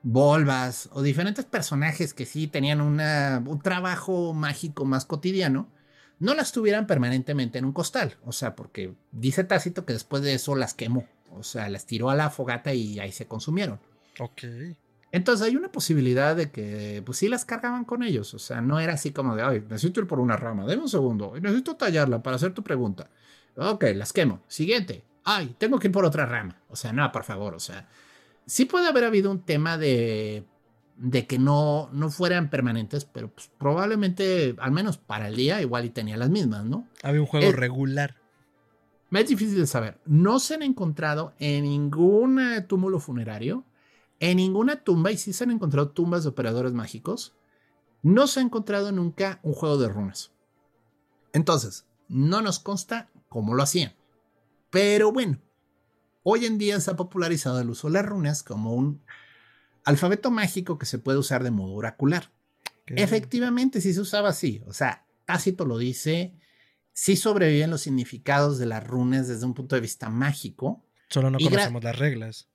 Volvas 0.03 0.89
o 0.93 1.03
diferentes 1.03 1.45
personajes 1.45 2.15
que 2.15 2.27
sí 2.27 2.47
tenían 2.47 2.81
una, 2.81 3.43
un 3.45 3.61
trabajo 3.61 4.35
mágico 4.35 4.85
más 4.85 5.05
cotidiano, 5.05 5.69
no 6.21 6.35
las 6.35 6.53
tuvieran 6.53 6.87
permanentemente 6.87 7.59
en 7.59 7.65
un 7.65 7.73
costal. 7.73 8.17
O 8.25 8.31
sea, 8.31 8.55
porque 8.55 8.95
dice 9.11 9.43
Tácito 9.43 9.85
que 9.85 9.95
después 9.95 10.23
de 10.23 10.35
eso 10.35 10.55
las 10.55 10.75
quemó. 10.75 11.07
O 11.33 11.43
sea, 11.43 11.69
las 11.69 11.87
tiró 11.87 12.09
a 12.09 12.15
la 12.15 12.31
fogata 12.31 12.73
y 12.73 13.01
ahí 13.01 13.11
se 13.11 13.27
consumieron. 13.27 13.81
Ok. 14.21 14.43
Entonces 15.13 15.47
hay 15.47 15.57
una 15.57 15.71
posibilidad 15.71 16.37
de 16.37 16.51
que, 16.51 17.03
pues 17.05 17.19
sí 17.19 17.29
las 17.29 17.45
cargaban 17.45 17.85
con 17.85 18.03
ellos. 18.03 18.35
O 18.35 18.39
sea, 18.39 18.61
no 18.61 18.81
era 18.81 18.95
así 18.95 19.13
como 19.13 19.35
de, 19.35 19.43
ay, 19.43 19.61
necesito 19.69 20.01
ir 20.01 20.07
por 20.07 20.21
una 20.21 20.37
rama, 20.37 20.67
deme 20.67 20.83
un 20.83 20.89
segundo, 20.89 21.35
necesito 21.41 21.77
tallarla 21.77 22.23
para 22.23 22.37
hacer 22.37 22.53
tu 22.53 22.63
pregunta. 22.63 23.09
Ok, 23.57 23.85
las 23.95 24.13
quemo. 24.13 24.43
Siguiente 24.49 25.05
ay, 25.27 25.57
tengo 25.59 25.79
que 25.79 25.89
ir 25.89 25.93
por 25.93 26.07
otra 26.07 26.25
rama. 26.25 26.57
O 26.71 26.77
sea, 26.77 26.93
no, 26.93 27.13
por 27.13 27.25
favor, 27.25 27.55
o 27.55 27.61
sea, 27.61 27.87
sí 28.47 28.65
puede 28.65 28.89
haber 28.89 29.05
habido 29.05 29.31
un 29.31 29.43
tema 29.43 29.77
de, 29.77 30.45
de 30.97 31.27
que 31.27 31.39
no, 31.39 31.91
no 31.93 32.11
fueran 32.11 32.49
permanentes, 32.49 33.05
pero 33.05 33.29
pues, 33.29 33.51
probablemente, 33.59 34.55
al 34.59 34.73
menos 34.73 34.97
para 34.97 35.29
el 35.29 35.37
día, 35.37 35.61
igual 35.61 35.85
y 35.85 35.91
tenía 35.91 36.17
las 36.17 36.31
mismas, 36.31 36.65
¿no? 36.65 36.89
Había 37.03 37.21
un 37.21 37.27
juego 37.27 37.53
regular. 37.53 38.17
Me 39.11 39.21
es 39.21 39.29
difícil 39.29 39.59
de 39.59 39.67
saber. 39.67 39.99
No 40.07 40.39
se 40.39 40.55
han 40.55 40.63
encontrado 40.63 41.35
en 41.39 41.65
ningún 41.65 42.41
eh, 42.41 42.61
túmulo 42.63 42.99
funerario, 42.99 43.65
en 44.21 44.39
ninguna 44.39 44.83
tumba, 44.83 45.13
y 45.13 45.19
sí 45.19 45.33
se 45.33 45.45
han 45.45 45.51
encontrado 45.51 45.91
tumbas 45.91 46.23
de 46.23 46.31
operadores 46.31 46.73
mágicos, 46.73 47.35
no 48.03 48.27
se 48.27 48.41
ha 48.41 48.43
encontrado 48.43 48.93
nunca 48.93 49.41
un 49.43 49.53
juego 49.53 49.79
de 49.79 49.89
runas. 49.89 50.33
Entonces, 51.33 51.87
no 52.09 52.41
nos 52.41 52.59
consta 52.59 53.11
cómo 53.29 53.55
lo 53.55 53.63
hacían. 53.63 53.95
Pero 54.71 55.13
bueno, 55.13 55.41
hoy 56.23 56.47
en 56.47 56.59
día 56.59 56.81
se 56.81 56.91
ha 56.91 56.97
popularizado 56.97 57.61
el 57.61 57.71
uso 57.71 57.89
de 57.89 57.95
las 57.95 58.07
runas 58.07 58.43
como 58.43 58.75
un 58.75 59.03
alfabeto 59.85 60.31
mágico 60.31 60.79
que 60.79 60.87
se 60.87 60.99
puede 60.99 61.19
usar 61.19 61.45
de 61.45 61.51
modo 61.51 61.75
oracular. 61.75 62.33
Efectivamente, 62.87 63.81
sí 63.81 63.93
se 63.93 64.01
usaba 64.01 64.29
así. 64.29 64.63
O 64.67 64.73
sea, 64.73 65.07
Tácito 65.25 65.65
lo 65.65 65.79
dice, 65.79 66.39
sí 66.93 67.17
sobreviven 67.17 67.71
los 67.71 67.81
significados 67.83 68.59
de 68.59 68.67
las 68.67 68.87
runas 68.87 69.29
desde 69.29 69.45
un 69.45 69.55
punto 69.55 69.75
de 69.75 69.81
vista 69.81 70.09
mágico. 70.09 70.85
Solo 71.09 71.31
no 71.31 71.39
conocemos 71.39 71.83
las 71.83 71.99
reglas. 71.99 72.49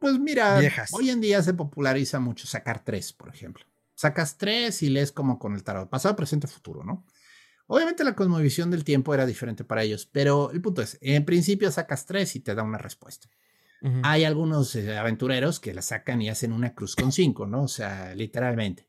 Pues, 0.00 0.18
mira, 0.18 0.58
hoy 0.92 1.10
en 1.10 1.20
día 1.20 1.42
se 1.42 1.54
populariza 1.54 2.18
mucho 2.18 2.46
sacar 2.46 2.82
tres, 2.82 3.12
por 3.12 3.28
ejemplo. 3.28 3.64
Sacas 3.94 4.38
tres 4.38 4.82
y 4.82 4.88
lees 4.88 5.12
como 5.12 5.38
con 5.38 5.54
el 5.54 5.62
tarot, 5.62 5.90
pasado, 5.90 6.16
presente, 6.16 6.46
futuro, 6.46 6.82
¿no? 6.82 7.06
Obviamente 7.66 8.02
la 8.02 8.16
cosmovisión 8.16 8.70
del 8.70 8.82
tiempo 8.82 9.14
era 9.14 9.26
diferente 9.26 9.62
para 9.62 9.84
ellos, 9.84 10.06
pero 10.06 10.50
el 10.50 10.60
punto 10.60 10.82
es, 10.82 10.98
en 11.02 11.24
principio 11.24 11.70
sacas 11.70 12.06
tres 12.06 12.34
y 12.34 12.40
te 12.40 12.54
da 12.54 12.62
una 12.64 12.78
respuesta. 12.78 13.28
Hay 14.02 14.24
algunos 14.24 14.74
eh, 14.74 14.98
aventureros 14.98 15.60
que 15.60 15.72
la 15.72 15.80
sacan 15.80 16.20
y 16.20 16.28
hacen 16.28 16.52
una 16.52 16.74
cruz 16.74 16.96
con 16.96 17.12
cinco, 17.12 17.46
¿no? 17.46 17.62
O 17.62 17.68
sea, 17.68 18.14
literalmente. 18.14 18.88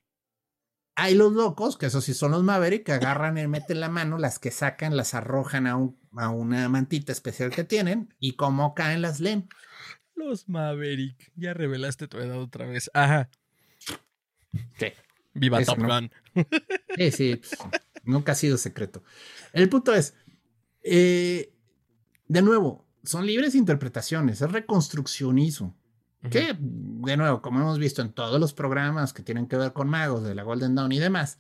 Hay 0.96 1.16
los 1.16 1.32
locos, 1.32 1.78
que 1.78 1.86
esos 1.86 2.04
sí 2.04 2.14
son 2.14 2.32
los 2.32 2.44
Maverick, 2.44 2.86
que 2.86 2.92
agarran 2.92 3.38
y 3.38 3.48
meten 3.48 3.80
la 3.80 3.88
mano, 3.88 4.18
las 4.18 4.40
que 4.40 4.52
sacan 4.52 4.98
las 4.98 5.14
arrojan 5.14 5.68
a, 5.68 5.74
a 6.18 6.30
una 6.30 6.68
mantita 6.68 7.12
especial 7.12 7.52
que 7.52 7.64
tienen 7.64 8.14
y 8.20 8.36
como 8.36 8.74
caen 8.74 9.02
las 9.02 9.20
leen. 9.20 9.48
Los 10.22 10.48
Maverick, 10.48 11.32
ya 11.36 11.54
revelaste 11.54 12.08
tu 12.08 12.18
edad 12.18 12.40
otra 12.40 12.66
vez. 12.66 12.90
Ajá. 12.94 13.30
Sí. 14.78 14.88
Viva 15.34 15.64
Top 15.64 15.80
Gun. 15.80 16.12
Sí, 16.96 17.12
sí, 17.12 17.36
pues, 17.36 17.58
nunca 18.04 18.34
ha 18.34 18.36
sido 18.36 18.58
secreto. 18.58 19.04
El 19.54 19.70
punto 19.70 19.94
es, 19.94 20.14
eh, 20.84 21.54
de 22.28 22.42
nuevo, 22.42 22.86
son 23.04 23.26
libres 23.26 23.56
interpretaciones, 23.56 24.42
es 24.42 24.52
reconstruccionismo. 24.52 25.76
Que, 26.30 26.56
de 26.60 27.18
nuevo, 27.18 27.42
como 27.42 27.62
hemos 27.62 27.80
visto 27.80 28.04
en 28.04 28.14
todos 28.14 28.40
los 28.40 28.54
programas 28.54 29.12
que 29.12 29.24
tienen 29.24 29.48
que 29.48 29.58
ver 29.58 29.74
con 29.74 29.90
magos 29.90 30.24
de 30.24 30.36
la 30.36 30.44
Golden 30.44 30.76
Dawn 30.76 30.92
y 30.92 31.00
demás, 31.00 31.40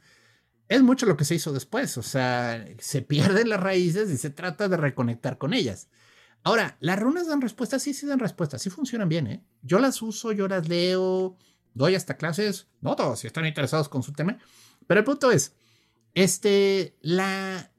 es 0.69 0.81
mucho 0.81 1.05
lo 1.05 1.15
que 1.17 1.23
se 1.23 1.35
hizo 1.35 1.53
después. 1.53 1.99
O 1.99 2.01
sea, 2.01 2.65
se 2.79 3.03
pierden 3.03 3.49
las 3.49 3.59
raíces 3.59 4.09
y 4.09 4.17
se 4.17 4.31
trata 4.31 4.69
de 4.69 4.77
reconectar 4.77 5.37
con 5.37 5.53
ellas. 5.53 5.87
Ahora, 6.43 6.77
las 6.79 6.99
runas 6.99 7.27
dan 7.27 7.41
respuestas, 7.41 7.83
sí, 7.83 7.93
sí 7.93 8.07
dan 8.07 8.19
respuestas, 8.19 8.61
sí 8.61 8.69
funcionan 8.69 9.09
bien, 9.09 9.27
¿eh? 9.27 9.45
Yo 9.61 9.79
las 9.79 10.01
uso, 10.01 10.31
yo 10.31 10.47
las 10.47 10.67
leo, 10.67 11.37
doy 11.73 11.95
hasta 11.95 12.17
clases, 12.17 12.67
no 12.81 12.95
todos, 12.95 13.19
si 13.19 13.27
están 13.27 13.45
interesados 13.45 13.89
con 13.89 14.01
su 14.01 14.13
tema, 14.13 14.37
pero 14.87 14.99
el 14.99 15.05
punto 15.05 15.31
es, 15.31 15.53
este, 16.15 16.97
la, 17.01 17.71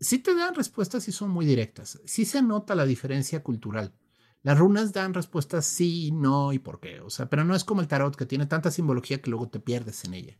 sí 0.00 0.18
te 0.18 0.34
dan 0.34 0.54
respuestas 0.54 1.06
y 1.06 1.12
son 1.12 1.30
muy 1.30 1.46
directas, 1.46 2.00
sí 2.06 2.24
se 2.24 2.42
nota 2.42 2.74
la 2.74 2.86
diferencia 2.86 3.42
cultural. 3.42 3.94
Las 4.42 4.58
runas 4.58 4.92
dan 4.92 5.14
respuestas 5.14 5.66
sí, 5.66 6.10
no 6.12 6.52
y 6.52 6.58
por 6.58 6.80
qué, 6.80 7.00
o 7.00 7.10
sea, 7.10 7.28
pero 7.28 7.44
no 7.44 7.54
es 7.54 7.64
como 7.64 7.80
el 7.80 7.88
tarot 7.88 8.16
que 8.16 8.26
tiene 8.26 8.46
tanta 8.46 8.70
simbología 8.70 9.20
que 9.20 9.30
luego 9.30 9.48
te 9.48 9.60
pierdes 9.60 10.04
en 10.04 10.14
ella. 10.14 10.38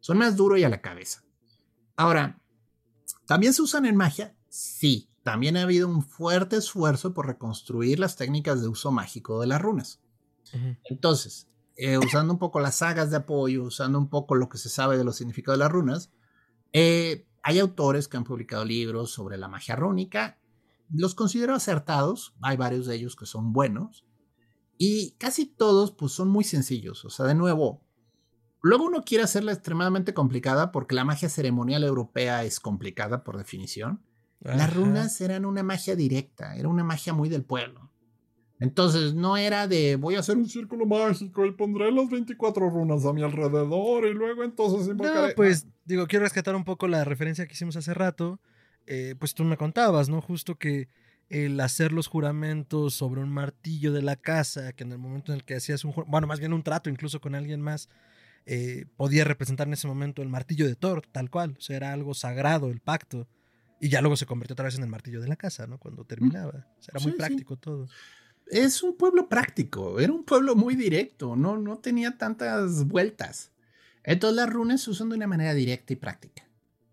Son 0.00 0.18
más 0.18 0.36
duro 0.36 0.56
y 0.56 0.64
a 0.64 0.68
la 0.68 0.80
cabeza. 0.80 1.22
Ahora, 1.96 2.40
¿también 3.26 3.52
se 3.52 3.62
usan 3.62 3.86
en 3.86 3.96
magia? 3.96 4.34
Sí, 4.48 5.08
también 5.26 5.56
ha 5.56 5.62
habido 5.62 5.88
un 5.88 6.04
fuerte 6.04 6.54
esfuerzo 6.54 7.12
por 7.12 7.26
reconstruir 7.26 7.98
las 7.98 8.14
técnicas 8.14 8.62
de 8.62 8.68
uso 8.68 8.92
mágico 8.92 9.40
de 9.40 9.48
las 9.48 9.60
runas. 9.60 10.00
Entonces, 10.84 11.48
eh, 11.74 11.98
usando 11.98 12.32
un 12.32 12.38
poco 12.38 12.60
las 12.60 12.76
sagas 12.76 13.10
de 13.10 13.16
apoyo, 13.16 13.64
usando 13.64 13.98
un 13.98 14.08
poco 14.08 14.36
lo 14.36 14.48
que 14.48 14.56
se 14.56 14.68
sabe 14.68 14.96
de 14.96 15.02
los 15.02 15.16
significados 15.16 15.58
de 15.58 15.64
las 15.64 15.72
runas, 15.72 16.12
eh, 16.72 17.26
hay 17.42 17.58
autores 17.58 18.06
que 18.06 18.16
han 18.16 18.22
publicado 18.22 18.64
libros 18.64 19.10
sobre 19.10 19.36
la 19.36 19.48
magia 19.48 19.74
rúnica. 19.74 20.38
Los 20.90 21.16
considero 21.16 21.56
acertados, 21.56 22.36
hay 22.40 22.56
varios 22.56 22.86
de 22.86 22.94
ellos 22.94 23.16
que 23.16 23.26
son 23.26 23.52
buenos, 23.52 24.06
y 24.78 25.16
casi 25.18 25.44
todos 25.44 25.90
pues 25.90 26.12
son 26.12 26.28
muy 26.28 26.44
sencillos. 26.44 27.04
O 27.04 27.10
sea, 27.10 27.26
de 27.26 27.34
nuevo, 27.34 27.82
luego 28.62 28.84
uno 28.84 29.02
quiere 29.02 29.24
hacerla 29.24 29.50
extremadamente 29.50 30.14
complicada 30.14 30.70
porque 30.70 30.94
la 30.94 31.04
magia 31.04 31.28
ceremonial 31.28 31.82
europea 31.82 32.44
es 32.44 32.60
complicada 32.60 33.24
por 33.24 33.36
definición. 33.38 34.05
Las 34.40 34.74
runas 34.74 35.20
eran 35.20 35.44
una 35.44 35.62
magia 35.62 35.96
directa, 35.96 36.56
era 36.56 36.68
una 36.68 36.84
magia 36.84 37.12
muy 37.12 37.28
del 37.28 37.44
pueblo. 37.44 37.90
Entonces 38.58 39.14
no 39.14 39.36
era 39.36 39.66
de 39.68 39.96
voy 39.96 40.14
a 40.14 40.20
hacer 40.20 40.36
un 40.36 40.48
círculo 40.48 40.86
mágico 40.86 41.44
y 41.44 41.52
pondré 41.52 41.92
las 41.92 42.08
24 42.08 42.70
runas 42.70 43.04
a 43.04 43.12
mi 43.12 43.22
alrededor 43.22 44.06
y 44.06 44.14
luego 44.14 44.44
entonces 44.44 44.88
invocaré. 44.88 45.28
No, 45.28 45.34
pues 45.34 45.66
digo, 45.84 46.06
quiero 46.06 46.24
rescatar 46.24 46.56
un 46.56 46.64
poco 46.64 46.88
la 46.88 47.04
referencia 47.04 47.46
que 47.46 47.52
hicimos 47.52 47.76
hace 47.76 47.92
rato. 47.92 48.40
Eh, 48.86 49.14
pues 49.18 49.34
tú 49.34 49.44
me 49.44 49.56
contabas, 49.56 50.08
¿no? 50.08 50.22
Justo 50.22 50.56
que 50.56 50.88
el 51.28 51.58
hacer 51.60 51.92
los 51.92 52.06
juramentos 52.06 52.94
sobre 52.94 53.20
un 53.20 53.30
martillo 53.30 53.92
de 53.92 54.02
la 54.02 54.16
casa, 54.16 54.72
que 54.72 54.84
en 54.84 54.92
el 54.92 54.98
momento 54.98 55.32
en 55.32 55.38
el 55.38 55.44
que 55.44 55.56
hacías 55.56 55.84
un, 55.84 55.92
bueno, 56.06 56.26
más 56.26 56.38
bien 56.38 56.52
un 56.52 56.62
trato 56.62 56.88
incluso 56.88 57.20
con 57.20 57.34
alguien 57.34 57.60
más, 57.60 57.88
eh, 58.46 58.86
podía 58.96 59.24
representar 59.24 59.66
en 59.66 59.72
ese 59.72 59.88
momento 59.88 60.22
el 60.22 60.28
martillo 60.28 60.66
de 60.66 60.76
Thor, 60.76 61.02
tal 61.10 61.30
cual. 61.30 61.56
O 61.58 61.60
sea, 61.60 61.76
era 61.76 61.92
algo 61.92 62.14
sagrado, 62.14 62.70
el 62.70 62.80
pacto. 62.80 63.28
Y 63.80 63.88
ya 63.88 64.00
luego 64.00 64.16
se 64.16 64.26
convirtió 64.26 64.54
otra 64.54 64.64
vez 64.64 64.76
en 64.76 64.84
el 64.84 64.88
martillo 64.88 65.20
de 65.20 65.28
la 65.28 65.36
casa, 65.36 65.66
¿no? 65.66 65.78
Cuando 65.78 66.04
terminaba. 66.04 66.66
O 66.78 66.82
sea, 66.82 66.92
era 66.94 67.00
muy 67.00 67.12
práctico 67.12 67.56
todo 67.56 67.86
es 68.46 68.82
un 68.82 68.96
pueblo 68.96 69.28
práctico, 69.28 69.98
era 69.98 70.12
un 70.12 70.24
pueblo 70.24 70.54
muy 70.54 70.76
directo, 70.76 71.36
no, 71.36 71.56
no 71.58 71.78
tenía 71.78 72.16
tantas 72.16 72.86
vueltas. 72.86 73.50
Entonces 74.04 74.36
las 74.36 74.50
runas 74.50 74.82
se 74.82 74.90
usan 74.90 75.08
de 75.08 75.16
una 75.16 75.26
manera 75.26 75.52
directa 75.54 75.92
y 75.92 75.96
práctica. 75.96 76.44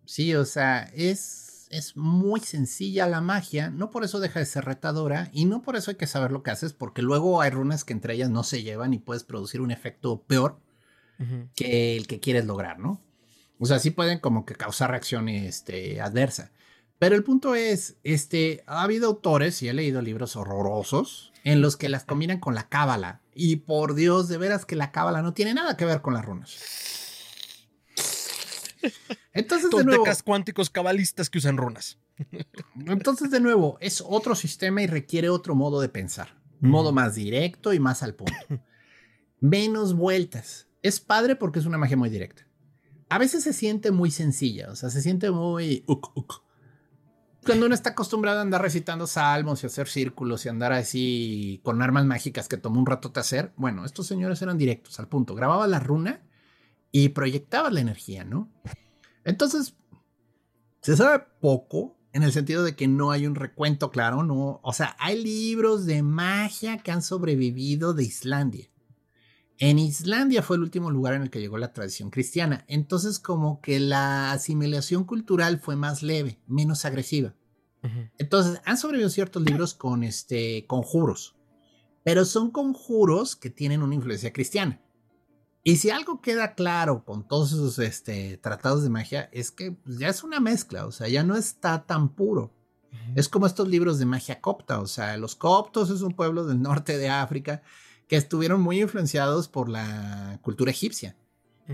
Sí, 0.05 0.33
o 0.35 0.45
sea, 0.45 0.89
es, 0.95 1.67
es 1.69 1.95
muy 1.95 2.39
sencilla 2.39 3.07
la 3.07 3.21
magia, 3.21 3.69
no 3.69 3.91
por 3.91 4.03
eso 4.03 4.19
deja 4.19 4.39
de 4.39 4.45
ser 4.45 4.65
retadora 4.65 5.29
y 5.31 5.45
no 5.45 5.61
por 5.61 5.75
eso 5.75 5.91
hay 5.91 5.97
que 5.97 6.07
saber 6.07 6.31
lo 6.31 6.43
que 6.43 6.51
haces, 6.51 6.73
porque 6.73 7.01
luego 7.01 7.41
hay 7.41 7.51
runas 7.51 7.83
que 7.83 7.93
entre 7.93 8.15
ellas 8.15 8.29
no 8.29 8.43
se 8.43 8.63
llevan 8.63 8.93
y 8.93 8.99
puedes 8.99 9.23
producir 9.23 9.61
un 9.61 9.71
efecto 9.71 10.23
peor 10.23 10.59
que 11.55 11.95
el 11.95 12.05
que 12.05 12.19
quieres 12.19 12.43
lograr, 12.43 12.79
¿no? 12.79 12.99
O 13.59 13.65
sea, 13.65 13.79
sí 13.79 13.91
pueden 13.91 14.19
como 14.19 14.45
que 14.45 14.55
causar 14.55 14.89
reacción 14.89 15.29
este, 15.29 16.01
adversa. 16.01 16.51
Pero 16.99 17.15
el 17.15 17.23
punto 17.23 17.55
es, 17.55 17.97
este, 18.03 18.63
ha 18.65 18.83
habido 18.83 19.07
autores, 19.07 19.61
y 19.61 19.67
he 19.67 19.73
leído 19.73 20.01
libros 20.01 20.35
horrorosos, 20.35 21.33
en 21.43 21.61
los 21.61 21.75
que 21.75 21.89
las 21.89 22.05
combinan 22.05 22.39
con 22.39 22.55
la 22.55 22.69
cábala. 22.69 23.21
Y 23.35 23.57
por 23.57 23.95
Dios, 23.95 24.27
de 24.27 24.37
veras 24.37 24.65
que 24.65 24.75
la 24.75 24.91
cábala 24.91 25.21
no 25.21 25.33
tiene 25.33 25.53
nada 25.53 25.75
que 25.75 25.85
ver 25.85 26.01
con 26.01 26.13
las 26.13 26.23
runas. 26.23 26.57
Entonces, 29.33 29.69
de 29.69 29.83
nuevo, 29.83 30.05
cuánticos 30.23 30.69
cabalistas 30.69 31.29
que 31.29 31.39
usan 31.39 31.57
runas. 31.57 31.99
Entonces, 32.85 33.31
de 33.31 33.39
nuevo, 33.39 33.77
es 33.81 34.03
otro 34.05 34.35
sistema 34.35 34.81
y 34.81 34.87
requiere 34.87 35.29
otro 35.29 35.55
modo 35.55 35.81
de 35.81 35.89
pensar. 35.89 36.41
Un 36.61 36.69
modo 36.69 36.93
más 36.93 37.15
directo 37.15 37.73
y 37.73 37.79
más 37.79 38.03
al 38.03 38.15
punto. 38.15 38.33
Menos 39.39 39.95
vueltas. 39.95 40.67
Es 40.81 40.99
padre 40.99 41.35
porque 41.35 41.59
es 41.59 41.65
una 41.65 41.77
magia 41.77 41.97
muy 41.97 42.09
directa. 42.09 42.47
A 43.09 43.17
veces 43.17 43.43
se 43.43 43.53
siente 43.53 43.91
muy 43.91 44.11
sencilla, 44.11 44.71
o 44.71 44.75
sea, 44.75 44.89
se 44.89 45.01
siente 45.01 45.29
muy 45.29 45.83
cuando 47.45 47.65
uno 47.65 47.75
está 47.75 47.91
acostumbrado 47.91 48.39
a 48.39 48.41
andar 48.41 48.61
recitando 48.61 49.07
salmos 49.07 49.63
y 49.63 49.67
hacer 49.67 49.87
círculos 49.87 50.45
y 50.45 50.49
andar 50.49 50.73
así 50.73 51.59
con 51.63 51.81
armas 51.81 52.05
mágicas 52.05 52.47
que 52.47 52.57
tomó 52.57 52.79
un 52.79 52.85
rato 52.85 53.09
de 53.09 53.19
hacer, 53.19 53.53
bueno, 53.55 53.85
estos 53.85 54.07
señores 54.07 54.41
eran 54.41 54.57
directos 54.57 54.99
al 54.99 55.07
punto. 55.07 55.35
Grababa 55.35 55.67
la 55.67 55.79
runa 55.79 56.21
y 56.91 57.09
proyectaba 57.09 57.69
la 57.69 57.81
energía, 57.81 58.23
¿no? 58.23 58.49
Entonces, 59.23 59.75
se 60.81 60.95
sabe 60.95 61.25
poco 61.39 61.97
en 62.13 62.23
el 62.23 62.31
sentido 62.31 62.63
de 62.63 62.75
que 62.75 62.87
no 62.87 63.11
hay 63.11 63.25
un 63.25 63.35
recuento 63.35 63.89
claro, 63.89 64.23
¿no? 64.23 64.59
O 64.63 64.73
sea, 64.73 64.95
hay 64.99 65.21
libros 65.21 65.85
de 65.85 66.03
magia 66.03 66.77
que 66.77 66.91
han 66.91 67.01
sobrevivido 67.01 67.93
de 67.93 68.03
Islandia. 68.03 68.69
En 69.65 69.79
Islandia 69.79 70.43
fue 70.43 70.57
el 70.57 70.63
último 70.63 70.91
lugar 70.91 71.13
en 71.13 71.21
el 71.21 71.29
que 71.29 71.39
llegó 71.39 71.57
la 71.57 71.71
tradición 71.71 72.09
cristiana, 72.09 72.65
entonces 72.67 73.17
como 73.17 73.61
que 73.61 73.79
la 73.79 74.33
asimilación 74.33 75.05
cultural 75.05 75.57
fue 75.57 75.77
más 75.77 76.03
leve, 76.03 76.37
menos 76.47 76.83
agresiva. 76.83 77.33
Entonces 78.17 78.61
han 78.65 78.77
sobrevivido 78.77 79.09
ciertos 79.09 79.41
libros 79.41 79.73
con 79.73 80.03
este 80.03 80.65
conjuros, 80.67 81.37
pero 82.03 82.25
son 82.25 82.51
conjuros 82.51 83.37
que 83.37 83.49
tienen 83.49 83.81
una 83.81 83.95
influencia 83.95 84.33
cristiana. 84.33 84.81
Y 85.63 85.77
si 85.77 85.91
algo 85.91 86.19
queda 86.19 86.55
claro 86.55 87.05
con 87.05 87.25
todos 87.25 87.53
esos 87.53 87.79
este, 87.79 88.35
tratados 88.35 88.83
de 88.83 88.89
magia 88.89 89.29
es 89.31 89.49
que 89.49 89.71
pues, 89.71 89.97
ya 89.97 90.09
es 90.09 90.25
una 90.25 90.41
mezcla, 90.41 90.85
o 90.85 90.91
sea, 90.91 91.07
ya 91.07 91.23
no 91.23 91.37
está 91.37 91.85
tan 91.85 92.09
puro. 92.09 92.51
Es 93.15 93.29
como 93.29 93.47
estos 93.47 93.69
libros 93.69 93.97
de 93.97 94.05
magia 94.05 94.41
copta, 94.41 94.81
o 94.81 94.87
sea, 94.87 95.15
los 95.15 95.35
coptos 95.35 95.89
es 95.89 96.01
un 96.01 96.13
pueblo 96.13 96.45
del 96.45 96.61
norte 96.61 96.97
de 96.97 97.07
África 97.07 97.63
que 98.13 98.17
estuvieron 98.17 98.61
muy 98.61 98.79
influenciados 98.79 99.47
por 99.47 99.69
la 99.69 100.37
cultura 100.43 100.69
egipcia. 100.69 101.17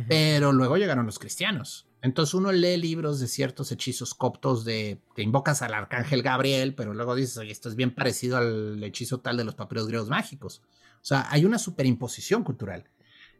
Pero 0.08 0.54
luego 0.54 0.78
llegaron 0.78 1.06
los 1.06 1.20
cristianos. 1.20 1.90
Entonces 2.02 2.34
uno 2.34 2.54
lee 2.54 2.78
libros 2.78 3.20
de 3.20 3.28
ciertos 3.28 3.74
hechizos 3.74 4.14
coptos 4.14 4.64
de 4.64 5.02
que 5.18 5.22
invocas 5.22 5.62
al 5.62 5.74
arcángel 5.74 6.24
Gabriel, 6.24 6.76
pero 6.76 6.94
luego 6.94 7.14
dices, 7.14 7.36
oye, 7.40 7.52
esto 7.52 7.68
es 7.68 7.76
bien 7.76 7.94
parecido 7.94 8.38
al 8.38 8.82
hechizo 8.82 9.20
tal 9.20 9.36
de 9.36 9.44
los 9.44 9.56
papiros 9.56 9.88
griegos 9.88 10.08
mágicos. 10.08 10.62
O 11.02 11.06
sea, 11.06 11.28
hay 11.30 11.44
una 11.44 11.60
superimposición 11.60 12.46
cultural. 12.46 12.90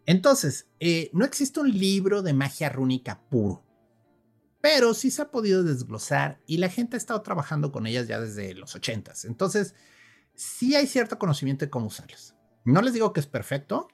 Entonces, 0.06 0.68
eh, 0.82 1.10
no 1.14 1.24
existe 1.24 1.62
un 1.62 1.72
libro 1.72 2.22
de 2.22 2.34
magia 2.34 2.68
rúnica 2.68 3.22
puro, 3.30 3.64
pero 4.60 4.94
sí 4.94 5.10
se 5.10 5.22
ha 5.22 5.32
podido 5.32 5.64
desglosar 5.64 6.42
y 6.46 6.58
la 6.58 6.68
gente 6.68 6.98
ha 6.98 7.00
estado 7.00 7.22
trabajando 7.22 7.72
con 7.72 7.88
ellas 7.88 8.10
ya 8.10 8.20
desde 8.20 8.56
los 8.56 8.76
80 8.76 9.14
Entonces, 9.24 9.74
sí 10.36 10.76
hay 10.76 10.86
cierto 10.86 11.18
conocimiento 11.18 11.64
de 11.64 11.70
cómo 11.70 11.88
usarlas. 11.88 12.36
No 12.72 12.82
les 12.82 12.94
digo 12.94 13.14
que 13.14 13.20
es 13.20 13.28
perfecto. 13.28 13.88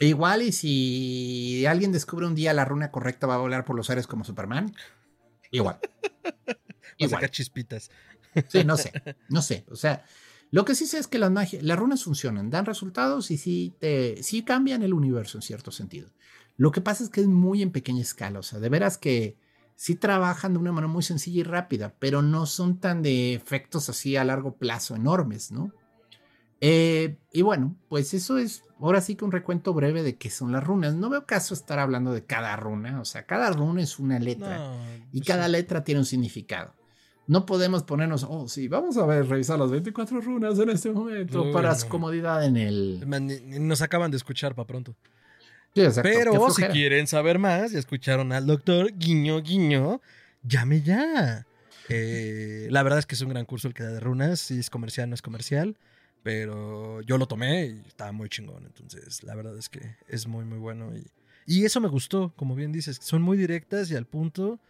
Igual 0.00 0.42
y 0.42 0.52
si 0.52 1.64
alguien 1.66 1.92
descubre 1.92 2.26
un 2.26 2.34
día 2.34 2.52
la 2.52 2.64
runa 2.64 2.90
correcta 2.90 3.26
va 3.26 3.36
a 3.36 3.38
volar 3.38 3.64
por 3.64 3.76
los 3.76 3.88
aires 3.90 4.06
como 4.06 4.24
Superman. 4.24 4.74
Igual. 5.50 5.78
Igual. 6.98 7.30
chispitas. 7.30 7.90
Sí, 8.48 8.64
no 8.64 8.76
sé, 8.78 8.92
no 9.28 9.42
sé. 9.42 9.64
O 9.70 9.76
sea, 9.76 10.04
lo 10.50 10.64
que 10.64 10.74
sí 10.74 10.86
sé 10.86 10.98
es 10.98 11.06
que 11.06 11.18
las, 11.18 11.30
las 11.52 11.78
runas 11.78 12.04
funcionan, 12.04 12.50
dan 12.50 12.66
resultados 12.66 13.30
y 13.30 13.38
sí, 13.38 13.74
te, 13.78 14.22
sí 14.22 14.44
cambian 14.44 14.82
el 14.82 14.94
universo 14.94 15.38
en 15.38 15.42
cierto 15.42 15.70
sentido. 15.70 16.10
Lo 16.56 16.72
que 16.72 16.80
pasa 16.80 17.04
es 17.04 17.10
que 17.10 17.20
es 17.20 17.26
muy 17.26 17.62
en 17.62 17.72
pequeña 17.72 18.02
escala, 18.02 18.40
o 18.40 18.42
sea, 18.42 18.58
de 18.58 18.68
veras 18.68 18.98
que 18.98 19.36
sí 19.76 19.94
trabajan 19.94 20.52
de 20.52 20.58
una 20.58 20.72
manera 20.72 20.92
muy 20.92 21.02
sencilla 21.02 21.40
y 21.40 21.44
rápida, 21.44 21.94
pero 21.98 22.22
no 22.22 22.46
son 22.46 22.78
tan 22.78 23.02
de 23.02 23.34
efectos 23.34 23.88
así 23.88 24.16
a 24.16 24.24
largo 24.24 24.56
plazo 24.56 24.94
enormes, 24.94 25.50
¿no? 25.50 25.72
Eh, 26.64 27.16
y 27.32 27.42
bueno, 27.42 27.74
pues 27.88 28.14
eso 28.14 28.38
es 28.38 28.62
ahora 28.78 29.00
sí 29.00 29.16
que 29.16 29.24
un 29.24 29.32
recuento 29.32 29.74
breve 29.74 30.04
de 30.04 30.16
qué 30.16 30.30
son 30.30 30.52
las 30.52 30.62
runas. 30.62 30.94
No 30.94 31.10
veo 31.10 31.26
caso 31.26 31.54
estar 31.54 31.80
hablando 31.80 32.12
de 32.12 32.24
cada 32.24 32.54
runa, 32.54 33.00
o 33.00 33.04
sea, 33.04 33.26
cada 33.26 33.50
runa 33.50 33.82
es 33.82 33.98
una 33.98 34.20
letra 34.20 34.76
y 35.10 35.18
pues 35.18 35.26
cada 35.26 35.48
letra 35.48 35.82
tiene 35.82 35.98
un 35.98 36.06
significado. 36.06 36.72
No 37.26 37.46
podemos 37.46 37.82
ponernos, 37.82 38.24
oh, 38.28 38.46
sí, 38.46 38.68
vamos 38.68 38.96
a 38.96 39.06
ver, 39.06 39.26
revisar 39.26 39.58
las 39.58 39.72
24 39.72 40.20
runas 40.20 40.56
en 40.60 40.70
este 40.70 40.92
momento 40.92 41.50
para 41.52 41.74
su 41.74 41.88
comodidad 41.88 42.44
en 42.44 42.56
el. 42.56 43.04
Nos 43.66 43.82
acaban 43.82 44.12
de 44.12 44.16
escuchar 44.16 44.54
para 44.54 44.66
pronto. 44.66 44.94
Pero 45.74 46.50
si 46.50 46.62
quieren 46.64 47.08
saber 47.08 47.40
más, 47.40 47.72
ya 47.72 47.80
escucharon 47.80 48.30
al 48.32 48.46
doctor 48.46 48.92
Guiño 48.96 49.42
Guiño, 49.42 50.00
llame 50.44 50.82
ya. 50.82 51.44
Eh, 51.88 52.68
la 52.70 52.84
verdad 52.84 53.00
es 53.00 53.06
que 53.06 53.16
es 53.16 53.20
un 53.20 53.30
gran 53.30 53.46
curso 53.46 53.66
el 53.66 53.74
que 53.74 53.82
da 53.82 53.90
de 53.90 54.00
runas. 54.00 54.38
Si 54.38 54.60
es 54.60 54.70
comercial, 54.70 55.08
no 55.08 55.14
es 55.14 55.22
comercial. 55.22 55.76
Pero 56.22 57.00
yo 57.02 57.18
lo 57.18 57.26
tomé 57.26 57.66
y 57.66 57.82
estaba 57.86 58.12
muy 58.12 58.28
chingón. 58.28 58.64
Entonces, 58.64 59.22
la 59.22 59.34
verdad 59.34 59.56
es 59.58 59.68
que 59.68 59.96
es 60.08 60.26
muy, 60.26 60.44
muy 60.44 60.58
bueno. 60.58 60.96
Y, 60.96 61.06
y 61.46 61.64
eso 61.64 61.80
me 61.80 61.88
gustó, 61.88 62.32
como 62.36 62.54
bien 62.54 62.72
dices. 62.72 62.98
Son 63.02 63.22
muy 63.22 63.36
directas 63.36 63.90
y 63.90 63.96
al 63.96 64.06
punto. 64.06 64.60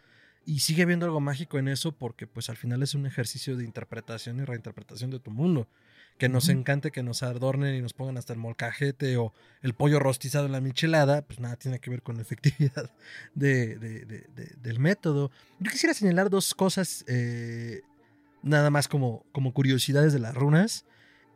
Y 0.45 0.61
sigue 0.61 0.83
habiendo 0.83 1.07
algo 1.07 1.21
mágico 1.21 1.59
en 1.59 1.69
eso 1.69 1.93
porque 1.93 2.27
pues 2.27 2.51
al 2.51 2.57
final 2.57 2.83
es 2.83 2.95
un 2.95 3.07
ejercicio 3.07 3.57
de 3.57 3.65
interpretación 3.65 4.41
y 4.41 4.45
reinterpretación 4.45 5.11
de 5.11 5.21
tu 5.21 5.31
mundo 5.31 5.69
que 6.19 6.29
nos 6.29 6.49
encante 6.49 6.91
que 6.91 7.03
nos 7.03 7.23
adornen 7.23 7.75
y 7.75 7.81
nos 7.81 7.95
pongan 7.95 8.17
hasta 8.17 8.33
el 8.33 8.39
molcajete 8.39 9.17
o 9.17 9.33
el 9.63 9.75
pollo 9.75 9.99
rostizado 9.99 10.47
en 10.47 10.53
la 10.53 10.61
michelada, 10.61 11.23
pues 11.23 11.41
nada 11.41 11.57
tiene 11.57 11.81
que 11.81 11.91
ver 11.91 12.03
con 12.03 12.17
la 12.17 12.23
efectividad 12.23 12.91
de, 13.35 13.77
del 14.63 14.79
método. 14.79 15.31
Yo 15.59 15.71
quisiera 15.71 15.95
señalar 15.95 16.31
dos 16.31 16.55
cosas, 16.55 17.05
eh, 17.09 17.83
nada 18.43 18.71
más 18.71 18.89
como, 18.89 19.25
como 19.33 19.53
curiosidades 19.53 20.13
de 20.13 20.21
las 20.21 20.35
runas. 20.35 20.85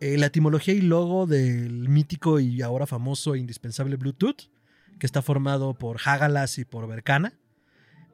Eh, 0.01 0.19
la 0.19 0.27
etimología 0.27 0.75
y 0.75 0.83
logo 0.83 1.27
del 1.27 1.89
mítico 1.89 2.39
y 2.39 2.61
ahora 2.61 2.87
famoso 2.87 3.35
e 3.35 3.39
indispensable 3.39 3.97
Bluetooth, 3.97 4.51
que 4.99 5.07
está 5.07 5.23
formado 5.23 5.75
por 5.75 5.99
Hagalas 6.05 6.59
y 6.59 6.65
por 6.65 6.87
Berkana, 6.87 7.33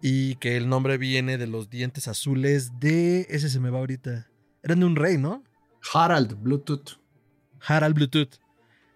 y 0.01 0.37
que 0.37 0.57
el 0.57 0.69
nombre 0.69 0.99
viene 0.99 1.39
de 1.39 1.47
los 1.47 1.71
dientes 1.71 2.07
azules 2.09 2.79
de... 2.79 3.27
Ese 3.31 3.49
se 3.49 3.61
me 3.61 3.71
va 3.71 3.79
ahorita. 3.79 4.29
Eran 4.63 4.81
de 4.81 4.87
un 4.87 4.97
rey, 4.97 5.19
¿no? 5.19 5.43
Harald 5.93 6.41
Bluetooth. 6.41 7.01
Harald 7.61 7.95
Bluetooth. 7.95 8.41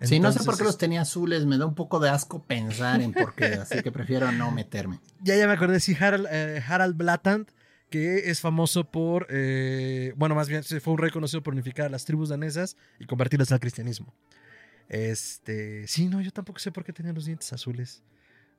sí, 0.00 0.20
no 0.20 0.30
sé 0.30 0.44
por 0.44 0.56
qué 0.56 0.64
los 0.64 0.78
tenía 0.78 1.00
azules, 1.02 1.44
me 1.44 1.58
da 1.58 1.66
un 1.66 1.74
poco 1.74 1.98
de 2.00 2.10
asco 2.10 2.44
pensar 2.44 3.00
en 3.00 3.12
por 3.12 3.34
qué, 3.34 3.46
así 3.46 3.82
que 3.82 3.90
prefiero 3.90 4.30
no 4.32 4.50
meterme. 4.50 5.00
Ya, 5.22 5.36
ya 5.36 5.46
me 5.46 5.54
acordé, 5.54 5.80
sí, 5.80 5.96
Harald, 5.98 6.26
eh, 6.30 6.62
Harald 6.66 6.96
Blatant, 6.96 7.50
que 7.90 8.30
es 8.30 8.40
famoso 8.40 8.90
por, 8.90 9.26
eh, 9.30 10.12
bueno, 10.16 10.34
más 10.34 10.48
bien 10.48 10.64
fue 10.64 10.92
un 10.92 10.98
rey 10.98 11.10
conocido 11.10 11.42
por 11.42 11.54
unificar 11.54 11.86
a 11.86 11.88
las 11.88 12.04
tribus 12.04 12.28
danesas 12.28 12.76
y 12.98 13.06
convertirlas 13.06 13.52
al 13.52 13.60
cristianismo. 13.60 14.14
Este, 14.88 15.86
sí, 15.86 16.08
no, 16.08 16.20
yo 16.20 16.30
tampoco 16.30 16.58
sé 16.58 16.72
por 16.72 16.84
qué 16.84 16.92
tenían 16.92 17.14
los 17.14 17.26
dientes 17.26 17.52
azules. 17.52 18.02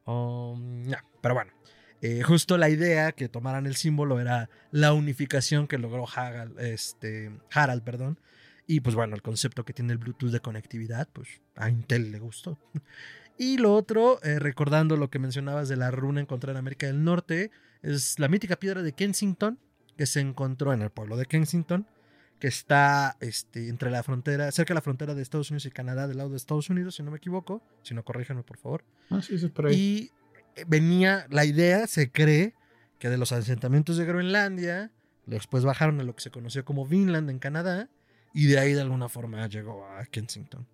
Um, 0.05 0.89
pero 1.21 1.33
bueno, 1.35 1.51
eh, 2.01 2.21
justo 2.23 2.57
la 2.57 2.69
idea 2.69 3.11
que 3.11 3.27
tomaran 3.27 3.65
el 3.65 3.75
símbolo 3.75 4.19
era 4.19 4.49
la 4.71 4.93
unificación 4.93 5.67
que 5.67 5.77
logró 5.77 6.05
Harald, 6.07 6.59
este, 6.59 7.31
Harald, 7.51 7.83
perdón. 7.83 8.19
Y 8.65 8.81
pues 8.81 8.95
bueno, 8.95 9.15
el 9.15 9.21
concepto 9.21 9.63
que 9.63 9.73
tiene 9.73 9.93
el 9.93 9.97
Bluetooth 9.97 10.31
de 10.31 10.41
conectividad, 10.41 11.07
pues 11.11 11.27
a 11.55 11.69
Intel 11.69 12.11
le 12.11 12.19
gustó. 12.19 12.57
Y 13.39 13.57
lo 13.59 13.75
otro, 13.75 14.19
eh, 14.23 14.39
recordando 14.39 14.97
lo 14.97 15.11
que 15.11 15.19
mencionabas 15.19 15.69
de 15.69 15.75
la 15.75 15.91
runa 15.91 16.21
encontrada 16.21 16.57
en 16.57 16.57
América 16.57 16.87
del 16.87 17.03
Norte, 17.03 17.51
es 17.81 18.19
la 18.19 18.27
mítica 18.27 18.57
piedra 18.57 18.81
de 18.81 18.93
Kensington, 18.93 19.59
que 19.97 20.05
se 20.05 20.19
encontró 20.19 20.73
en 20.73 20.81
el 20.81 20.89
pueblo 20.89 21.17
de 21.17 21.25
Kensington, 21.25 21.87
que 22.39 22.47
está 22.47 23.17
este, 23.19 23.69
entre 23.69 23.89
la 23.89 24.03
frontera, 24.03 24.51
cerca 24.51 24.73
de 24.73 24.75
la 24.75 24.81
frontera 24.81 25.15
de 25.15 25.21
Estados 25.21 25.49
Unidos 25.49 25.65
y 25.65 25.71
Canadá, 25.71 26.07
del 26.07 26.17
lado 26.17 26.29
de 26.29 26.37
Estados 26.37 26.69
Unidos, 26.69 26.95
si 26.95 27.03
no 27.03 27.11
me 27.11 27.17
equivoco. 27.17 27.61
Si 27.81 27.93
no, 27.93 28.03
corríjanme, 28.03 28.43
por 28.43 28.57
favor. 28.57 28.83
Ah, 29.09 29.21
sí, 29.21 29.37
sí, 29.37 29.47
por 29.47 29.67
ahí. 29.67 29.75
Y 29.75 30.11
venía 30.67 31.25
la 31.29 31.45
idea, 31.45 31.87
se 31.87 32.11
cree, 32.11 32.53
que 32.99 33.09
de 33.09 33.17
los 33.17 33.31
asentamientos 33.31 33.97
de 33.97 34.05
Groenlandia, 34.05 34.91
después 35.25 35.63
bajaron 35.63 35.99
a 35.99 36.03
lo 36.03 36.15
que 36.15 36.21
se 36.21 36.31
conoció 36.31 36.63
como 36.63 36.85
Vinland 36.85 37.29
en 37.29 37.39
Canadá, 37.39 37.89
y 38.33 38.45
de 38.45 38.59
ahí 38.59 38.73
de 38.73 38.81
alguna 38.81 39.09
forma 39.09 39.47
llegó 39.47 39.85
a 39.87 40.05
Kensington. 40.05 40.67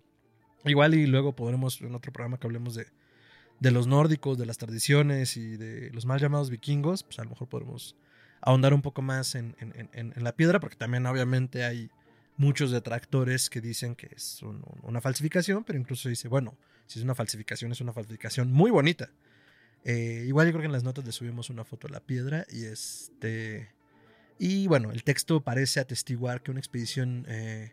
Igual 0.64 0.94
y 0.94 1.06
luego 1.06 1.34
podremos 1.34 1.80
en 1.80 1.94
otro 1.94 2.12
programa 2.12 2.38
que 2.38 2.46
hablemos 2.46 2.74
de, 2.74 2.86
de 3.60 3.70
los 3.70 3.86
nórdicos, 3.86 4.38
de 4.38 4.46
las 4.46 4.58
tradiciones 4.58 5.36
y 5.36 5.56
de 5.56 5.90
los 5.92 6.06
mal 6.06 6.20
llamados 6.20 6.50
vikingos, 6.50 7.02
pues 7.02 7.18
a 7.18 7.24
lo 7.24 7.30
mejor 7.30 7.48
podemos 7.48 7.96
ahondar 8.40 8.74
un 8.74 8.82
poco 8.82 9.00
más 9.00 9.34
en, 9.34 9.54
la 10.16 10.36
piedra, 10.36 10.60
porque 10.60 10.76
también 10.76 11.06
obviamente 11.06 11.64
hay 11.64 11.90
muchos 12.36 12.70
detractores 12.70 13.48
que 13.48 13.60
dicen 13.60 13.94
que 13.94 14.10
es 14.14 14.42
una 14.82 15.00
falsificación, 15.00 15.64
pero 15.64 15.78
incluso 15.78 16.08
dice, 16.08 16.28
bueno, 16.28 16.56
si 16.86 16.98
es 16.98 17.04
una 17.04 17.14
falsificación, 17.14 17.72
es 17.72 17.80
una 17.80 17.92
falsificación 17.92 18.52
muy 18.52 18.70
bonita. 18.70 19.10
Eh, 19.84 20.24
igual 20.26 20.46
yo 20.46 20.52
creo 20.52 20.62
que 20.62 20.66
en 20.66 20.72
las 20.72 20.84
notas 20.84 21.04
le 21.04 21.12
subimos 21.12 21.50
una 21.50 21.64
foto 21.64 21.86
a 21.86 21.90
la 21.90 22.00
piedra 22.00 22.46
y 22.50 22.64
este... 22.64 23.70
Y 24.38 24.66
bueno, 24.66 24.90
el 24.90 25.04
texto 25.04 25.42
parece 25.42 25.78
atestiguar 25.78 26.42
que 26.42 26.50
una 26.50 26.58
expedición 26.58 27.24
eh, 27.28 27.72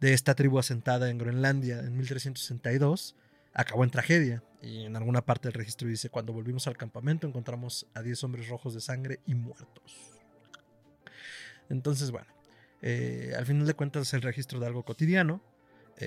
de 0.00 0.12
esta 0.12 0.34
tribu 0.34 0.58
asentada 0.58 1.08
en 1.08 1.18
Groenlandia 1.18 1.80
en 1.80 1.96
1362 1.96 3.16
acabó 3.54 3.84
en 3.84 3.90
tragedia. 3.90 4.42
Y 4.60 4.84
en 4.84 4.96
alguna 4.96 5.24
parte 5.24 5.48
del 5.48 5.54
registro 5.54 5.88
dice, 5.88 6.10
cuando 6.10 6.32
volvimos 6.32 6.66
al 6.66 6.76
campamento 6.76 7.26
encontramos 7.26 7.86
a 7.94 8.02
10 8.02 8.24
hombres 8.24 8.48
rojos 8.48 8.74
de 8.74 8.80
sangre 8.80 9.20
y 9.26 9.34
muertos. 9.34 9.98
Entonces, 11.70 12.10
bueno, 12.10 12.28
eh, 12.82 13.32
al 13.36 13.46
final 13.46 13.66
de 13.66 13.74
cuentas 13.74 14.08
es 14.08 14.14
el 14.14 14.22
registro 14.22 14.60
de 14.60 14.66
algo 14.66 14.84
cotidiano, 14.84 15.40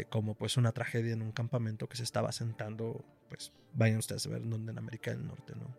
como 0.09 0.35
pues 0.35 0.57
una 0.57 0.73
tragedia 0.73 1.13
en 1.13 1.21
un 1.21 1.31
campamento 1.31 1.87
que 1.87 1.95
se 1.95 2.03
estaba 2.03 2.27
asentando 2.27 3.05
pues 3.29 3.51
vayan 3.73 3.97
ustedes 3.97 4.25
a 4.25 4.29
ver 4.29 4.47
dónde 4.47 4.71
en 4.71 4.77
América 4.77 5.11
del 5.11 5.25
Norte, 5.25 5.53
¿no? 5.55 5.75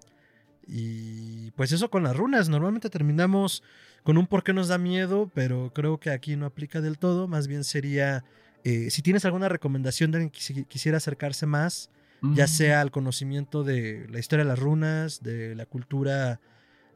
Y 0.66 1.50
pues 1.52 1.72
eso 1.72 1.90
con 1.90 2.02
las 2.02 2.14
runas, 2.16 2.48
normalmente 2.50 2.90
terminamos 2.90 3.62
con 4.02 4.18
un 4.18 4.26
por 4.26 4.44
qué 4.44 4.52
nos 4.52 4.68
da 4.68 4.76
miedo, 4.76 5.30
pero 5.34 5.72
creo 5.74 5.98
que 5.98 6.10
aquí 6.10 6.36
no 6.36 6.44
aplica 6.44 6.82
del 6.82 6.98
todo, 6.98 7.26
más 7.26 7.48
bien 7.48 7.64
sería, 7.64 8.22
eh, 8.64 8.90
si 8.90 9.02
tienes 9.02 9.24
alguna 9.24 9.48
recomendación 9.48 10.10
de 10.10 10.18
alguien 10.18 10.30
que 10.30 10.64
quisiera 10.64 10.98
acercarse 10.98 11.46
más, 11.46 11.90
ya 12.22 12.44
mm. 12.44 12.48
sea 12.48 12.80
al 12.80 12.90
conocimiento 12.90 13.62
de 13.64 14.06
la 14.10 14.18
historia 14.18 14.44
de 14.44 14.48
las 14.48 14.58
runas, 14.58 15.22
de 15.22 15.54
la 15.54 15.66
cultura, 15.66 16.40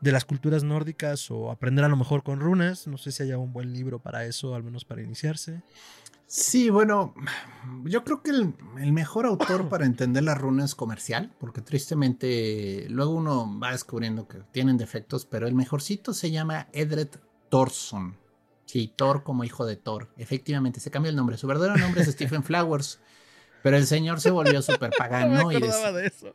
de 0.01 0.12
las 0.12 0.24
culturas 0.24 0.64
nórdicas 0.64 1.30
o 1.30 1.51
aprender 1.51 1.84
a 1.84 1.89
lo 1.89 1.97
mejor 1.97 2.24
con 2.24 2.40
runas, 2.40 2.86
no 2.89 2.98
sé 2.98 3.12
si 3.12 3.22
haya 3.22 3.39
un 3.39 3.52
buen 3.52 3.72
libro 3.72 4.01
para 4.01 4.24
eso, 4.24 4.55
al 4.55 4.64
menos 4.64 4.84
para 4.84 5.02
iniciarse. 5.02 5.62
Sí, 6.26 6.70
bueno, 6.70 7.14
yo 7.84 8.05
creo 8.05 8.22
que 8.22 8.30
el, 8.30 8.55
mejor 8.93 9.26
autor 9.26 9.68
para 9.68 9.84
entender 9.84 10.24
las 10.24 10.39
runas 10.39 10.70
es 10.70 10.74
comercial, 10.74 11.30
porque 11.39 11.60
tristemente 11.60 12.86
luego 12.89 13.12
uno 13.12 13.59
va 13.60 13.72
descubriendo 13.72 14.26
que 14.26 14.39
tienen 14.51 14.78
defectos, 14.78 15.26
pero 15.26 15.47
el 15.47 15.55
mejorcito 15.55 16.14
se 16.14 16.30
llama 16.30 16.68
Edred 16.72 17.10
Thorson. 17.51 18.16
Sí, 18.66 18.93
Thor 18.94 19.22
como 19.22 19.44
hijo 19.44 19.66
de 19.66 19.76
Thor. 19.76 20.09
Efectivamente, 20.16 20.80
se 20.80 20.90
cambió 20.90 21.10
el 21.10 21.16
nombre. 21.16 21.36
Su 21.36 21.47
verdadero 21.47 21.76
nombre 21.76 22.02
es 22.02 22.09
Stephen 22.09 22.43
Flowers, 22.43 23.01
pero 23.62 23.76
el 23.76 23.86
señor 23.86 24.20
se 24.20 24.30
volvió 24.30 24.62
súper 24.62 24.90
pagano. 24.98 25.34
No 25.34 25.48
me 25.48 25.55
y 25.55 25.60
de 25.60 26.06
eso. 26.06 26.34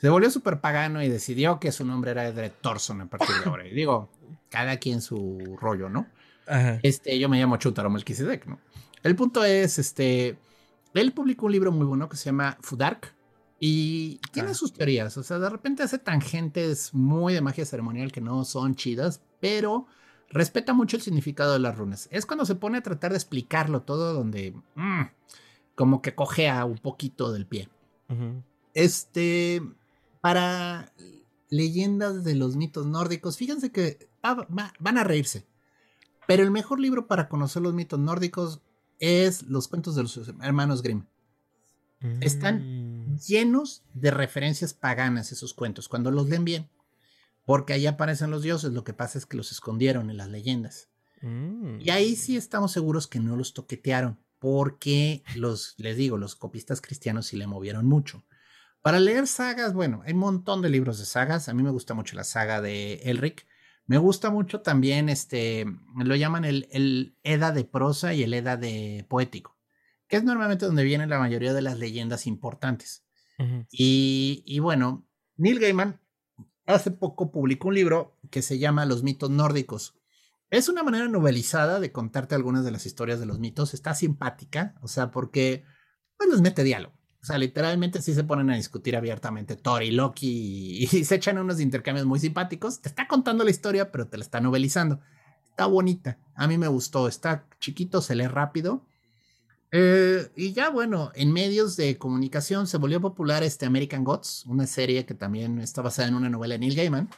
Se 0.00 0.08
volvió 0.08 0.30
súper 0.30 0.60
pagano 0.60 1.02
y 1.02 1.08
decidió 1.08 1.58
que 1.58 1.72
su 1.72 1.84
nombre 1.84 2.12
era 2.12 2.26
Edred 2.28 2.52
Thorson 2.60 3.00
a 3.00 3.06
partir 3.06 3.34
de 3.42 3.50
ahora. 3.50 3.66
Y 3.66 3.74
digo, 3.74 4.10
cada 4.48 4.76
quien 4.76 5.00
su 5.00 5.56
rollo, 5.60 5.88
¿no? 5.88 6.06
Este, 6.82 7.18
yo 7.18 7.28
me 7.28 7.38
llamo 7.38 7.56
Chutaro 7.56 7.90
Melquisedec, 7.90 8.46
¿no? 8.46 8.58
El 9.02 9.16
punto 9.16 9.44
es, 9.44 9.78
este, 9.78 10.38
él 10.94 11.12
publicó 11.12 11.46
un 11.46 11.52
libro 11.52 11.72
muy 11.72 11.86
bueno 11.86 12.08
que 12.08 12.16
se 12.16 12.26
llama 12.26 12.56
Fudark 12.60 13.14
y 13.60 14.18
tiene 14.32 14.50
ah. 14.50 14.54
sus 14.54 14.72
teorías. 14.72 15.16
O 15.16 15.22
sea, 15.22 15.38
de 15.38 15.50
repente 15.50 15.82
hace 15.82 15.98
tangentes 15.98 16.94
muy 16.94 17.34
de 17.34 17.40
magia 17.40 17.64
ceremonial 17.64 18.12
que 18.12 18.20
no 18.20 18.44
son 18.44 18.74
chidas, 18.74 19.20
pero 19.40 19.86
respeta 20.30 20.72
mucho 20.72 20.96
el 20.96 21.02
significado 21.02 21.52
de 21.52 21.58
las 21.58 21.76
runas. 21.76 22.08
Es 22.10 22.26
cuando 22.26 22.44
se 22.44 22.54
pone 22.54 22.78
a 22.78 22.82
tratar 22.82 23.12
de 23.12 23.16
explicarlo 23.16 23.82
todo 23.82 24.12
donde 24.12 24.54
mm, 24.74 25.02
como 25.74 26.02
que 26.02 26.14
cojea 26.14 26.64
un 26.64 26.78
poquito 26.78 27.32
del 27.32 27.46
pie. 27.46 27.68
Este, 28.74 29.62
para 30.20 30.92
leyendas 31.50 32.24
de 32.24 32.34
los 32.34 32.56
mitos 32.56 32.86
nórdicos, 32.86 33.36
fíjense 33.36 33.70
que 33.70 34.08
van 34.22 34.98
a 34.98 35.04
reírse. 35.04 35.46
Pero 36.26 36.42
el 36.42 36.50
mejor 36.50 36.80
libro 36.80 37.06
para 37.06 37.28
conocer 37.28 37.62
los 37.62 37.74
mitos 37.74 37.98
nórdicos 37.98 38.60
es 38.98 39.44
Los 39.44 39.68
cuentos 39.68 39.94
de 39.94 40.02
los 40.02 40.28
hermanos 40.42 40.82
Grimm. 40.82 41.04
Están 42.20 43.12
mm. 43.12 43.18
llenos 43.18 43.82
de 43.94 44.10
referencias 44.10 44.74
paganas 44.74 45.32
esos 45.32 45.54
cuentos, 45.54 45.88
cuando 45.88 46.10
los 46.10 46.28
leen 46.28 46.44
bien. 46.44 46.68
Porque 47.48 47.72
ahí 47.72 47.86
aparecen 47.86 48.30
los 48.30 48.42
dioses, 48.42 48.74
lo 48.74 48.84
que 48.84 48.92
pasa 48.92 49.16
es 49.16 49.24
que 49.24 49.38
los 49.38 49.52
escondieron 49.52 50.10
en 50.10 50.18
las 50.18 50.28
leyendas. 50.28 50.90
Mm. 51.22 51.80
Y 51.80 51.88
ahí 51.88 52.14
sí 52.14 52.36
estamos 52.36 52.72
seguros 52.72 53.06
que 53.06 53.20
no 53.20 53.36
los 53.36 53.54
toquetearon, 53.54 54.18
porque 54.38 55.22
los, 55.34 55.74
les 55.78 55.96
digo, 55.96 56.18
los 56.18 56.36
copistas 56.36 56.82
cristianos 56.82 57.28
sí 57.28 57.38
le 57.38 57.46
movieron 57.46 57.86
mucho. 57.86 58.22
Para 58.82 59.00
leer 59.00 59.26
sagas, 59.26 59.72
bueno, 59.72 60.02
hay 60.04 60.12
un 60.12 60.18
montón 60.18 60.60
de 60.60 60.68
libros 60.68 60.98
de 60.98 61.06
sagas. 61.06 61.48
A 61.48 61.54
mí 61.54 61.62
me 61.62 61.70
gusta 61.70 61.94
mucho 61.94 62.16
la 62.16 62.24
saga 62.24 62.60
de 62.60 62.96
Elric. 63.04 63.46
Me 63.86 63.96
gusta 63.96 64.28
mucho 64.28 64.60
también, 64.60 65.08
este, 65.08 65.64
lo 65.96 66.16
llaman 66.16 66.44
el, 66.44 66.68
el 66.70 67.16
Eda 67.22 67.50
de 67.50 67.64
prosa 67.64 68.12
y 68.12 68.24
el 68.24 68.34
Eda 68.34 68.58
de 68.58 69.06
poético, 69.08 69.56
que 70.06 70.18
es 70.18 70.22
normalmente 70.22 70.66
donde 70.66 70.84
vienen 70.84 71.08
la 71.08 71.18
mayoría 71.18 71.54
de 71.54 71.62
las 71.62 71.78
leyendas 71.78 72.26
importantes. 72.26 73.06
y, 73.70 74.42
y, 74.44 74.58
bueno, 74.58 75.08
Neil 75.38 75.60
Gaiman 75.60 75.98
hace 76.74 76.90
poco 76.90 77.30
publicó 77.30 77.68
un 77.68 77.74
libro 77.74 78.18
que 78.30 78.42
se 78.42 78.58
llama 78.58 78.86
Los 78.86 79.02
mitos 79.02 79.30
nórdicos. 79.30 79.94
Es 80.50 80.68
una 80.68 80.82
manera 80.82 81.08
novelizada 81.08 81.80
de 81.80 81.92
contarte 81.92 82.34
algunas 82.34 82.64
de 82.64 82.70
las 82.70 82.86
historias 82.86 83.20
de 83.20 83.26
los 83.26 83.38
mitos. 83.38 83.74
Está 83.74 83.94
simpática, 83.94 84.74
o 84.80 84.88
sea, 84.88 85.10
porque 85.10 85.64
pues 86.16 86.30
les 86.30 86.40
mete 86.40 86.64
diálogo. 86.64 86.94
O 87.20 87.26
sea, 87.26 87.36
literalmente 87.36 88.00
sí 88.00 88.14
se 88.14 88.24
ponen 88.24 88.50
a 88.50 88.56
discutir 88.56 88.96
abiertamente 88.96 89.56
Thor 89.56 89.82
y 89.82 89.90
Loki 89.90 90.84
y, 90.84 90.86
se 91.04 91.14
echan 91.14 91.38
unos 91.38 91.60
intercambios 91.60 92.06
muy 92.06 92.20
simpáticos. 92.20 92.80
Te 92.80 92.88
está 92.88 93.08
contando 93.08 93.44
la 93.44 93.50
historia, 93.50 93.90
pero 93.90 94.06
te 94.08 94.16
la 94.16 94.24
está 94.24 94.40
novelizando. 94.40 95.00
Está 95.50 95.66
bonita. 95.66 96.18
A 96.34 96.46
mí 96.46 96.56
me 96.56 96.68
gustó. 96.68 97.08
Está 97.08 97.46
chiquito, 97.60 98.00
se 98.00 98.14
lee 98.14 98.28
rápido. 98.28 98.87
Eh, 99.70 100.30
y 100.34 100.52
ya 100.52 100.70
bueno, 100.70 101.12
en 101.14 101.32
medios 101.32 101.76
de 101.76 101.98
comunicación 101.98 102.66
se 102.66 102.78
volvió 102.78 103.00
popular 103.00 103.42
este 103.42 103.66
American 103.66 104.04
Gods, 104.04 104.44
una 104.46 104.66
serie 104.66 105.04
que 105.04 105.14
también 105.14 105.58
está 105.58 105.82
basada 105.82 106.08
en 106.08 106.14
una 106.14 106.30
novela 106.30 106.54
de 106.54 106.60
Neil 106.60 106.74
Gaiman. 106.74 107.10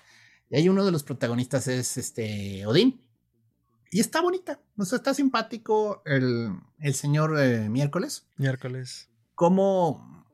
Y 0.50 0.56
ahí 0.56 0.68
uno 0.68 0.84
de 0.84 0.92
los 0.92 1.04
protagonistas 1.04 1.68
es 1.68 1.96
este 1.96 2.66
Odín. 2.66 3.00
Y 3.92 4.00
está 4.00 4.20
bonita, 4.20 4.60
o 4.76 4.84
sea, 4.84 4.96
está 4.96 5.14
simpático 5.14 6.02
el, 6.04 6.50
el 6.78 6.94
señor 6.94 7.36
eh, 7.40 7.68
Miércoles. 7.68 8.26
Miércoles 8.36 9.10
cómo, 9.40 10.26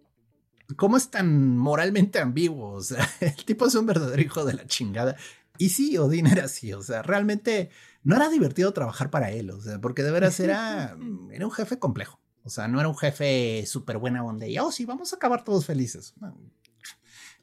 cómo 0.74 0.96
es 0.96 1.12
tan 1.12 1.56
moralmente 1.56 2.18
ambiguo. 2.18 2.72
O 2.72 2.80
sea, 2.82 3.08
el 3.20 3.36
tipo 3.44 3.66
es 3.66 3.74
un 3.76 3.86
verdadero 3.86 4.20
hijo 4.20 4.44
de 4.44 4.54
la 4.54 4.66
chingada. 4.66 5.14
Y 5.58 5.68
sí, 5.68 5.96
Odín 5.96 6.26
era 6.26 6.46
así. 6.46 6.72
O 6.72 6.82
sea, 6.82 7.02
realmente 7.02 7.70
no 8.06 8.14
era 8.14 8.28
divertido 8.28 8.72
trabajar 8.72 9.10
para 9.10 9.32
él. 9.32 9.50
O 9.50 9.60
sea, 9.60 9.80
porque 9.80 10.04
de 10.04 10.12
veras 10.12 10.38
era, 10.38 10.96
era 11.32 11.44
un 11.44 11.50
jefe 11.52 11.78
complejo. 11.80 12.20
O 12.44 12.50
sea, 12.50 12.68
no 12.68 12.78
era 12.78 12.88
un 12.88 12.96
jefe 12.96 13.64
súper 13.66 13.98
buena 13.98 14.22
onda 14.24 14.46
y, 14.46 14.56
oh, 14.58 14.70
sí, 14.70 14.84
vamos 14.84 15.12
a 15.12 15.16
acabar 15.16 15.42
todos 15.42 15.66
felices. 15.66 16.14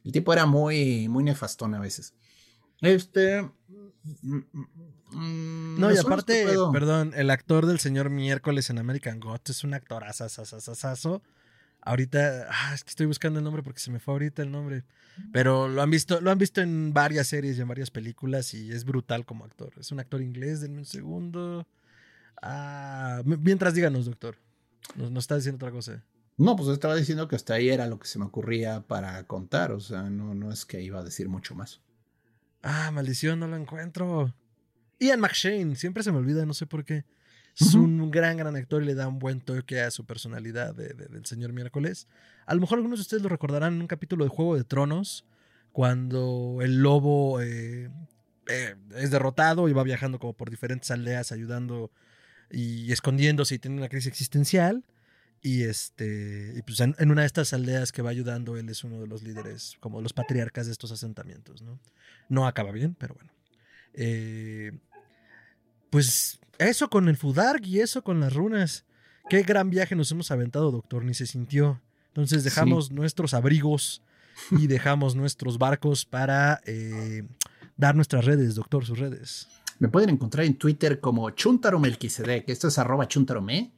El 0.06 0.14
tipo 0.14 0.31
era 0.31 0.45
muy, 0.45 1.10
muy 1.10 1.26
nefastón 1.26 1.76
a 1.76 1.81
veces. 1.81 2.14
Este. 2.80 3.41
Mm, 4.22 5.80
no, 5.80 5.91
y 5.91 5.98
aparte, 5.98 6.48
perdón, 6.72 7.11
el 7.15 7.30
actor 7.30 7.65
del 7.65 7.80
señor 7.80 8.10
Miércoles 8.10 8.69
en 8.69 8.80
American 8.80 9.19
Gods 9.19 9.49
es 9.49 9.64
un 9.65 9.73
actor 9.73 10.06
asasasasasaso. 10.06 11.22
Ahorita, 11.85 12.47
ah, 12.49 12.73
es 12.73 12.84
que 12.84 12.89
estoy 12.89 13.07
buscando 13.07 13.39
el 13.39 13.43
nombre 13.43 13.61
porque 13.61 13.80
se 13.80 13.91
me 13.91 13.99
fue 13.99 14.14
ahorita 14.14 14.41
el 14.41 14.51
nombre. 14.51 14.84
Pero 15.31 15.68
lo 15.68 15.81
han 15.81 15.89
visto, 15.89 16.22
lo 16.22 16.31
han 16.31 16.38
visto 16.38 16.61
en 16.61 16.93
varias 16.93 17.27
series 17.27 17.57
y 17.57 17.61
en 17.61 17.68
varias 17.68 17.91
películas 17.91 18.53
y 18.53 18.72
es 18.72 18.85
brutal 18.85 19.26
como 19.26 19.43
actor. 19.45 19.73
Es 19.77 19.91
un 19.91 19.99
actor 19.99 20.22
inglés, 20.22 20.61
denme 20.61 20.80
un 20.80 20.85
segundo. 20.85 21.68
Ah, 22.41 23.22
mientras 23.26 23.73
díganos, 23.73 24.05
doctor. 24.05 24.38
Nos, 24.95 25.11
nos, 25.11 25.26
está 25.26 25.35
diciendo 25.35 25.57
otra 25.57 25.72
cosa. 25.72 26.03
No, 26.38 26.55
pues 26.55 26.69
estaba 26.69 26.95
diciendo 26.95 27.27
que 27.27 27.35
hasta 27.35 27.55
ahí 27.55 27.69
era 27.69 27.88
lo 27.88 27.99
que 27.99 28.07
se 28.07 28.18
me 28.18 28.26
ocurría 28.26 28.81
para 28.81 29.22
contar. 29.27 29.72
O 29.72 29.80
sea, 29.80 30.03
no, 30.03 30.34
no 30.34 30.51
es 30.51 30.65
que 30.65 30.81
iba 30.81 30.99
a 30.99 31.03
decir 31.03 31.27
mucho 31.27 31.53
más. 31.53 31.81
Ah, 32.61 32.91
maldición, 32.91 33.39
no 33.39 33.47
lo 33.47 33.57
encuentro. 33.57 34.34
Ian 34.99 35.19
McShane, 35.19 35.76
siempre 35.76 36.01
se 36.01 36.11
me 36.11 36.19
olvida, 36.19 36.45
no 36.45 36.53
sé 36.53 36.65
por 36.65 36.85
qué. 36.85 37.03
Es 37.59 37.75
un 37.75 38.09
gran, 38.09 38.38
gran 38.38 38.55
actor 38.55 38.81
y 38.81 38.85
le 38.88 38.95
da 38.95 39.07
un 39.07 39.19
buen 39.19 39.39
toque 39.39 39.81
a 39.81 39.91
su 39.91 40.05
personalidad 40.05 40.73
del 40.73 41.25
señor 41.25 41.53
miércoles. 41.53 42.07
A 42.45 42.55
lo 42.55 42.61
mejor 42.61 42.80
algunos 42.80 42.99
de 42.99 43.03
ustedes 43.03 43.23
lo 43.23 43.30
recordarán 43.30 43.75
en 43.75 43.81
un 43.81 43.88
capítulo 43.88 44.23
de 44.23 44.30
Juego 44.30 44.55
de 44.55 44.63
Tronos, 44.63 45.25
cuando 45.71 46.59
el 46.61 46.81
lobo 46.81 47.41
eh, 47.41 47.89
eh, 48.47 48.75
es 48.95 49.11
derrotado 49.11 49.69
y 49.69 49.73
va 49.73 49.84
viajando 49.84 50.19
como 50.19 50.34
por 50.34 50.49
diferentes 50.49 50.91
aldeas 50.91 51.31
ayudando 51.31 51.91
y 52.49 52.91
escondiéndose 52.91 53.55
y 53.55 53.59
tiene 53.59 53.77
una 53.77 53.89
crisis 53.89 54.07
existencial. 54.07 54.84
Y 55.41 55.63
este, 55.63 56.53
y 56.55 56.61
pues 56.61 56.80
en, 56.80 56.95
una 57.11 57.21
de 57.21 57.27
estas 57.27 57.51
aldeas 57.51 57.91
que 57.91 58.01
va 58.01 58.09
ayudando, 58.09 58.55
él 58.55 58.69
es 58.69 58.84
uno 58.85 59.01
de 59.01 59.07
los 59.07 59.23
líderes, 59.23 59.75
como 59.81 59.99
los 60.01 60.13
patriarcas 60.13 60.67
de 60.67 60.71
estos 60.71 60.91
asentamientos, 60.93 61.61
¿no? 61.61 61.81
No 62.30 62.47
acaba 62.47 62.71
bien, 62.71 62.95
pero 62.95 63.15
bueno. 63.15 63.34
Eh, 63.93 64.71
pues 65.93 66.39
eso 66.57 66.89
con 66.89 67.07
el 67.07 67.17
Fudark 67.17 67.63
y 67.67 67.79
eso 67.79 68.03
con 68.03 68.19
las 68.19 68.33
runas. 68.33 68.83
Qué 69.29 69.43
gran 69.43 69.69
viaje 69.69 69.95
nos 69.95 70.11
hemos 70.11 70.31
aventado, 70.31 70.71
doctor, 70.71 71.05
ni 71.05 71.13
se 71.13 71.27
sintió. 71.27 71.83
Entonces 72.07 72.43
dejamos 72.43 72.89
nuestros 72.89 73.35
abrigos 73.35 74.01
y 74.49 74.65
dejamos 74.65 75.15
nuestros 75.15 75.59
barcos 75.59 76.05
para 76.05 76.61
eh, 76.65 77.27
dar 77.77 77.95
nuestras 77.95 78.25
redes, 78.25 78.55
doctor, 78.55 78.83
sus 78.83 78.97
redes. 78.97 79.47
Me 79.77 79.87
pueden 79.87 80.09
encontrar 80.09 80.47
en 80.47 80.57
Twitter 80.57 80.99
como 80.99 81.29
Chuntaro 81.29 81.79
que 81.79 82.43
esto 82.47 82.69
es 82.69 82.79
arroba 82.79 83.07
chuntarome. 83.07 83.71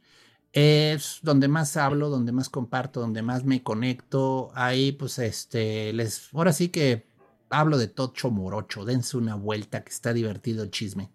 Es 0.54 1.20
donde 1.22 1.50
más 1.50 1.76
hablo, 1.76 2.10
donde 2.10 2.32
más 2.32 2.48
comparto, 2.48 3.02
donde 3.02 3.24
más 3.24 3.44
me 3.44 3.62
conecto. 3.62 4.52
Ahí, 4.56 4.94
pues, 4.94 5.20
este, 5.20 5.92
les, 5.92 6.30
ahora 6.34 6.54
sí 6.54 6.70
que 6.70 7.10
hablo 7.50 7.78
de 7.78 7.90
Tocho 7.90 8.32
Morocho. 8.32 8.86
Dense 8.86 9.18
una 9.18 9.36
vuelta, 9.36 9.84
que 9.84 9.92
está 9.92 10.14
divertido 10.14 10.64
el 10.64 10.72
chisme 10.72 11.10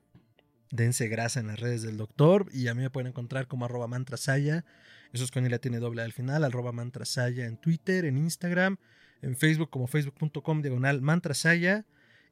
dense 0.71 1.09
grasa 1.09 1.41
en 1.41 1.49
las 1.49 1.61
redes 1.61 1.83
del 1.83 1.97
doctor 1.97 2.47
y 2.53 2.69
a 2.69 2.75
mí 2.75 2.83
me 2.83 2.91
pueden 2.91 3.09
encontrar 3.09 3.47
como 3.47 3.65
arroba 3.65 3.87
mantrasaya. 3.87 4.65
Eso 5.13 5.25
es 5.25 5.31
con 5.31 5.49
la 5.49 5.59
tiene 5.59 5.79
doble 5.79 6.03
al 6.03 6.13
final, 6.13 6.45
arroba 6.45 6.73
mantrasaya 6.73 7.47
en 7.47 7.57
Twitter, 7.57 8.05
en 8.05 8.17
Instagram, 8.17 8.79
en 9.23 9.37
Facebook 9.37 9.71
como 9.71 9.87
facebook.com 9.87 10.63
diagonal 10.63 11.03
mantrasaya. 11.03 11.85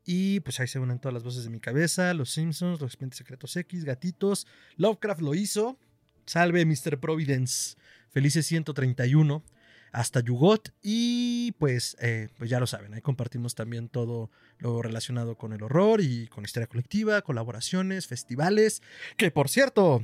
Y 0.05 0.41
pues 0.41 0.59
ahí 0.61 0.69
se 0.69 0.79
unen 0.79 1.01
todas 1.01 1.13
las 1.13 1.25
voces 1.25 1.45
de 1.45 1.51
mi 1.51 1.61
cabeza, 1.61 2.15
Los 2.15 2.31
Simpsons, 2.31 2.81
Los 2.81 2.93
Expedientes 2.93 3.19
Secretos 3.19 3.57
X, 3.57 3.85
Gatitos, 3.85 4.47
Lovecraft 4.77 5.21
lo 5.21 5.35
hizo, 5.35 5.79
Salve 6.25 6.65
Mr. 6.65 6.99
Providence, 6.99 7.77
Felices 8.11 8.47
131 8.47 9.45
hasta 9.93 10.21
Yugot. 10.21 10.73
Y 10.83 11.53
pues, 11.59 11.97
eh, 12.01 12.29
pues 12.39 12.51
ya 12.51 12.61
lo 12.61 12.67
saben, 12.67 12.95
ahí 12.95 13.01
compartimos 13.01 13.55
también 13.55 13.89
todo 13.89 14.31
lo 14.59 14.83
relacionado 14.83 15.37
con 15.37 15.53
el 15.53 15.63
horror 15.63 16.01
y 16.01 16.29
con 16.29 16.45
historia 16.45 16.67
colectiva, 16.67 17.23
colaboraciones, 17.23 18.07
festivales. 18.07 18.83
Que 19.17 19.31
por 19.31 19.49
cierto, 19.49 20.03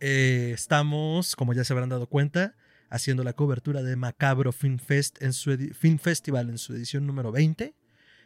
eh, 0.00 0.52
estamos, 0.54 1.36
como 1.36 1.52
ya 1.52 1.64
se 1.64 1.72
habrán 1.72 1.88
dado 1.88 2.06
cuenta, 2.06 2.54
haciendo 2.88 3.22
la 3.22 3.34
cobertura 3.34 3.82
de 3.82 3.96
Macabro 3.96 4.52
Film, 4.52 4.78
Fest 4.78 5.22
en 5.22 5.32
su 5.32 5.56
Film 5.74 5.98
Festival 5.98 6.50
en 6.50 6.58
su 6.58 6.74
edición 6.74 7.06
número 7.06 7.30
20. 7.30 7.74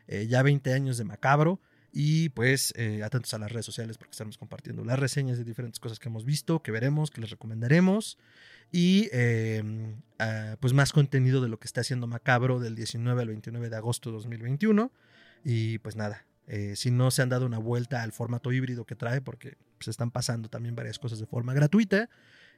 Eh, 0.07 0.27
ya 0.29 0.43
20 0.43 0.73
años 0.73 0.99
de 0.99 1.05
Macabro. 1.05 1.61
Y 1.97 2.31
pues 2.31 2.75
atentos 3.05 3.33
a 3.35 3.39
las 3.39 3.53
redes 3.53 3.67
sociales 3.67 3.99
porque 3.99 4.11
estamos 4.11 4.37
compartiendo 4.37 4.85
las 4.85 4.99
reseñas 4.99 5.39
de 5.39 5.45
diferentes 5.45 5.79
cosas 5.79 6.01
que 6.01 6.09
hemos 6.09 6.25
visto, 6.25 6.61
que 6.61 6.73
veremos, 6.73 7.13
que 7.13 7.21
les 7.21 7.31
recomendaremos 7.31 8.19
y 8.73 9.09
em, 9.13 9.97
ah, 10.19 10.57
pues 10.61 10.73
más 10.73 10.93
contenido 10.93 11.41
de 11.41 11.49
lo 11.49 11.59
que 11.59 11.67
está 11.67 11.81
haciendo 11.81 12.07
Macabro 12.07 12.61
del 12.61 12.75
19 12.75 13.23
al 13.23 13.29
29 13.29 13.71
de 13.71 13.77
agosto 13.77 14.11
de 14.11 14.15
2021. 14.15 14.91
Y 15.45 15.79
pues 15.79 15.97
nada, 15.97 16.27
eh, 16.47 16.75
si 16.77 16.91
no 16.91 17.11
se 17.11 17.23
han 17.23 17.29
dado 17.29 17.47
una 17.47 17.59
vuelta 17.59 18.03
al 18.03 18.13
formato 18.13 18.53
híbrido 18.53 18.85
que 18.85 18.97
trae, 18.97 19.21
porque 19.21 19.51
se 19.51 19.57
pues, 19.79 19.89
están 19.89 20.11
pasando 20.11 20.49
también 20.49 20.75
varias 20.75 20.99
cosas 20.99 21.19
de 21.19 21.27
forma 21.27 21.55
gratuita, 21.55 22.09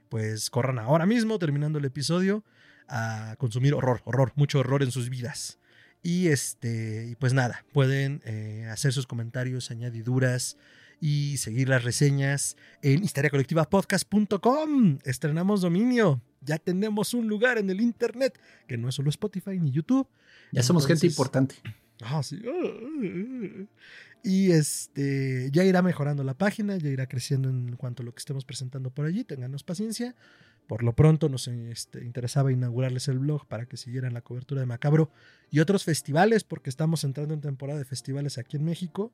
pues 0.08 0.50
corran 0.50 0.78
ahora 0.78 1.06
mismo, 1.06 1.38
terminando 1.38 1.78
el 1.78 1.84
episodio, 1.84 2.44
a 2.88 3.34
consumir 3.38 3.74
horror, 3.74 4.02
horror, 4.04 4.32
mucho 4.36 4.60
horror 4.60 4.82
en 4.82 4.90
sus 4.90 5.08
vidas. 5.08 5.58
Y 6.02 6.28
este, 6.28 7.16
pues 7.18 7.32
nada, 7.32 7.64
pueden 7.72 8.22
eh, 8.24 8.68
hacer 8.70 8.92
sus 8.92 9.06
comentarios, 9.06 9.70
añadiduras, 9.70 10.56
y 11.00 11.36
seguir 11.36 11.68
las 11.68 11.84
reseñas 11.84 12.56
en 12.82 13.04
historiacolectivapodcast.com. 13.04 14.98
Estrenamos 15.04 15.60
dominio. 15.60 16.20
Ya 16.40 16.58
tenemos 16.58 17.14
un 17.14 17.28
lugar 17.28 17.58
en 17.58 17.70
el 17.70 17.80
internet 17.80 18.38
que 18.66 18.76
no 18.76 18.88
es 18.88 18.94
solo 18.94 19.10
Spotify 19.10 19.58
ni 19.58 19.70
YouTube. 19.72 20.08
Ya 20.52 20.62
somos 20.62 20.86
gente 20.86 21.06
importante. 21.06 21.56
Ah, 22.02 22.22
sí. 22.22 22.40
Y 24.22 24.50
este 24.50 25.50
ya 25.52 25.64
irá 25.64 25.82
mejorando 25.82 26.24
la 26.24 26.34
página, 26.34 26.76
ya 26.76 26.88
irá 26.88 27.06
creciendo 27.06 27.48
en 27.48 27.76
cuanto 27.76 28.02
a 28.02 28.06
lo 28.06 28.12
que 28.12 28.18
estemos 28.18 28.44
presentando 28.44 28.90
por 28.90 29.06
allí. 29.06 29.24
Ténganos 29.24 29.62
paciencia. 29.62 30.14
Por 30.66 30.82
lo 30.82 30.94
pronto 30.94 31.28
nos 31.28 31.46
este, 31.46 32.04
interesaba 32.04 32.50
inaugurarles 32.50 33.06
el 33.08 33.20
blog 33.20 33.46
para 33.46 33.66
que 33.66 33.76
siguieran 33.76 34.14
la 34.14 34.20
cobertura 34.20 34.60
de 34.60 34.66
Macabro 34.66 35.10
y 35.50 35.60
otros 35.60 35.84
festivales, 35.84 36.42
porque 36.42 36.70
estamos 36.70 37.04
entrando 37.04 37.34
en 37.34 37.40
temporada 37.40 37.78
de 37.78 37.84
festivales 37.84 38.36
aquí 38.36 38.56
en 38.56 38.64
México. 38.64 39.12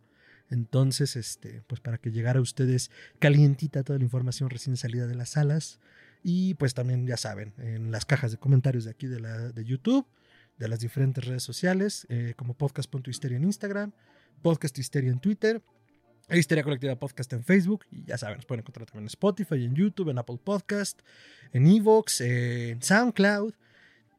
Entonces, 0.52 1.16
este, 1.16 1.62
pues 1.66 1.80
para 1.80 1.98
que 1.98 2.10
llegara 2.10 2.38
a 2.38 2.42
ustedes 2.42 2.90
calientita 3.18 3.82
toda 3.82 3.98
la 3.98 4.04
información 4.04 4.50
recién 4.50 4.76
salida 4.76 5.06
de 5.06 5.14
las 5.14 5.30
salas. 5.30 5.80
Y 6.22 6.54
pues 6.54 6.74
también, 6.74 7.06
ya 7.06 7.16
saben, 7.16 7.52
en 7.58 7.90
las 7.90 8.04
cajas 8.04 8.30
de 8.30 8.38
comentarios 8.38 8.84
de 8.84 8.90
aquí 8.90 9.06
de, 9.06 9.18
la, 9.18 9.50
de 9.50 9.64
YouTube, 9.64 10.06
de 10.58 10.68
las 10.68 10.80
diferentes 10.80 11.24
redes 11.24 11.42
sociales, 11.42 12.06
eh, 12.10 12.34
como 12.36 12.54
podcast.histeria 12.54 13.38
en 13.38 13.44
Instagram, 13.44 13.92
Podcast 14.40 14.78
Histeria 14.78 15.10
en 15.10 15.18
Twitter, 15.18 15.62
Histeria 16.30 16.62
Colectiva 16.62 16.94
Podcast 16.96 17.32
en 17.32 17.42
Facebook. 17.42 17.84
Y 17.90 18.04
ya 18.04 18.18
saben, 18.18 18.36
nos 18.36 18.46
pueden 18.46 18.60
encontrar 18.60 18.86
también 18.86 19.04
en 19.04 19.08
Spotify, 19.08 19.64
en 19.64 19.74
YouTube, 19.74 20.10
en 20.10 20.18
Apple 20.18 20.38
Podcast, 20.42 21.00
en 21.52 21.66
Evox, 21.66 22.20
en 22.20 22.80
SoundCloud. 22.82 23.54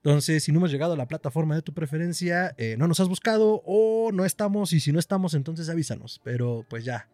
Entonces, 0.03 0.43
si 0.43 0.51
no 0.51 0.57
hemos 0.57 0.71
llegado 0.71 0.93
a 0.93 0.97
la 0.97 1.07
plataforma 1.07 1.55
de 1.55 1.61
tu 1.61 1.73
preferencia, 1.73 2.53
eh, 2.57 2.75
no 2.77 2.89
nos 2.89 2.99
has 2.99 3.07
buscado 3.07 3.61
o 3.65 4.11
no 4.11 4.25
estamos. 4.25 4.73
Y 4.73 4.81
si 4.81 4.91
no 4.91 4.99
estamos, 4.99 5.34
entonces 5.34 5.69
avísanos. 5.69 6.19
Pero 6.25 6.65
pues 6.69 6.84
ya, 6.84 7.07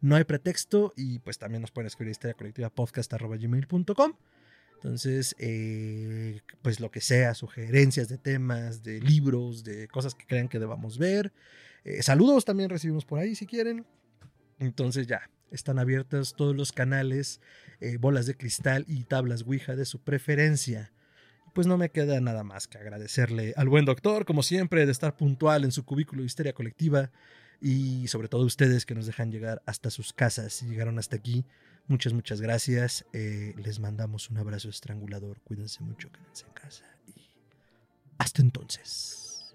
no 0.00 0.16
hay 0.16 0.24
pretexto. 0.24 0.92
Y 0.96 1.20
pues 1.20 1.38
también 1.38 1.60
nos 1.60 1.70
pueden 1.70 1.86
escribir 1.86 2.10
historia 2.10 2.34
colectiva 2.34 2.68
podcast.gmail.com. 2.68 4.14
Entonces, 4.74 5.36
eh, 5.38 6.40
pues 6.62 6.80
lo 6.80 6.90
que 6.90 7.00
sea, 7.00 7.34
sugerencias 7.34 8.08
de 8.08 8.18
temas, 8.18 8.82
de 8.82 9.00
libros, 9.00 9.62
de 9.62 9.86
cosas 9.86 10.16
que 10.16 10.26
crean 10.26 10.48
que 10.48 10.58
debamos 10.58 10.98
ver. 10.98 11.32
Eh, 11.84 12.02
saludos 12.02 12.44
también 12.44 12.70
recibimos 12.70 13.04
por 13.04 13.20
ahí 13.20 13.36
si 13.36 13.46
quieren. 13.46 13.86
Entonces 14.58 15.06
ya, 15.06 15.30
están 15.52 15.78
abiertos 15.78 16.34
todos 16.34 16.56
los 16.56 16.72
canales, 16.72 17.40
bolas 18.00 18.26
de 18.26 18.36
cristal 18.36 18.84
y 18.88 19.04
tablas 19.04 19.42
Ouija 19.42 19.76
de 19.76 19.84
su 19.84 20.00
preferencia 20.00 20.92
pues 21.52 21.66
no 21.66 21.78
me 21.78 21.90
queda 21.90 22.20
nada 22.20 22.44
más 22.44 22.66
que 22.66 22.78
agradecerle 22.78 23.54
al 23.56 23.68
buen 23.68 23.84
doctor, 23.84 24.24
como 24.24 24.42
siempre, 24.42 24.86
de 24.86 24.92
estar 24.92 25.16
puntual 25.16 25.64
en 25.64 25.72
su 25.72 25.84
cubículo 25.84 26.22
de 26.22 26.26
histeria 26.26 26.52
colectiva 26.52 27.10
y 27.60 28.08
sobre 28.08 28.28
todo 28.28 28.44
ustedes 28.44 28.86
que 28.86 28.94
nos 28.94 29.06
dejan 29.06 29.30
llegar 29.30 29.62
hasta 29.66 29.90
sus 29.90 30.12
casas 30.12 30.62
y 30.62 30.66
llegaron 30.66 30.98
hasta 30.98 31.16
aquí. 31.16 31.44
Muchas, 31.86 32.12
muchas 32.12 32.40
gracias. 32.40 33.04
Eh, 33.12 33.54
les 33.56 33.78
mandamos 33.80 34.30
un 34.30 34.38
abrazo 34.38 34.68
estrangulador. 34.68 35.40
Cuídense 35.42 35.82
mucho, 35.82 36.10
quédense 36.10 36.46
en 36.46 36.52
casa 36.52 36.84
y 37.06 37.30
hasta 38.18 38.42
entonces. 38.42 39.54